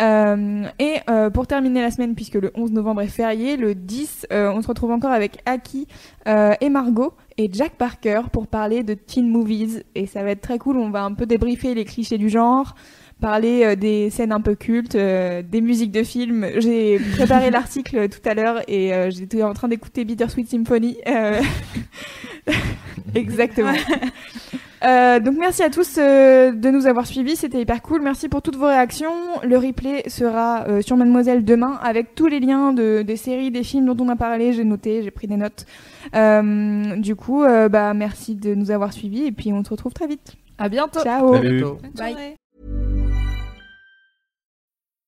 Euh, 0.00 0.64
et 0.78 0.96
euh, 1.08 1.30
pour 1.30 1.46
terminer 1.46 1.80
la 1.80 1.90
semaine, 1.90 2.14
puisque 2.14 2.34
le 2.34 2.52
11 2.54 2.72
novembre 2.72 3.02
est 3.02 3.08
férié, 3.08 3.56
le 3.56 3.74
10, 3.74 4.26
euh, 4.32 4.52
on 4.52 4.62
se 4.62 4.68
retrouve 4.68 4.90
encore 4.90 5.10
avec 5.10 5.38
Aki 5.46 5.86
euh, 6.28 6.54
et 6.60 6.68
Margot 6.68 7.14
et 7.38 7.50
Jack 7.52 7.72
Parker 7.72 8.22
pour 8.32 8.46
parler 8.46 8.82
de 8.82 8.94
teen 8.94 9.28
movies. 9.28 9.82
Et 9.94 10.06
ça 10.06 10.22
va 10.22 10.30
être 10.30 10.40
très 10.40 10.58
cool. 10.58 10.76
On 10.76 10.90
va 10.90 11.04
un 11.04 11.14
peu 11.14 11.26
débriefer 11.26 11.74
les 11.74 11.84
clichés 11.84 12.18
du 12.18 12.28
genre, 12.28 12.74
parler 13.20 13.64
euh, 13.64 13.76
des 13.76 14.10
scènes 14.10 14.32
un 14.32 14.40
peu 14.40 14.54
cultes, 14.54 14.94
euh, 14.94 15.42
des 15.42 15.60
musiques 15.60 15.92
de 15.92 16.02
films. 16.02 16.46
J'ai 16.58 16.98
préparé 17.16 17.50
l'article 17.52 18.08
tout 18.08 18.26
à 18.28 18.34
l'heure 18.34 18.62
et 18.68 18.92
euh, 18.92 19.10
j'étais 19.10 19.42
en 19.42 19.54
train 19.54 19.68
d'écouter 19.68 20.04
Bittersweet 20.04 20.48
Symphony. 20.48 20.98
Euh, 21.06 21.40
Exactement. 23.14 23.72
Euh, 24.84 25.20
donc 25.20 25.36
merci 25.38 25.62
à 25.62 25.70
tous 25.70 25.96
euh, 25.98 26.52
de 26.52 26.70
nous 26.70 26.86
avoir 26.86 27.06
suivis, 27.06 27.36
c'était 27.36 27.60
hyper 27.60 27.80
cool. 27.82 28.02
Merci 28.02 28.28
pour 28.28 28.42
toutes 28.42 28.56
vos 28.56 28.66
réactions. 28.66 29.10
Le 29.42 29.56
replay 29.56 30.02
sera 30.08 30.64
euh, 30.68 30.82
sur 30.82 30.96
Mademoiselle 30.96 31.44
demain 31.44 31.78
avec 31.82 32.14
tous 32.14 32.26
les 32.26 32.40
liens 32.40 32.72
de, 32.72 33.02
des 33.02 33.16
séries, 33.16 33.50
des 33.50 33.64
films 33.64 33.92
dont 33.92 34.04
on 34.04 34.08
a 34.08 34.16
parlé. 34.16 34.52
J'ai 34.52 34.64
noté, 34.64 35.02
j'ai 35.02 35.10
pris 35.10 35.26
des 35.26 35.36
notes. 35.36 35.64
Euh, 36.14 36.96
du 36.96 37.16
coup, 37.16 37.42
euh, 37.42 37.68
bah 37.68 37.94
merci 37.94 38.34
de 38.34 38.54
nous 38.54 38.70
avoir 38.70 38.92
suivis 38.92 39.24
et 39.24 39.32
puis 39.32 39.52
on 39.52 39.64
se 39.64 39.70
retrouve 39.70 39.92
très 39.92 40.06
vite. 40.06 40.34
À 40.58 40.68
bientôt. 40.68 41.00
Ciao. 41.00 41.34
À 41.34 41.40
bientôt. 41.40 41.78
Bye. 41.96 42.36